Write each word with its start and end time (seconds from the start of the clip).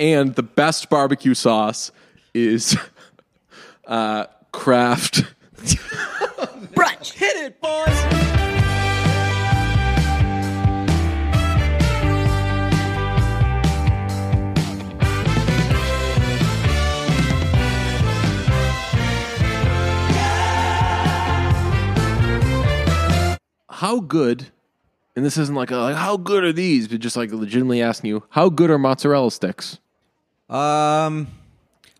and 0.00 0.34
the 0.34 0.42
best 0.42 0.88
barbecue 0.88 1.34
sauce 1.34 1.92
is 2.32 2.76
uh, 3.86 4.24
Kraft. 4.50 5.24
Brunch. 6.74 7.12
Hit 7.12 7.36
it, 7.36 7.60
boys! 7.60 7.86
How 23.68 24.00
good, 24.00 24.48
and 25.16 25.24
this 25.24 25.38
isn't 25.38 25.54
like, 25.54 25.70
a, 25.70 25.76
like 25.76 25.96
how 25.96 26.16
good 26.16 26.44
are 26.44 26.52
these, 26.52 26.86
but 26.88 27.00
just 27.00 27.16
like 27.16 27.32
legitimately 27.32 27.82
asking 27.82 28.08
you, 28.08 28.22
how 28.30 28.48
good 28.48 28.70
are 28.70 28.78
mozzarella 28.78 29.30
sticks? 29.30 29.78
Um, 30.50 31.28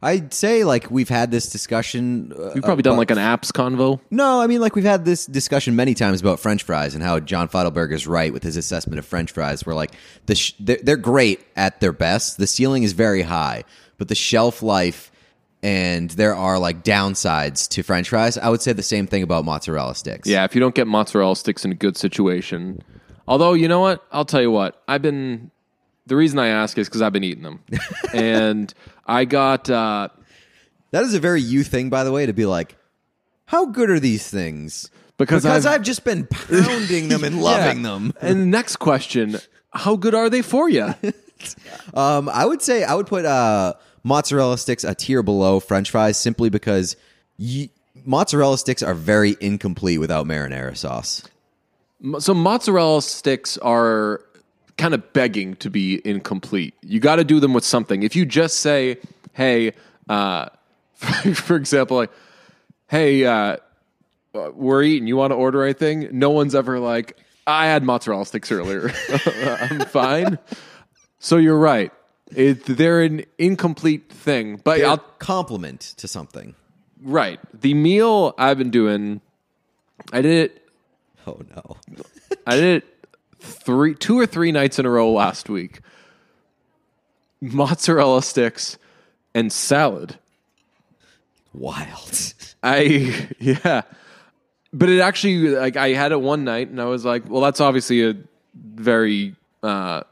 I'd 0.03 0.33
say 0.33 0.65
like 0.65 0.91
we've 0.91 1.09
had 1.11 1.31
this 1.31 1.51
discussion. 1.51 2.33
Uh, 2.37 2.53
You've 2.55 2.65
probably 2.65 2.83
done 2.83 2.95
about- 2.95 2.99
like 3.01 3.11
an 3.11 3.19
apps 3.19 3.53
convo. 3.53 4.01
No, 4.11 4.41
I 4.41 4.47
mean 4.47 4.61
like 4.61 4.75
we've 4.75 4.85
had 4.85 5.05
this 5.05 5.27
discussion 5.27 5.77
many 5.77 5.95
times 5.95 6.21
about 6.21 6.41
French 6.41 6.63
fries 6.63 6.95
and 6.95 7.03
how 7.05 7.21
John 7.21 7.49
Feidelberg 7.49 7.93
is 7.93 8.07
right 8.07 8.33
with 8.33 8.43
his 8.43 8.57
assessment 8.57 8.99
of 8.99 9.05
French 9.07 9.31
fries. 9.33 9.65
Where 9.67 9.75
like 9.77 9.93
the 10.27 10.35
sh- 10.35 10.55
they're, 10.59 10.79
they're 10.83 10.97
great 10.97 11.41
at 11.55 11.81
their 11.81 11.93
best. 11.93 12.39
The 12.39 12.47
ceiling 12.47 12.83
is 12.83 12.93
very 12.95 13.23
high, 13.23 13.65
but 13.99 14.09
the 14.09 14.15
shelf 14.15 14.63
life 14.63 15.13
and 15.63 16.09
there 16.13 16.35
are 16.35 16.59
like 16.59 16.83
downsides 16.83 17.69
to 17.69 17.83
French 17.83 18.09
fries. 18.09 18.39
I 18.39 18.49
would 18.49 18.63
say 18.63 18.73
the 18.73 18.83
same 18.83 19.07
thing 19.07 19.23
about 19.23 19.45
mozzarella 19.45 19.95
sticks. 19.95 20.27
Yeah, 20.27 20.45
if 20.45 20.55
you 20.55 20.61
don't 20.63 20.75
get 20.75 20.87
mozzarella 20.87 21.37
sticks 21.37 21.67
in 21.67 21.73
a 21.73 21.75
good 21.75 21.99
situation. 21.99 22.81
Although, 23.29 23.53
you 23.53 23.69
know 23.69 23.81
what? 23.81 24.03
I'll 24.11 24.25
tell 24.25 24.41
you 24.41 24.51
what. 24.51 24.83
I've 24.89 25.03
been. 25.03 25.51
The 26.11 26.17
reason 26.17 26.41
I 26.41 26.49
ask 26.49 26.77
is 26.77 26.89
because 26.89 27.03
I've 27.03 27.13
been 27.13 27.23
eating 27.23 27.45
them. 27.45 27.61
and 28.13 28.75
I 29.07 29.25
got. 29.25 29.71
Uh, 29.71 30.09
that 30.91 31.05
is 31.05 31.15
a 31.15 31.21
very 31.21 31.41
you 31.41 31.63
thing, 31.63 31.89
by 31.89 32.03
the 32.03 32.11
way, 32.11 32.27
to 32.27 32.33
be 32.33 32.47
like, 32.47 32.77
how 33.45 33.67
good 33.67 33.91
are 33.91 34.01
these 34.01 34.29
things? 34.29 34.91
Because 35.19 35.45
because 35.45 35.67
I've- 35.67 35.77
I've, 35.77 35.83
just 35.83 36.03
been 36.03 36.27
pounding 36.27 37.11
them 37.11 37.23
and 37.23 37.41
loving 37.43 37.83
them. 37.83 38.13
And 38.21 38.41
the 38.41 38.47
next 38.47 38.77
question 38.77 39.39
How 39.73 39.95
good 39.95 40.17
are 40.17 40.29
they 40.29 40.43
for 40.43 40.69
you? 40.69 40.95
Um, 41.95 42.29
I 42.29 42.45
would 42.45 42.61
say 42.61 42.85
I 42.85 42.95
would 42.95 43.07
put 43.07 43.25
uh, 43.25 43.73
mozzarella 44.03 44.59
sticks 44.59 44.85
a 44.85 44.95
tier 44.95 45.23
below 45.23 45.59
French 45.59 45.91
fries 45.91 46.19
simply 46.19 46.51
because 46.51 46.97
mozzarella 48.05 48.59
sticks 48.59 48.83
are 48.83 48.93
very 48.93 49.37
incomplete 49.41 50.01
without 50.01 50.27
marinara 50.27 50.77
sauce. 50.77 51.23
so, 52.19 52.35
mozzarella 52.35 53.01
sticks 53.01 53.57
are 53.57 54.21
kind 54.81 54.95
of 54.95 55.13
begging 55.13 55.57
to 55.57 55.71
be 55.71 56.01
incomplete. 56.05 56.75
You 56.83 57.01
got 57.01 57.17
to 57.17 57.25
do 57.25 57.39
them 57.39 57.53
with 57.53 57.65
something. 57.65 58.03
If 58.03 58.17
you 58.17 58.25
just 58.25 58.59
say, 58.59 58.99
hey, 59.35 59.73
uh, 60.09 60.49
for 61.35 61.57
example, 61.57 61.99
like, 61.99 62.11
hey, 62.89 63.25
uh, 63.27 63.59
we're 64.33 64.83
eating. 64.83 65.07
You 65.07 65.17
want 65.17 65.33
to 65.33 65.35
order 65.37 65.63
anything? 65.63 66.09
No 66.13 66.31
one's 66.31 66.55
ever 66.55 66.79
like, 66.79 67.19
I 67.47 67.67
had 67.67 67.83
mozzarella 67.83 68.25
sticks 68.25 68.51
earlier. 68.51 68.91
I'm 69.45 69.81
fine. 69.81 70.39
So 71.19 71.37
you're 71.37 71.59
right. 71.59 71.93
It, 72.35 72.65
they're 72.65 73.03
an 73.03 73.25
incomplete 73.39 74.11
thing, 74.11 74.61
but 74.63 74.81
I'll, 74.83 74.99
compliment 75.19 75.81
to 75.99 76.09
something. 76.09 76.55
right. 77.03 77.41
The 77.53 77.75
meal 77.75 78.35
I've 78.39 78.57
been 78.57 78.71
doing, 78.71 79.21
I 80.13 80.23
did 80.23 80.51
it. 80.51 80.69
Oh 81.27 81.41
no! 81.55 81.77
I 82.47 82.57
did 82.57 82.83
it 82.83 83.00
three, 83.41 83.95
two 83.95 84.19
or 84.19 84.27
three 84.27 84.53
nights 84.53 84.79
in 84.79 84.87
a 84.87 84.91
row 84.91 85.11
last 85.13 85.49
week. 85.49 85.81
Mozzarella 87.41 88.23
sticks 88.23 88.79
and 89.35 89.53
salad. 89.53 90.17
Wild. 91.53 92.35
I 92.63 93.29
yeah, 93.41 93.83
but 94.73 94.89
it 94.89 95.01
actually 95.01 95.49
like 95.49 95.77
I 95.77 95.89
had 95.91 96.13
it 96.13 96.21
one 96.21 96.45
night 96.45 96.69
and 96.69 96.81
I 96.81 96.85
was 96.85 97.05
like, 97.05 97.29
well, 97.29 97.41
that's 97.41 97.61
obviously 97.61 98.09
a 98.09 98.15
very 98.55 99.35
uh, 99.63 100.03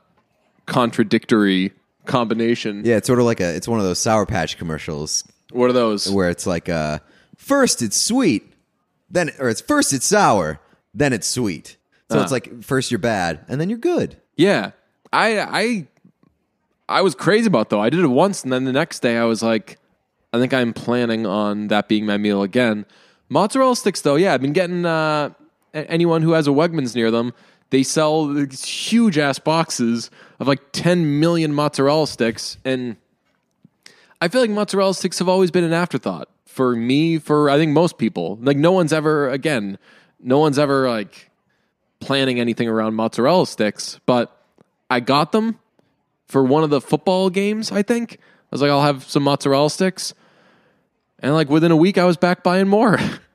contradictory 0.66 1.72
combination. 2.06 2.82
Yeah, 2.84 2.96
it's 2.96 3.06
sort 3.06 3.18
of 3.18 3.24
like 3.26 3.40
a 3.40 3.54
it's 3.54 3.68
one 3.68 3.78
of 3.78 3.84
those 3.84 3.98
Sour 3.98 4.26
Patch 4.26 4.56
commercials 4.58 5.24
What 5.52 5.70
are 5.70 5.74
those? 5.74 6.10
where 6.10 6.30
it's 6.30 6.46
like 6.46 6.68
uh 6.68 6.98
first 7.36 7.82
it's 7.82 8.00
sweet, 8.00 8.50
then 9.10 9.30
or 9.38 9.48
it's 9.48 9.60
first 9.60 9.92
it's 9.92 10.06
sour, 10.06 10.58
then 10.94 11.12
it's 11.12 11.28
sweet. 11.28 11.76
So 12.10 12.22
it's 12.22 12.32
like 12.32 12.62
first 12.62 12.90
you're 12.90 12.98
bad 12.98 13.44
and 13.48 13.60
then 13.60 13.68
you're 13.68 13.78
good. 13.78 14.16
Yeah, 14.36 14.70
I 15.12 15.40
I 15.40 15.86
I 16.88 17.02
was 17.02 17.14
crazy 17.14 17.46
about 17.46 17.68
though. 17.70 17.80
I 17.80 17.90
did 17.90 18.00
it 18.00 18.06
once 18.06 18.42
and 18.42 18.52
then 18.52 18.64
the 18.64 18.72
next 18.72 19.00
day 19.00 19.18
I 19.18 19.24
was 19.24 19.42
like, 19.42 19.78
I 20.32 20.38
think 20.38 20.54
I'm 20.54 20.72
planning 20.72 21.26
on 21.26 21.68
that 21.68 21.88
being 21.88 22.06
my 22.06 22.16
meal 22.16 22.42
again. 22.42 22.86
Mozzarella 23.28 23.76
sticks 23.76 24.00
though, 24.00 24.16
yeah, 24.16 24.32
I've 24.32 24.40
been 24.40 24.54
getting 24.54 24.86
uh, 24.86 25.30
anyone 25.74 26.22
who 26.22 26.32
has 26.32 26.46
a 26.46 26.50
Wegmans 26.50 26.94
near 26.94 27.10
them. 27.10 27.32
They 27.70 27.82
sell 27.82 28.26
these 28.26 28.64
huge 28.64 29.18
ass 29.18 29.38
boxes 29.38 30.10
of 30.40 30.48
like 30.48 30.60
10 30.72 31.20
million 31.20 31.52
mozzarella 31.52 32.06
sticks, 32.06 32.56
and 32.64 32.96
I 34.22 34.28
feel 34.28 34.40
like 34.40 34.50
mozzarella 34.50 34.94
sticks 34.94 35.18
have 35.18 35.28
always 35.28 35.50
been 35.50 35.64
an 35.64 35.74
afterthought 35.74 36.30
for 36.46 36.74
me. 36.74 37.18
For 37.18 37.50
I 37.50 37.58
think 37.58 37.72
most 37.72 37.98
people, 37.98 38.38
like 38.40 38.56
no 38.56 38.72
one's 38.72 38.92
ever 38.94 39.28
again, 39.28 39.78
no 40.18 40.38
one's 40.38 40.58
ever 40.58 40.88
like 40.88 41.30
planning 42.00 42.40
anything 42.40 42.68
around 42.68 42.94
mozzarella 42.94 43.46
sticks, 43.46 44.00
but 44.06 44.34
I 44.90 45.00
got 45.00 45.32
them 45.32 45.58
for 46.26 46.44
one 46.44 46.64
of 46.64 46.70
the 46.70 46.80
football 46.80 47.30
games, 47.30 47.72
I 47.72 47.82
think. 47.82 48.14
I 48.20 48.48
was 48.50 48.62
like, 48.62 48.70
I'll 48.70 48.82
have 48.82 49.04
some 49.04 49.22
mozzarella 49.22 49.70
sticks. 49.70 50.14
And 51.18 51.34
like 51.34 51.48
within 51.48 51.70
a 51.70 51.76
week, 51.76 51.98
I 51.98 52.04
was 52.04 52.16
back 52.16 52.42
buying 52.42 52.68
more. 52.68 52.98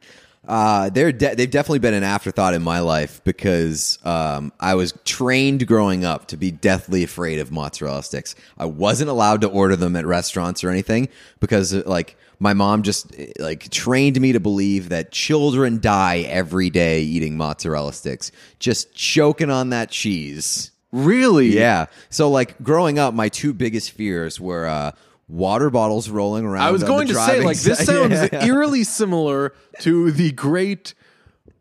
Uh, 0.45 0.89
they're 0.89 1.13
de- 1.13 1.35
they've 1.35 1.49
definitely 1.49 1.79
been 1.79 1.93
an 1.93 2.03
afterthought 2.03 2.53
in 2.53 2.61
my 2.61 2.79
life 2.79 3.23
because 3.23 3.97
um, 4.03 4.51
I 4.59 4.75
was 4.75 4.93
trained 5.05 5.65
growing 5.67 6.03
up 6.03 6.27
to 6.27 6.37
be 6.37 6.51
deathly 6.51 7.03
afraid 7.03 7.39
of 7.39 7.49
mozzarella 7.51 8.03
sticks. 8.03 8.35
I 8.57 8.65
wasn't 8.65 9.09
allowed 9.09 9.41
to 9.41 9.47
order 9.47 9.77
them 9.77 9.95
at 9.95 10.05
restaurants 10.05 10.63
or 10.63 10.69
anything 10.69 11.07
because 11.39 11.73
uh, 11.73 11.83
like 11.85 12.17
my 12.39 12.53
mom 12.53 12.83
just 12.83 13.17
uh, 13.17 13.25
like 13.39 13.69
trained 13.69 14.19
me 14.19 14.33
to 14.33 14.39
believe 14.41 14.89
that 14.89 15.11
children 15.13 15.79
die 15.79 16.19
every 16.27 16.69
day 16.69 17.03
eating 17.03 17.37
mozzarella 17.37 17.93
sticks, 17.93 18.31
just 18.59 18.93
choking 18.93 19.49
on 19.49 19.69
that 19.69 19.91
cheese. 19.91 20.71
really? 20.91 21.55
Yeah. 21.55 21.85
So 22.09 22.29
like 22.29 22.61
growing 22.61 22.99
up, 22.99 23.13
my 23.13 23.29
two 23.29 23.53
biggest 23.53 23.91
fears 23.91 24.41
were 24.41 24.67
uh, 24.67 24.91
water 25.28 25.69
bottles 25.69 26.09
rolling 26.09 26.45
around. 26.45 26.63
I 26.63 26.72
was 26.72 26.84
going 26.84 27.07
to 27.07 27.16
say, 27.16 27.44
like, 27.44 27.57
this 27.57 27.78
side. 27.85 27.85
sounds 27.85 28.31
Yeah, 28.31 28.45
eerily 28.45 28.84
similar 28.84 29.53
to 29.79 30.11
the 30.11 30.31
great 30.31 30.94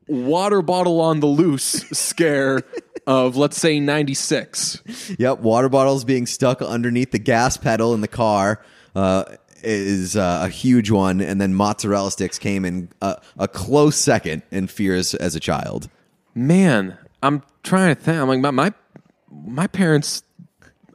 water 0.06 0.62
bottle 0.62 1.00
on 1.00 1.20
the 1.20 1.26
loose 1.26 1.84
scare 1.92 2.62
of, 3.06 3.36
let's 3.36 3.56
say, 3.58 3.80
96. 3.80 5.14
Yep, 5.18 5.40
water 5.40 5.68
bottles 5.68 6.04
being 6.04 6.26
stuck 6.26 6.60
underneath 6.62 7.10
the 7.12 7.18
gas 7.18 7.56
pedal 7.56 7.94
in 7.94 8.00
the 8.00 8.08
car 8.08 8.62
uh, 8.94 9.24
is 9.62 10.16
uh, 10.16 10.42
a 10.44 10.48
huge 10.48 10.90
one, 10.90 11.20
and 11.20 11.40
then 11.40 11.54
mozzarella 11.54 12.10
sticks 12.10 12.38
came 12.38 12.64
in 12.64 12.88
a, 13.00 13.20
a 13.38 13.48
close 13.48 13.96
second 13.96 14.42
in 14.50 14.66
fears 14.66 15.14
as 15.14 15.34
a 15.34 15.40
child. 15.40 15.88
Man, 16.34 16.96
I'm 17.22 17.42
trying 17.62 17.94
to 17.94 18.00
think. 18.00 18.18
I'm 18.18 18.28
like, 18.28 18.40
my, 18.40 18.50
my, 18.50 18.72
my 19.30 19.66
parents, 19.66 20.22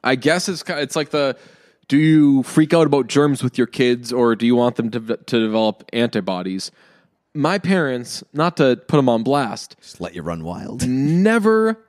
I 0.03 0.15
guess 0.15 0.49
it's, 0.49 0.63
it's 0.67 0.95
like 0.95 1.09
the, 1.09 1.37
do 1.87 1.97
you 1.97 2.43
freak 2.43 2.73
out 2.73 2.85
about 2.85 3.07
germs 3.07 3.43
with 3.43 3.57
your 3.57 3.67
kids 3.67 4.11
or 4.11 4.35
do 4.35 4.45
you 4.45 4.55
want 4.55 4.75
them 4.75 4.91
to, 4.91 4.99
to 4.99 5.39
develop 5.39 5.83
antibodies? 5.93 6.71
My 7.33 7.59
parents, 7.59 8.23
not 8.33 8.57
to 8.57 8.77
put 8.87 8.97
them 8.97 9.09
on 9.09 9.23
blast, 9.23 9.75
Just 9.81 10.01
let 10.01 10.15
you 10.15 10.21
run 10.21 10.43
wild. 10.43 10.87
never 10.87 11.83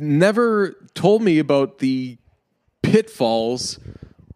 never 0.00 0.74
told 0.94 1.20
me 1.20 1.38
about 1.38 1.80
the 1.80 2.16
pitfalls 2.82 3.78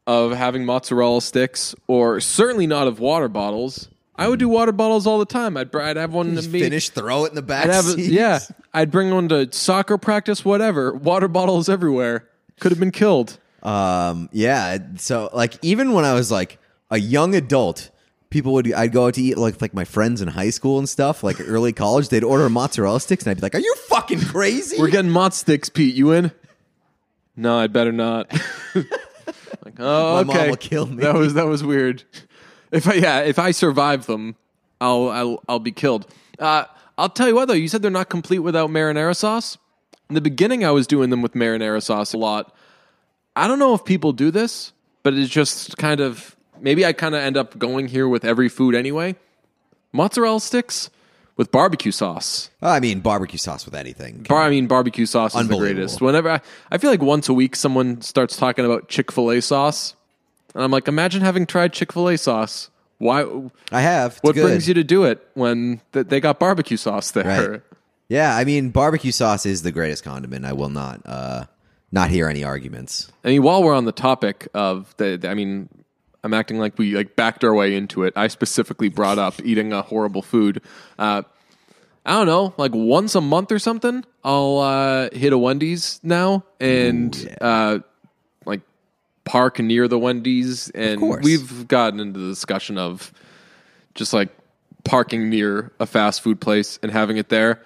of 0.06 0.32
having 0.32 0.66
mozzarella 0.66 1.22
sticks 1.22 1.74
or 1.86 2.20
certainly 2.20 2.66
not 2.66 2.86
of 2.86 3.00
water 3.00 3.28
bottles. 3.28 3.88
I 4.16 4.28
would 4.28 4.38
do 4.38 4.50
water 4.50 4.72
bottles 4.72 5.06
all 5.06 5.18
the 5.18 5.24
time. 5.24 5.56
I'd, 5.56 5.74
I'd 5.74 5.96
have 5.96 6.12
one 6.12 6.34
to 6.34 6.46
me. 6.46 6.60
finish, 6.60 6.90
throw 6.90 7.24
it 7.24 7.30
in 7.30 7.36
the 7.36 7.42
back 7.42 7.66
I'd 7.66 7.72
have 7.74 7.98
yeah 7.98 8.40
i'd 8.74 8.90
bring 8.90 9.10
one 9.10 9.28
to 9.30 9.50
soccer 9.52 9.96
practice 9.96 10.44
whatever. 10.44 10.92
Water 10.92 11.28
bottles 11.28 11.70
everywhere. 11.70 12.28
Could 12.58 12.72
have 12.72 12.80
been 12.80 12.90
killed 12.90 13.38
Um, 13.62 14.28
yeah. 14.32 14.78
So 14.96 15.30
like 15.32 15.54
even 15.62 15.92
when 15.92 16.04
I 16.04 16.14
was 16.14 16.30
like 16.30 16.58
a 16.90 16.98
young 16.98 17.34
adult, 17.34 17.90
people 18.30 18.52
would 18.54 18.72
I'd 18.72 18.92
go 18.92 19.06
out 19.06 19.14
to 19.14 19.22
eat 19.22 19.36
like 19.38 19.60
like 19.60 19.74
my 19.74 19.84
friends 19.84 20.22
in 20.22 20.28
high 20.28 20.50
school 20.50 20.78
and 20.78 20.88
stuff, 20.88 21.22
like 21.22 21.40
early 21.40 21.72
college, 21.72 22.08
they'd 22.08 22.24
order 22.24 22.48
mozzarella 22.48 23.00
sticks 23.00 23.24
and 23.24 23.30
I'd 23.30 23.36
be 23.36 23.42
like, 23.42 23.54
Are 23.54 23.60
you 23.60 23.74
fucking 23.88 24.20
crazy? 24.20 24.76
we're 24.78 24.88
getting 24.90 25.10
mott 25.10 25.34
sticks 25.34 25.68
pete. 25.68 25.94
You 25.94 26.12
in? 26.12 26.32
No 27.36 27.58
i'd 27.58 27.72
better 27.72 27.92
not. 27.92 28.30
Like 29.64 29.74
oh 29.78 30.16
My 30.16 30.22
mom 30.22 30.36
okay. 30.36 30.48
will 30.50 30.56
kill 30.56 30.86
me. 30.86 31.02
that 31.02 31.14
was 31.14 31.34
that 31.34 31.46
was 31.46 31.62
weird. 31.62 32.02
If 32.72 32.88
i 32.88 32.94
yeah 32.94 33.20
if 33.20 33.38
i 33.38 33.50
survive 33.50 34.06
them 34.06 34.36
i'll 34.80 35.08
i'll, 35.10 35.42
I'll 35.48 35.58
be 35.58 35.72
killed. 35.72 36.06
Uh, 36.38 36.64
i'll 36.96 37.08
tell 37.10 37.28
you 37.28 37.34
what 37.34 37.46
though. 37.48 37.54
You 37.54 37.68
said 37.68 37.82
they're 37.82 37.90
not 37.90 38.08
complete 38.08 38.38
without 38.38 38.70
marinara 38.70 39.14
sauce? 39.14 39.58
In 40.08 40.14
the 40.14 40.20
beginning 40.20 40.64
i 40.64 40.70
was 40.70 40.86
doing 40.86 41.10
them 41.10 41.20
with 41.20 41.34
marinara 41.34 41.82
sauce 41.82 42.12
a 42.14 42.18
lot 42.18 42.54
I 43.36 43.46
don't 43.48 43.58
know 43.58 43.74
if 43.74 43.84
people 43.84 44.12
do 44.12 44.30
this, 44.30 44.72
but 45.02 45.14
it's 45.14 45.30
just 45.30 45.76
kind 45.78 46.00
of 46.00 46.36
maybe 46.60 46.84
I 46.84 46.92
kind 46.92 47.14
of 47.14 47.20
end 47.22 47.36
up 47.36 47.58
going 47.58 47.88
here 47.88 48.08
with 48.08 48.24
every 48.24 48.48
food 48.48 48.74
anyway. 48.74 49.16
Mozzarella 49.92 50.40
sticks 50.40 50.90
with 51.36 51.50
barbecue 51.50 51.90
sauce. 51.92 52.50
I 52.60 52.80
mean, 52.80 53.00
barbecue 53.00 53.38
sauce 53.38 53.64
with 53.64 53.74
anything. 53.74 54.24
Bar, 54.28 54.42
I 54.42 54.50
mean, 54.50 54.66
barbecue 54.66 55.06
sauce 55.06 55.34
is 55.34 55.48
the 55.48 55.56
greatest. 55.56 56.00
Whenever 56.00 56.30
I, 56.30 56.40
I 56.70 56.78
feel 56.78 56.90
like 56.90 57.02
once 57.02 57.28
a 57.28 57.32
week 57.32 57.56
someone 57.56 58.02
starts 58.02 58.36
talking 58.36 58.64
about 58.64 58.88
Chick 58.88 59.10
Fil 59.10 59.30
A 59.32 59.40
sauce, 59.40 59.94
and 60.54 60.62
I'm 60.62 60.70
like, 60.70 60.86
imagine 60.86 61.22
having 61.22 61.46
tried 61.46 61.72
Chick 61.72 61.92
Fil 61.92 62.08
A 62.08 62.18
sauce. 62.18 62.70
Why? 62.98 63.24
I 63.72 63.80
have. 63.80 64.12
It's 64.12 64.20
What 64.22 64.34
good. 64.34 64.42
brings 64.44 64.68
you 64.68 64.74
to 64.74 64.84
do 64.84 65.04
it 65.04 65.26
when 65.34 65.80
th- 65.92 66.08
they 66.08 66.20
got 66.20 66.38
barbecue 66.38 66.76
sauce 66.76 67.10
there? 67.12 67.50
Right. 67.50 67.62
Yeah, 68.10 68.36
I 68.36 68.44
mean, 68.44 68.70
barbecue 68.70 69.12
sauce 69.12 69.46
is 69.46 69.62
the 69.62 69.72
greatest 69.72 70.04
condiment. 70.04 70.44
I 70.44 70.52
will 70.52 70.68
not 70.68 71.00
uh, 71.06 71.44
not 71.92 72.10
hear 72.10 72.28
any 72.28 72.44
arguments. 72.44 73.10
I 73.24 73.28
mean, 73.28 73.42
while 73.42 73.62
we're 73.62 73.74
on 73.74 73.84
the 73.84 73.92
topic 73.92 74.48
of 74.54 74.94
the, 74.96 75.16
the- 75.16 75.28
I 75.28 75.34
mean, 75.34 75.68
I'm 76.22 76.34
acting 76.34 76.58
like 76.58 76.78
we 76.78 76.94
like 76.94 77.16
backed 77.16 77.44
our 77.44 77.54
way 77.54 77.74
into 77.74 78.04
it. 78.04 78.12
I 78.16 78.28
specifically 78.28 78.88
brought 78.88 79.18
up 79.18 79.34
eating 79.44 79.72
a 79.72 79.80
horrible 79.82 80.22
food. 80.22 80.60
Uh, 80.98 81.22
I 82.04 82.12
don't 82.12 82.26
know, 82.26 82.54
like 82.56 82.72
once 82.74 83.14
a 83.14 83.20
month 83.20 83.52
or 83.52 83.58
something, 83.58 84.04
I'll 84.24 84.58
uh, 84.58 85.08
hit 85.12 85.32
a 85.32 85.38
Wendy's 85.38 86.00
now 86.02 86.44
and 86.58 87.36
uh, 87.40 87.78
like 88.46 88.60
park 89.24 89.58
near 89.60 89.86
the 89.88 89.98
Wendy's, 89.98 90.70
and 90.70 91.00
we've 91.22 91.68
gotten 91.68 92.00
into 92.00 92.18
the 92.18 92.28
discussion 92.28 92.78
of 92.78 93.12
just 93.94 94.12
like 94.12 94.28
parking 94.84 95.28
near 95.30 95.72
a 95.78 95.86
fast 95.86 96.22
food 96.22 96.40
place 96.40 96.78
and 96.82 96.90
having 96.90 97.16
it 97.18 97.28
there. 97.28 97.62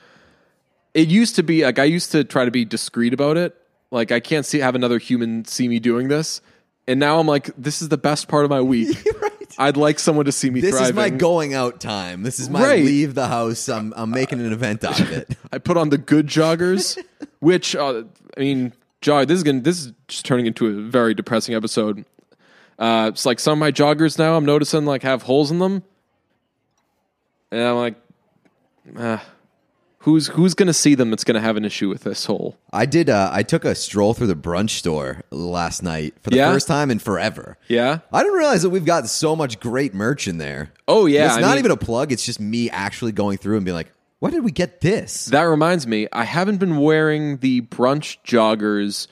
It 0.94 1.08
used 1.08 1.36
to 1.36 1.42
be 1.42 1.64
like 1.64 1.78
I 1.78 1.84
used 1.84 2.12
to 2.12 2.22
try 2.24 2.44
to 2.44 2.50
be 2.50 2.64
discreet 2.64 3.12
about 3.14 3.36
it. 3.36 3.56
Like 3.94 4.10
I 4.12 4.18
can't 4.20 4.44
see 4.44 4.58
have 4.58 4.74
another 4.74 4.98
human 4.98 5.44
see 5.44 5.68
me 5.68 5.78
doing 5.78 6.08
this. 6.08 6.40
And 6.86 7.00
now 7.00 7.18
I'm 7.18 7.26
like, 7.26 7.50
this 7.56 7.80
is 7.80 7.88
the 7.88 7.96
best 7.96 8.28
part 8.28 8.44
of 8.44 8.50
my 8.50 8.60
week. 8.60 8.98
I'd 9.58 9.76
like 9.76 9.98
someone 10.00 10.24
to 10.24 10.32
see 10.32 10.50
me 10.50 10.60
This 10.60 10.72
thriving. 10.72 10.88
is 10.90 10.94
my 10.94 11.08
going 11.10 11.54
out 11.54 11.78
time. 11.80 12.24
This 12.24 12.40
is 12.40 12.50
my 12.50 12.60
Right. 12.62 12.84
leave 12.84 13.14
the 13.14 13.28
house. 13.28 13.68
I'm 13.68 13.94
I'm 13.96 14.10
making 14.10 14.40
an 14.40 14.52
event 14.52 14.82
out 14.84 14.98
of 15.00 15.10
it. 15.12 15.36
I 15.52 15.58
put 15.58 15.76
on 15.76 15.90
the 15.90 15.96
good 15.98 16.26
joggers, 16.26 16.98
which 17.38 17.76
uh, 17.76 18.02
I 18.36 18.40
mean, 18.40 18.72
jog. 19.00 19.28
This 19.28 19.36
is 19.38 19.44
gonna, 19.44 19.60
this 19.60 19.80
is 19.86 19.92
just 20.08 20.24
turning 20.26 20.46
into 20.46 20.66
a 20.66 20.72
very 20.72 21.14
depressing 21.14 21.54
episode. 21.54 22.04
Uh, 22.80 23.10
it's 23.12 23.24
like 23.24 23.38
some 23.38 23.52
of 23.52 23.58
my 23.60 23.70
joggers 23.70 24.18
now 24.18 24.36
I'm 24.36 24.44
noticing 24.44 24.84
like 24.84 25.02
have 25.04 25.22
holes 25.22 25.52
in 25.52 25.60
them, 25.60 25.84
and 27.52 27.62
I'm 27.62 27.76
like, 27.76 27.94
ah, 28.98 29.24
who's 30.04 30.28
who's 30.28 30.54
gonna 30.54 30.72
see 30.72 30.94
them? 30.94 31.10
That's 31.10 31.24
gonna 31.24 31.40
have 31.40 31.56
an 31.56 31.64
issue 31.64 31.88
with 31.88 32.04
this 32.04 32.24
hole. 32.26 32.56
I 32.72 32.86
did. 32.86 33.10
Uh, 33.10 33.30
I 33.32 33.42
took 33.42 33.64
a 33.64 33.74
stroll 33.74 34.14
through 34.14 34.28
the 34.28 34.36
brunch 34.36 34.70
store 34.70 35.22
last 35.30 35.82
night 35.82 36.14
for 36.22 36.30
the 36.30 36.36
Yeah? 36.36 36.52
first 36.52 36.66
time 36.68 36.90
in 36.90 36.98
forever. 36.98 37.56
Yeah. 37.68 37.98
I 38.12 38.22
didn't 38.22 38.38
realize 38.38 38.62
that 38.62 38.70
we've 38.70 38.84
got 38.84 39.08
so 39.08 39.34
much 39.36 39.60
great 39.60 39.92
merch 39.94 40.28
in 40.28 40.38
there. 40.38 40.72
Oh 40.88 41.06
yeah. 41.06 41.26
it's 41.26 41.36
I 41.36 41.40
not 41.40 41.50
mean- 41.50 41.58
even 41.60 41.70
a 41.72 41.76
plug. 41.76 42.12
It's 42.12 42.24
just 42.24 42.40
me 42.40 42.70
actually 42.70 43.12
going 43.12 43.38
through 43.38 43.56
and 43.56 43.64
being 43.64 43.74
like, 43.74 43.92
"Why 44.20 44.30
did 44.30 44.44
we 44.44 44.50
get 44.52 44.80
this?" 44.80 45.26
That 45.26 45.42
reminds 45.42 45.86
me, 45.86 46.06
I 46.12 46.24
haven't 46.24 46.58
been 46.58 46.76
wearing 46.78 47.38
the 47.38 47.62
brunch 47.62 48.18
joggers 48.24 49.06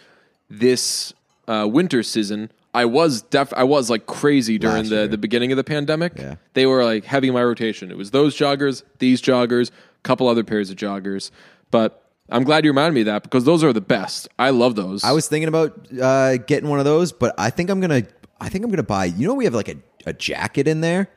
this 0.51 1.13
uh, 1.49 1.67
winter 1.71 2.03
season. 2.03 2.51
I 2.75 2.87
was 2.87 3.23
def 3.23 3.53
I 3.55 3.65
was 3.65 3.91
like 3.91 4.07
crazy 4.07 4.59
during 4.59 4.77
Last 4.79 4.89
the, 4.91 4.95
year. 4.97 5.09
the 5.09 5.19
beginning 5.19 5.53
of 5.53 5.57
the 5.57 5.65
pandemic. 5.65 6.13
Yeah. 6.19 6.37
They 6.55 6.67
were 6.67 6.85
like 6.85 7.05
heavy 7.05 7.29
in 7.29 7.35
my 7.35 7.45
rotation. 7.45 7.91
It 7.91 7.97
was 7.97 8.11
those 8.13 8.37
joggers, 8.37 8.83
these 8.99 9.21
joggers, 9.21 9.71
a 9.71 9.73
couple 10.03 10.27
other 10.29 10.43
pairs 10.45 10.71
of 10.71 10.77
joggers. 10.77 11.31
But 11.71 11.99
I'm 12.31 12.45
glad 12.45 12.65
you 12.65 12.71
reminded 12.71 12.95
me 12.95 13.01
of 13.03 13.07
that 13.07 13.25
because 13.25 13.45
those 13.45 13.63
are 13.63 13.73
the 13.75 13.81
best. 13.83 14.29
I 14.39 14.51
love 14.51 14.75
those. 14.75 15.05
I 15.05 15.13
was 15.13 15.29
thinking 15.29 15.49
about 15.49 15.87
uh, 16.01 16.39
getting 16.39 16.71
one 16.71 16.79
of 16.79 16.85
those, 16.87 17.13
but 17.13 17.35
I 17.39 17.51
think 17.51 17.69
I'm 17.69 17.81
gonna. 17.81 18.05
I 18.41 18.49
think 18.49 18.65
I'm 18.65 18.71
gonna 18.71 18.83
buy. 18.83 19.05
You 19.07 19.29
know, 19.29 19.35
we 19.35 19.45
have 19.45 19.55
like 19.55 19.69
a, 19.69 19.77
a 20.07 20.13
jacket 20.15 20.67
in 20.67 20.81
there. 20.81 21.09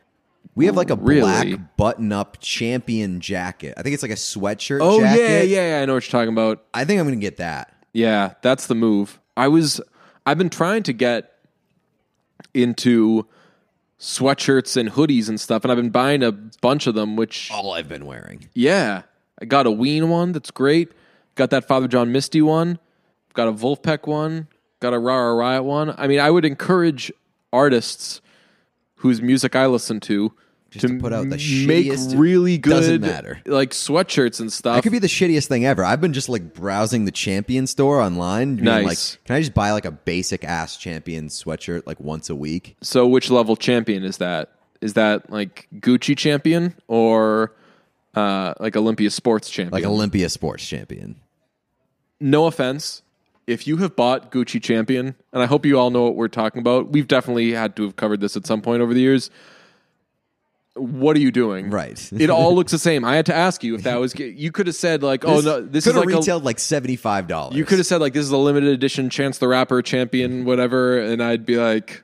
We 0.56 0.66
have 0.68 0.76
like 0.76 0.90
a 0.90 0.96
Really? 0.96 1.22
black 1.56 1.78
button-up 1.78 2.38
champion 2.40 3.20
jacket. 3.20 3.74
I 3.78 3.82
think 3.82 3.94
it's 3.94 4.04
like 4.04 4.12
a 4.12 4.16
sweatshirt. 4.16 4.80
Oh 4.82 5.00
jacket. 5.00 5.20
yeah, 5.22 5.42
yeah, 5.42 5.70
yeah, 5.78 5.82
I 5.82 5.86
know 5.86 5.94
what 5.96 6.06
you're 6.06 6.12
talking 6.12 6.34
about. 6.34 6.64
I 6.74 6.84
think 6.86 7.00
I'm 7.00 7.06
gonna 7.08 7.16
get 7.18 7.38
that. 7.38 7.74
Yeah, 7.94 8.34
that's 8.42 8.68
the 8.68 8.76
move. 8.76 9.20
I 9.38 9.48
was 9.48 9.80
I've 10.26 10.38
been 10.38 10.50
trying 10.50 10.84
to 10.84 10.94
get 10.94 11.32
into 12.54 13.26
sweatshirts 14.00 14.76
and 14.78 14.92
hoodies 14.92 15.30
and 15.30 15.40
stuff 15.40 15.64
and 15.64 15.72
I've 15.72 15.78
been 15.78 15.90
buying 15.90 16.22
a 16.22 16.32
bunch 16.32 16.86
of 16.88 16.96
them 16.96 17.16
which 17.16 17.50
All 17.52 17.72
I've 17.74 17.88
been 17.88 18.06
wearing. 18.06 18.50
yeah, 18.54 19.04
I 19.42 19.46
got 19.46 19.66
a 19.66 19.72
Ween 19.72 20.10
one 20.10 20.32
that's 20.32 20.52
great. 20.52 20.92
Got 21.36 21.50
that 21.50 21.68
Father 21.68 21.88
John 21.88 22.12
Misty 22.12 22.42
one. 22.42 22.80
Got 23.34 23.48
a 23.50 23.54
Wolfpack 23.54 24.08
one. 24.08 24.48
Got 24.80 24.94
a 24.94 25.00
Ra 25.00 25.16
Ra 25.18 25.32
Riot 25.34 25.64
one. 25.64 25.94
I 25.98 26.08
mean, 26.08 26.20
I 26.20 26.30
would 26.32 26.46
encourage 26.46 27.12
artists 27.52 28.22
whose 28.96 29.22
music 29.22 29.56
I 29.56 29.66
listen 29.68 30.00
to 30.02 30.34
Just 30.82 30.94
to 30.94 31.00
put 31.00 31.14
out 31.14 31.24
the 31.24 31.38
make 31.66 31.86
shittiest- 31.88 32.18
really 32.18 32.58
good 32.58 32.70
doesn't 32.72 33.02
matter. 33.02 33.42
like 33.46 33.72
sweatshirts 33.72 34.40
and 34.40 34.52
stuff. 34.52 34.76
That 34.76 34.84
could 34.84 34.92
be 34.92 35.00
the 35.00 35.08
shittiest 35.08 35.48
thing 35.48 35.66
ever. 35.66 35.84
I've 35.84 36.02
been 36.02 36.14
just 36.14 36.30
like 36.30 36.54
browsing 36.54 37.06
the 37.06 37.12
Champion 37.12 37.68
store 37.68 38.02
online. 38.02 38.56
being 38.56 38.66
Nice. 38.66 38.86
Like, 39.16 39.26
can 39.26 39.36
I 39.36 39.40
just 39.40 39.54
buy 39.54 39.72
like 39.72 39.86
a 39.86 39.92
basic 39.92 40.44
ass 40.44 40.78
Champion 40.78 41.28
sweatshirt 41.28 41.84
like 41.86 42.00
once 42.00 42.30
a 42.30 42.36
week? 42.36 42.76
So, 42.82 43.08
which 43.08 43.30
level 43.30 43.56
champion 43.56 44.04
is 44.04 44.18
that? 44.18 44.52
Is 44.82 44.94
that 44.94 45.30
like 45.32 45.68
Gucci 45.80 46.18
champion 46.18 46.76
or 46.88 47.54
uh, 48.14 48.54
like 48.60 48.76
Olympia 48.76 49.10
Sports 49.10 49.50
champion? 49.50 49.72
Like 49.72 49.90
Olympia 49.90 50.30
Sports 50.30 50.68
Champion. 50.68 51.16
no 52.20 52.46
offense, 52.46 53.02
if 53.48 53.68
you 53.68 53.78
have 53.78 53.96
bought 53.96 54.32
Gucci 54.32 54.62
champion, 54.62 55.16
and 55.34 55.44
I 55.44 55.46
hope 55.46 55.66
you 55.66 55.78
all 55.80 55.92
know 55.92 56.04
what 56.04 56.16
we're 56.16 56.28
talking 56.28 56.60
about, 56.60 56.90
we've 56.90 57.08
definitely 57.08 57.52
had 57.52 57.76
to 57.76 57.84
have 57.84 57.96
covered 57.96 58.20
this 58.20 58.36
at 58.36 58.46
some 58.48 58.62
point 58.62 58.82
over 58.82 58.94
the 58.94 59.00
years. 59.02 59.30
What 60.76 61.16
are 61.16 61.20
you 61.20 61.32
doing? 61.32 61.70
Right. 61.70 62.12
it 62.20 62.30
all 62.30 62.54
looks 62.54 62.72
the 62.72 62.80
same. 62.80 63.06
I 63.06 63.16
had 63.16 63.26
to 63.28 63.36
ask 63.36 63.64
you 63.64 63.76
if 63.76 63.84
that 63.84 64.00
was. 64.00 64.18
You 64.20 64.52
could 64.52 64.68
have 64.68 64.76
said 64.76 65.04
like, 65.04 65.24
"Oh 65.24 65.40
no, 65.40 65.62
this 65.62 65.88
is 65.88 65.96
like 65.96 66.10
a, 66.10 66.36
like 66.36 66.60
seventy 66.60 66.98
five 66.98 67.28
dollars. 67.28 67.56
You 67.56 67.64
could 67.66 67.78
have 67.78 67.88
said 67.88 68.02
like 68.02 68.14
this 68.14 68.26
is 68.26 68.32
a 68.32 68.38
limited 68.38 68.70
edition 68.70 69.10
Chance 69.10 69.38
the 69.38 69.48
Rapper 69.48 69.82
champion, 69.82 70.44
whatever, 70.44 71.00
and 71.00 71.24
I'd 71.24 71.46
be 71.46 71.58
like, 71.58 72.04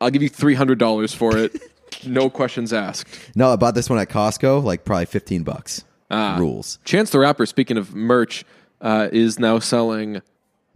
I'll 0.00 0.10
give 0.10 0.22
you 0.22 0.28
three 0.28 0.54
hundred 0.54 0.78
dollars 0.78 1.14
for 1.14 1.36
it, 1.36 1.56
no 2.06 2.28
questions 2.28 2.72
asked. 2.72 3.08
No, 3.36 3.52
I 3.52 3.56
bought 3.56 3.74
this 3.74 3.88
one 3.88 3.98
at 3.98 4.08
Costco, 4.08 4.62
like 4.64 4.84
probably 4.84 5.06
fifteen 5.06 5.44
bucks. 5.44 5.84
Ah. 6.10 6.36
Rules. 6.38 6.78
Chance 6.84 7.10
the 7.10 7.18
Rapper, 7.18 7.46
speaking 7.46 7.76
of 7.76 7.94
merch, 7.94 8.44
uh, 8.80 9.08
is 9.12 9.38
now 9.38 9.58
selling 9.58 10.22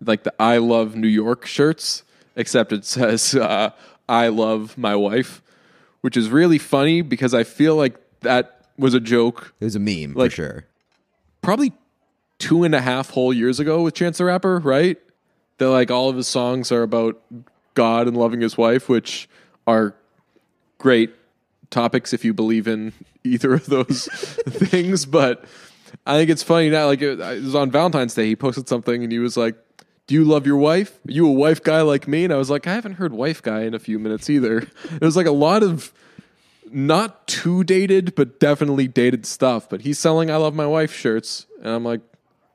like 0.01 0.25
the 0.25 0.35
I 0.39 0.59
Love 0.59 0.95
New 0.95 1.09
York 1.09 1.47
shirts, 1.47 2.05
except 2.37 2.73
it 2.73 2.85
says 2.85 3.35
uh, 3.35 3.71
I 4.09 4.29
love 4.29 4.77
my 4.77 4.95
wife, 4.97 5.42
which 6.03 6.17
is 6.17 6.29
really 6.29 6.59
funny 6.59 7.01
because 7.03 7.33
I 7.35 7.43
feel 7.45 7.75
like 7.75 7.97
that 8.21 8.67
was 8.79 8.95
a 8.95 9.01
joke 9.01 9.55
It 9.61 9.65
was 9.65 9.75
a 9.77 9.81
meme 9.81 10.13
Like- 10.15 10.31
for 10.31 10.37
sure. 10.37 10.65
probably 11.41 11.73
two 12.39 12.65
and 12.65 12.75
a 12.75 12.81
half 12.81 13.11
whole 13.11 13.33
years 13.33 13.59
ago 13.61 13.83
with 13.83 13.95
Chance 13.95 14.19
the 14.19 14.25
Rapper, 14.27 14.59
right? 14.59 14.99
That 15.59 15.71
like 15.71 15.91
all 15.91 16.09
of 16.09 16.17
his 16.17 16.27
songs 16.29 16.71
are 16.73 16.83
about 16.83 17.21
God 17.75 18.07
and 18.09 18.17
loving 18.17 18.41
his 18.41 18.57
wife, 18.59 18.89
which 18.89 19.29
are 19.67 19.95
great 20.79 21.11
topics 21.71 22.13
if 22.13 22.25
you 22.25 22.35
believe 22.35 22.67
in 22.69 22.93
either 23.25 23.55
of 23.55 23.67
those 23.67 24.07
things. 24.49 25.07
But 25.07 25.45
I 26.07 26.17
think 26.17 26.31
it's 26.31 26.43
funny 26.43 26.69
now. 26.71 26.87
Like 26.87 27.01
it, 27.03 27.21
it 27.21 27.43
was 27.43 27.55
on 27.55 27.71
Valentine's 27.71 28.15
Day, 28.15 28.27
he 28.27 28.35
posted 28.37 28.69
something 28.69 29.03
and 29.05 29.13
he 29.13 29.19
was 29.21 29.37
like, 29.37 29.55
"Do 30.13 30.19
you 30.19 30.25
love 30.25 30.47
your 30.47 30.59
wife? 30.59 30.99
Are 31.09 31.13
you 31.13 31.27
a 31.27 31.33
wife 31.33 31.63
guy 31.63 31.81
like 31.81 32.07
me?" 32.07 32.25
And 32.25 32.33
I 32.33 32.37
was 32.37 32.51
like, 32.51 32.67
"I 32.67 32.75
haven't 32.75 32.95
heard 32.95 33.15
wife 33.15 33.43
guy 33.43 33.63
in 33.63 33.73
a 33.73 33.79
few 33.79 33.99
minutes 33.99 34.29
either." 34.29 34.59
It 34.93 35.01
was 35.01 35.17
like 35.17 35.27
a 35.27 35.33
lot 35.33 35.63
of 35.63 35.91
not 36.71 37.27
too 37.27 37.65
dated, 37.65 38.15
but 38.15 38.39
definitely 38.39 38.89
dated 38.89 39.25
stuff. 39.25 39.71
But 39.71 39.81
he's 39.81 39.99
selling 39.99 40.31
"I 40.31 40.37
Love 40.37 40.55
My 40.55 40.67
Wife" 40.67 40.93
shirts, 40.93 41.47
and 41.63 41.69
I'm 41.69 41.85
like, 41.85 42.03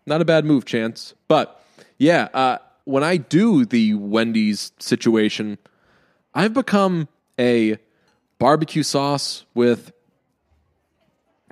not 0.06 0.22
a 0.22 0.26
bad 0.26 0.46
move, 0.46 0.66
Chance. 0.66 1.16
But 1.28 1.60
yeah, 1.98 2.30
uh, 2.34 2.60
when 2.86 3.04
I 3.04 3.18
do 3.18 3.66
the 3.66 3.96
Wendy's 3.96 4.72
situation, 4.80 5.58
I've 6.34 6.54
become 6.54 7.10
a 7.40 7.78
barbecue 8.40 8.84
sauce 8.84 9.46
with 9.56 9.92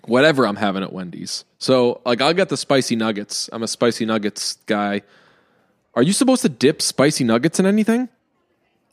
whatever 0.05 0.45
I'm 0.47 0.55
having 0.55 0.83
at 0.83 0.93
Wendy's. 0.93 1.45
So 1.57 2.01
like, 2.05 2.21
I'll 2.21 2.33
get 2.33 2.49
the 2.49 2.57
spicy 2.57 2.95
nuggets. 2.95 3.49
I'm 3.51 3.63
a 3.63 3.67
spicy 3.67 4.05
nuggets 4.05 4.57
guy. 4.67 5.01
Are 5.95 6.03
you 6.03 6.13
supposed 6.13 6.41
to 6.41 6.49
dip 6.49 6.81
spicy 6.81 7.23
nuggets 7.23 7.59
in 7.59 7.65
anything? 7.65 8.09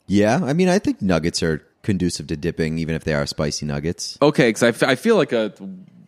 Yeah, 0.07 0.39
I 0.43 0.53
mean, 0.53 0.69
I 0.69 0.79
think 0.79 1.01
nuggets 1.01 1.41
are 1.43 1.65
conducive 1.81 2.27
to 2.27 2.37
dipping, 2.37 2.77
even 2.77 2.95
if 2.95 3.03
they 3.03 3.13
are 3.13 3.25
spicy 3.25 3.65
nuggets. 3.65 4.17
Okay, 4.21 4.49
because 4.49 4.63
I, 4.63 4.67
f- 4.69 4.83
I 4.83 4.95
feel 4.95 5.15
like 5.17 5.31
a 5.33 5.53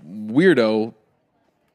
weirdo 0.06 0.94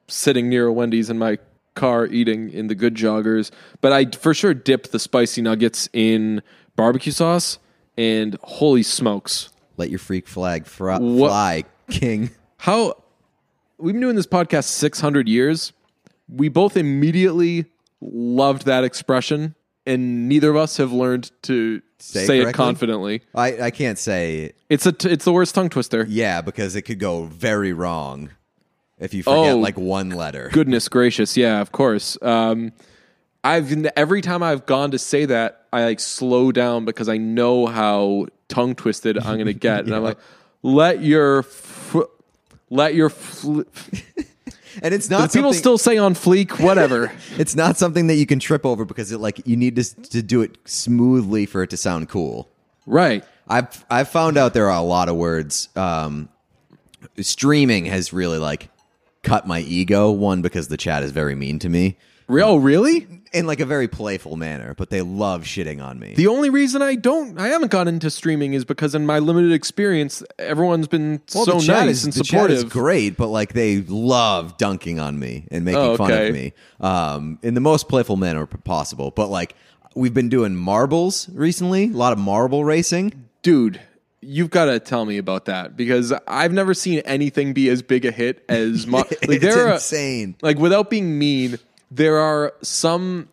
sitting 0.08 0.48
near 0.48 0.66
a 0.66 0.72
Wendy's 0.72 1.10
in 1.10 1.18
my 1.18 1.38
car 1.74 2.06
eating 2.06 2.50
in 2.50 2.66
the 2.66 2.74
good 2.74 2.94
joggers, 2.94 3.50
but 3.80 3.92
I 3.92 4.06
for 4.06 4.34
sure 4.34 4.54
dip 4.54 4.88
the 4.88 4.98
spicy 4.98 5.40
nuggets 5.42 5.88
in 5.92 6.42
barbecue 6.76 7.12
sauce, 7.12 7.58
and 7.96 8.36
holy 8.42 8.82
smokes, 8.82 9.50
Let 9.76 9.90
your 9.90 9.98
freak 9.98 10.26
flag 10.26 10.66
fr- 10.66 10.96
fly, 10.96 11.64
King. 11.90 12.30
how 12.58 12.94
we've 13.78 13.94
been 13.94 14.00
doing 14.00 14.16
this 14.16 14.26
podcast 14.26 14.64
600 14.64 15.28
years. 15.28 15.72
We 16.28 16.48
both 16.48 16.76
immediately 16.76 17.66
loved 18.00 18.66
that 18.66 18.84
expression, 18.84 19.54
and 19.86 20.28
neither 20.28 20.50
of 20.50 20.56
us 20.56 20.76
have 20.78 20.92
learned 20.92 21.30
to 21.42 21.82
Say 21.98 22.24
say, 22.26 22.38
it 22.40 22.54
confidently. 22.54 23.22
I, 23.34 23.60
I 23.64 23.70
can't 23.70 23.98
say 23.98 24.52
It's 24.70 24.86
a 24.86 24.92
t- 24.92 25.10
it's 25.10 25.24
the 25.26 25.32
worst 25.32 25.54
tongue 25.54 25.68
twister. 25.68 26.06
yeah 26.08 26.40
because 26.40 26.74
it 26.76 26.82
could 26.82 26.98
go 26.98 27.24
very 27.24 27.72
wrong 27.74 28.30
if 28.98 29.12
you 29.14 29.22
forget 29.22 29.52
Oh. 29.54 29.58
like 29.58 29.76
one 29.78 30.10
letter. 30.10 30.48
Goodness 30.52 30.88
gracious, 30.88 31.36
yeah, 31.36 31.60
of 31.60 31.72
course. 31.72 32.16
Um, 32.22 32.72
I've 33.44 33.86
every 33.96 34.20
time 34.22 34.42
I've 34.42 34.64
gone 34.66 34.90
to 34.92 34.98
say 34.98 35.24
that, 35.26 35.66
I 35.72 35.84
like 35.84 36.00
slow 36.00 36.52
down 36.52 36.84
because 36.84 37.08
I 37.08 37.16
know 37.16 37.66
how 37.66 38.26
tongue 38.48 38.74
twisted 38.74 39.16
I'm 39.18 39.34
going 39.36 39.46
to 39.46 39.54
get, 39.54 39.84
and 39.86 39.94
I'm 39.94 40.02
like, 40.10 40.18
let 40.62 41.02
your 41.02 41.38
f- 41.40 41.96
let 42.68 42.94
your 42.94 43.08
fl- 43.10 43.62
And 44.82 44.94
it's 44.94 45.10
not 45.10 45.32
people 45.32 45.52
still 45.52 45.78
say 45.78 45.98
on 45.98 46.14
fleek, 46.14 46.58
whatever. 46.60 47.12
It's 47.38 47.54
not 47.54 47.76
something 47.76 48.06
that 48.08 48.14
you 48.16 48.26
can 48.26 48.38
trip 48.40 48.64
over 48.66 48.84
because 48.84 49.12
it 49.12 49.18
like 49.18 49.46
you 49.46 49.56
need 49.56 49.76
to 49.76 49.84
to 49.84 50.22
do 50.22 50.42
it 50.42 50.58
smoothly 50.64 51.46
for 51.46 51.62
it 51.62 51.70
to 51.70 51.76
sound 51.76 52.08
cool. 52.08 52.48
right. 52.86 53.24
I've 53.48 53.84
I've 53.90 54.08
found 54.08 54.36
out 54.38 54.54
there 54.54 54.70
are 54.70 54.78
a 54.78 54.82
lot 54.82 55.08
of 55.08 55.16
words. 55.16 55.68
Um, 55.74 56.28
streaming 57.20 57.86
has 57.86 58.12
really 58.12 58.38
like 58.38 58.68
cut 59.22 59.46
my 59.46 59.60
ego. 59.60 60.10
One 60.10 60.42
because 60.42 60.68
the 60.68 60.76
chat 60.76 61.02
is 61.02 61.10
very 61.12 61.34
mean 61.34 61.58
to 61.60 61.68
me 61.68 61.96
Re- 62.28 62.42
Oh, 62.42 62.56
really? 62.56 63.08
In 63.32 63.46
like 63.46 63.60
a 63.60 63.64
very 63.64 63.86
playful 63.88 64.36
manner, 64.36 64.74
but 64.76 64.90
they 64.90 65.02
love 65.02 65.44
shitting 65.44 65.82
on 65.82 65.98
me. 65.98 66.14
The 66.14 66.26
only 66.26 66.50
reason 66.50 66.82
I 66.82 66.96
don't, 66.96 67.38
I 67.38 67.48
haven't 67.48 67.70
gotten 67.70 67.94
into 67.94 68.10
streaming 68.10 68.54
is 68.54 68.64
because 68.64 68.94
in 68.94 69.06
my 69.06 69.18
limited 69.20 69.52
experience, 69.52 70.22
everyone's 70.38 70.88
been 70.88 71.20
Well, 71.34 71.44
so 71.44 71.52
the 71.58 71.60
chat 71.66 71.86
nice 71.86 71.96
is, 71.98 72.04
and 72.06 72.12
the 72.14 72.18
chat 72.24 72.26
supportive. 72.26 72.56
is 72.56 72.64
great, 72.64 73.16
but 73.16 73.28
like 73.28 73.52
they 73.52 73.82
love 73.82 74.56
dunking 74.58 74.98
on 74.98 75.18
me 75.18 75.46
and 75.50 75.64
making 75.64 75.80
Oh, 75.80 75.96
fun 75.96 76.10
of 76.12 76.32
me 76.32 76.52
um, 76.80 77.38
in 77.42 77.54
the 77.54 77.60
most 77.60 77.88
playful 77.88 78.16
manner 78.16 78.46
possible. 78.46 79.10
But 79.12 79.28
like 79.28 79.54
we've 79.94 80.14
been 80.14 80.28
doing 80.28 80.56
marbles 80.56 81.28
recently, 81.30 81.84
a 81.84 81.88
lot 81.96 82.12
of 82.12 82.18
marble 82.18 82.64
racing. 82.64 83.26
Dude, 83.42 83.80
you've 84.20 84.50
got 84.50 84.66
to 84.66 84.78
tell 84.80 85.04
me 85.06 85.18
about 85.18 85.44
that 85.46 85.76
because 85.76 86.12
I've 86.28 86.52
never 86.52 86.74
seen 86.74 86.98
anything 87.04 87.52
be 87.52 87.68
as 87.68 87.80
big 87.80 88.04
a 88.04 88.10
hit 88.10 88.44
as 88.48 88.86
Mar- 88.88 89.04
like 89.08 89.22
it's 89.22 89.42
there 89.44 89.68
are 89.68 89.74
insane. 89.74 90.34
like 90.42 90.58
without 90.58 90.90
being 90.90 91.18
mean, 91.18 91.58
there 91.90 92.18
are 92.18 92.52
some 92.62 93.28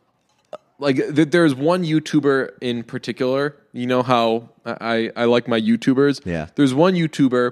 like 0.79 0.95
th- 0.97 1.29
there's 1.31 1.55
one 1.55 1.83
YouTuber 1.83 2.51
in 2.61 2.83
particular. 2.83 3.55
You 3.73 3.87
know 3.87 4.03
how 4.03 4.49
I 4.65 5.11
I 5.15 5.25
like 5.25 5.47
my 5.47 5.59
YouTubers. 5.59 6.25
Yeah. 6.25 6.47
There's 6.55 6.73
one 6.73 6.93
YouTuber 6.95 7.51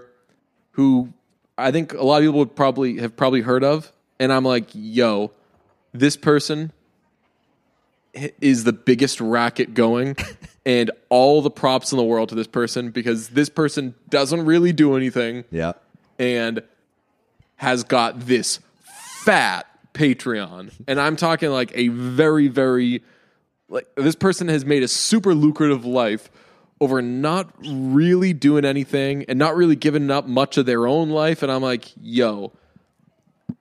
who 0.71 1.13
I 1.57 1.71
think 1.71 1.93
a 1.93 2.03
lot 2.03 2.17
of 2.17 2.23
people 2.23 2.39
would 2.39 2.55
probably 2.55 2.97
have 2.99 3.15
probably 3.15 3.41
heard 3.41 3.63
of, 3.63 3.91
and 4.19 4.31
I'm 4.33 4.43
like, 4.45 4.67
yo, 4.73 5.31
this 5.93 6.17
person 6.17 6.71
is 8.41 8.63
the 8.63 8.73
biggest 8.73 9.19
racket 9.21 9.73
going. 9.73 10.15
And 10.67 10.89
all 11.09 11.43
the 11.43 11.51
props 11.51 11.91
in 11.91 11.99
the 11.99 12.03
world 12.03 12.29
to 12.29 12.35
this 12.35 12.47
person 12.47 12.89
because 12.89 13.27
this 13.29 13.49
person 13.49 13.93
doesn't 14.09 14.45
really 14.45 14.73
do 14.73 14.95
anything 14.97 15.43
Yeah. 15.51 15.73
and 16.17 16.63
has 17.57 17.83
got 17.83 18.21
this 18.21 18.57
fat 19.23 19.67
Patreon. 19.95 20.71
And 20.87 20.99
I'm 20.99 21.15
talking 21.15 21.49
like 21.49 21.71
a 21.73 21.87
very, 21.87 22.47
very 22.47 23.03
like 23.67 23.87
this 23.95 24.15
person 24.15 24.47
has 24.49 24.65
made 24.65 24.83
a 24.83 24.87
super 24.87 25.33
lucrative 25.33 25.85
life 25.85 26.29
over 26.79 27.01
not 27.01 27.51
really 27.65 28.33
doing 28.33 28.65
anything 28.65 29.25
and 29.27 29.39
not 29.39 29.55
really 29.55 29.75
giving 29.75 30.11
up 30.11 30.27
much 30.27 30.57
of 30.57 30.65
their 30.65 30.85
own 30.85 31.09
life. 31.09 31.41
And 31.41 31.51
I'm 31.51 31.63
like, 31.63 31.91
yo, 31.99 32.51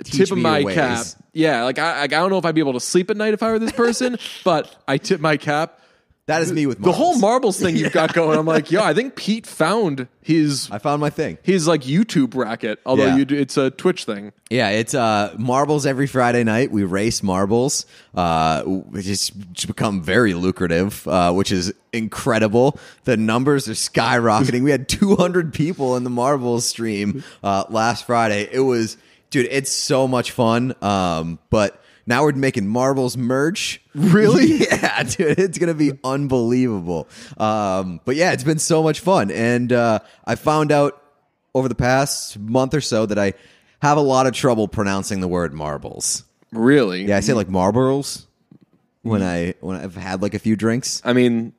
tip 0.02 0.30
of 0.30 0.38
my 0.38 0.64
cap. 0.64 1.06
Yeah, 1.32 1.62
like 1.62 1.78
I, 1.78 2.00
like 2.00 2.12
I 2.12 2.18
don't 2.18 2.30
know 2.30 2.38
if 2.38 2.44
I'd 2.44 2.54
be 2.54 2.60
able 2.60 2.74
to 2.74 2.80
sleep 2.80 3.10
at 3.10 3.16
night 3.16 3.34
if 3.34 3.42
I 3.42 3.50
were 3.50 3.58
this 3.58 3.72
person, 3.72 4.18
but 4.44 4.74
I 4.86 4.98
tip 4.98 5.20
my 5.20 5.36
cap. 5.36 5.80
That 6.26 6.40
is 6.40 6.50
me 6.54 6.64
with 6.64 6.80
The 6.80 6.90
whole 6.90 7.18
marbles. 7.18 7.20
marbles 7.20 7.60
thing 7.60 7.76
you've 7.76 7.92
got 7.92 8.14
going, 8.14 8.38
I'm 8.38 8.46
like, 8.46 8.70
yo, 8.70 8.82
I 8.82 8.94
think 8.94 9.14
Pete 9.14 9.46
found 9.46 10.08
his 10.22 10.70
I 10.70 10.78
found 10.78 11.02
my 11.02 11.10
thing. 11.10 11.36
his 11.42 11.68
like 11.68 11.82
YouTube 11.82 12.34
racket. 12.34 12.80
Although 12.86 13.06
Yeah. 13.08 13.16
you 13.16 13.24
do, 13.26 13.36
it's 13.36 13.58
a 13.58 13.70
Twitch 13.70 14.04
thing. 14.06 14.32
Yeah, 14.48 14.70
it's 14.70 14.94
uh, 14.94 15.34
marbles 15.36 15.84
every 15.84 16.06
Friday 16.06 16.42
night. 16.42 16.70
We 16.70 16.82
race 16.84 17.22
marbles, 17.22 17.84
uh, 18.14 18.62
which 18.62 19.04
has 19.04 19.28
become 19.66 20.00
very 20.00 20.32
lucrative, 20.32 21.06
uh, 21.06 21.32
which 21.34 21.52
is 21.52 21.74
incredible. 21.92 22.78
The 23.04 23.18
numbers 23.18 23.68
are 23.68 23.72
skyrocketing. 23.72 24.64
we 24.64 24.70
had 24.70 24.88
200 24.88 25.52
people 25.52 25.94
in 25.96 26.04
the 26.04 26.10
marbles 26.10 26.64
stream 26.64 27.22
uh, 27.42 27.64
last 27.68 28.06
Friday. 28.06 28.48
It 28.50 28.60
was, 28.60 28.96
dude, 29.28 29.46
it's 29.50 29.70
so 29.70 30.08
much 30.08 30.30
fun. 30.30 30.74
Um, 30.80 31.38
but 31.50 31.82
now 32.06 32.22
we're 32.24 32.32
making 32.32 32.66
marbles 32.66 33.16
merch. 33.16 33.80
Really? 33.94 34.46
yeah, 34.70 35.02
dude, 35.02 35.38
it's 35.38 35.58
gonna 35.58 35.74
be 35.74 35.92
unbelievable. 36.02 37.08
Um, 37.38 38.00
but 38.04 38.16
yeah, 38.16 38.32
it's 38.32 38.44
been 38.44 38.58
so 38.58 38.82
much 38.82 39.00
fun, 39.00 39.30
and 39.30 39.72
uh, 39.72 40.00
I 40.24 40.34
found 40.34 40.72
out 40.72 41.02
over 41.54 41.68
the 41.68 41.74
past 41.74 42.38
month 42.38 42.74
or 42.74 42.80
so 42.80 43.06
that 43.06 43.18
I 43.18 43.34
have 43.80 43.96
a 43.96 44.02
lot 44.02 44.26
of 44.26 44.34
trouble 44.34 44.68
pronouncing 44.68 45.20
the 45.20 45.28
word 45.28 45.52
marbles. 45.52 46.24
Really? 46.52 47.04
Yeah, 47.04 47.16
I 47.16 47.20
say 47.20 47.32
like 47.32 47.48
marbles 47.48 48.26
when 49.02 49.22
I 49.22 49.54
when 49.60 49.76
I've 49.76 49.96
had 49.96 50.22
like 50.22 50.34
a 50.34 50.38
few 50.38 50.56
drinks. 50.56 51.02
I 51.04 51.12
mean, 51.12 51.52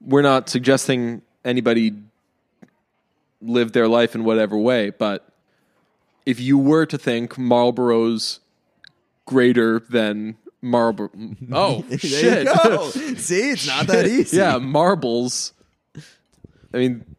we're 0.00 0.22
not 0.22 0.48
suggesting 0.48 1.22
anybody 1.44 1.94
live 3.40 3.72
their 3.72 3.88
life 3.88 4.14
in 4.14 4.24
whatever 4.24 4.56
way, 4.56 4.90
but 4.90 5.26
if 6.24 6.40
you 6.40 6.58
were 6.58 6.86
to 6.86 6.98
think 6.98 7.38
Marlboro's 7.38 8.40
greater 9.26 9.80
than 9.80 10.36
marble. 10.62 11.10
oh 11.52 11.84
shit. 11.98 12.48
See, 13.18 13.50
it's 13.50 13.66
not 13.66 13.86
that 13.88 14.06
easy. 14.06 14.38
yeah, 14.38 14.58
marbles. 14.58 15.52
I 16.72 16.78
mean, 16.78 17.16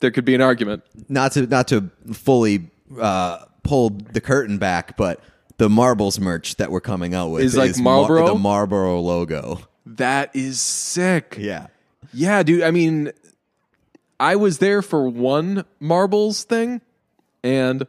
there 0.00 0.10
could 0.10 0.24
be 0.24 0.34
an 0.34 0.40
argument. 0.40 0.82
not 1.08 1.32
to 1.32 1.46
not 1.46 1.68
to 1.68 1.90
fully 2.12 2.70
uh, 3.00 3.44
pull 3.62 3.90
the 3.90 4.20
curtain 4.20 4.58
back, 4.58 4.96
but 4.96 5.20
the 5.58 5.68
marbles 5.68 6.18
merch 6.20 6.56
that 6.56 6.70
we're 6.70 6.80
coming 6.80 7.14
out 7.14 7.28
with 7.30 7.42
Is 7.42 7.56
like 7.56 7.76
Mar- 7.78 8.06
Marlboro? 8.06 8.26
the 8.28 8.34
Marlboro 8.36 9.00
logo. 9.00 9.60
That 9.86 10.34
is 10.34 10.60
sick. 10.60 11.36
Yeah. 11.38 11.68
Yeah, 12.12 12.42
dude. 12.42 12.62
I 12.62 12.70
mean, 12.70 13.10
I 14.20 14.36
was 14.36 14.58
there 14.58 14.82
for 14.82 15.08
one 15.08 15.64
marbles 15.80 16.44
thing, 16.44 16.80
and 17.42 17.86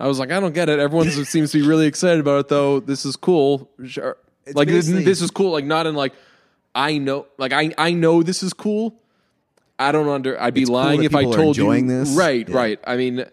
I 0.00 0.06
was 0.08 0.18
like, 0.18 0.30
I 0.32 0.40
don't 0.40 0.54
get 0.54 0.68
it. 0.68 0.78
Everyone 0.78 1.10
seems 1.10 1.52
to 1.52 1.60
be 1.60 1.66
really 1.66 1.86
excited 1.86 2.20
about 2.20 2.40
it, 2.40 2.48
though. 2.48 2.80
This 2.80 3.04
is 3.04 3.16
cool. 3.16 3.70
Sure. 3.86 4.16
Like 4.54 4.66
this, 4.68 4.86
basically- 4.86 5.04
this 5.04 5.20
is 5.22 5.30
cool. 5.30 5.52
Like 5.52 5.66
not 5.66 5.86
in 5.86 5.94
like 5.94 6.14
I 6.74 6.98
know. 6.98 7.26
Like 7.38 7.52
I 7.52 7.74
I 7.76 7.92
know 7.92 8.22
this 8.22 8.42
is 8.42 8.52
cool. 8.52 8.96
I 9.78 9.92
don't 9.92 10.08
under. 10.08 10.40
I'd 10.40 10.54
be 10.54 10.62
It's 10.62 10.68
cool 10.70 10.76
lying 10.78 11.00
that 11.00 11.06
if 11.06 11.14
I 11.14 11.20
people 11.20 11.34
are 11.34 11.36
told 11.36 11.56
enjoying 11.58 11.88
you. 11.88 11.98
this. 12.00 12.10
Right, 12.16 12.48
Yeah. 12.48 12.56
right. 12.56 12.80
I 12.86 12.96
mean, 12.96 13.24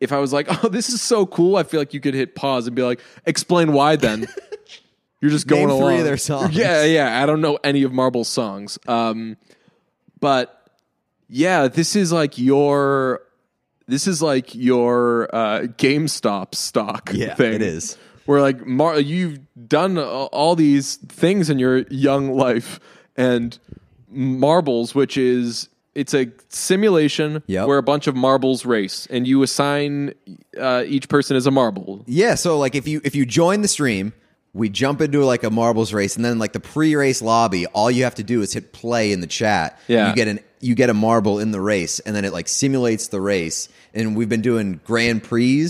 if 0.00 0.12
I 0.12 0.18
was 0.18 0.32
like, 0.32 0.46
oh, 0.64 0.68
this 0.68 0.88
is 0.90 1.00
so 1.02 1.26
cool, 1.26 1.56
I 1.56 1.62
feel 1.62 1.80
like 1.80 1.94
you 1.94 2.00
could 2.00 2.14
hit 2.14 2.34
pause 2.34 2.66
and 2.66 2.74
be 2.76 2.82
like, 2.82 3.00
explain 3.26 3.72
why. 3.72 3.96
Then 3.96 4.26
you're 5.20 5.30
just 5.30 5.46
going 5.46 5.68
Name 5.68 5.76
three 5.76 5.86
along. 5.86 5.98
of 6.00 6.04
their 6.04 6.16
songs. 6.16 6.54
Yeah, 6.56 6.84
yeah. 6.84 7.22
I 7.22 7.26
don't 7.26 7.40
know 7.40 7.58
any 7.64 7.82
of 7.84 7.92
Marble's 7.92 8.28
songs. 8.28 8.78
Um, 8.88 9.36
but 10.20 10.68
yeah, 11.28 11.68
this 11.68 11.94
is 11.96 12.12
like 12.12 12.38
your 12.38 13.22
this 13.90 14.06
is 14.06 14.22
like 14.22 14.54
your 14.54 15.28
uh, 15.34 15.60
GameStop 15.76 16.54
stock 16.54 17.10
Yeah, 17.12 17.34
thing. 17.34 17.52
it 17.54 17.62
is. 17.62 17.98
Where 18.26 18.40
like 18.40 18.64
Mar- 18.66 19.00
you've 19.00 19.40
done 19.68 19.98
all 19.98 20.54
these 20.56 20.96
things 20.96 21.50
in 21.50 21.58
your 21.58 21.78
young 21.90 22.32
life, 22.32 22.78
and 23.16 23.58
marbles, 24.08 24.94
which 24.94 25.16
is 25.16 25.68
it's 25.94 26.14
a 26.14 26.28
simulation 26.48 27.42
Yep. 27.46 27.66
where 27.66 27.78
a 27.78 27.82
bunch 27.82 28.06
of 28.06 28.14
marbles 28.14 28.64
race, 28.64 29.06
and 29.10 29.26
you 29.26 29.42
assign 29.42 30.14
uh, 30.58 30.84
each 30.86 31.08
person 31.08 31.36
as 31.36 31.46
a 31.46 31.50
marble. 31.50 32.04
Yeah, 32.06 32.34
so 32.36 32.58
like 32.58 32.74
if 32.74 32.86
you 32.86 33.00
if 33.04 33.14
you 33.16 33.26
join 33.26 33.62
the 33.62 33.68
stream, 33.68 34.12
we 34.52 34.68
jump 34.68 35.00
into 35.00 35.24
like 35.24 35.42
a 35.42 35.50
marbles 35.50 35.92
race, 35.92 36.14
and 36.16 36.24
then 36.24 36.38
like 36.38 36.52
the 36.52 36.60
pre-race 36.60 37.22
lobby, 37.22 37.66
all 37.66 37.90
you 37.90 38.04
have 38.04 38.14
to 38.16 38.22
do 38.22 38.42
is 38.42 38.52
hit 38.52 38.72
play 38.72 39.12
in 39.12 39.20
the 39.20 39.26
chat. 39.26 39.78
Yeah. 39.88 40.10
you 40.10 40.14
get 40.14 40.28
an 40.28 40.38
you 40.60 40.74
get 40.74 40.90
a 40.90 40.94
marble 40.94 41.38
in 41.38 41.50
the 41.50 41.60
race, 41.60 42.00
and 42.00 42.14
then 42.14 42.24
it 42.24 42.32
like 42.32 42.48
simulates 42.48 43.08
the 43.08 43.20
race. 43.20 43.68
And 43.94 44.14
we've 44.16 44.28
been 44.28 44.42
doing 44.42 44.80
Grand 44.84 45.22
Prix, 45.24 45.68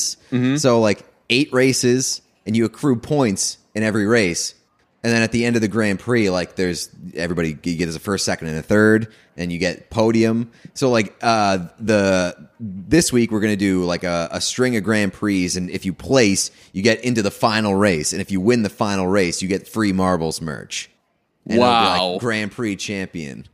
so 0.56 0.80
like 0.80 1.04
eight 1.30 1.52
races, 1.52 2.22
and 2.46 2.56
you 2.56 2.64
accrue 2.64 2.96
points 2.96 3.58
in 3.74 3.82
every 3.82 4.06
race. 4.06 4.54
And 5.02 5.10
then 5.10 5.22
at 5.22 5.32
the 5.32 5.46
end 5.46 5.56
of 5.56 5.62
the 5.62 5.68
Grand 5.68 5.98
Prix, 5.98 6.28
like 6.28 6.56
there's 6.56 6.90
everybody 7.14 7.50
you 7.62 7.76
get 7.76 7.88
as 7.88 7.96
a 7.96 8.00
first, 8.00 8.24
second, 8.26 8.48
and 8.48 8.58
a 8.58 8.62
third, 8.62 9.10
and 9.36 9.50
you 9.50 9.58
get 9.58 9.88
podium. 9.88 10.50
So 10.74 10.90
like 10.90 11.16
uh 11.22 11.68
the 11.78 12.36
this 12.60 13.10
week 13.10 13.30
we're 13.30 13.40
gonna 13.40 13.56
do 13.56 13.84
like 13.84 14.04
a, 14.04 14.28
a 14.30 14.40
string 14.42 14.76
of 14.76 14.84
Grand 14.84 15.14
Prix, 15.14 15.52
and 15.56 15.70
if 15.70 15.86
you 15.86 15.94
place, 15.94 16.50
you 16.74 16.82
get 16.82 17.02
into 17.02 17.22
the 17.22 17.30
final 17.30 17.74
race, 17.74 18.12
and 18.12 18.20
if 18.20 18.30
you 18.30 18.40
win 18.42 18.62
the 18.62 18.68
final 18.68 19.06
race, 19.06 19.40
you 19.40 19.48
get 19.48 19.66
free 19.66 19.92
marbles 19.92 20.42
merch. 20.42 20.90
And 21.46 21.58
Wow. 21.58 22.10
like 22.12 22.20
Grand 22.20 22.52
Prix 22.52 22.76
champion, 22.76 23.46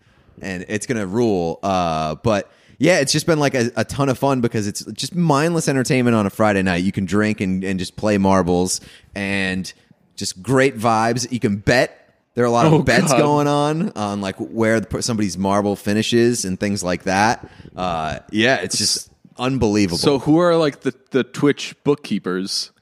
and 0.42 0.64
it's 0.68 0.86
gonna 0.86 1.06
rule. 1.06 1.58
Uh, 1.62 2.16
but 2.16 2.50
yeah, 2.78 3.00
it's 3.00 3.12
just 3.12 3.26
been 3.26 3.38
like 3.38 3.54
a, 3.54 3.70
a 3.76 3.84
ton 3.84 4.08
of 4.08 4.18
fun 4.18 4.40
because 4.40 4.66
it's 4.66 4.84
just 4.92 5.14
mindless 5.14 5.68
entertainment 5.68 6.14
on 6.14 6.26
a 6.26 6.30
Friday 6.30 6.62
night. 6.62 6.84
You 6.84 6.92
can 6.92 7.06
drink 7.06 7.40
and, 7.40 7.64
and 7.64 7.78
just 7.78 7.96
play 7.96 8.18
marbles 8.18 8.80
and 9.14 9.72
just 10.14 10.42
great 10.42 10.76
vibes. 10.76 11.30
You 11.32 11.40
can 11.40 11.56
bet 11.56 12.12
There 12.34 12.44
are 12.44 12.46
a 12.46 12.50
lot 12.50 12.66
of 12.66 12.72
Oh, 12.74 12.82
bets 12.82 13.12
God. 13.12 13.18
going 13.18 13.46
on 13.46 13.92
on 13.96 14.20
like 14.20 14.36
where 14.36 14.80
the, 14.80 15.02
somebody's 15.02 15.38
marble 15.38 15.74
finishes 15.76 16.44
and 16.44 16.60
things 16.60 16.84
like 16.84 17.04
that. 17.04 17.48
Uh, 17.74 18.18
yeah, 18.30 18.56
it's 18.56 18.76
just 18.76 19.10
unbelievable. 19.38 19.96
So 19.98 20.18
who 20.18 20.38
are 20.38 20.54
like 20.56 20.80
the 20.80 20.94
the 21.12 21.24
Twitch 21.24 21.74
bookkeepers? 21.82 22.72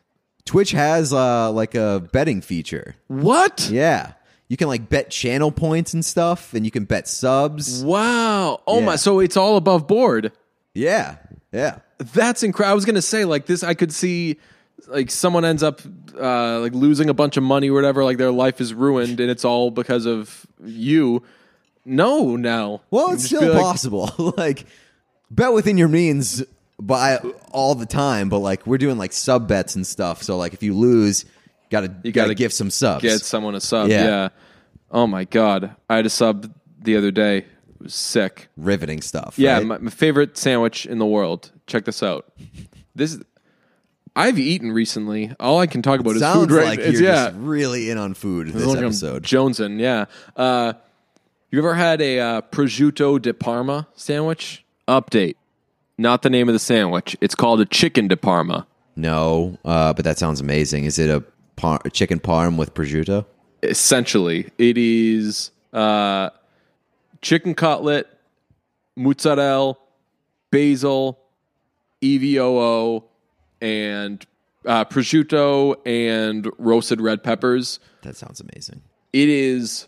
Twitch 0.44 0.72
has 0.72 1.12
uh, 1.12 1.50
like 1.52 1.74
a 1.76 2.06
betting 2.12 2.40
feature. 2.42 2.96
What? 3.06 3.68
Yeah, 3.72 4.12
you 4.48 4.56
can 4.56 4.68
like 4.68 4.88
bet 4.88 5.10
channel 5.10 5.50
points 5.50 5.94
and 5.94 6.04
stuff, 6.04 6.54
and 6.54 6.64
you 6.64 6.70
can 6.70 6.84
bet 6.84 7.08
subs. 7.08 7.82
Wow. 7.82 8.60
Oh 8.66 8.80
Yeah. 8.80 8.84
my. 8.84 8.96
So 8.96 9.20
it's 9.20 9.36
all 9.36 9.56
above 9.56 9.86
board. 9.86 10.32
Yeah, 10.74 11.16
yeah. 11.52 11.78
That's 11.98 12.42
incredible. 12.42 12.72
I 12.72 12.74
was 12.74 12.84
gonna 12.84 13.02
say 13.02 13.24
like 13.24 13.46
this. 13.46 13.62
I 13.62 13.74
could 13.74 13.92
see 13.92 14.38
like 14.88 15.10
someone 15.10 15.44
ends 15.44 15.62
up 15.62 15.80
uh, 16.20 16.60
like 16.60 16.74
losing 16.74 17.08
a 17.08 17.14
bunch 17.14 17.36
of 17.36 17.42
money 17.42 17.70
or 17.70 17.74
whatever. 17.74 18.04
Like 18.04 18.18
their 18.18 18.32
life 18.32 18.60
is 18.60 18.74
ruined, 18.74 19.20
and 19.20 19.30
it's 19.30 19.44
all 19.44 19.70
because 19.70 20.06
of 20.06 20.46
you. 20.64 21.22
No, 21.84 22.36
no. 22.36 22.80
Well, 22.90 23.12
it's 23.12 23.24
still 23.26 23.52
like, 23.52 23.62
possible. 23.62 24.10
like 24.36 24.66
bet 25.30 25.52
within 25.52 25.78
your 25.78 25.88
means 25.88 26.42
by 26.80 27.18
all 27.52 27.74
the 27.74 27.86
time, 27.86 28.28
but 28.28 28.38
like 28.38 28.66
we're 28.66 28.78
doing 28.78 28.98
like 28.98 29.12
sub 29.12 29.46
bets 29.46 29.74
and 29.76 29.86
stuff. 29.86 30.22
So 30.22 30.36
like 30.36 30.54
if 30.54 30.62
you 30.62 30.74
lose, 30.74 31.24
gotta 31.80 31.94
you 32.02 32.12
gotta, 32.12 32.28
gotta 32.28 32.34
give 32.34 32.52
some 32.52 32.70
subs. 32.70 33.02
Get 33.02 33.20
someone 33.20 33.54
a 33.54 33.60
sub. 33.60 33.88
Yeah. 33.88 34.04
Yeah. 34.04 34.28
Oh 34.90 35.06
my 35.06 35.24
god. 35.24 35.74
I 35.88 35.96
had 35.96 36.06
a 36.06 36.10
sub 36.10 36.52
the 36.80 36.96
other 36.96 37.10
day. 37.10 37.38
It 37.38 37.46
was 37.80 37.94
sick. 37.94 38.48
riveting 38.56 39.00
stuff. 39.02 39.38
Yeah, 39.38 39.54
right? 39.58 39.66
my, 39.66 39.78
my 39.78 39.90
favorite 39.90 40.36
sandwich 40.38 40.86
in 40.86 40.98
the 40.98 41.06
world. 41.06 41.50
Check 41.66 41.84
this 41.84 42.02
out. 42.02 42.32
This 42.94 43.14
is, 43.14 43.22
I've 44.14 44.38
eaten 44.38 44.70
recently. 44.70 45.32
All 45.40 45.58
I 45.58 45.66
can 45.66 45.82
talk 45.82 45.98
about 46.00 46.14
is 46.14 46.20
sounds 46.20 46.46
food. 46.46 46.50
Right? 46.52 46.66
like 46.66 46.78
It's- 46.78 46.94
you're 46.94 47.02
yeah, 47.10 47.26
just 47.26 47.36
really 47.38 47.90
in 47.90 47.98
on 47.98 48.14
food 48.14 48.48
this 48.48 48.66
I'm 48.66 48.84
episode. 48.84 49.24
Jonesing. 49.24 49.80
Yeah. 49.80 50.04
Uh, 50.36 50.74
you 51.50 51.58
ever 51.58 51.74
had 51.74 52.00
a 52.00 52.20
uh, 52.20 52.40
prosciutto 52.42 53.20
di 53.20 53.32
Parma 53.32 53.88
sandwich? 53.94 54.64
Update. 54.86 55.34
Not 55.98 56.22
the 56.22 56.30
name 56.30 56.48
of 56.48 56.52
the 56.52 56.58
sandwich. 56.58 57.16
It's 57.20 57.34
called 57.34 57.60
a 57.60 57.64
chicken 57.66 58.08
di 58.08 58.16
Parma. 58.16 58.66
No, 58.96 59.58
uh, 59.64 59.92
but 59.92 60.04
that 60.04 60.18
sounds 60.18 60.40
amazing. 60.40 60.84
Is 60.84 60.98
it 60.98 61.10
a, 61.10 61.24
par- 61.56 61.82
chicken 61.92 62.20
parm 62.20 62.56
with 62.56 62.74
prosciutto? 62.74 63.26
Essentially, 63.62 64.50
it 64.58 64.76
is 64.76 65.50
uh, 65.72 66.30
chicken 67.22 67.54
cutlet, 67.54 68.06
mozzarella, 68.96 69.76
basil, 70.50 71.18
EVOO, 72.02 73.04
and 73.60 74.24
uh, 74.66 74.84
prosciutto 74.84 75.74
and 75.86 76.50
roasted 76.58 77.00
red 77.00 77.22
peppers. 77.22 77.80
That 78.02 78.16
sounds 78.16 78.40
amazing. 78.40 78.82
It 79.12 79.28
is 79.28 79.86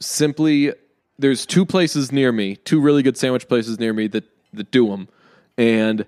simply 0.00 0.72
there's 1.18 1.44
two 1.44 1.66
places 1.66 2.12
near 2.12 2.32
me, 2.32 2.56
two 2.56 2.80
really 2.80 3.02
good 3.02 3.16
sandwich 3.16 3.48
places 3.48 3.78
near 3.78 3.92
me 3.92 4.06
that 4.08 4.24
that 4.54 4.70
do 4.70 4.88
them, 4.88 5.08
and 5.56 6.06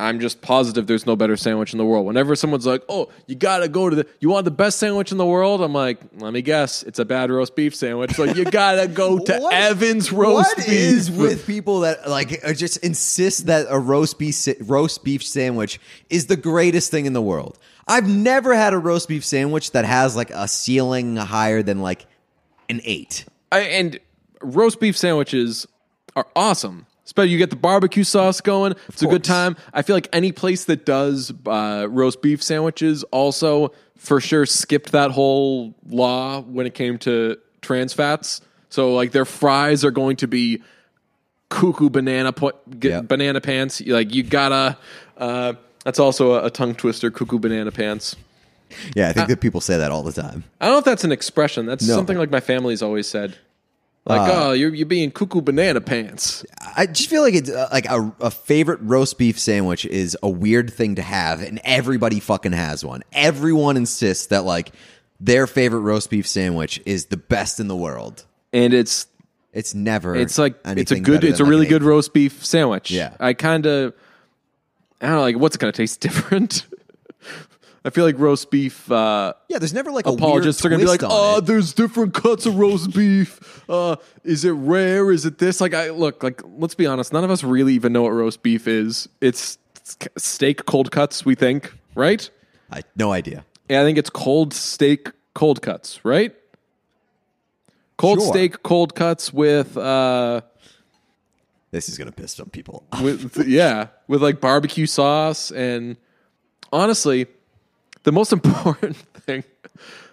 I'm 0.00 0.20
just 0.20 0.40
positive 0.42 0.86
there's 0.86 1.06
no 1.06 1.16
better 1.16 1.36
sandwich 1.36 1.72
in 1.72 1.78
the 1.78 1.84
world. 1.84 2.06
Whenever 2.06 2.36
someone's 2.36 2.66
like, 2.66 2.82
"Oh, 2.88 3.08
you 3.26 3.34
gotta 3.34 3.68
go 3.68 3.90
to 3.90 3.96
the, 3.96 4.06
you 4.20 4.28
want 4.28 4.44
the 4.44 4.50
best 4.52 4.78
sandwich 4.78 5.10
in 5.10 5.18
the 5.18 5.26
world," 5.26 5.60
I'm 5.60 5.72
like, 5.72 5.98
"Let 6.18 6.32
me 6.32 6.40
guess, 6.40 6.84
it's 6.84 6.98
a 7.00 7.04
bad 7.04 7.30
roast 7.30 7.56
beef 7.56 7.74
sandwich." 7.74 8.16
Like 8.18 8.36
you 8.36 8.44
gotta 8.44 8.86
go 8.86 9.18
to 9.24 9.38
What- 9.38 9.52
Evans 9.54 10.12
roast 10.12 10.56
What 10.56 10.56
beef. 10.58 10.68
is 10.68 11.10
with 11.10 11.46
people 11.46 11.80
that 11.80 12.08
like 12.08 12.40
uh, 12.44 12.52
just 12.52 12.76
insist 12.78 13.46
that 13.46 13.66
a 13.68 13.78
roast 13.78 14.18
beef 14.20 14.46
roast 14.60 15.02
beef 15.02 15.24
sandwich 15.24 15.80
is 16.10 16.26
the 16.26 16.36
greatest 16.36 16.90
thing 16.92 17.06
in 17.06 17.12
the 17.12 17.22
world? 17.22 17.58
I've 17.88 18.08
never 18.08 18.54
had 18.54 18.74
a 18.74 18.78
roast 18.78 19.08
beef 19.08 19.24
sandwich 19.24 19.72
that 19.72 19.84
has 19.84 20.14
like 20.14 20.30
a 20.30 20.46
ceiling 20.46 21.16
higher 21.16 21.62
than 21.62 21.80
like 21.80 22.06
an 22.68 22.80
eight. 22.84 23.24
I, 23.50 23.60
and 23.60 23.98
roast 24.42 24.78
beef 24.78 24.96
sandwiches 24.96 25.66
are 26.14 26.26
awesome. 26.36 26.86
Especially 27.08 27.30
you 27.30 27.38
get 27.38 27.48
the 27.48 27.56
barbecue 27.56 28.04
sauce 28.04 28.42
going. 28.42 28.74
It's 28.90 29.02
a 29.02 29.06
good 29.06 29.24
time. 29.24 29.56
I 29.72 29.80
feel 29.80 29.96
like 29.96 30.10
any 30.12 30.30
place 30.30 30.66
that 30.66 30.84
does 30.84 31.32
uh, 31.46 31.86
roast 31.88 32.20
beef 32.20 32.42
sandwiches 32.42 33.02
also 33.04 33.72
for 33.96 34.20
sure 34.20 34.44
skipped 34.44 34.92
that 34.92 35.10
whole 35.12 35.74
law 35.88 36.42
when 36.42 36.66
it 36.66 36.74
came 36.74 36.98
to 36.98 37.38
trans 37.62 37.94
fats. 37.94 38.42
So 38.68 38.92
like 38.92 39.12
their 39.12 39.24
fries 39.24 39.86
are 39.86 39.90
going 39.90 40.16
to 40.16 40.26
be 40.28 40.62
cuckoo 41.48 41.88
banana 41.88 42.30
po- 42.34 42.52
Yep. 42.82 43.08
banana 43.08 43.40
pants. 43.40 43.80
Like 43.80 44.14
you 44.14 44.22
gotta. 44.22 44.76
Uh, 45.16 45.54
that's 45.86 45.98
also 45.98 46.32
a, 46.34 46.44
a 46.44 46.50
tongue 46.50 46.74
twister. 46.74 47.10
Cuckoo 47.10 47.38
banana 47.38 47.72
pants. 47.72 48.16
Yeah, 48.94 49.08
I 49.08 49.14
think 49.14 49.28
that 49.28 49.40
people 49.40 49.62
say 49.62 49.78
that 49.78 49.90
all 49.90 50.02
the 50.02 50.12
time. 50.12 50.44
I 50.60 50.66
don't 50.66 50.74
know 50.74 50.78
if 50.80 50.84
that's 50.84 51.04
an 51.04 51.12
expression. 51.12 51.64
That's 51.64 51.88
No. 51.88 51.94
something 51.94 52.18
like 52.18 52.30
my 52.30 52.40
family's 52.40 52.82
always 52.82 53.06
said. 53.08 53.38
Like, 54.08 54.32
oh, 54.34 54.52
you're 54.52 54.74
you're 54.74 54.86
being 54.86 55.10
cuckoo 55.10 55.40
banana 55.42 55.80
pants. 55.80 56.44
I 56.76 56.86
just 56.86 57.10
feel 57.10 57.22
like 57.22 57.34
it's 57.34 57.50
uh, 57.50 57.68
like 57.70 57.86
a, 57.86 58.12
a 58.20 58.30
favorite 58.30 58.80
roast 58.82 59.18
beef 59.18 59.38
sandwich 59.38 59.84
is 59.84 60.16
a 60.22 60.28
weird 60.30 60.72
thing 60.72 60.94
to 60.94 61.02
have, 61.02 61.42
and 61.42 61.60
everybody 61.62 62.18
fucking 62.18 62.52
has 62.52 62.84
one. 62.84 63.02
Everyone 63.12 63.76
insists 63.76 64.26
that 64.28 64.44
like 64.44 64.72
their 65.20 65.46
favorite 65.46 65.80
roast 65.80 66.10
beef 66.10 66.26
sandwich 66.26 66.80
is 66.86 67.06
the 67.06 67.16
best 67.16 67.60
in 67.60 67.68
the 67.68 67.76
world. 67.76 68.24
And 68.52 68.72
it's 68.72 69.06
It's 69.52 69.74
never. 69.74 70.16
it's 70.16 70.38
like 70.38 70.56
it's 70.64 70.90
a 70.90 71.00
good 71.00 71.22
it's 71.24 71.40
a 71.40 71.44
really 71.44 71.66
good 71.66 71.82
roast 71.82 72.14
beef 72.14 72.44
sandwich. 72.44 72.90
Yeah. 72.90 73.14
I 73.20 73.34
kind 73.34 73.66
of 73.66 73.92
I 75.00 75.06
don't 75.06 75.16
know 75.16 75.20
like 75.22 75.36
what's 75.36 75.56
it 75.56 75.58
going 75.58 75.72
to 75.72 75.76
taste 75.76 76.00
different. 76.08 76.64
I 77.84 77.90
feel 77.90 78.04
like 78.04 78.18
roast 78.18 78.50
beef 78.50 78.90
uh 78.90 79.32
Yeah, 79.48 79.58
there's 79.58 79.72
never 79.72 79.90
like 79.90 80.06
apologists 80.06 80.64
are 80.64 80.68
going 80.68 80.80
to 80.80 80.84
be 80.84 80.90
like, 80.90 81.02
"Oh, 81.04 81.38
it. 81.38 81.46
there's 81.46 81.72
different 81.72 82.12
cuts 82.14 82.44
of 82.46 82.56
roast 82.56 82.92
beef. 82.94 83.62
Uh 83.68 83.96
is 84.24 84.44
it 84.44 84.50
rare? 84.52 85.10
Is 85.10 85.24
it 85.24 85.38
this?" 85.38 85.60
Like 85.60 85.74
I 85.74 85.90
look, 85.90 86.22
like 86.22 86.42
let's 86.44 86.74
be 86.74 86.86
honest, 86.86 87.12
none 87.12 87.24
of 87.24 87.30
us 87.30 87.42
really 87.44 87.74
even 87.74 87.92
know 87.92 88.02
what 88.02 88.10
roast 88.10 88.42
beef 88.42 88.66
is. 88.68 89.08
It's, 89.20 89.58
it's 89.76 89.96
steak 90.16 90.66
cold 90.66 90.90
cuts, 90.90 91.24
we 91.24 91.34
think, 91.34 91.72
right? 91.94 92.28
I 92.70 92.82
no 92.96 93.12
idea. 93.12 93.44
Yeah, 93.70 93.80
I 93.80 93.84
think 93.84 93.96
it's 93.98 94.10
cold 94.10 94.52
steak 94.52 95.10
cold 95.34 95.62
cuts, 95.62 96.04
right? 96.04 96.34
Cold 97.96 98.20
Sure. 98.20 98.28
steak 98.32 98.62
cold 98.62 98.94
cuts 98.94 99.32
with 99.32 99.76
uh 99.76 100.40
This 101.70 101.88
is 101.88 101.96
gonna 101.98 102.12
piss 102.12 102.32
some 102.34 102.48
people. 102.50 102.84
off. 102.92 103.02
with 103.02 103.46
yeah, 103.46 103.88
with 104.08 104.22
like 104.22 104.40
barbecue 104.40 104.86
sauce 104.86 105.50
and 105.50 105.96
honestly, 106.72 107.26
the 108.04 108.12
most 108.12 108.32
important 108.38 108.96
thing 108.96 109.44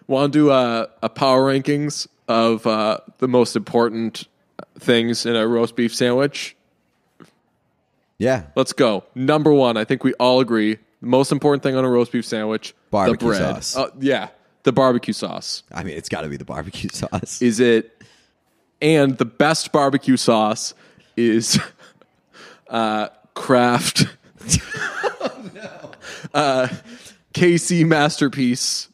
want 0.07 0.33
to 0.33 0.39
do 0.39 0.51
a, 0.51 0.89
a 1.01 1.09
power 1.09 1.51
rankings 1.51 2.07
of 2.27 2.65
uh, 2.67 2.99
the 3.17 3.27
most 3.27 3.55
important 3.55 4.27
things 4.79 5.25
in 5.25 5.35
a 5.35 5.47
roast 5.47 5.75
beef 5.75 5.93
sandwich. 5.95 6.55
Yeah, 8.17 8.43
Let's 8.55 8.71
go. 8.71 9.03
Number 9.13 9.51
one, 9.51 9.75
I 9.75 9.83
think 9.83 10.03
we 10.03 10.13
all 10.13 10.39
agree. 10.39 10.75
The 11.01 11.07
most 11.07 11.31
important 11.33 11.63
thing 11.63 11.75
on 11.75 11.83
a 11.83 11.89
roast 11.89 12.11
beef 12.13 12.25
sandwich: 12.25 12.73
Barbecue 12.89 13.17
the 13.17 13.37
bread. 13.37 13.63
sauce. 13.63 13.75
Uh, 13.75 13.89
yeah, 13.99 14.29
the 14.63 14.71
barbecue 14.71 15.13
sauce. 15.13 15.63
I 15.73 15.83
mean 15.83 15.97
it's 15.97 16.09
got 16.09 16.21
to 16.21 16.29
be 16.29 16.37
the 16.37 16.45
barbecue 16.45 16.89
sauce. 16.93 17.41
is 17.41 17.59
it 17.59 18.01
and 18.81 19.17
the 19.17 19.25
best 19.25 19.71
barbecue 19.71 20.17
sauce 20.17 20.73
is 21.15 21.59
uh 22.69 23.07
kraft 23.35 24.07
uh 26.33 26.67
KC 27.35 27.85
masterpiece 27.85 28.87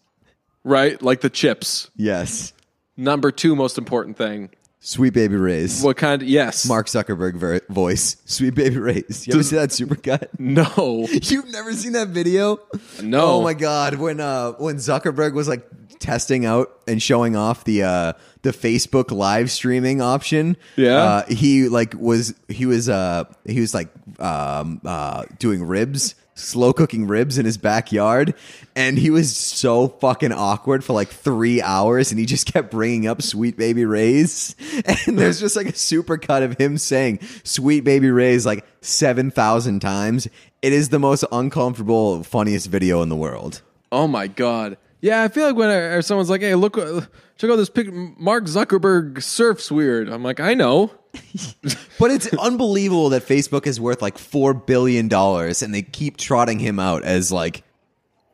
right 0.64 1.02
like 1.02 1.22
the 1.22 1.30
chips 1.30 1.90
yes, 1.96 2.54
number 2.98 3.32
2 3.32 3.56
most 3.56 3.78
important 3.78 4.18
thing 4.18 4.50
Sweet 4.84 5.14
Baby 5.14 5.36
Ray's. 5.36 5.84
what 5.84 5.96
kind 5.98 6.24
Of, 6.24 6.28
yes 6.28 6.68
Mark 6.68 6.88
Zuckerberg 6.88 7.36
ver- 7.36 7.62
voice. 7.70 8.18
Sweet 8.26 8.56
Baby 8.56 8.80
Ray's. 8.80 9.28
You 9.28 9.34
ever 9.34 9.40
Does- 9.42 9.50
see 9.50 9.56
that 9.58 9.70
supercut? 9.70 10.28
no 10.40 11.08
You've 11.12 11.52
never 11.52 11.72
seen 11.74 11.92
that 11.94 12.08
video? 12.08 12.60
No. 13.02 13.22
Oh 13.34 13.42
my 13.44 13.54
god, 13.54 13.96
when 13.96 14.20
uh 14.20 14.54
when 14.54 14.78
Zuckerberg 14.78 15.34
was 15.34 15.48
like 15.48 15.68
testing 16.00 16.48
out 16.48 16.72
and 16.88 17.00
showing 17.00 17.36
off 17.36 17.64
the 17.64 17.84
uh 17.84 18.14
the 18.42 18.50
Facebook 18.50 19.12
live 19.12 19.52
streaming 19.52 20.02
option. 20.02 20.58
Yeah. 20.76 20.96
Uh 20.98 21.26
he 21.28 21.70
like 21.70 21.94
was 21.94 22.34
he 22.48 22.66
was 22.66 22.90
uh 22.90 23.26
he 23.46 23.60
was 23.60 23.76
like 23.76 23.90
um 24.20 24.82
uh 24.84 25.26
doing 25.38 25.62
ribs, 25.64 26.16
slow 26.42 26.74
cooking 26.74 27.08
ribs 27.08 27.38
in 27.38 27.46
his 27.46 27.58
backyard 27.58 28.34
and 28.76 28.98
he 28.98 29.10
was 29.10 29.36
so 29.36 29.88
fucking 29.88 30.32
awkward 30.34 30.84
for 30.84 30.94
like 30.94 31.10
3 31.10 31.62
hours 31.62 32.12
and 32.12 32.20
he 32.20 32.26
just 32.26 32.52
kept 32.52 32.72
bringing 32.72 33.08
up 33.08 33.22
Sweet 33.22 33.58
Baby 33.58 33.86
Ray's 33.86 34.56
and 35.06 35.18
there's 35.18 35.40
just 35.40 35.56
like 35.56 35.68
a 35.68 35.76
super 35.76 36.18
cut 36.18 36.44
of 36.44 36.58
him 36.58 36.78
saying 36.78 37.20
Sweet 37.44 37.84
Baby 37.84 38.10
Ray's 38.12 38.46
like 38.46 38.66
7,000 38.82 39.80
times. 39.80 40.28
It 40.62 40.74
is 40.74 40.90
the 40.90 41.00
most 41.00 41.24
uncomfortable 41.32 42.24
funniest 42.24 42.68
video 42.68 43.02
in 43.02 43.10
the 43.10 43.16
world. 43.16 43.62
oh 43.92 44.08
my 44.08 44.28
god 44.28 44.78
yeah 45.02 45.24
I 45.24 45.28
feel 45.28 45.48
like 45.48 45.56
when 45.56 45.70
I, 45.70 45.76
or 45.76 46.02
someone's 46.02 46.30
like 46.30 46.42
hey 46.42 46.56
look 46.56 46.78
uh, 46.78 47.02
check 47.38 47.50
out 47.50 47.56
this 47.56 47.70
pic 47.70 47.92
Mark 47.92 48.46
Zuckerberg 48.46 49.22
surfs 49.22 49.72
weird 49.72 50.10
I'm 50.10 50.24
like 50.24 50.40
I 50.40 50.54
know 50.54 50.92
But 52.00 52.10
it's 52.10 52.34
unbelievable 52.34 53.10
that 53.10 53.28
Facebook 53.28 53.68
is 53.68 53.80
worth 53.80 54.02
like 54.02 54.18
four 54.18 54.56
billion 54.56 55.08
dollars, 55.08 55.62
and 55.62 55.72
they 55.72 55.84
keep 55.84 56.18
trotting 56.18 56.58
him 56.58 56.80
out 56.80 57.04
as 57.04 57.32
like 57.32 57.64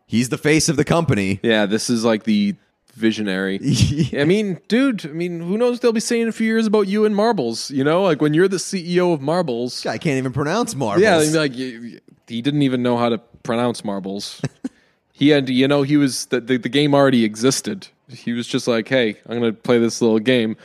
he's 0.06 0.30
the 0.30 0.38
face 0.38 0.70
of 0.70 0.78
the 0.78 0.86
company. 0.86 1.42
Yeah, 1.44 1.66
this 1.66 1.90
is 1.90 2.06
like 2.06 2.24
the 2.24 2.56
visionary. 2.98 3.60
I 4.18 4.24
mean, 4.24 4.60
dude, 4.68 5.06
I 5.06 5.10
mean, 5.10 5.40
who 5.40 5.58
knows 5.58 5.74
what 5.74 5.82
they'll 5.82 5.94
be 5.94 6.00
saying 6.00 6.24
in 6.24 6.28
a 6.30 6.32
few 6.32 6.48
years 6.48 6.66
about 6.66 6.88
you 6.88 7.06
and 7.06 7.16
marbles, 7.16 7.70
you 7.70 7.84
know? 7.84 8.04
Like 8.04 8.22
when 8.22 8.34
you're 8.34 8.48
the 8.48 8.58
CEO 8.58 9.14
of 9.14 9.22
marbles. 9.22 9.86
I 9.86 9.98
can't 9.98 10.18
even 10.18 10.34
pronounce 10.34 10.74
marbles. 10.74 11.04
Yeah, 11.04 11.18
like 11.40 11.54
he 11.54 12.42
didn't 12.42 12.64
even 12.64 12.82
know 12.82 12.98
how 12.98 13.10
to 13.10 13.20
pronounce 13.44 13.86
marbles. 13.86 14.42
he 15.14 15.30
had, 15.30 15.50
you 15.50 15.68
know, 15.68 15.84
he 15.84 15.98
was 15.98 16.26
the, 16.28 16.42
the 16.42 16.58
the 16.58 16.70
game 16.70 16.94
already 16.94 17.24
existed. 17.24 17.88
He 18.10 18.32
was 18.32 18.48
just 18.48 18.68
like, 18.68 18.88
"Hey, 18.88 19.18
I'm 19.26 19.40
going 19.40 19.54
to 19.54 19.62
play 19.62 19.80
this 19.80 20.02
little 20.02 20.20
game," 20.20 20.56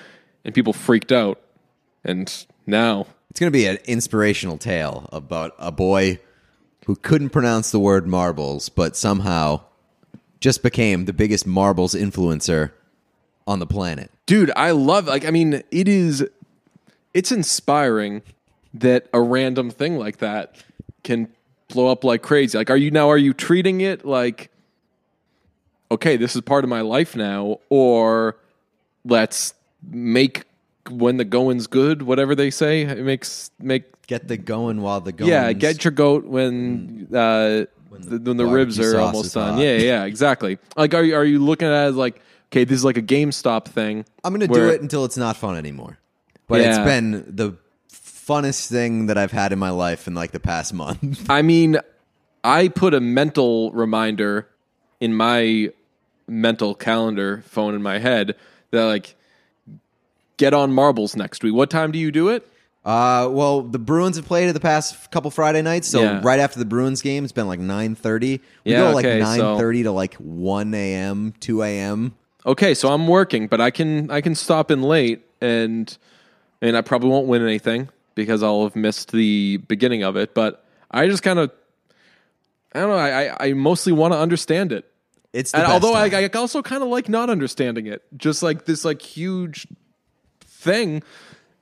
and 0.44 0.54
people 0.54 0.72
freaked 0.72 1.10
out. 1.10 1.41
And 2.04 2.46
now, 2.66 3.06
It's 3.30 3.40
going 3.40 3.52
to 3.52 3.56
be 3.56 3.66
an 3.66 3.78
inspirational 3.84 4.58
tale 4.58 5.08
about 5.12 5.54
a 5.58 5.72
boy 5.72 6.18
who 6.86 6.96
couldn't 6.96 7.30
pronounce 7.30 7.70
the 7.70 7.78
word 7.78 8.06
marbles, 8.06 8.68
but 8.68 8.96
somehow 8.96 9.60
just 10.40 10.62
became 10.62 11.04
the 11.04 11.12
biggest 11.12 11.46
marbles 11.46 11.94
influencer 11.94 12.72
on 13.46 13.58
the 13.58 13.66
planet. 13.66 14.10
dude, 14.26 14.50
I 14.56 14.72
love. 14.72 15.06
Like, 15.06 15.24
I 15.24 15.30
mean, 15.30 15.62
it 15.70 15.88
is, 15.88 16.26
it's 17.14 17.32
inspiring 17.32 18.22
that 18.74 19.06
a 19.12 19.20
random 19.20 19.70
thing 19.70 19.96
like 19.96 20.18
that 20.18 20.56
can 21.04 21.28
blow 21.68 21.88
up 21.88 22.04
like 22.04 22.22
crazy. 22.22 22.56
Like, 22.58 22.70
are 22.70 22.76
you 22.76 22.90
now? 22.90 23.08
Are 23.10 23.18
you 23.18 23.32
treating 23.32 23.80
it 23.80 24.04
like, 24.04 24.50
okay, 25.90 26.16
this 26.16 26.34
is 26.34 26.42
part 26.42 26.64
of 26.64 26.70
my 26.70 26.80
life 26.80 27.14
now, 27.16 27.58
or 27.68 28.36
let's 29.04 29.54
make 29.82 30.44
when 30.90 31.16
the 31.16 31.24
going's 31.24 31.66
good, 31.66 32.02
whatever 32.02 32.34
they 32.34 32.50
say, 32.50 32.82
it 32.82 33.04
makes 33.04 33.50
make 33.58 33.84
Get 34.08 34.28
the 34.28 34.36
going 34.36 34.82
while 34.82 35.00
the 35.00 35.12
going. 35.12 35.30
yeah, 35.30 35.52
get 35.52 35.84
your 35.84 35.92
goat 35.92 36.24
when 36.24 37.08
uh, 37.14 37.64
when 37.88 38.02
the, 38.02 38.18
when 38.18 38.36
the 38.36 38.46
ribs 38.46 38.80
are 38.80 38.98
almost 38.98 39.34
done. 39.34 39.58
Yeah, 39.58 39.76
yeah, 39.76 40.04
exactly. 40.04 40.58
Like, 40.76 40.92
are 40.92 41.04
you 41.04 41.14
are 41.14 41.24
you 41.24 41.38
looking 41.38 41.68
at 41.68 41.72
it 41.84 41.88
as 41.88 41.94
like, 41.94 42.20
okay, 42.50 42.64
this 42.64 42.76
is 42.78 42.84
like 42.84 42.96
a 42.96 43.02
GameStop 43.02 43.66
thing? 43.66 44.04
I'm 44.24 44.34
going 44.34 44.46
to 44.46 44.52
do 44.52 44.68
it 44.68 44.82
until 44.82 45.04
it's 45.04 45.16
not 45.16 45.36
fun 45.36 45.56
anymore. 45.56 45.98
But 46.48 46.60
it's 46.60 46.78
been 46.78 47.24
the 47.28 47.56
funnest 47.92 48.68
thing 48.68 49.06
that 49.06 49.16
I've 49.16 49.32
had 49.32 49.52
in 49.52 49.58
my 49.58 49.70
life 49.70 50.06
in 50.06 50.14
like 50.14 50.32
the 50.32 50.40
past 50.40 50.74
month. 50.74 51.26
I 51.30 51.42
mean, 51.42 51.78
I 52.44 52.68
put 52.68 52.94
a 52.94 53.00
mental 53.00 53.70
reminder 53.72 54.48
in 55.00 55.14
my 55.14 55.70
mental 56.26 56.74
calendar 56.74 57.42
phone 57.46 57.74
in 57.74 57.82
my 57.82 57.98
head 57.98 58.34
that 58.72 58.84
like 58.84 59.14
get 60.36 60.54
on 60.54 60.72
marbles 60.72 61.16
next 61.16 61.42
week. 61.42 61.54
What 61.54 61.70
time 61.70 61.92
do 61.92 61.98
you 61.98 62.10
do 62.10 62.28
it? 62.28 62.46
Uh, 62.84 63.28
well, 63.30 63.62
the 63.62 63.78
Bruins 63.78 64.16
have 64.16 64.26
played 64.26 64.48
it 64.48 64.54
the 64.54 64.60
past 64.60 65.10
couple 65.12 65.30
Friday 65.30 65.62
nights, 65.62 65.86
so 65.86 66.02
Yeah. 66.02 66.20
right 66.24 66.40
after 66.40 66.58
the 66.58 66.64
Bruins 66.64 67.00
game, 67.00 67.22
it's 67.22 67.32
been 67.32 67.46
like 67.46 67.60
nine 67.60 67.94
thirty. 67.94 68.40
We 68.64 68.72
Yeah, 68.72 68.78
go 68.88 68.90
like 68.92 69.04
okay, 69.04 69.20
nine 69.20 69.38
so- 69.38 69.56
thirty 69.56 69.84
to 69.84 69.92
like 69.92 70.14
one 70.14 70.74
a.m., 70.74 71.32
two 71.38 71.62
a.m. 71.62 72.14
Okay, 72.44 72.74
so 72.74 72.92
I'm 72.92 73.06
working, 73.06 73.46
but 73.46 73.60
I 73.60 73.70
can 73.70 74.10
I 74.10 74.20
can 74.20 74.34
stop 74.34 74.72
in 74.72 74.82
late 74.82 75.22
and 75.40 75.96
and 76.60 76.76
I 76.76 76.80
probably 76.80 77.08
won't 77.10 77.28
win 77.28 77.40
anything 77.42 77.88
because 78.16 78.42
I'll 78.42 78.64
have 78.64 78.74
missed 78.74 79.12
the 79.12 79.58
beginning 79.68 80.02
of 80.02 80.16
it. 80.16 80.34
But 80.34 80.64
I 80.90 81.06
just 81.06 81.22
kind 81.22 81.38
of 81.38 81.52
I 82.74 82.80
don't 82.80 82.88
know. 82.88 82.96
I 82.96 83.26
I, 83.28 83.36
I 83.48 83.52
mostly 83.52 83.92
want 83.92 84.12
to 84.12 84.18
understand 84.18 84.72
it. 84.72 84.90
It's 85.32 85.52
the 85.52 85.58
And 85.58 85.64
best 85.66 85.72
although 85.72 85.94
I, 85.94 86.08
time. 86.08 86.30
I 86.34 86.38
also 86.38 86.62
kind 86.62 86.82
of 86.82 86.88
like 86.88 87.08
not 87.08 87.30
understanding 87.30 87.86
it, 87.86 88.02
just 88.16 88.42
like 88.42 88.64
this 88.64 88.84
like 88.84 89.00
huge 89.00 89.68
thing, 90.62 91.02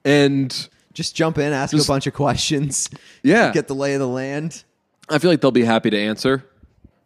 and 0.05 0.69
just 0.93 1.15
jump 1.17 1.39
in, 1.39 1.53
ask 1.53 1.73
Just- 1.73 1.89
a 1.89 1.93
bunch 1.93 2.07
of 2.07 2.15
questions, 2.15 2.89
yeah, 3.23 3.53
get 3.53 3.69
the 3.69 3.75
lay 3.75 3.95
of 3.95 4.01
the 4.01 4.09
land. 4.09 4.65
I 5.09 5.19
feel 5.19 5.31
like 5.31 5.41
they'll 5.41 5.51
be 5.51 5.65
happy 5.65 5.91
to 5.91 5.99
answer. 5.99 6.45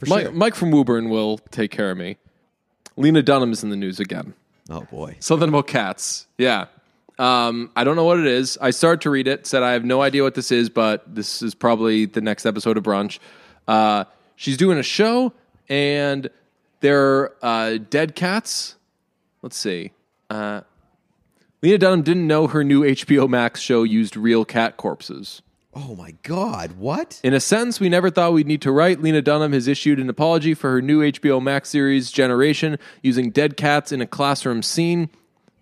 For 0.01 0.07
Mike, 0.07 0.23
sure. 0.25 0.33
Mike 0.33 0.55
from 0.55 0.71
Woburn 0.71 1.09
will 1.09 1.39
take 1.51 1.71
care 1.71 1.91
of 1.91 1.97
me. 1.97 2.17
Lena 2.97 3.23
Dunham 3.23 3.53
is 3.53 3.63
in 3.65 3.71
the 3.71 3.77
news 3.77 3.99
again. 4.01 4.35
Oh 4.69 4.83
boy, 4.91 5.17
Something 5.21 5.49
about 5.49 5.67
cats. 5.67 6.27
Yeah. 6.39 6.67
Um, 7.19 7.71
I 7.77 7.85
don't 7.85 7.95
know 7.97 8.05
what 8.05 8.19
it 8.19 8.27
is. 8.27 8.59
I 8.61 8.71
started 8.71 9.01
to 9.03 9.11
read 9.11 9.29
it, 9.29 9.47
said 9.47 9.63
I 9.63 9.73
have 9.73 9.85
no 9.85 10.03
idea 10.03 10.23
what 10.25 10.35
this 10.35 10.51
is, 10.51 10.69
but 10.69 11.03
this 11.15 11.43
is 11.43 11.55
probably 11.55 12.07
the 12.07 12.21
next 12.21 12.45
episode 12.45 12.77
of 12.77 12.83
Brunch. 12.83 13.21
Uh, 13.69 14.05
she's 14.37 14.57
doing 14.57 14.79
a 14.79 14.83
show, 14.83 15.33
and 15.69 16.29
there 16.81 17.01
are 17.01 17.37
uh, 17.41 17.79
dead 17.89 18.17
cats. 18.17 18.75
Let's 19.43 19.57
see. 19.57 19.93
Uh, 20.29 20.63
Lena 21.64 21.79
Dunham 21.79 22.03
didn't 22.03 22.27
know 22.27 22.46
her 22.46 22.62
new 22.62 22.83
HBO 22.83 23.27
Max 23.27 23.59
show 23.59 23.85
used 23.85 24.18
real 24.18 24.44
cat 24.44 24.77
corpses. 24.77 25.40
oh 25.72 25.94
my 25.94 26.11
god, 26.22 26.72
what? 26.72 27.22
In 27.24 27.33
a 27.33 27.40
sentence 27.40 27.81
we 27.81 27.88
never 27.88 28.11
thought 28.11 28.35
we'd 28.35 28.46
need 28.46 28.61
to 28.61 28.70
write, 28.70 29.00
Lena 29.00 29.22
Dunham 29.22 29.55
has 29.55 29.66
issued 29.66 29.98
an 29.98 30.11
apology 30.11 30.53
for 30.53 30.72
her 30.72 30.83
new 30.83 31.00
HBO 31.00 31.42
Max 31.42 31.70
series, 31.70 32.11
Generation, 32.11 32.77
using 33.00 33.31
dead 33.31 33.57
cats 33.57 33.92
in 33.92 34.03
a 34.03 34.07
classroom 34.07 34.62
scene. 34.62 35.09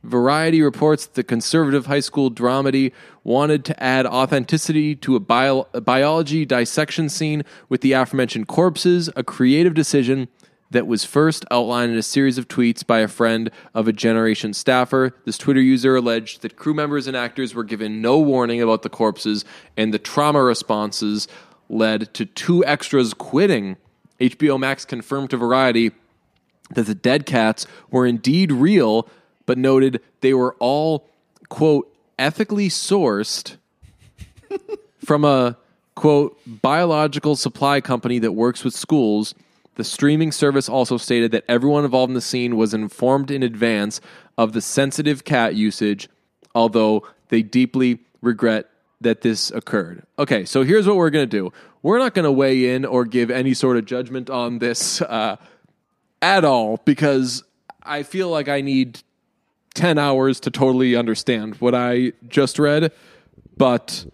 Variety 0.03 0.61
reports 0.61 1.07
that 1.07 1.15
the 1.15 1.23
conservative 1.23 1.87
high 1.87 2.01
school 2.01 2.33
dramedy 2.33 2.91
wanted 3.23 3.65
to 3.67 3.81
add 3.81 4.05
authenticity 4.05 4.97
to 4.97 5.15
a, 5.15 5.21
bio- 5.21 5.69
a 5.73 5.81
biology 5.81 6.45
dissection 6.45 7.09
scene 7.09 7.45
with 7.69 7.81
the 7.81 7.93
aforementioned 7.93 8.49
corpses, 8.49 9.09
a 9.15 9.23
creative 9.23 9.75
decision 9.75 10.27
that 10.73 10.87
was 10.87 11.05
first 11.05 11.45
outlined 11.51 11.93
in 11.93 11.99
a 11.99 12.03
series 12.03 12.39
of 12.39 12.49
tweets 12.49 12.87
by 12.87 13.01
a 13.01 13.09
friend 13.09 13.51
of 13.75 13.87
a 13.87 13.93
Generation 13.93 14.53
staffer. 14.55 15.15
This 15.25 15.39
Twitter 15.39 15.61
user 15.61 15.97
alleged 15.97 16.43
that 16.43 16.57
crew 16.57 16.75
members 16.75 17.07
and 17.07 17.17
actors 17.17 17.55
were 17.55 17.65
given 17.65 18.03
no 18.03 18.19
warning 18.19 18.61
about 18.61 18.83
the 18.83 18.89
corpses, 18.89 19.45
and 19.77 19.93
the 19.93 19.99
trauma 19.99 20.43
responses 20.43 21.29
led 21.69 22.13
to 22.15 22.25
two 22.25 22.65
extras 22.65 23.15
quitting. 23.15 23.77
HBO 24.21 24.59
Max 24.59 24.85
confirmed 24.85 25.31
to 25.31 25.37
Variety 25.37 25.93
that 26.71 26.87
the 26.87 26.95
dead 26.95 27.27
cats 27.27 27.67
were 27.91 28.07
indeed 28.07 28.51
real, 28.51 29.09
but 29.47 29.59
noted 29.59 30.01
they 30.21 30.33
were 30.33 30.55
all, 30.59 31.09
quote, 31.49 31.95
ethically 32.19 32.69
sourced 32.69 33.57
from 35.05 35.25
a, 35.25 35.57
quote, 35.95 36.39
biological 36.47 37.37
supply 37.37 37.81
company 37.81 38.19
that 38.19 38.33
works 38.33 38.65
with 38.65 38.75
schools. 38.75 39.35
The 39.75 39.85
streaming 39.85 40.33
service 40.33 40.69
also 40.69 40.99
stated 40.99 41.33
that 41.33 41.45
everyone 41.49 41.85
involved 41.85 42.11
in 42.11 42.15
the 42.15 42.21
scene 42.21 42.57
was 42.57 42.75
informed 42.75 43.31
in 43.31 43.43
advance 43.43 44.01
of 44.37 44.53
the 44.53 44.61
sensitive 44.61 45.25
cat 45.25 45.55
usage, 45.55 46.09
although 46.55 47.07
they 47.29 47.43
deeply 47.43 48.01
regret 48.21 48.69
that 49.01 49.23
this 49.23 49.51
occurred. 49.51 50.05
Okay, 50.19 50.45
so 50.45 50.63
here's 50.63 50.87
what 50.87 50.97
we're 50.97 51.11
going 51.11 51.29
to 51.29 51.37
do. 51.39 51.53
We're 51.83 51.99
not 51.99 52.15
going 52.15 52.25
to 52.25 52.33
weigh 52.33 52.75
in 52.75 52.85
or 52.85 53.05
give 53.05 53.31
any 53.31 53.55
sort 53.55 53.77
of 53.77 53.87
judgment 53.87 54.31
on 54.31 54.59
this 54.59 55.03
uh, 55.03 55.37
at 56.21 56.45
all 56.45 56.79
because 56.85 57.43
I 57.83 58.05
feel 58.05 58.29
like 58.29 58.49
I 58.49 58.61
need 58.61 59.01
10 59.75 59.99
hours 59.99 60.39
to 60.41 60.51
totally 60.51 60.95
understand 60.95 61.57
what 61.57 61.75
I 61.75 62.13
just 62.29 62.59
read. 62.59 62.93
But 63.57 64.07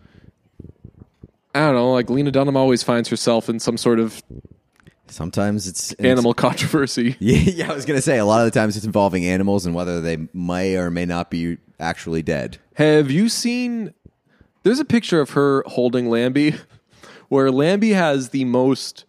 I 1.55 1.61
don't 1.61 1.75
know, 1.75 1.93
like 1.93 2.09
Lena 2.09 2.31
Dunham 2.31 2.57
always 2.57 2.83
finds 2.83 3.09
herself 3.09 3.49
in 3.49 3.59
some 3.59 3.77
sort 3.77 3.99
of 3.99 4.23
Sometimes 5.11 5.67
it's 5.67 5.93
animal 5.95 6.35
controversy. 6.35 7.17
Yeah, 7.21 7.39
yeah, 7.39 7.71
I 7.71 7.75
was 7.75 7.85
gonna 7.85 8.03
say 8.03 8.19
a 8.19 8.25
lot 8.25 8.41
of 8.41 8.53
the 8.53 8.59
times 8.59 8.77
it's 8.77 8.87
involving 8.87 9.25
animals 9.25 9.67
and 9.67 9.75
whether 9.75 10.01
they 10.01 10.29
may 10.33 10.77
or 10.77 10.91
may 10.91 11.05
not 11.05 11.31
be 11.31 11.59
actually 11.81 12.23
dead. 12.23 12.59
Have 12.75 13.11
you 13.11 13.29
seen? 13.29 13.95
There's 14.63 14.81
a 14.81 14.85
picture 14.85 15.21
of 15.21 15.31
her 15.31 15.63
holding 15.67 16.11
Lambie, 16.11 16.55
where 17.29 17.51
Lambie 17.51 17.93
has 17.93 18.31
the 18.31 18.45
most 18.45 19.05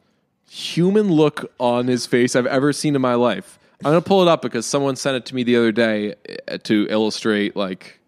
human 0.49 1.11
look 1.11 1.51
on 1.59 1.87
his 1.87 2.05
face 2.05 2.35
I've 2.35 2.47
ever 2.47 2.73
seen 2.73 2.95
in 2.95 3.01
my 3.01 3.13
life. 3.15 3.59
I'm 3.83 3.91
gonna 3.91 4.01
pull 4.01 4.21
it 4.21 4.27
up 4.27 4.41
because 4.41 4.65
someone 4.65 4.95
sent 4.95 5.15
it 5.15 5.25
to 5.27 5.35
me 5.35 5.43
the 5.43 5.55
other 5.55 5.71
day 5.71 6.15
uh, 6.47 6.57
to 6.63 6.87
illustrate 6.89 7.55
like 7.55 7.99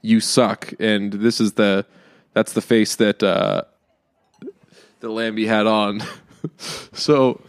you 0.00 0.20
suck, 0.20 0.72
and 0.80 1.12
this 1.12 1.40
is 1.40 1.52
the 1.54 1.84
that's 2.34 2.52
the 2.52 2.62
face 2.62 2.96
that 2.96 3.22
uh, 3.22 3.62
that 5.00 5.08
Lambie 5.08 5.46
had 5.46 5.66
on. 5.66 6.02
so, 6.92 7.40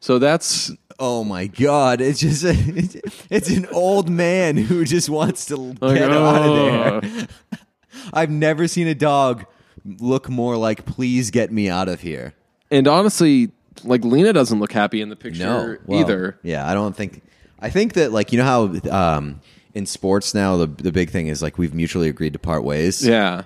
so 0.00 0.18
that's 0.18 0.72
Oh 0.98 1.24
my 1.24 1.46
god! 1.46 2.00
It's 2.00 2.20
just 2.20 2.44
a, 2.44 2.54
it's 3.30 3.50
an 3.50 3.66
old 3.66 4.08
man 4.08 4.56
who 4.56 4.84
just 4.84 5.10
wants 5.10 5.46
to 5.46 5.56
like, 5.56 5.98
get 5.98 6.10
out 6.10 6.46
of 6.46 7.02
there. 7.02 7.26
oh. 7.52 7.58
I've 8.12 8.30
never 8.30 8.68
seen 8.68 8.86
a 8.86 8.94
dog 8.94 9.44
look 9.84 10.28
more 10.30 10.56
like 10.56 10.86
"Please 10.86 11.30
get 11.30 11.52
me 11.52 11.68
out 11.68 11.88
of 11.88 12.00
here." 12.00 12.34
And 12.70 12.88
honestly, 12.88 13.50
like 13.84 14.04
Lena 14.04 14.32
doesn't 14.32 14.58
look 14.58 14.72
happy 14.72 15.02
in 15.02 15.10
the 15.10 15.16
picture 15.16 15.44
No, 15.44 15.76
well, 15.84 16.00
either. 16.00 16.38
Yeah, 16.42 16.66
I 16.66 16.72
don't 16.72 16.96
think. 16.96 17.22
I 17.58 17.68
think 17.68 17.94
that 17.94 18.12
like 18.12 18.32
you 18.32 18.38
know 18.38 18.44
how 18.44 19.16
um, 19.16 19.40
in 19.74 19.84
sports 19.84 20.34
now 20.34 20.56
the 20.56 20.66
the 20.66 20.92
big 20.92 21.10
thing 21.10 21.26
is 21.26 21.42
like 21.42 21.58
we've 21.58 21.74
mutually 21.74 22.08
agreed 22.08 22.32
to 22.32 22.38
part 22.38 22.64
ways. 22.64 23.06
Yeah. 23.06 23.42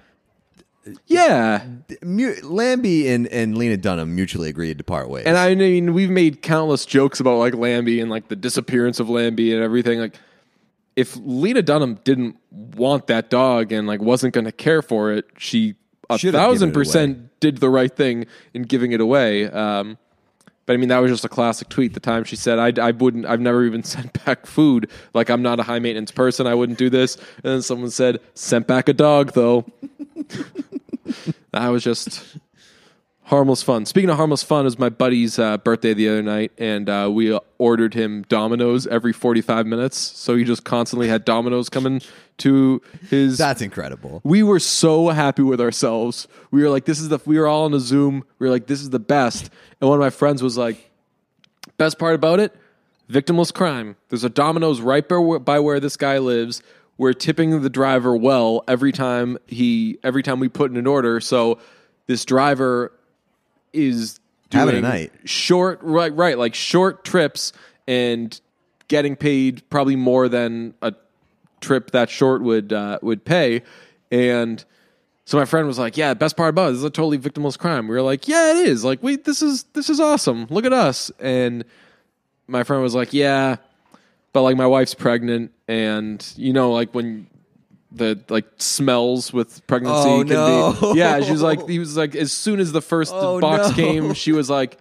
Yeah. 1.06 1.64
Mu- 2.02 2.34
Lambie 2.42 3.08
and, 3.08 3.26
and 3.28 3.56
Lena 3.56 3.76
Dunham 3.76 4.14
mutually 4.14 4.48
agreed 4.48 4.78
to 4.78 4.84
part 4.84 5.08
ways. 5.08 5.24
And 5.26 5.36
I 5.36 5.54
mean, 5.54 5.92
we've 5.92 6.10
made 6.10 6.42
countless 6.42 6.86
jokes 6.86 7.20
about 7.20 7.38
like 7.38 7.54
Lambie 7.54 8.00
and 8.00 8.10
like 8.10 8.28
the 8.28 8.36
disappearance 8.36 8.98
of 9.00 9.08
Lambie 9.10 9.52
and 9.52 9.62
everything. 9.62 9.98
Like, 9.98 10.18
if 10.96 11.16
Lena 11.22 11.62
Dunham 11.62 11.98
didn't 12.04 12.36
want 12.50 13.06
that 13.08 13.30
dog 13.30 13.72
and 13.72 13.86
like 13.86 14.00
wasn't 14.00 14.34
going 14.34 14.44
to 14.46 14.52
care 14.52 14.82
for 14.82 15.12
it, 15.12 15.26
she 15.38 15.74
a 16.08 16.18
Should 16.18 16.34
have 16.34 16.42
thousand 16.42 16.70
given 16.70 16.70
it 16.70 16.76
away. 16.76 16.84
percent 16.84 17.40
did 17.40 17.58
the 17.58 17.70
right 17.70 17.94
thing 17.94 18.26
in 18.54 18.62
giving 18.62 18.92
it 18.92 19.00
away. 19.00 19.46
Um, 19.48 19.98
But 20.70 20.74
I 20.74 20.76
mean, 20.76 20.90
that 20.90 20.98
was 20.98 21.10
just 21.10 21.24
a 21.24 21.28
classic 21.28 21.68
tweet. 21.68 21.94
The 21.94 21.98
time 21.98 22.22
she 22.22 22.36
said, 22.36 22.60
I, 22.60 22.72
I 22.80 22.92
wouldn't, 22.92 23.26
I've 23.26 23.40
never 23.40 23.64
even 23.64 23.82
sent 23.94 24.24
back 24.24 24.46
food. 24.46 24.88
Like, 25.14 25.28
I'm 25.28 25.42
not 25.42 25.58
a 25.58 25.64
high 25.64 25.80
maintenance 25.80 26.12
person. 26.12 26.46
I 26.46 26.54
wouldn't 26.54 26.78
do 26.78 26.88
this. 26.88 27.16
And 27.16 27.54
then 27.54 27.62
someone 27.62 27.90
said, 27.90 28.20
sent 28.34 28.68
back 28.68 28.88
a 28.88 28.92
dog, 28.92 29.32
though. 29.32 29.66
that 31.50 31.66
was 31.70 31.82
just 31.82 32.22
harmless 33.30 33.62
fun. 33.62 33.86
Speaking 33.86 34.10
of 34.10 34.16
harmless 34.16 34.42
fun, 34.42 34.62
it 34.62 34.64
was 34.64 34.78
my 34.78 34.88
buddy's 34.88 35.38
uh, 35.38 35.56
birthday 35.58 35.94
the 35.94 36.08
other 36.08 36.22
night, 36.22 36.50
and 36.58 36.90
uh, 36.90 37.08
we 37.10 37.38
ordered 37.58 37.94
him 37.94 38.22
Domino's 38.28 38.88
every 38.88 39.12
45 39.12 39.66
minutes. 39.66 39.96
So 39.96 40.34
he 40.34 40.42
just 40.42 40.64
constantly 40.64 41.06
had 41.06 41.24
Domino's 41.24 41.68
coming 41.68 42.02
to 42.38 42.82
his. 43.08 43.38
That's 43.38 43.62
incredible. 43.62 44.20
we 44.24 44.42
were 44.42 44.58
so 44.58 45.08
happy 45.10 45.42
with 45.42 45.60
ourselves. 45.60 46.26
We 46.50 46.62
were 46.62 46.70
like, 46.70 46.84
this 46.86 46.98
is 46.98 47.08
the, 47.08 47.20
we 47.24 47.38
were 47.38 47.46
all 47.46 47.66
on 47.66 47.72
a 47.72 47.78
Zoom. 47.78 48.24
We 48.40 48.48
were 48.48 48.52
like, 48.52 48.66
this 48.66 48.82
is 48.82 48.90
the 48.90 48.98
best. 48.98 49.48
And 49.80 49.88
one 49.88 49.96
of 49.96 50.00
my 50.00 50.10
friends 50.10 50.42
was 50.42 50.58
like, 50.58 50.90
best 51.78 52.00
part 52.00 52.16
about 52.16 52.40
it, 52.40 52.52
victimless 53.08 53.54
crime. 53.54 53.94
There's 54.08 54.24
a 54.24 54.28
Domino's 54.28 54.80
right 54.80 55.08
by, 55.08 55.38
by 55.38 55.60
where 55.60 55.78
this 55.78 55.96
guy 55.96 56.18
lives. 56.18 56.62
We're 56.98 57.12
tipping 57.12 57.62
the 57.62 57.70
driver 57.70 58.16
well 58.16 58.64
every 58.66 58.90
time 58.90 59.38
he, 59.46 59.98
every 60.02 60.24
time 60.24 60.40
we 60.40 60.48
put 60.48 60.72
in 60.72 60.76
an 60.76 60.88
order. 60.88 61.20
So 61.20 61.60
this 62.08 62.24
driver 62.24 62.92
is 63.72 64.18
doing 64.50 64.66
Having 64.66 64.84
a 64.84 64.88
night. 64.88 65.12
short, 65.24 65.80
right, 65.82 66.14
right, 66.14 66.36
like 66.38 66.54
short 66.54 67.04
trips 67.04 67.52
and 67.86 68.40
getting 68.88 69.14
paid 69.16 69.62
probably 69.70 69.96
more 69.96 70.28
than 70.28 70.74
a 70.82 70.92
trip 71.60 71.92
that 71.92 72.10
short 72.10 72.42
would 72.42 72.72
uh, 72.72 72.98
would 73.02 73.24
pay. 73.24 73.62
And 74.10 74.64
so 75.24 75.38
my 75.38 75.44
friend 75.44 75.66
was 75.68 75.78
like, 75.78 75.96
"Yeah, 75.96 76.14
best 76.14 76.36
part 76.36 76.50
about 76.50 76.68
it, 76.68 76.72
this 76.72 76.78
is 76.78 76.84
a 76.84 76.90
totally 76.90 77.18
victimless 77.18 77.56
crime." 77.58 77.86
We 77.86 77.94
were 77.94 78.02
like, 78.02 78.26
"Yeah, 78.26 78.50
it 78.58 78.66
is. 78.66 78.82
Like, 78.84 79.02
wait, 79.02 79.24
this 79.24 79.42
is 79.42 79.62
this 79.74 79.88
is 79.88 80.00
awesome. 80.00 80.46
Look 80.50 80.64
at 80.64 80.72
us." 80.72 81.12
And 81.20 81.64
my 82.48 82.64
friend 82.64 82.82
was 82.82 82.94
like, 82.96 83.12
"Yeah, 83.12 83.56
but 84.32 84.42
like 84.42 84.56
my 84.56 84.66
wife's 84.66 84.94
pregnant, 84.94 85.52
and 85.68 86.26
you 86.36 86.52
know, 86.52 86.72
like 86.72 86.92
when." 86.92 87.28
The 87.92 88.20
like 88.28 88.46
smells 88.58 89.32
with 89.32 89.66
pregnancy 89.66 90.08
Oh, 90.08 90.18
can 90.20 90.28
no. 90.28 90.92
be 90.92 90.92
yeah. 90.98 91.20
She 91.20 91.32
was 91.32 91.42
like 91.42 91.68
he 91.68 91.78
was 91.78 91.96
like 91.96 92.14
as 92.14 92.32
soon 92.32 92.60
as 92.60 92.70
the 92.72 92.80
first 92.82 93.12
Oh, 93.14 93.40
box 93.40 93.70
no. 93.70 93.74
came, 93.74 94.14
she 94.14 94.32
was 94.32 94.48
like, 94.48 94.78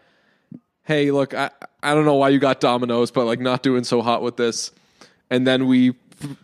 hey, 0.83 1.09
look, 1.11 1.33
I, 1.33 1.49
I 1.81 1.93
don't 1.95 2.05
know 2.05 2.15
why 2.15 2.29
you 2.29 2.39
got 2.39 2.59
Domino's, 2.59 3.09
but 3.11 3.25
like 3.25 3.39
not 3.39 3.63
doing 3.63 3.83
so 3.83 4.01
hot 4.01 4.21
with 4.21 4.37
this. 4.37 4.71
And 5.31 5.45
then 5.47 5.67
we 5.67 5.93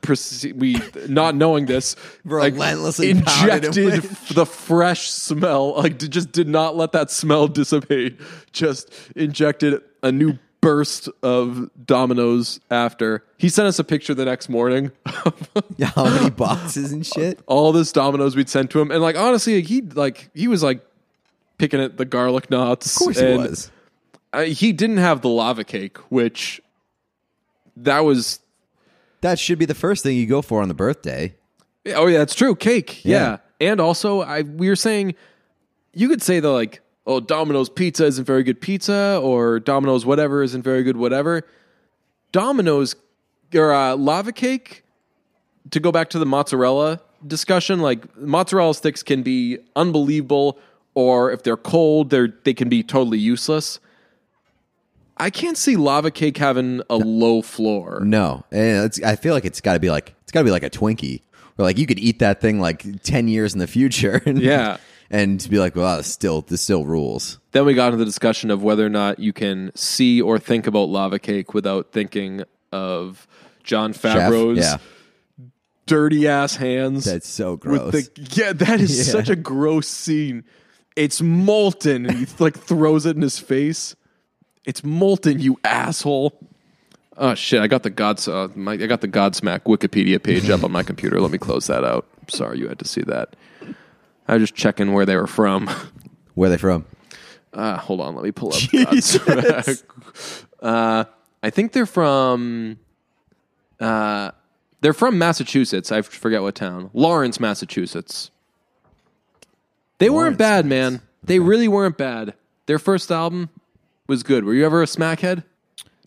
proceed, 0.02 0.60
we 0.60 0.80
not 1.10 1.36
knowing 1.36 1.66
this, 1.66 1.96
like 2.26 2.54
Relentlessly 2.54 3.10
him 3.12 3.18
injected 3.20 4.04
the 4.34 4.46
fresh 4.46 5.10
smell, 5.10 5.76
like 5.76 5.98
just 6.00 6.32
did 6.32 6.48
not 6.48 6.76
let 6.76 6.94
that 6.94 7.12
smell 7.12 7.48
dissipate. 7.60 8.20
Just 8.52 8.90
injected 9.16 9.82
a 10.02 10.12
new 10.12 10.38
burst 10.66 11.10
of 11.22 11.70
dominoes 11.86 12.60
after. 12.72 13.24
He 13.38 13.50
sent 13.50 13.68
us 13.68 13.78
a 13.78 13.84
picture 13.84 14.16
the 14.16 14.26
next 14.26 14.50
morning. 14.50 14.92
Yeah, 15.78 15.92
how 15.96 16.06
many 16.06 16.30
boxes 16.30 16.92
and 16.92 17.06
shit? 17.06 17.40
all 17.48 17.72
this 17.72 17.92
dominoes 17.92 18.36
we'd 18.36 18.50
sent 18.50 18.72
to 18.72 18.80
him, 18.80 18.92
and 18.92 19.02
like 19.02 19.16
honestly, 19.18 19.62
he 19.62 19.82
like 19.82 20.30
he 20.34 20.48
was 20.48 20.64
like 20.64 20.86
picking 21.58 21.82
at 21.82 21.98
the 21.98 22.06
garlic 22.06 22.50
knots. 22.50 22.96
Of 22.96 23.00
course 23.00 23.20
he 23.20 23.26
was. 23.26 23.72
uh, 24.34 24.44
he 24.44 24.72
didn't 24.72 24.98
have 24.98 25.22
the 25.22 25.30
lava 25.30 25.64
cake, 25.64 25.98
which 26.10 26.62
that 27.78 28.00
was. 28.00 28.40
That 29.22 29.40
should 29.40 29.60
be 29.60 29.66
the 29.66 29.76
first 29.76 30.04
thing 30.04 30.18
you 30.18 30.28
go 30.28 30.42
for 30.42 30.62
on 30.62 30.68
the 30.68 30.74
birthday. 30.74 31.36
Oh 31.88 32.08
yeah, 32.08 32.20
that's 32.20 32.36
true. 32.36 32.56
Cake, 32.56 33.04
yeah. 33.04 33.38
Yeah. 33.60 33.70
And 33.70 33.80
also, 33.82 34.22
I 34.22 34.42
we 34.44 34.70
were 34.70 34.76
saying 34.76 35.16
you 35.94 36.08
could 36.10 36.22
say 36.22 36.40
the 36.40 36.50
like, 36.50 36.82
oh, 37.08 37.20
Domino's 37.20 37.70
pizza 37.70 38.06
isn't 38.06 38.26
very 38.26 38.44
good 38.44 38.62
pizza, 38.62 39.20
or 39.22 39.60
Domino's 39.60 40.06
whatever 40.06 40.44
isn't 40.44 40.64
very 40.64 40.84
good 40.84 40.98
whatever. 40.98 41.46
Domino's 42.32 42.96
or 43.54 43.74
uh, 43.74 43.96
lava 43.96 44.32
cake. 44.32 44.84
To 45.72 45.80
go 45.80 45.92
back 45.92 46.12
to 46.12 46.20
the 46.20 46.28
mozzarella 46.28 47.02
discussion, 47.26 47.80
like 47.80 48.16
mozzarella 48.18 48.76
sticks 48.76 49.02
can 49.02 49.24
be 49.24 49.58
unbelievable, 49.76 50.60
or 50.94 51.32
if 51.32 51.42
they're 51.42 51.58
cold, 51.58 52.12
they're 52.12 52.34
they 52.44 52.54
can 52.54 52.70
be 52.70 52.84
totally 52.84 53.18
useless. 53.18 53.80
I 55.18 55.30
can't 55.30 55.58
see 55.58 55.76
lava 55.76 56.12
cake 56.12 56.38
having 56.38 56.82
a 56.90 56.98
low 56.98 57.42
floor. 57.42 58.02
No, 58.04 58.44
and 58.52 58.86
it's, 58.86 59.02
I 59.02 59.16
feel 59.16 59.34
like 59.34 59.46
it's 59.46 59.62
got 59.62 59.74
to 59.74 59.80
be 59.80 59.90
like 59.90 60.14
it's 60.22 60.32
got 60.32 60.42
to 60.42 60.46
be 60.46 60.52
like 60.52 60.64
a 60.64 60.70
Twinkie, 60.70 61.22
where 61.56 61.66
like 61.66 61.80
you 61.80 61.88
could 61.88 62.00
eat 62.00 62.20
that 62.20 62.42
thing 62.42 62.60
like 62.60 63.02
ten 63.02 63.28
years 63.28 63.54
in 63.54 63.60
the 63.60 63.68
future. 63.68 64.22
Yeah. 64.36 64.78
And 65.10 65.40
to 65.40 65.50
be 65.50 65.60
like, 65.60 65.76
well, 65.76 65.98
this 65.98 66.12
still 66.12 66.42
this 66.42 66.62
still 66.62 66.86
rules. 66.86 67.40
Then 67.52 67.66
we 67.66 67.74
got 67.74 67.88
into 67.88 67.98
the 67.98 68.06
discussion 68.06 68.52
of 68.52 68.64
whether 68.64 68.86
or 68.86 68.90
not 68.90 69.20
you 69.20 69.34
can 69.34 69.72
see 69.76 70.22
or 70.22 70.40
think 70.40 70.68
about 70.68 70.90
lava 70.90 71.20
cake 71.20 71.54
without 71.54 71.92
thinking 71.92 72.44
of 72.72 73.28
John 73.64 73.94
Chef? 73.94 74.02
Favreau's 74.18 74.58
yeah, 74.60 74.78
dirty 75.86 76.28
ass 76.28 76.56
hands. 76.56 77.06
that's 77.06 77.28
so 77.28 77.56
gross. 77.56 77.92
the 77.92 78.10
yeah, 78.32 78.54
that 78.54 78.80
is 78.82 78.96
Yeah. 79.08 79.12
such 79.12 79.30
a 79.30 79.36
gross 79.36 79.88
scene. 79.88 80.44
It's 80.96 81.22
molten, 81.22 82.06
and 82.06 82.18
he 82.18 82.26
like 82.40 82.58
throws 82.58 83.06
it 83.06 83.16
in 83.16 83.22
his 83.22 83.38
face. 83.40 83.96
It's 84.66 84.84
molten, 84.84 85.40
you 85.40 85.60
asshole. 85.64 86.40
Oh 87.18 87.36
shit! 87.36 87.62
I 87.62 87.68
got 87.68 87.84
the 87.84 87.90
Gods, 87.90 88.28
uh, 88.28 88.48
my, 88.56 88.74
I 88.74 88.88
got 88.88 89.02
the 89.02 89.08
Godsmack 89.08 89.62
Wikipedia 89.64 90.22
page 90.22 90.50
up 90.50 90.64
on 90.64 90.72
my 90.72 90.84
computer. 90.84 91.20
Let 91.22 91.32
me 91.32 91.38
close 91.38 91.68
that 91.68 91.84
out. 91.84 92.06
Sorry, 92.30 92.60
you 92.60 92.68
had 92.68 92.80
to 92.80 92.86
see 92.86 93.02
that. 93.04 93.36
I 94.28 94.34
was 94.34 94.44
just 94.44 94.56
checking 94.56 94.94
where 94.94 95.06
they 95.06 95.16
were 95.16 95.28
from. 95.28 95.70
Where 96.36 96.48
are 96.48 96.52
they 96.52 96.58
from? 96.58 96.86
Uh, 97.54 97.78
hold 97.78 98.02
on, 98.02 98.16
let 98.16 98.26
me 98.26 98.32
pull 98.32 98.50
up. 98.50 98.56
Godsmack. 98.60 99.84
uh, 100.62 101.06
I 101.42 101.50
think 101.50 101.72
they're 101.72 101.86
from. 101.86 102.78
Uh, 103.80 104.32
they're 104.82 104.94
from 104.94 105.18
Massachusetts. 105.18 105.92
I 105.92 106.02
forget 106.02 106.42
what 106.42 106.56
town. 106.56 106.90
Lawrence, 106.94 107.40
Massachusetts. 107.40 108.32
They 110.00 110.10
weren't 110.10 110.38
bad, 110.38 110.66
man. 110.66 111.02
They 111.24 111.40
really 111.40 111.68
weren't 111.70 111.98
bad. 111.98 112.34
Their 112.66 112.80
first 112.80 113.10
album 113.12 113.50
was 114.08 114.24
good. 114.24 114.44
Were 114.44 114.54
you 114.54 114.66
ever 114.66 114.84
a 114.84 114.86
smackhead? 114.86 115.44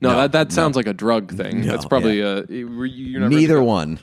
No, 0.01 0.11
No, 0.11 0.17
that, 0.19 0.33
that 0.33 0.53
sounds 0.53 0.77
like 0.77 0.87
a 0.87 0.93
drug 0.93 1.33
thing. 1.33 1.63
No, 1.63 1.73
That's 1.73 1.87
probably 1.87 2.21
a. 2.21 2.45
You, 2.45 2.85
you're 2.85 3.21
never 3.21 3.35
Neither 3.35 3.63
one, 3.63 3.99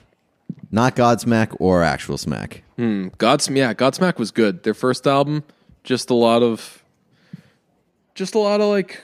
not 0.76 0.96
Godsmack 0.96 1.56
or 1.60 1.82
actual 1.84 2.18
smack. 2.20 2.62
Godsmack, 2.78 3.58
yeah, 3.58 3.74
Godsmack 3.74 4.18
was 4.20 4.30
good. 4.32 4.62
Their 4.64 4.74
first 4.76 5.08
album, 5.08 5.44
just 5.84 6.10
a 6.10 6.14
lot 6.14 6.44
of, 6.44 6.84
just 8.14 8.36
a 8.36 8.40
lot 8.40 8.62
of 8.62 8.68
like 8.68 9.02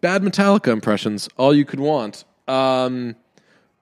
bad 0.00 0.22
Metallica 0.22 0.68
impressions. 0.72 1.28
All 1.36 1.54
you 1.54 1.64
could 1.64 1.78
want. 1.80 2.24
Um, 2.48 3.14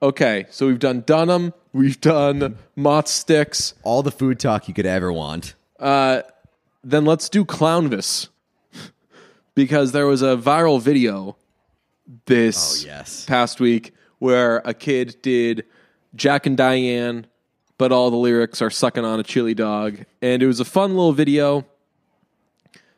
okay, 0.01 0.45
so 0.49 0.67
we've 0.67 0.79
done 0.79 1.01
Dunham, 1.05 1.53
we've 1.71 1.99
done 2.01 2.57
Mott 2.75 3.07
Sticks. 3.07 3.73
All 3.83 4.03
the 4.03 4.11
food 4.11 4.39
talk 4.39 4.67
you 4.67 4.73
could 4.73 4.85
ever 4.85 5.11
want. 5.13 5.55
Then 5.79 7.03
let's 7.05 7.29
do 7.29 7.43
Clownvis 7.45 8.27
because 9.55 9.91
there 9.91 10.05
was 10.05 10.21
a 10.21 10.35
viral 10.37 10.79
video 10.81 11.35
this 12.25 12.83
Oh, 12.83 12.87
yes. 12.87 13.25
past 13.25 13.59
week 13.59 13.93
where 14.19 14.57
a 14.65 14.73
kid 14.73 15.15
did 15.21 15.65
Jack 16.15 16.45
and 16.45 16.55
Diane, 16.55 17.27
but 17.77 17.91
all 17.91 18.09
the 18.09 18.17
lyrics 18.17 18.61
are 18.61 18.69
sucking 18.69 19.03
on 19.03 19.19
a 19.19 19.23
chili 19.23 19.53
dog, 19.53 19.99
and 20.21 20.41
it 20.41 20.47
was 20.47 20.59
a 20.59 20.65
fun 20.65 20.91
little 20.91 21.13
video. 21.13 21.65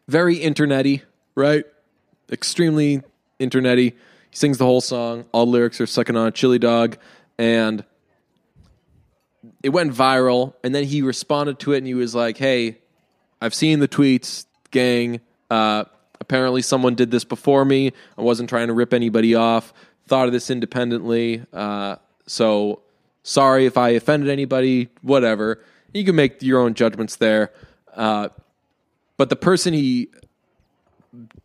Very 0.08 0.38
internety, 0.38 1.02
right? 1.36 1.66
Extremely 2.32 3.02
internety. 3.40 3.94
He 4.30 4.36
sings 4.36 4.58
the 4.58 4.66
whole 4.66 4.82
song. 4.82 5.26
All 5.32 5.46
the 5.46 5.52
lyrics 5.52 5.82
are 5.82 5.88
sucking 5.88 6.16
on 6.16 6.28
a 6.28 6.32
chili 6.32 6.60
dog, 6.60 6.98
and 7.38 7.84
it 9.64 9.70
went 9.70 9.94
viral. 9.94 10.54
And 10.64 10.74
then 10.74 10.84
he 10.84 11.02
responded 11.02 11.60
to 11.60 11.74
it, 11.74 11.80
and 11.80 11.88
he 11.88 11.94
was 11.94 12.14
like, 12.14 12.38
"Hey, 12.38 12.78
I've 13.42 13.54
seen 13.54 13.80
the 13.80 13.88
tweets, 13.88 14.46
gang. 14.72 15.22
Uh, 15.50 15.86
apparently, 16.20 16.62
someone 16.62 16.96
did 16.96 17.12
this 17.12 17.24
before 17.24 17.66
me. 17.66 17.92
I 18.18 18.22
wasn't 18.22 18.50
trying 18.50 18.68
to 18.68 18.74
rip 18.74 18.94
anybody 18.94 19.36
off. 19.36 19.74
Thought 20.08 20.28
of 20.28 20.34
this 20.34 20.50
independently. 20.50 21.44
Uh, 21.52 21.98
so 22.28 22.82
sorry 23.28 23.66
if 23.66 23.78
I 23.78 23.90
offended 23.90 24.30
anybody. 24.30 24.90
Whatever. 25.02 25.60
You 25.94 26.04
can 26.06 26.16
make 26.16 26.42
your 26.42 26.62
own 26.62 26.74
judgments 26.74 27.18
there. 27.18 27.52
Uh, 27.96 28.30
but 29.18 29.30
the 29.30 29.36
person 29.36 29.74
he 29.74 30.10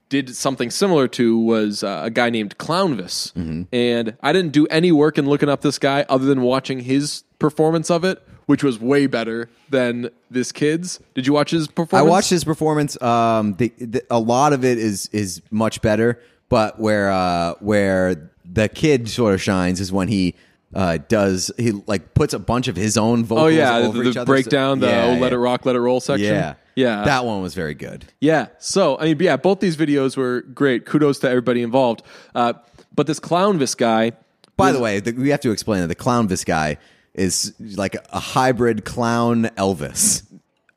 did 0.09 0.37
something 0.37 0.71
similar 0.71 1.09
to 1.09 1.39
was 1.39 1.83
uh, 1.83 2.03
a 2.05 2.11
guy 2.11 2.29
named 2.29 2.59
Clownvis. 2.59 3.33
And 3.73 4.17
I 4.23 4.33
didn't 4.33 4.53
do 4.53 4.67
any 4.67 4.93
work 4.93 5.17
in 5.17 5.27
looking 5.27 5.49
up 5.49 5.63
this 5.63 5.79
guy 5.79 6.05
other 6.09 6.27
than 6.27 6.43
watching 6.43 6.81
his 6.81 7.25
performance 7.39 7.91
of 7.91 8.05
it, 8.05 8.23
which 8.47 8.63
was 8.63 8.79
way 8.79 9.07
better 9.07 9.49
than 9.71 10.11
this 10.31 10.53
kid's. 10.53 11.01
Did 11.15 11.27
you 11.27 11.33
watch 11.33 11.51
his 11.51 11.67
performance? 11.67 12.07
I 12.07 12.09
watched 12.09 12.29
his 12.31 12.45
performance. 12.45 13.01
Um, 13.01 13.55
the, 13.55 13.73
the, 13.79 14.05
a 14.11 14.19
lot 14.19 14.53
of 14.53 14.65
it 14.65 14.77
is 14.77 15.09
is 15.13 15.41
much 15.51 15.81
better, 15.81 16.21
but 16.51 16.79
where 16.79 17.11
uh, 17.11 17.55
where 17.61 18.31
the 18.45 18.69
kid 18.69 19.09
sort 19.09 19.33
of 19.33 19.41
shines 19.41 19.81
is 19.81 19.91
when 19.91 20.09
he 20.09 20.35
uh, 20.75 20.99
does 21.09 21.51
he 21.59 21.73
like 21.87 22.15
puts 22.15 22.33
a 22.35 22.39
bunch 22.39 22.69
of 22.69 22.77
his 22.77 22.97
own 22.97 23.25
vocals. 23.25 23.45
Oh 23.45 23.49
yeah, 23.49 23.77
over 23.79 23.99
the, 24.03 24.09
each 24.09 24.15
the 24.15 24.21
other's- 24.23 24.27
breakdown, 24.45 24.81
the 24.81 24.87
Yeah, 24.89 25.05
oh, 25.05 25.13
let 25.15 25.33
yeah. 25.33 25.39
it 25.39 25.41
rock, 25.41 25.67
let 25.67 25.77
it 25.77 25.81
roll 25.81 26.01
section. 26.01 26.27
Yeah, 26.35 26.55
Yeah. 26.77 27.05
that 27.05 27.25
one 27.25 27.43
was 27.43 27.55
very 27.55 27.75
good. 27.75 28.07
Yeah. 28.21 28.47
So, 28.59 28.99
I 28.99 29.05
mean, 29.05 29.19
yeah, 29.21 29.37
both 29.37 29.61
these 29.61 29.77
videos 29.77 30.17
were 30.17 30.43
great. 30.43 30.87
Kudos 30.87 31.19
to 31.21 31.29
everybody 31.29 31.63
involved. 31.63 32.03
Uh, 32.35 32.55
but 32.95 33.07
this 33.07 33.21
Clownvis 33.21 33.77
guy, 33.77 34.13
By 34.57 34.73
the 34.73 34.81
way, 34.81 35.01
the, 35.01 35.13
we 35.13 35.31
have 35.31 35.41
to 35.41 35.51
explain 35.51 35.81
that 35.81 35.89
the 35.89 35.95
Clownvis 35.97 36.45
guy 36.45 36.79
is 37.15 37.53
like 37.77 37.97
a 38.11 38.19
hybrid 38.21 38.85
clown 38.85 39.51
Elvis. 39.59 40.23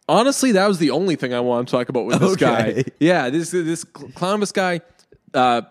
honestly, 0.10 0.52
that 0.54 0.68
was 0.68 0.80
the 0.80 0.92
only 0.92 1.16
thing 1.16 1.34
I 1.34 1.40
want 1.40 1.68
to 1.68 1.72
talk 1.72 1.88
about 1.90 2.06
with 2.06 2.20
this 2.20 2.32
Okay. 2.42 2.84
guy. 2.84 2.84
Yeah, 3.00 3.30
this 3.30 3.52
this 3.52 3.84
Clownvis 3.86 4.54
guy 4.54 4.82
uh, 5.34 5.62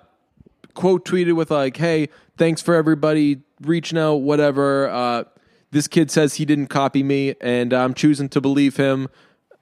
quote 0.74 1.04
tweeted 1.04 1.34
with 1.34 1.50
like, 1.50 1.76
"Hey, 1.76 2.08
thanks 2.36 2.60
for 2.60 2.74
everybody 2.74 3.40
reaching 3.62 3.98
out. 3.98 4.16
Whatever. 4.16 4.88
Uh, 4.88 5.24
this 5.70 5.88
kid 5.88 6.10
says 6.10 6.34
he 6.34 6.44
didn't 6.44 6.66
copy 6.68 7.02
me, 7.02 7.34
and 7.40 7.72
I'm 7.72 7.94
choosing 7.94 8.28
to 8.30 8.40
believe 8.40 8.76
him. 8.76 9.08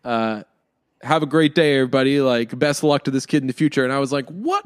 Uh, 0.04 0.42
have 1.02 1.22
a 1.22 1.26
great 1.26 1.54
day, 1.54 1.76
everybody. 1.76 2.20
Like, 2.20 2.58
best 2.58 2.80
of 2.80 2.84
luck 2.84 3.04
to 3.04 3.10
this 3.10 3.26
kid 3.26 3.42
in 3.42 3.46
the 3.46 3.52
future." 3.52 3.84
And 3.84 3.92
I 3.92 3.98
was 3.98 4.12
like, 4.12 4.26
"What 4.28 4.64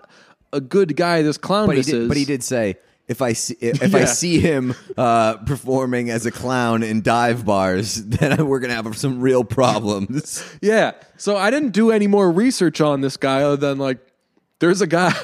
a 0.52 0.60
good 0.60 0.96
guy 0.96 1.22
this 1.22 1.38
Clownvis 1.38 1.66
But 1.66 1.86
he 1.86 1.92
is." 1.92 2.08
but 2.08 2.16
he 2.16 2.24
did 2.24 2.42
say 2.42 2.76
if 3.08 3.22
I 3.22 3.32
see 3.34 3.56
if 3.60 3.94
I 3.94 3.98
Yeah. 4.00 4.04
see 4.06 4.40
him 4.40 4.74
uh, 4.96 5.36
performing 5.38 6.10
as 6.10 6.26
a 6.26 6.32
clown 6.32 6.82
in 6.82 7.02
dive 7.02 7.44
bars, 7.44 7.94
then 8.04 8.46
we're 8.48 8.58
gonna 8.58 8.74
have 8.74 8.96
some 8.98 9.20
real 9.20 9.44
problems. 9.44 10.42
Yeah. 10.60 10.92
So 11.16 11.36
I 11.36 11.50
didn't 11.50 11.70
do 11.70 11.90
any 11.92 12.06
more 12.08 12.30
research 12.30 12.80
on 12.80 13.00
this 13.02 13.16
guy 13.16 13.42
other 13.42 13.56
than 13.56 13.78
like 13.78 13.98
there's 14.58 14.80
a 14.80 14.86
guy 14.86 15.14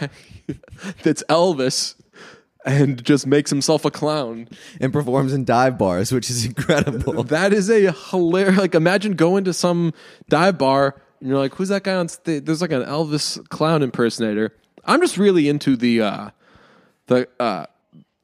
that's 1.02 1.22
Elvis 1.28 1.94
and 2.64 3.02
just 3.04 3.26
makes 3.26 3.50
himself 3.50 3.84
a 3.84 3.90
clown. 3.90 4.48
and 4.80 4.92
performs 4.92 5.32
in 5.32 5.44
dive 5.44 5.76
bars, 5.78 6.12
which 6.12 6.30
is 6.30 6.44
incredible. 6.44 7.24
That 7.24 7.52
is 7.52 7.68
a 7.70 7.92
hilarious 7.92 8.58
like 8.58 8.74
imagine 8.74 9.14
going 9.14 9.44
to 9.44 9.52
some 9.52 9.92
dive 10.28 10.58
bar 10.58 11.00
and 11.20 11.28
you're 11.28 11.38
like, 11.38 11.54
who's 11.54 11.68
that 11.68 11.84
guy 11.84 11.94
on 11.96 12.08
stage? 12.08 12.44
There's 12.44 12.60
like 12.62 12.72
an 12.72 12.82
Elvis 12.84 13.46
clown 13.48 13.82
impersonator. 13.82 14.54
I'm 14.84 15.00
just 15.00 15.16
really 15.18 15.48
into 15.48 15.76
the 15.76 16.02
uh 16.02 16.30
the 17.06 17.28
uh 17.40 17.66